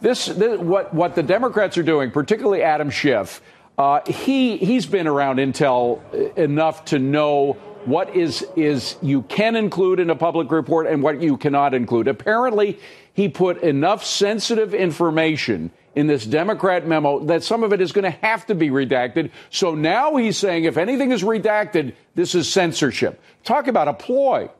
this, 0.00 0.26
this 0.26 0.60
what 0.60 0.94
what 0.94 1.16
the 1.16 1.24
Democrats 1.24 1.76
are 1.76 1.82
doing, 1.82 2.12
particularly 2.12 2.62
Adam 2.62 2.88
Schiff. 2.88 3.42
Uh, 3.76 4.00
he 4.06 4.56
he's 4.58 4.86
been 4.86 5.08
around 5.08 5.38
Intel 5.38 6.00
enough 6.38 6.84
to 6.86 7.00
know 7.00 7.54
what 7.84 8.14
is 8.14 8.46
is 8.54 8.96
you 9.02 9.22
can 9.22 9.56
include 9.56 9.98
in 9.98 10.10
a 10.10 10.16
public 10.16 10.52
report 10.52 10.86
and 10.86 11.02
what 11.02 11.20
you 11.20 11.36
cannot 11.36 11.74
include. 11.74 12.06
Apparently, 12.06 12.78
he 13.12 13.28
put 13.28 13.60
enough 13.62 14.04
sensitive 14.04 14.72
information 14.72 15.72
in 15.94 16.06
this 16.06 16.26
Democrat 16.26 16.86
memo 16.86 17.20
that 17.26 17.42
some 17.42 17.62
of 17.62 17.72
it 17.72 17.80
is 17.80 17.92
going 17.92 18.04
to 18.04 18.18
have 18.26 18.46
to 18.46 18.54
be 18.54 18.70
redacted. 18.70 19.30
So 19.50 19.74
now 19.74 20.16
he's 20.16 20.36
saying 20.36 20.64
if 20.64 20.76
anything 20.76 21.12
is 21.12 21.22
redacted, 21.22 21.94
this 22.14 22.34
is 22.34 22.52
censorship. 22.52 23.20
Talk 23.44 23.68
about 23.68 23.88
a 23.88 23.94
ploy. 23.94 24.50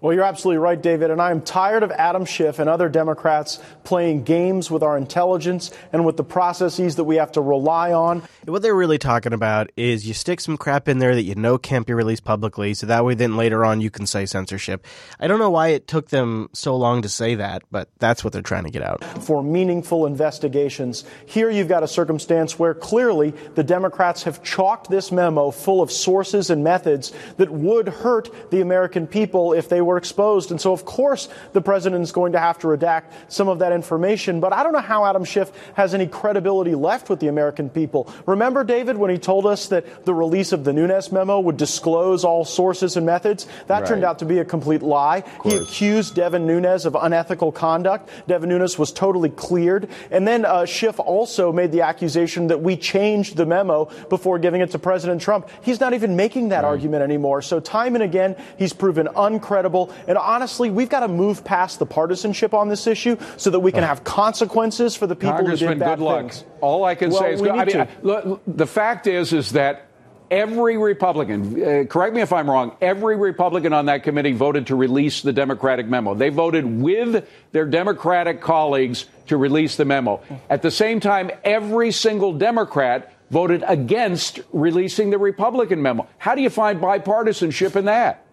Well, 0.00 0.14
you're 0.14 0.24
absolutely 0.24 0.58
right, 0.58 0.80
David. 0.80 1.10
And 1.10 1.20
I 1.20 1.32
am 1.32 1.42
tired 1.42 1.82
of 1.82 1.90
Adam 1.90 2.24
Schiff 2.24 2.60
and 2.60 2.70
other 2.70 2.88
Democrats 2.88 3.58
playing 3.82 4.22
games 4.22 4.70
with 4.70 4.84
our 4.84 4.96
intelligence 4.96 5.72
and 5.92 6.06
with 6.06 6.16
the 6.16 6.22
processes 6.22 6.96
that 6.96 7.04
we 7.04 7.16
have 7.16 7.32
to 7.32 7.40
rely 7.40 7.92
on. 7.92 8.22
What 8.44 8.62
they're 8.62 8.76
really 8.76 8.98
talking 8.98 9.32
about 9.32 9.70
is 9.76 10.06
you 10.06 10.14
stick 10.14 10.40
some 10.40 10.56
crap 10.56 10.86
in 10.86 11.00
there 11.00 11.16
that 11.16 11.24
you 11.24 11.34
know 11.34 11.58
can't 11.58 11.84
be 11.84 11.94
released 11.94 12.24
publicly, 12.24 12.74
so 12.74 12.86
that 12.86 13.04
way 13.04 13.14
then 13.14 13.36
later 13.36 13.64
on 13.64 13.80
you 13.80 13.90
can 13.90 14.06
say 14.06 14.24
censorship. 14.24 14.86
I 15.18 15.26
don't 15.26 15.40
know 15.40 15.50
why 15.50 15.68
it 15.68 15.88
took 15.88 16.10
them 16.10 16.48
so 16.52 16.76
long 16.76 17.02
to 17.02 17.08
say 17.08 17.34
that, 17.34 17.62
but 17.72 17.88
that's 17.98 18.22
what 18.22 18.32
they're 18.32 18.40
trying 18.40 18.64
to 18.64 18.70
get 18.70 18.82
out. 18.82 19.02
For 19.24 19.42
meaningful 19.42 20.06
investigations. 20.06 21.04
Here 21.26 21.50
you've 21.50 21.68
got 21.68 21.82
a 21.82 21.88
circumstance 21.88 22.56
where 22.56 22.74
clearly 22.74 23.30
the 23.56 23.64
Democrats 23.64 24.22
have 24.22 24.44
chalked 24.44 24.90
this 24.90 25.10
memo 25.10 25.50
full 25.50 25.82
of 25.82 25.90
sources 25.90 26.50
and 26.50 26.62
methods 26.62 27.12
that 27.38 27.50
would 27.50 27.88
hurt 27.88 28.30
the 28.52 28.60
American 28.60 29.08
people 29.08 29.52
if 29.52 29.68
they 29.68 29.80
were 29.80 29.87
exposed. 29.96 30.50
And 30.50 30.60
so, 30.60 30.72
of 30.72 30.84
course, 30.84 31.28
the 31.52 31.60
president 31.62 32.02
is 32.02 32.12
going 32.12 32.32
to 32.32 32.38
have 32.38 32.58
to 32.58 32.66
redact 32.66 33.04
some 33.28 33.48
of 33.48 33.60
that 33.60 33.72
information. 33.72 34.40
But 34.40 34.52
I 34.52 34.62
don't 34.62 34.72
know 34.72 34.80
how 34.80 35.06
Adam 35.06 35.24
Schiff 35.24 35.50
has 35.74 35.94
any 35.94 36.06
credibility 36.06 36.74
left 36.74 37.08
with 37.08 37.20
the 37.20 37.28
American 37.28 37.70
people. 37.70 38.12
Remember, 38.26 38.64
David, 38.64 38.96
when 38.96 39.10
he 39.10 39.18
told 39.18 39.46
us 39.46 39.68
that 39.68 40.04
the 40.04 40.14
release 40.14 40.52
of 40.52 40.64
the 40.64 40.72
Nunes 40.72 41.12
memo 41.12 41.40
would 41.40 41.56
disclose 41.56 42.24
all 42.24 42.44
sources 42.44 42.96
and 42.96 43.06
methods? 43.06 43.46
That 43.68 43.78
Right. 43.80 43.86
turned 43.88 44.04
out 44.04 44.18
to 44.18 44.24
be 44.24 44.40
a 44.40 44.44
complete 44.44 44.82
lie. 44.82 45.22
He 45.44 45.54
accused 45.54 46.14
Devin 46.16 46.46
Nunes 46.46 46.84
of 46.84 46.96
unethical 47.00 47.52
conduct. 47.52 48.08
Devin 48.26 48.48
Nunes 48.48 48.76
was 48.78 48.90
totally 48.92 49.30
cleared. 49.30 49.88
And 50.10 50.26
then 50.26 50.44
uh, 50.44 50.66
Schiff 50.66 50.98
also 50.98 51.52
made 51.52 51.70
the 51.70 51.82
accusation 51.82 52.48
that 52.48 52.60
we 52.60 52.76
changed 52.76 53.36
the 53.36 53.46
memo 53.46 53.88
before 54.08 54.38
giving 54.40 54.60
it 54.60 54.72
to 54.72 54.78
President 54.80 55.22
Trump. 55.22 55.48
He's 55.62 55.78
not 55.78 55.94
even 55.94 56.16
making 56.16 56.48
that 56.48 56.64
argument 56.64 57.02
anymore. 57.04 57.40
So 57.42 57.60
time 57.60 57.94
and 57.94 58.02
again, 58.02 58.34
he's 58.56 58.72
proven 58.72 59.06
uncredible. 59.14 59.77
And 60.06 60.18
honestly, 60.18 60.70
we've 60.70 60.88
got 60.88 61.00
to 61.00 61.08
move 61.08 61.44
past 61.44 61.78
the 61.78 61.86
partisanship 61.86 62.52
on 62.54 62.68
this 62.68 62.86
issue 62.86 63.16
so 63.36 63.50
that 63.50 63.60
we 63.60 63.72
can 63.72 63.84
have 63.84 64.04
consequences 64.04 64.96
for 64.96 65.06
the 65.06 65.16
people 65.16 65.44
who 65.46 65.56
did 65.56 65.78
bad 65.78 65.98
good 65.98 66.04
luck. 66.04 66.20
things. 66.20 66.44
All 66.60 66.84
I 66.84 66.94
can 66.94 67.10
Well, 67.10 67.20
say 67.20 67.32
is, 67.34 67.40
we 67.42 67.50
I 67.50 67.64
need 67.64 67.74
mean, 67.74 67.86
to. 67.86 67.92
look, 68.02 68.42
the 68.46 68.66
fact 68.66 69.06
is, 69.06 69.32
is 69.32 69.52
that 69.52 69.84
every 70.30 70.76
Republican, 70.76 71.62
uh, 71.62 71.84
correct 71.84 72.14
me 72.14 72.20
if 72.20 72.32
I'm 72.32 72.50
wrong, 72.50 72.76
every 72.82 73.16
Republican 73.16 73.72
on 73.72 73.86
that 73.86 74.02
committee 74.02 74.32
voted 74.32 74.66
to 74.66 74.76
release 74.76 75.22
the 75.22 75.32
Democratic 75.32 75.86
memo. 75.86 76.14
They 76.14 76.28
voted 76.28 76.64
with 76.66 77.26
their 77.52 77.64
Democratic 77.64 78.40
colleagues 78.42 79.06
to 79.28 79.36
release 79.38 79.76
the 79.76 79.84
memo. 79.86 80.20
At 80.50 80.62
the 80.62 80.70
same 80.70 81.00
time, 81.00 81.30
every 81.44 81.92
single 81.92 82.32
Democrat 82.34 83.12
voted 83.30 83.62
against 83.66 84.40
releasing 84.52 85.10
the 85.10 85.18
Republican 85.18 85.80
memo. 85.82 86.06
How 86.18 86.34
do 86.34 86.42
you 86.42 86.50
find 86.50 86.80
bipartisanship 86.80 87.76
in 87.76 87.84
that? 87.86 88.24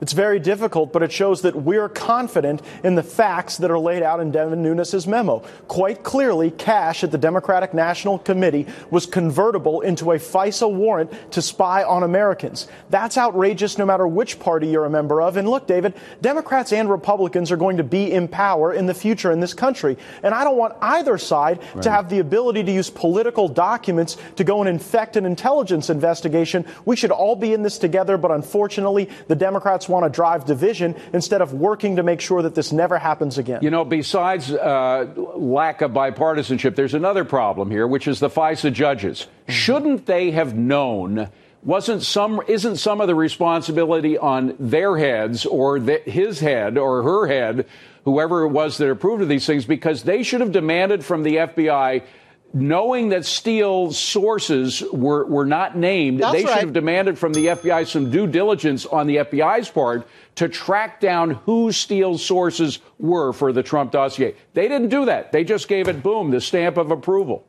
It's 0.00 0.12
very 0.12 0.38
difficult, 0.38 0.92
but 0.92 1.02
it 1.02 1.12
shows 1.12 1.42
that 1.42 1.54
we're 1.54 1.88
confident 1.88 2.62
in 2.82 2.94
the 2.94 3.02
facts 3.02 3.56
that 3.58 3.70
are 3.70 3.78
laid 3.78 4.02
out 4.02 4.20
in 4.20 4.30
Devin 4.30 4.62
Nunes' 4.62 5.06
memo. 5.06 5.42
Quite 5.68 6.02
clearly, 6.02 6.50
cash 6.50 7.04
at 7.04 7.10
the 7.12 7.18
Democratic 7.18 7.72
National 7.72 8.18
Committee 8.18 8.66
was 8.90 9.06
convertible 9.06 9.80
into 9.80 10.12
a 10.12 10.16
FISA 10.18 10.70
warrant 10.72 11.12
to 11.32 11.40
spy 11.40 11.82
on 11.84 12.02
Americans. 12.02 12.68
That's 12.90 13.16
outrageous 13.16 13.78
no 13.78 13.86
matter 13.86 14.06
which 14.06 14.38
party 14.38 14.66
you're 14.66 14.84
a 14.84 14.90
member 14.90 15.22
of. 15.22 15.36
And 15.36 15.48
look, 15.48 15.66
David, 15.66 15.94
Democrats 16.20 16.72
and 16.72 16.90
Republicans 16.90 17.50
are 17.50 17.56
going 17.56 17.76
to 17.76 17.84
be 17.84 18.12
in 18.12 18.28
power 18.28 18.72
in 18.72 18.86
the 18.86 18.94
future 18.94 19.30
in 19.32 19.40
this 19.40 19.54
country. 19.54 19.96
And 20.22 20.34
I 20.34 20.44
don't 20.44 20.56
want 20.56 20.74
either 20.82 21.16
side 21.18 21.60
Right. 21.74 21.82
to 21.84 21.90
have 21.90 22.08
the 22.08 22.18
ability 22.18 22.64
to 22.64 22.72
use 22.72 22.90
political 22.90 23.48
documents 23.48 24.16
to 24.36 24.44
go 24.44 24.60
and 24.60 24.68
infect 24.68 25.16
an 25.16 25.24
intelligence 25.24 25.88
investigation. 25.90 26.64
We 26.84 26.96
should 26.96 27.10
all 27.10 27.36
be 27.36 27.52
in 27.54 27.62
this 27.62 27.78
together, 27.78 28.18
but 28.18 28.30
unfortunately, 28.30 29.08
the 29.28 29.36
Democrats 29.36 29.71
want 29.88 30.04
to 30.04 30.10
drive 30.10 30.44
division 30.44 30.96
instead 31.12 31.40
of 31.40 31.52
working 31.52 31.96
to 31.96 32.02
make 32.02 32.20
sure 32.20 32.42
that 32.42 32.54
this 32.54 32.72
never 32.72 32.98
happens 32.98 33.38
again. 33.38 33.60
You 33.62 33.70
know, 33.70 33.84
besides 33.84 34.50
uh, 34.50 35.06
lack 35.34 35.80
of 35.80 35.92
bipartisanship, 35.92 36.74
there's 36.74 36.94
another 36.94 37.24
problem 37.24 37.70
here, 37.70 37.86
which 37.86 38.06
is 38.08 38.20
the 38.20 38.28
FISA 38.28 38.72
judges. 38.72 39.26
Shouldn't 39.48 40.06
they 40.06 40.30
have 40.32 40.54
known? 40.54 41.28
Wasn't 41.64 42.02
some 42.02 42.40
isn't 42.48 42.76
some 42.76 43.00
of 43.00 43.06
the 43.06 43.14
responsibility 43.14 44.18
on 44.18 44.56
their 44.58 44.96
heads 44.96 45.46
or 45.46 45.78
the, 45.78 45.98
his 45.98 46.40
head 46.40 46.76
or 46.76 47.04
her 47.04 47.28
head, 47.28 47.66
whoever 48.04 48.42
it 48.42 48.48
was 48.48 48.78
that 48.78 48.90
approved 48.90 49.22
of 49.22 49.28
these 49.28 49.46
things, 49.46 49.64
because 49.64 50.02
they 50.02 50.24
should 50.24 50.40
have 50.40 50.50
demanded 50.50 51.04
from 51.04 51.22
the 51.22 51.36
FBI. 51.36 52.02
Knowing 52.54 53.08
that 53.08 53.24
Steele's 53.24 53.98
sources 53.98 54.82
were, 54.92 55.24
were 55.24 55.46
not 55.46 55.76
named, 55.76 56.20
That's 56.20 56.32
they 56.32 56.44
right. 56.44 56.52
should 56.52 56.64
have 56.64 56.72
demanded 56.72 57.18
from 57.18 57.32
the 57.32 57.46
FBI 57.46 57.86
some 57.86 58.10
due 58.10 58.26
diligence 58.26 58.84
on 58.84 59.06
the 59.06 59.16
FBI's 59.16 59.70
part 59.70 60.06
to 60.34 60.48
track 60.48 61.00
down 61.00 61.30
who 61.30 61.72
Steele's 61.72 62.24
sources 62.24 62.80
were 62.98 63.32
for 63.32 63.52
the 63.52 63.62
Trump 63.62 63.90
dossier. 63.90 64.34
They 64.52 64.68
didn't 64.68 64.90
do 64.90 65.06
that. 65.06 65.32
They 65.32 65.44
just 65.44 65.66
gave 65.66 65.88
it, 65.88 66.02
boom, 66.02 66.30
the 66.30 66.40
stamp 66.40 66.76
of 66.76 66.90
approval. 66.90 67.46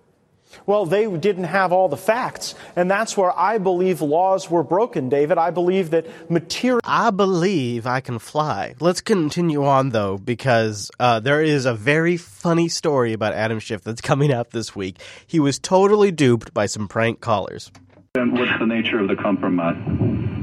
Well, 0.65 0.85
they 0.85 1.09
didn't 1.17 1.45
have 1.45 1.71
all 1.71 1.89
the 1.89 1.97
facts, 1.97 2.55
and 2.75 2.89
that's 2.89 3.17
where 3.17 3.37
I 3.37 3.57
believe 3.57 4.01
laws 4.01 4.49
were 4.49 4.63
broken, 4.63 5.09
David. 5.09 5.37
I 5.37 5.51
believe 5.51 5.91
that 5.91 6.07
material. 6.29 6.81
I 6.83 7.11
believe 7.11 7.85
I 7.87 8.01
can 8.01 8.19
fly. 8.19 8.75
Let's 8.79 9.01
continue 9.01 9.65
on 9.65 9.89
though, 9.89 10.17
because 10.17 10.91
uh, 10.99 11.19
there 11.19 11.41
is 11.41 11.65
a 11.65 11.73
very 11.73 12.17
funny 12.17 12.69
story 12.69 13.13
about 13.13 13.33
Adam 13.33 13.59
Schiff 13.59 13.81
that's 13.81 14.01
coming 14.13 14.31
up 14.31 14.51
this 14.51 14.75
week. 14.75 14.99
He 15.25 15.39
was 15.39 15.59
totally 15.59 16.11
duped 16.11 16.53
by 16.53 16.65
some 16.65 16.87
prank 16.87 17.21
callers. 17.21 17.71
And 18.15 18.33
what's 18.33 18.51
the 18.59 18.67
nature 18.67 18.99
of 18.99 19.07
the 19.07 19.15
compromise? 19.15 19.75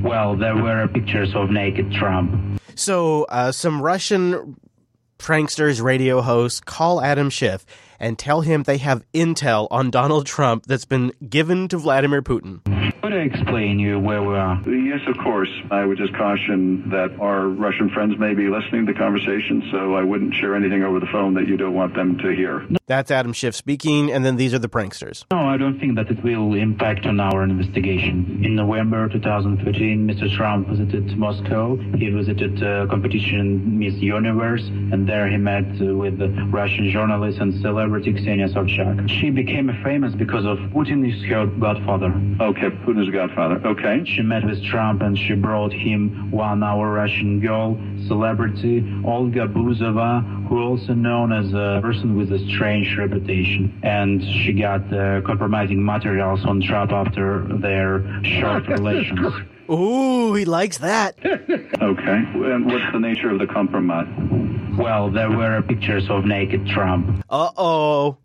Well, 0.02 0.36
there 0.36 0.56
were 0.56 0.88
pictures 0.88 1.32
of 1.36 1.50
naked 1.50 1.92
Trump. 1.92 2.60
So, 2.74 3.24
uh, 3.24 3.52
some 3.52 3.80
Russian 3.80 4.56
pranksters, 5.18 5.80
radio 5.80 6.20
hosts 6.20 6.60
call 6.60 7.00
Adam 7.00 7.30
Schiff 7.30 7.64
and 8.00 8.18
tell 8.18 8.40
him 8.40 8.64
they 8.64 8.78
have 8.78 9.04
intel 9.12 9.68
on 9.70 9.90
Donald 9.90 10.26
Trump 10.26 10.66
that's 10.66 10.86
been 10.86 11.12
given 11.28 11.68
to 11.68 11.78
Vladimir 11.78 12.22
Putin. 12.22 12.60
Could 13.02 13.12
I 13.12 13.22
explain 13.22 13.78
you 13.78 13.98
where 13.98 14.22
we 14.22 14.34
are? 14.34 14.60
Yes, 14.68 15.00
of 15.06 15.16
course. 15.22 15.50
I 15.70 15.84
would 15.84 15.98
just 15.98 16.14
caution 16.14 16.90
that 16.90 17.16
our 17.20 17.48
Russian 17.48 17.90
friends 17.90 18.18
may 18.18 18.34
be 18.34 18.48
listening 18.48 18.86
to 18.86 18.92
the 18.92 18.98
conversation, 18.98 19.68
so 19.70 19.94
I 19.94 20.02
wouldn't 20.02 20.34
share 20.34 20.54
anything 20.54 20.82
over 20.82 21.00
the 21.00 21.06
phone 21.06 21.34
that 21.34 21.46
you 21.46 21.56
don't 21.56 21.74
want 21.74 21.94
them 21.94 22.18
to 22.18 22.30
hear. 22.30 22.66
That's 22.86 23.10
Adam 23.10 23.32
Schiff 23.32 23.54
speaking, 23.54 24.10
and 24.10 24.24
then 24.24 24.36
these 24.36 24.52
are 24.52 24.58
the 24.58 24.68
pranksters. 24.68 25.24
No, 25.30 25.38
I 25.38 25.56
don't 25.56 25.78
think 25.78 25.96
that 25.96 26.10
it 26.10 26.22
will 26.22 26.54
impact 26.54 27.06
on 27.06 27.20
our 27.20 27.42
investigation. 27.42 28.42
In 28.44 28.56
November 28.56 29.08
2013, 29.08 30.08
Mr. 30.08 30.34
Trump 30.36 30.68
visited 30.68 31.16
Moscow. 31.16 31.76
He 31.96 32.10
visited 32.10 32.62
uh, 32.62 32.86
competition 32.88 33.78
Miss 33.78 33.94
Universe, 33.94 34.62
and 34.62 35.08
there 35.08 35.28
he 35.28 35.36
met 35.36 35.64
uh, 35.80 35.94
with 35.94 36.20
Russian 36.50 36.90
journalists 36.90 37.40
and 37.40 37.60
celebrity 37.90 38.12
Ksenia 38.12 38.48
Sobchak. 38.52 39.08
She 39.08 39.30
became 39.30 39.68
famous 39.82 40.14
because 40.14 40.44
of 40.44 40.58
Putin 40.70 41.04
is 41.08 41.24
her 41.24 41.46
godfather. 41.46 42.12
Okay, 42.40 42.70
Putin 42.86 43.02
is 43.02 43.10
godfather. 43.10 43.60
Okay. 43.66 44.04
She 44.04 44.22
met 44.22 44.44
with 44.44 44.62
Trump 44.64 45.02
and 45.02 45.18
she 45.18 45.34
brought 45.34 45.72
him 45.72 46.30
one 46.30 46.62
hour 46.62 46.92
Russian 46.92 47.40
girl, 47.40 47.76
celebrity 48.06 48.78
Olga 49.04 49.48
Buzova, 49.48 50.48
who 50.48 50.62
also 50.62 50.94
known 50.94 51.32
as 51.32 51.52
a 51.52 51.80
person 51.82 52.16
with 52.16 52.32
a 52.32 52.38
strange 52.54 52.96
reputation. 52.96 53.80
And 53.82 54.22
she 54.22 54.52
got 54.52 54.82
uh, 54.94 55.20
compromising 55.22 55.84
materials 55.84 56.44
on 56.44 56.60
Trump 56.60 56.92
after 56.92 57.44
their 57.58 58.04
short 58.22 58.68
relations. 58.68 59.34
Ooh, 59.68 60.34
he 60.34 60.44
likes 60.44 60.78
that. 60.78 61.18
Okay. 61.24 61.66
Okay. 61.82 62.18
And 62.52 62.66
what's 62.66 62.92
the 62.92 63.00
nature 63.00 63.30
of 63.30 63.40
the 63.40 63.46
compromise? 63.46 64.59
Well, 64.76 65.10
there 65.10 65.30
were 65.30 65.62
pictures 65.62 66.08
of 66.10 66.24
naked 66.24 66.66
Trump. 66.66 67.22
Uh 67.28 67.50
oh. 67.56 68.16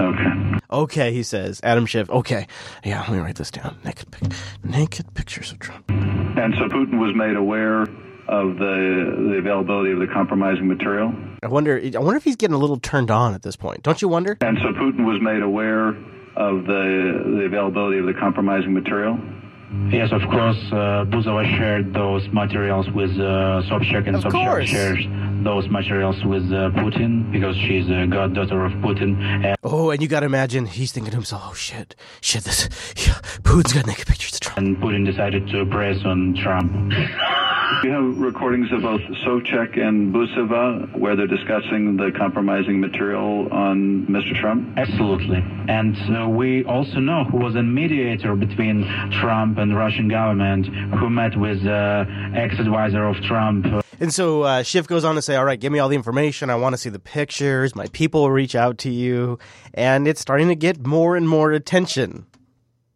Okay. 0.00 0.58
Okay, 0.70 1.12
he 1.12 1.22
says. 1.22 1.60
Adam 1.62 1.86
Schiff. 1.86 2.08
Okay. 2.10 2.46
Yeah, 2.84 3.00
let 3.00 3.10
me 3.10 3.18
write 3.18 3.36
this 3.36 3.50
down. 3.50 3.78
Naked, 3.84 4.10
pic- 4.10 4.32
naked 4.62 5.14
pictures 5.14 5.50
of 5.50 5.58
Trump. 5.58 5.84
And 5.88 6.54
so 6.58 6.68
Putin 6.68 7.00
was 7.00 7.14
made 7.16 7.36
aware 7.36 7.82
of 7.82 8.56
the 8.58 9.28
the 9.30 9.36
availability 9.38 9.90
of 9.92 9.98
the 9.98 10.06
compromising 10.06 10.68
material. 10.68 11.12
I 11.42 11.46
wonder. 11.48 11.80
I 11.82 11.98
wonder 11.98 12.16
if 12.16 12.24
he's 12.24 12.36
getting 12.36 12.54
a 12.54 12.58
little 12.58 12.78
turned 12.78 13.10
on 13.10 13.34
at 13.34 13.42
this 13.42 13.56
point. 13.56 13.82
Don't 13.82 14.00
you 14.02 14.08
wonder? 14.08 14.36
And 14.42 14.58
so 14.58 14.68
Putin 14.72 15.04
was 15.06 15.20
made 15.22 15.42
aware 15.42 15.88
of 15.88 16.64
the 16.66 17.22
the 17.38 17.44
availability 17.46 17.98
of 17.98 18.06
the 18.06 18.14
compromising 18.14 18.72
material. 18.74 19.18
Yes, 19.90 20.12
of 20.12 20.22
course. 20.22 20.56
Uh, 20.72 21.04
Buzova 21.04 21.44
shared 21.58 21.92
those 21.92 22.26
materials 22.28 22.88
with 22.90 23.10
uh, 23.10 23.60
Sobchak, 23.68 24.06
and 24.06 24.16
Of 24.16 24.24
Sobchak 24.24 24.32
course. 24.32 24.68
shares 24.68 25.04
those 25.44 25.68
materials 25.68 26.16
with 26.24 26.44
uh, 26.50 26.70
Putin 26.70 27.30
because 27.30 27.54
she's 27.56 27.86
a 27.90 28.06
goddaughter 28.06 28.64
of 28.64 28.72
Putin. 28.80 29.20
And 29.44 29.56
Oh, 29.62 29.90
and 29.90 30.00
you 30.00 30.08
got 30.08 30.20
to 30.20 30.26
imagine 30.26 30.64
he's 30.66 30.92
thinking 30.92 31.10
to 31.10 31.16
himself, 31.16 31.42
"Oh 31.50 31.54
shit, 31.54 31.94
shit, 32.22 32.44
this, 32.44 32.64
yeah, 32.96 33.14
Putin's 33.42 33.74
got 33.74 33.86
naked 33.86 34.06
pictures 34.06 34.34
of 34.34 34.40
Trump." 34.40 34.58
and 34.58 34.76
Putin 34.78 35.04
decided 35.04 35.46
to 35.48 35.66
press 35.66 35.98
on 36.04 36.34
Trump. 36.42 36.72
You 37.84 37.90
have 37.90 38.18
recordings 38.18 38.72
of 38.72 38.82
both 38.82 39.00
Sobchak 39.24 39.78
and 39.78 40.12
Buzova 40.12 40.98
where 40.98 41.14
they're 41.14 41.26
discussing 41.26 41.96
the 41.96 42.10
compromising 42.16 42.80
material 42.80 43.48
on 43.52 44.06
Mr. 44.06 44.34
Trump? 44.34 44.76
Absolutely. 44.76 45.44
And 45.68 45.96
uh, 46.10 46.28
we 46.28 46.64
also 46.64 46.98
know 46.98 47.24
who 47.24 47.36
was 47.36 47.56
a 47.56 47.62
mediator 47.62 48.34
between 48.34 48.84
Trump 49.20 49.58
and 49.58 49.76
Russian 49.76 50.08
government 50.08 50.66
who 50.66 51.10
met 51.10 51.36
with 51.36 51.64
uh, 51.66 52.04
ex-advisor 52.34 53.04
of 53.04 53.16
Trump. 53.22 53.66
And 54.00 54.14
so 54.14 54.42
uh, 54.42 54.62
Schiff 54.62 54.86
goes 54.86 55.04
on 55.04 55.16
to 55.16 55.22
say, 55.22 55.36
"All 55.36 55.44
right, 55.44 55.60
give 55.60 55.72
me 55.72 55.78
all 55.78 55.88
the 55.88 55.96
information. 55.96 56.50
I 56.50 56.54
want 56.54 56.72
to 56.72 56.78
see 56.78 56.90
the 56.90 56.98
pictures. 56.98 57.74
My 57.74 57.86
people 57.88 58.22
will 58.22 58.30
reach 58.30 58.54
out 58.54 58.78
to 58.78 58.90
you." 58.90 59.38
And 59.74 60.08
it's 60.08 60.20
starting 60.20 60.48
to 60.48 60.54
get 60.54 60.86
more 60.86 61.16
and 61.16 61.28
more 61.28 61.52
attention. 61.52 62.26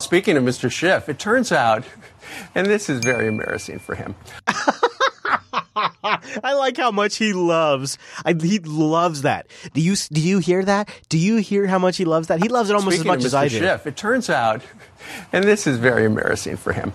Speaking 0.02 0.36
of 0.36 0.42
Mr. 0.42 0.68
Schiff, 0.70 1.08
it 1.08 1.20
turns 1.20 1.52
out, 1.52 1.84
and 2.54 2.66
this 2.66 2.88
is 2.88 3.00
very 3.00 3.26
embarrassing 3.26 3.78
for 3.78 3.94
him. 3.94 4.14
I 6.04 6.54
like 6.54 6.76
how 6.76 6.90
much 6.90 7.16
he 7.16 7.32
loves. 7.32 7.98
I, 8.24 8.34
he 8.34 8.58
loves 8.58 9.22
that. 9.22 9.46
Do 9.74 9.80
you 9.80 9.94
do 9.96 10.20
you 10.20 10.38
hear 10.38 10.64
that? 10.64 10.88
Do 11.08 11.18
you 11.18 11.36
hear 11.36 11.66
how 11.66 11.78
much 11.78 11.96
he 11.96 12.04
loves 12.04 12.28
that? 12.28 12.42
He 12.42 12.48
loves 12.48 12.70
it 12.70 12.76
almost 12.76 12.96
Speaking 12.96 13.12
as 13.12 13.18
much 13.18 13.24
as. 13.26 13.34
I 13.34 13.48
do. 13.48 13.58
Schiff, 13.58 13.86
it 13.86 13.96
turns 13.96 14.30
out, 14.30 14.62
and 15.32 15.44
this 15.44 15.66
is 15.66 15.78
very 15.78 16.04
embarrassing 16.04 16.56
for 16.56 16.72
him. 16.72 16.92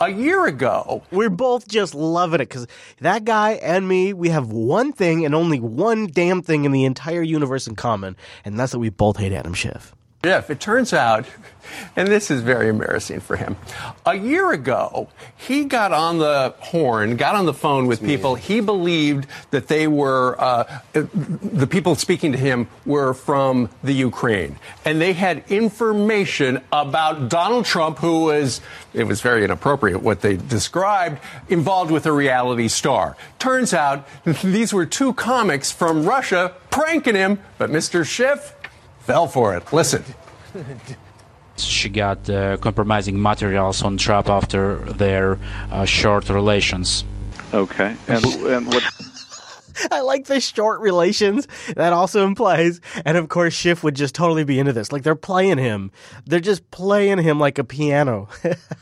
A 0.00 0.10
year 0.10 0.46
ago, 0.46 1.02
we're 1.10 1.30
both 1.30 1.68
just 1.68 1.94
loving 1.94 2.40
it 2.40 2.48
because 2.48 2.66
that 3.00 3.24
guy 3.24 3.52
and 3.52 3.88
me, 3.88 4.12
we 4.12 4.28
have 4.28 4.50
one 4.50 4.92
thing 4.92 5.24
and 5.24 5.34
only 5.34 5.60
one 5.60 6.06
damn 6.06 6.42
thing 6.42 6.64
in 6.64 6.72
the 6.72 6.84
entire 6.84 7.22
universe 7.22 7.66
in 7.66 7.76
common, 7.76 8.16
and 8.44 8.58
that's 8.58 8.72
that 8.72 8.78
we 8.78 8.90
both 8.90 9.16
hate 9.16 9.32
Adam 9.32 9.54
Schiff. 9.54 9.94
Schiff, 10.22 10.50
it 10.50 10.60
turns 10.60 10.92
out, 10.92 11.24
and 11.96 12.06
this 12.06 12.30
is 12.30 12.42
very 12.42 12.68
embarrassing 12.68 13.20
for 13.20 13.36
him. 13.36 13.56
A 14.04 14.14
year 14.14 14.52
ago, 14.52 15.08
he 15.34 15.64
got 15.64 15.94
on 15.94 16.18
the 16.18 16.54
horn, 16.58 17.16
got 17.16 17.36
on 17.36 17.46
the 17.46 17.54
phone 17.54 17.86
with 17.86 18.04
people. 18.04 18.34
He 18.34 18.60
believed 18.60 19.26
that 19.50 19.68
they 19.68 19.88
were, 19.88 20.38
uh, 20.38 20.80
the 20.92 21.66
people 21.66 21.94
speaking 21.94 22.32
to 22.32 22.38
him 22.38 22.68
were 22.84 23.14
from 23.14 23.70
the 23.82 23.94
Ukraine. 23.94 24.56
And 24.84 25.00
they 25.00 25.14
had 25.14 25.42
information 25.48 26.60
about 26.70 27.30
Donald 27.30 27.64
Trump, 27.64 27.96
who 27.96 28.24
was, 28.24 28.60
it 28.92 29.04
was 29.04 29.22
very 29.22 29.42
inappropriate 29.42 30.02
what 30.02 30.20
they 30.20 30.36
described, 30.36 31.18
involved 31.48 31.90
with 31.90 32.04
a 32.04 32.12
reality 32.12 32.68
star. 32.68 33.16
Turns 33.38 33.72
out, 33.72 34.06
these 34.44 34.74
were 34.74 34.84
two 34.84 35.14
comics 35.14 35.72
from 35.72 36.04
Russia 36.04 36.52
pranking 36.68 37.14
him, 37.14 37.38
but 37.56 37.70
Mr. 37.70 38.04
Schiff 38.04 38.54
fell 39.10 39.26
for 39.26 39.56
it. 39.56 39.72
Listen. 39.72 40.04
She 41.56 41.88
got 41.88 42.30
uh, 42.30 42.56
compromising 42.58 43.20
materials 43.20 43.82
on 43.82 43.96
Trump 43.96 44.28
after 44.28 44.76
their 44.92 45.38
uh, 45.70 45.84
short 45.84 46.28
relations. 46.30 47.04
Okay. 47.52 47.96
And, 48.08 48.24
and 48.24 48.66
what? 48.66 48.84
I 49.90 50.00
like 50.02 50.26
the 50.26 50.40
short 50.40 50.80
relations 50.80 51.48
that 51.74 51.92
also 51.92 52.26
implies, 52.26 52.80
and 53.04 53.16
of 53.16 53.28
course 53.28 53.54
Schiff 53.54 53.82
would 53.82 53.96
just 53.96 54.14
totally 54.14 54.44
be 54.44 54.58
into 54.58 54.72
this. 54.72 54.92
Like 54.92 55.02
they're 55.02 55.14
playing 55.14 55.58
him, 55.58 55.90
they're 56.26 56.40
just 56.40 56.70
playing 56.70 57.18
him 57.18 57.40
like 57.40 57.58
a 57.58 57.64
piano. 57.64 58.28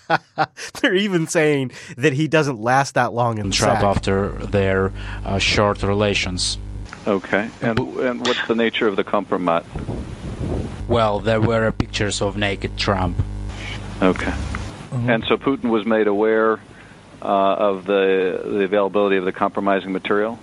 they're 0.81 0.95
even 0.95 1.27
saying 1.27 1.73
that 1.97 2.13
he 2.13 2.29
doesn't 2.29 2.61
last 2.61 2.95
that 2.95 3.13
long 3.13 3.39
in 3.39 3.51
Trump 3.51 3.81
sack. 3.81 3.85
after 3.85 4.31
their 4.47 4.93
uh, 5.25 5.39
short 5.39 5.83
relations. 5.83 6.59
Okay. 7.07 7.49
And, 7.63 7.79
and 7.79 8.27
what's 8.27 8.47
the 8.47 8.55
nature 8.55 8.87
of 8.87 8.97
the 8.97 9.05
compromise? 9.05 9.65
Well, 10.89 11.21
there 11.21 11.41
were 11.41 11.71
pictures 11.73 12.23
of 12.23 12.37
naked 12.37 12.77
Trump. 12.77 13.21
Okay. 14.01 14.33
And 14.93 15.25
so 15.25 15.37
Putin 15.37 15.71
was 15.71 15.85
made 15.85 16.07
aware 16.07 16.61
uh, 17.21 17.25
of 17.25 17.85
the 17.85 18.41
the 18.45 18.65
availability 18.65 19.17
of 19.17 19.25
the 19.25 19.33
compromising 19.33 19.93
material. 19.93 20.39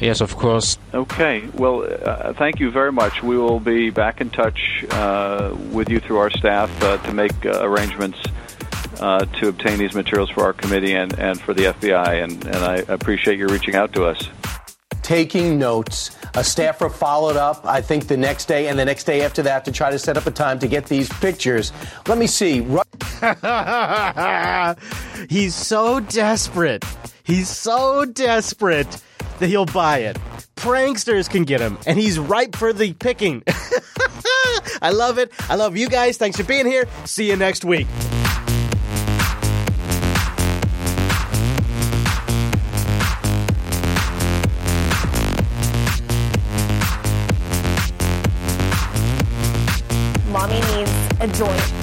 Yes, 0.00 0.20
of 0.20 0.36
course. 0.36 0.78
Okay. 0.94 1.48
Well, 1.54 1.82
uh, 1.84 2.32
thank 2.32 2.60
you 2.60 2.70
very 2.70 2.92
much. 2.92 3.22
We 3.22 3.36
will 3.36 3.60
be 3.60 3.90
back 3.90 4.20
in 4.20 4.30
touch 4.30 4.84
uh, 4.90 5.54
with 5.72 5.88
you 5.88 5.98
through 5.98 6.18
our 6.18 6.30
staff 6.30 6.70
uh, 6.82 6.98
to 6.98 7.12
make 7.12 7.44
uh, 7.44 7.58
arrangements 7.62 8.18
uh, 9.00 9.24
to 9.24 9.48
obtain 9.48 9.78
these 9.78 9.94
materials 9.94 10.30
for 10.30 10.44
our 10.44 10.52
committee 10.52 10.94
and, 10.94 11.18
and 11.18 11.40
for 11.40 11.52
the 11.52 11.64
FBI. 11.64 12.22
And, 12.22 12.44
and 12.46 12.56
I 12.56 12.76
appreciate 12.76 13.38
you 13.38 13.48
reaching 13.48 13.74
out 13.74 13.92
to 13.94 14.04
us. 14.04 14.28
Taking 15.08 15.58
notes. 15.58 16.14
A 16.34 16.44
staffer 16.44 16.90
followed 16.90 17.38
up, 17.38 17.64
I 17.64 17.80
think, 17.80 18.08
the 18.08 18.16
next 18.18 18.44
day 18.44 18.68
and 18.68 18.78
the 18.78 18.84
next 18.84 19.04
day 19.04 19.22
after 19.22 19.40
that 19.40 19.64
to 19.64 19.72
try 19.72 19.90
to 19.90 19.98
set 19.98 20.18
up 20.18 20.26
a 20.26 20.30
time 20.30 20.58
to 20.58 20.68
get 20.68 20.84
these 20.84 21.08
pictures. 21.08 21.72
Let 22.06 22.18
me 22.18 22.26
see. 22.26 22.60
He's 25.30 25.54
so 25.54 26.00
desperate. 26.00 26.84
He's 27.24 27.48
so 27.48 28.04
desperate 28.04 29.02
that 29.38 29.46
he'll 29.46 29.64
buy 29.64 30.00
it. 30.00 30.18
Pranksters 30.56 31.30
can 31.30 31.44
get 31.44 31.62
him, 31.62 31.78
and 31.86 31.98
he's 31.98 32.18
ripe 32.18 32.54
for 32.54 32.74
the 32.74 32.92
picking. 32.92 33.42
I 34.82 34.90
love 34.90 35.18
it. 35.18 35.32
I 35.48 35.54
love 35.54 35.76
you 35.76 35.88
guys. 35.88 36.18
Thanks 36.18 36.36
for 36.36 36.44
being 36.44 36.66
here. 36.66 36.84
See 37.04 37.28
you 37.28 37.36
next 37.36 37.64
week. 37.64 37.86
Joint 51.32 51.77